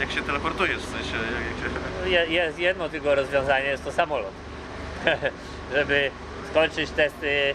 jak 0.00 0.10
się 0.12 0.22
teleportujesz, 0.22 0.78
w 0.78 0.90
sensie 0.92 1.16
jak 1.16 1.72
się... 2.04 2.10
Je- 2.10 2.26
Jest 2.26 2.58
jedno 2.58 2.88
tylko 2.88 3.14
rozwiązanie, 3.14 3.64
jest 3.66 3.84
to 3.84 3.92
samolot. 3.92 4.32
Żeby 5.74 6.10
skończyć 6.50 6.90
testy 6.90 7.54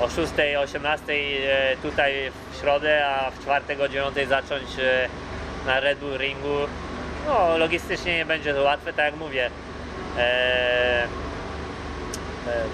o 0.00 0.08
6, 0.10 0.32
18 0.62 1.04
e, 1.12 1.76
tutaj 1.76 2.12
w 2.52 2.60
środę, 2.60 3.06
a 3.06 3.30
w 3.30 3.38
czwartek 3.42 3.80
o 3.80 3.88
9 3.88 4.16
zacząć 4.28 4.64
e, 4.78 5.08
na 5.66 5.80
Red 5.80 5.98
Bull 5.98 6.18
Ringu. 6.18 6.58
No, 7.26 7.58
logistycznie 7.58 8.16
nie 8.16 8.26
będzie 8.26 8.54
to 8.54 8.62
łatwe, 8.62 8.92
tak 8.92 9.04
jak 9.04 9.16
mówię. 9.16 9.50
E, 10.18 11.02
e, 11.02 11.06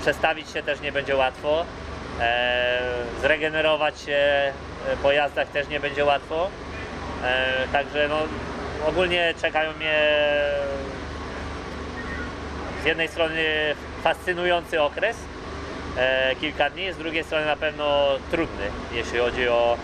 przestawić 0.00 0.50
się 0.50 0.62
też 0.62 0.80
nie 0.80 0.92
będzie 0.92 1.16
łatwo. 1.16 1.64
E, 2.20 2.80
zregenerować 3.20 4.00
się 4.00 4.12
e, 4.12 4.52
po 5.02 5.12
jazdach 5.12 5.48
też 5.48 5.68
nie 5.68 5.80
będzie 5.80 6.04
łatwo. 6.04 6.48
E, 7.24 7.68
także 7.72 8.08
no, 8.08 8.18
ogólnie 8.88 9.34
czekają 9.40 9.72
mnie 9.72 9.94
z 12.82 12.84
jednej 12.84 13.08
strony 13.08 13.44
fascynujący 14.02 14.82
okres, 14.82 15.16
kilka 16.40 16.70
dni, 16.70 16.92
z 16.92 16.96
drugiej 16.96 17.24
strony 17.24 17.46
na 17.46 17.56
pewno 17.56 18.06
trudny, 18.30 18.64
jeśli 18.92 19.18
chodzi 19.18 19.48
o, 19.48 19.76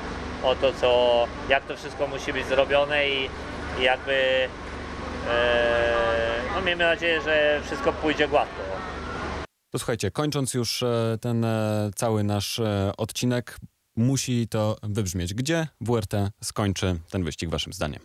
o 0.43 0.55
to, 0.55 0.73
co, 0.73 1.25
jak 1.49 1.65
to 1.65 1.77
wszystko 1.77 2.07
musi 2.07 2.33
być 2.33 2.47
zrobione 2.47 3.09
i, 3.09 3.31
i 3.81 3.83
jakby 3.83 4.49
e, 5.29 6.43
no 6.55 6.63
miejmy 6.63 6.85
nadzieję, 6.85 7.21
że 7.23 7.61
wszystko 7.65 7.93
pójdzie 7.93 8.29
gładko. 8.29 8.63
To 9.71 9.79
słuchajcie, 9.79 10.11
kończąc 10.11 10.55
już 10.55 10.83
e, 10.83 11.19
ten 11.21 11.45
e, 11.45 11.91
cały 11.97 12.25
nasz 12.25 12.61
odcinek, 12.97 13.59
musi 13.97 14.49
to 14.49 14.77
wybrzmieć. 14.83 15.35
Gdzie 15.35 15.69
WRT 15.81 16.15
skończy 16.43 17.01
ten 17.11 17.25
wyścig 17.25 17.51
waszym 17.51 17.73
zdaniem? 17.73 18.01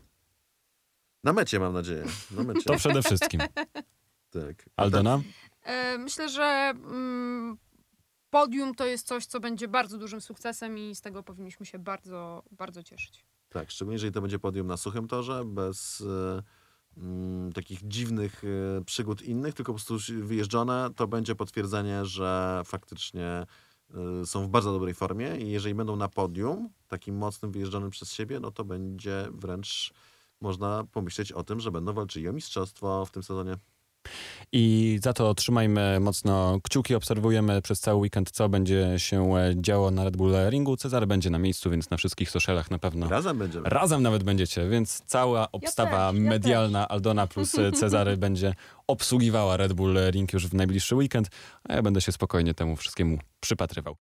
Na 1.23 1.33
mecie 1.33 1.59
mam 1.59 1.73
nadzieję. 1.73 2.03
Na 2.31 2.43
mecie. 2.43 2.63
To 2.63 2.75
przede 2.75 3.01
wszystkim. 3.03 3.41
tak. 4.29 4.65
Aldona? 4.75 5.21
E, 5.63 5.97
Myślę, 5.97 6.29
że 6.29 6.73
mm, 6.75 7.57
podium 8.29 8.75
to 8.75 8.85
jest 8.85 9.07
coś, 9.07 9.25
co 9.25 9.39
będzie 9.39 9.67
bardzo 9.67 9.97
dużym 9.97 10.21
sukcesem 10.21 10.77
i 10.77 10.95
z 10.95 11.01
tego 11.01 11.23
powinniśmy 11.23 11.65
się 11.65 11.79
bardzo, 11.79 12.43
bardzo 12.51 12.83
cieszyć. 12.83 13.25
Tak, 13.49 13.71
szczególnie 13.71 13.95
jeżeli 13.95 14.11
to 14.11 14.21
będzie 14.21 14.39
podium 14.39 14.67
na 14.67 14.77
suchym 14.77 15.07
torze, 15.07 15.45
bez 15.45 16.01
e, 16.01 16.43
mm, 16.97 17.53
takich 17.53 17.87
dziwnych 17.87 18.43
e, 18.43 18.83
przygód 18.85 19.21
innych, 19.21 19.53
tylko 19.53 19.73
po 19.73 19.79
prostu 19.79 19.97
wyjeżdżone, 20.23 20.89
to 20.95 21.07
będzie 21.07 21.35
potwierdzenie, 21.35 22.05
że 22.05 22.61
faktycznie 22.65 23.45
y, 24.21 24.25
są 24.25 24.43
w 24.43 24.47
bardzo 24.47 24.71
dobrej 24.71 24.93
formie 24.93 25.37
i 25.37 25.51
jeżeli 25.51 25.75
będą 25.75 25.95
na 25.95 26.07
podium, 26.07 26.69
takim 26.87 27.17
mocnym, 27.17 27.51
wyjeżdżanym 27.51 27.89
przez 27.89 28.13
siebie, 28.13 28.39
no 28.39 28.51
to 28.51 28.65
będzie 28.65 29.27
wręcz 29.31 29.93
można 30.41 30.83
pomyśleć 30.91 31.31
o 31.31 31.43
tym, 31.43 31.59
że 31.59 31.71
będą 31.71 31.93
walczyli 31.93 32.29
o 32.29 32.33
mistrzostwo 32.33 33.05
w 33.05 33.11
tym 33.11 33.23
sezonie. 33.23 33.57
I 34.51 34.99
za 35.03 35.13
to 35.13 35.33
trzymajmy 35.33 35.99
mocno 35.99 36.59
kciuki, 36.63 36.95
obserwujemy 36.95 37.61
przez 37.61 37.79
cały 37.79 37.99
weekend, 37.99 38.31
co 38.31 38.49
będzie 38.49 38.93
się 38.97 39.35
e, 39.37 39.53
działo 39.55 39.91
na 39.91 40.03
Red 40.03 40.17
Bull 40.17 40.33
Ringu. 40.49 40.77
Cezary 40.77 41.07
będzie 41.07 41.29
na 41.29 41.39
miejscu, 41.39 41.69
więc 41.69 41.89
na 41.89 41.97
wszystkich 41.97 42.31
socialach 42.31 42.71
na 42.71 42.79
pewno. 42.79 43.09
Razem 43.09 43.37
będziemy. 43.37 43.69
Razem 43.69 44.03
nawet 44.03 44.23
będziecie, 44.23 44.69
więc 44.69 45.03
cała 45.05 45.51
obstawa 45.51 46.11
też, 46.11 46.21
ja 46.21 46.29
medialna 46.29 46.87
Aldona 46.87 47.27
plus 47.27 47.59
e, 47.59 47.71
Cezary 47.71 48.17
będzie 48.27 48.55
obsługiwała 48.87 49.57
Red 49.57 49.73
Bull 49.73 49.97
Ring 50.11 50.33
już 50.33 50.47
w 50.47 50.53
najbliższy 50.53 50.95
weekend, 50.95 51.29
a 51.63 51.73
ja 51.73 51.81
będę 51.81 52.01
się 52.01 52.11
spokojnie 52.11 52.53
temu 52.53 52.75
wszystkiemu 52.75 53.17
przypatrywał. 53.39 53.95